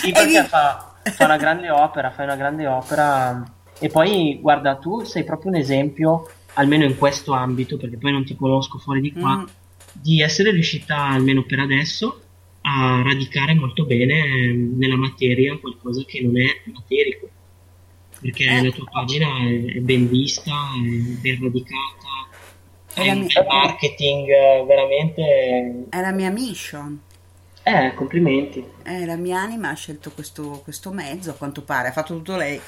sì, 0.00 0.12
perché 0.12 0.44
fa, 0.44 0.94
fa 1.02 1.24
una 1.24 1.36
grande 1.36 1.70
opera, 1.70 2.10
fai 2.10 2.24
una 2.24 2.36
grande 2.36 2.66
opera 2.66 3.42
e 3.78 3.88
poi 3.88 4.38
guarda, 4.40 4.76
tu 4.76 5.02
sei 5.04 5.24
proprio 5.24 5.50
un 5.52 5.58
esempio, 5.58 6.28
almeno 6.54 6.84
in 6.84 6.96
questo 6.96 7.32
ambito, 7.32 7.76
perché 7.76 7.98
poi 7.98 8.12
non 8.12 8.24
ti 8.24 8.36
conosco 8.36 8.78
fuori 8.78 9.00
di 9.00 9.12
qua, 9.12 9.36
Mm. 9.36 9.44
Di 9.94 10.20
essere 10.20 10.50
riuscita, 10.50 10.96
almeno 10.98 11.42
per 11.44 11.60
adesso, 11.60 12.20
a 12.62 13.02
radicare 13.04 13.54
molto 13.54 13.84
bene 13.84 14.14
eh, 14.24 14.52
nella 14.52 14.96
materia 14.96 15.56
qualcosa 15.58 16.02
che 16.06 16.20
non 16.22 16.38
è 16.40 16.46
materico. 16.72 17.28
Perché 18.20 18.44
Eh. 18.44 18.62
la 18.62 18.70
tua 18.70 18.86
pagina 18.90 19.26
è, 19.38 19.74
è 19.76 19.78
ben 19.80 20.08
vista, 20.08 20.52
è 20.52 20.88
ben 21.20 21.42
radicata, 21.42 22.28
È 22.94 23.00
è 23.02 23.10
un 23.10 23.18
mia- 23.20 23.44
marketing 23.46 24.28
eh, 24.28 24.64
veramente... 24.66 25.84
È 25.90 26.00
la 26.00 26.12
mia 26.12 26.30
mission. 26.30 27.00
Eh, 27.66 27.92
complimenti. 27.94 28.62
Eh, 28.82 29.04
la 29.06 29.16
mia 29.16 29.40
anima 29.40 29.70
ha 29.70 29.74
scelto 29.74 30.10
questo, 30.10 30.60
questo 30.64 30.90
mezzo, 30.92 31.30
a 31.30 31.34
quanto 31.34 31.62
pare, 31.62 31.88
ha 31.88 31.92
fatto 31.92 32.14
tutto 32.14 32.36
lei. 32.36 32.60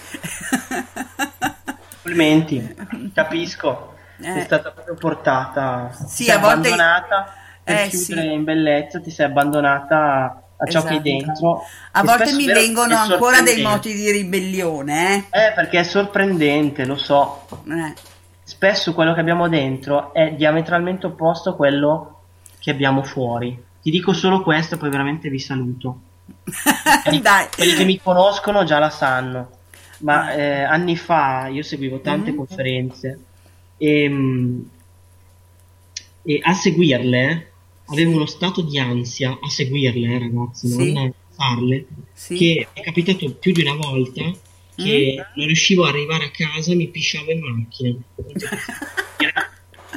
Complimenti, 2.03 2.75
capisco. 3.15 3.95
Eh. 4.21 4.41
stata 4.43 4.71
proprio 4.71 4.95
portata, 4.95 5.91
Sì, 6.07 6.31
a 6.31 6.39
volte- 6.39 6.69
abbandonata 6.69 7.35
per 7.63 7.77
Eh, 7.81 7.89
chiudere 7.89 8.21
sì. 8.29 8.33
in 8.33 8.45
bellezza, 8.45 9.01
ti 9.01 9.11
sei 9.11 9.27
abbandonata 9.27 10.43
a 10.59 10.67
ciò 10.67 10.83
che 10.83 10.89
hai 10.95 10.95
Esatto. 10.97 11.03
dentro. 11.27 11.63
A 11.93 12.03
volte 12.03 12.33
mi 12.33 12.47
è 12.47 12.53
vengono 12.53 12.93
è 12.93 12.97
ancora 12.97 13.43
dei 13.43 13.63
moti 13.63 13.93
di 13.93 14.11
ribellione, 14.11 15.27
eh. 15.31 15.47
Eh, 15.49 15.53
perché 15.53 15.81
è 15.81 15.83
sorprendente, 15.83 16.85
lo 16.87 16.97
so. 16.97 17.47
Eh. 17.69 17.95
Spesso 18.43 18.95
quello 18.95 19.13
che 19.13 19.21
abbiamo 19.21 19.49
dentro 19.49 20.15
è 20.15 20.33
diametralmente 20.33 21.07
opposto 21.07 21.51
a 21.51 21.55
quello 21.57 22.21
che 22.59 22.71
abbiamo 22.71 23.03
fuori. 23.03 23.63
Ti 23.83 23.91
dico 23.91 24.13
solo 24.13 24.43
questo, 24.43 24.77
poi 24.79 24.89
veramente 24.91 25.29
vi 25.29 25.39
saluto. 25.41 25.99
Quelli, 27.03 27.21
Dai. 27.23 27.47
quelli 27.55 27.75
che 27.75 27.85
mi 27.85 28.01
conoscono 28.01 28.65
già 28.65 28.79
la 28.79 28.91
sanno. 28.91 29.51
Ma 29.99 30.33
eh, 30.33 30.63
anni 30.63 30.97
fa 30.97 31.47
io 31.49 31.63
seguivo 31.63 32.01
tante 32.01 32.31
Mm. 32.33 32.37
conferenze 32.37 33.19
e, 33.79 34.09
mm, 34.09 34.61
e 36.23 36.41
a 36.43 36.53
seguirle 36.55 37.53
avevo 37.87 38.13
uno 38.17 38.27
stato 38.27 38.63
di 38.63 38.79
ansia 38.79 39.39
a 39.41 39.49
seguirle, 39.49 40.15
eh, 40.15 40.19
ragazzi, 40.19 40.69
Sì. 40.69 40.93
non 40.93 41.07
a 41.07 41.13
farle, 41.35 41.87
Sì. 42.13 42.35
che 42.37 42.69
è 42.73 42.81
capitato 42.81 43.31
più 43.35 43.53
di 43.53 43.63
una 43.63 43.75
volta 43.75 44.23
che 44.75 45.15
Mm. 45.19 45.39
non 45.39 45.47
riuscivo 45.47 45.85
a 45.85 45.89
arrivare 45.89 46.25
a 46.27 46.31
casa 46.31 46.73
e 46.73 46.75
mi 46.75 46.89
pisciavo 46.89 47.31
in 47.31 47.41
macchina. 47.41 47.97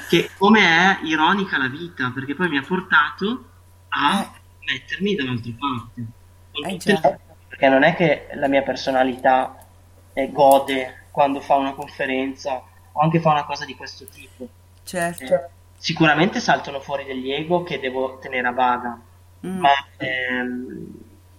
che 0.10 0.30
come 0.38 0.62
è 0.62 1.00
ironica 1.06 1.58
la 1.58 1.68
vita, 1.68 2.12
perché 2.14 2.34
poi 2.36 2.50
mi 2.50 2.58
ha 2.58 2.64
portato 2.64 3.44
a 3.90 4.34
mettermi 4.66 5.16
dall'altra 5.16 5.52
parte. 5.60 6.04
Con 6.52 6.66
Eh. 6.70 7.20
Perché 7.50 7.68
non 7.70 7.84
è 7.84 7.96
che 7.96 8.28
la 8.36 8.48
mia 8.48 8.62
personalità 8.62 9.68
eh, 10.14 10.32
gode 10.32 11.06
quando 11.12 11.42
fa 11.42 11.56
una 11.56 11.74
conferenza 11.74 12.64
o 13.00 13.04
anche 13.04 13.22
fa 13.22 13.32
una 13.32 13.46
cosa 13.46 13.64
di 13.66 13.76
questo 13.76 14.06
tipo. 14.06 14.48
Certo. 14.84 15.34
Eh, 15.34 15.48
sicuramente 15.78 16.42
saltano 16.42 16.82
fuori 16.82 17.06
degli 17.06 17.32
ego 17.32 17.64
che 17.64 17.80
devo 17.80 18.18
tenere 18.20 18.48
a 18.48 18.52
bada, 18.52 19.02
Mm. 19.48 19.58
ma 19.58 19.70
ehm, 19.96 20.88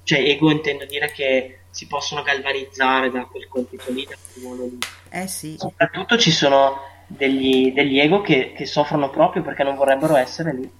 cioè 0.05 0.21
ego 0.21 0.51
intendo 0.51 0.87
dire 0.87 1.13
che 1.13 1.59
si 1.69 1.87
possono 1.87 2.23
galvanizzare 2.23 3.11
da 3.11 3.27
quel 3.27 3.47
compito 3.47 3.93
lì, 3.93 4.07
da 4.07 4.17
quel 4.17 4.43
ruolo 4.43 4.65
lì. 4.65 4.79
Eh 5.11 5.27
sì. 5.27 5.57
Soprattutto 5.59 6.17
ci 6.17 6.31
sono 6.31 6.79
degli, 7.07 7.75
degli 7.75 7.99
ego 8.01 8.23
che, 8.23 8.55
che 8.57 8.65
soffrono 8.65 9.11
proprio 9.11 9.43
perché 9.43 9.65
non 9.65 9.75
vorrebbero 9.75 10.17
essere 10.17 10.55
lì. 10.55 10.73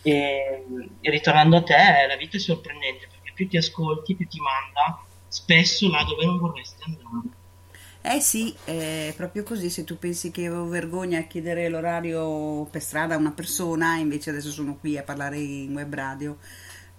E, 0.00 0.64
e 1.02 1.10
ritornando 1.10 1.56
a 1.56 1.62
te, 1.62 2.06
la 2.08 2.16
vita 2.16 2.38
è 2.38 2.40
sorprendente 2.40 3.06
perché 3.10 3.32
più 3.34 3.48
ti 3.48 3.58
ascolti, 3.58 4.14
più 4.14 4.26
ti 4.26 4.40
manda 4.40 4.98
spesso 5.28 5.90
là 5.90 6.02
dove 6.04 6.24
non 6.24 6.38
vorresti 6.38 6.82
andare. 6.86 7.35
Eh 8.08 8.20
sì, 8.20 8.54
è 8.64 9.12
proprio 9.16 9.42
così, 9.42 9.68
se 9.68 9.82
tu 9.82 9.98
pensi 9.98 10.30
che 10.30 10.46
avevo 10.46 10.68
vergogna 10.68 11.18
a 11.18 11.22
chiedere 11.24 11.68
l'orario 11.68 12.64
per 12.66 12.80
strada 12.80 13.14
a 13.14 13.18
una 13.18 13.32
persona, 13.32 13.96
invece 13.96 14.30
adesso 14.30 14.50
sono 14.52 14.76
qui 14.76 14.96
a 14.96 15.02
parlare 15.02 15.38
in 15.38 15.74
web 15.74 15.92
radio, 15.92 16.38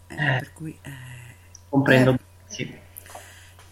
eh, 0.07 0.15
Eh. 0.17 0.35
per 0.35 0.51
cui... 0.51 0.77
eh, 0.81 0.91
Comprendo. 1.69 2.11
Eh. 2.13 2.19
Sì. 2.45 2.79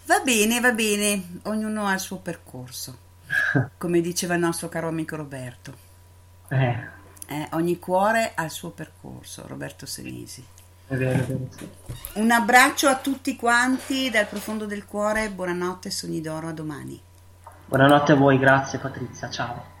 Va 0.06 0.20
bene, 0.20 0.60
va 0.60 0.72
bene, 0.72 1.40
ognuno 1.42 1.86
ha 1.86 1.92
il 1.92 2.00
suo 2.00 2.20
percorso, 2.20 2.98
come 3.76 4.00
diceva 4.00 4.34
il 4.34 4.40
nostro 4.40 4.68
caro 4.68 4.88
amico 4.88 5.16
Roberto. 5.16 5.76
Eh, 6.50 6.74
Eh, 7.28 7.48
ogni 7.52 7.78
cuore 7.78 8.32
ha 8.34 8.42
il 8.44 8.50
suo 8.50 8.72
percorso, 8.72 9.46
Roberto 9.46 9.86
Senesi. 9.86 10.44
è 10.88 10.96
vero, 10.96 11.20
è 11.20 11.24
vero, 11.24 11.46
sì. 11.50 11.70
Un 12.14 12.32
abbraccio 12.32 12.88
a 12.88 12.98
tutti 12.98 13.36
quanti 13.36 14.10
dal 14.10 14.26
profondo 14.26 14.66
del 14.66 14.86
cuore, 14.86 15.30
buonanotte, 15.30 15.88
sogni 15.90 16.20
d'oro, 16.20 16.48
a 16.48 16.52
domani. 16.52 17.00
Buonanotte 17.68 18.12
a 18.12 18.14
voi, 18.14 18.38
grazie 18.38 18.78
Patrizia, 18.78 19.28
ciao. 19.28 19.75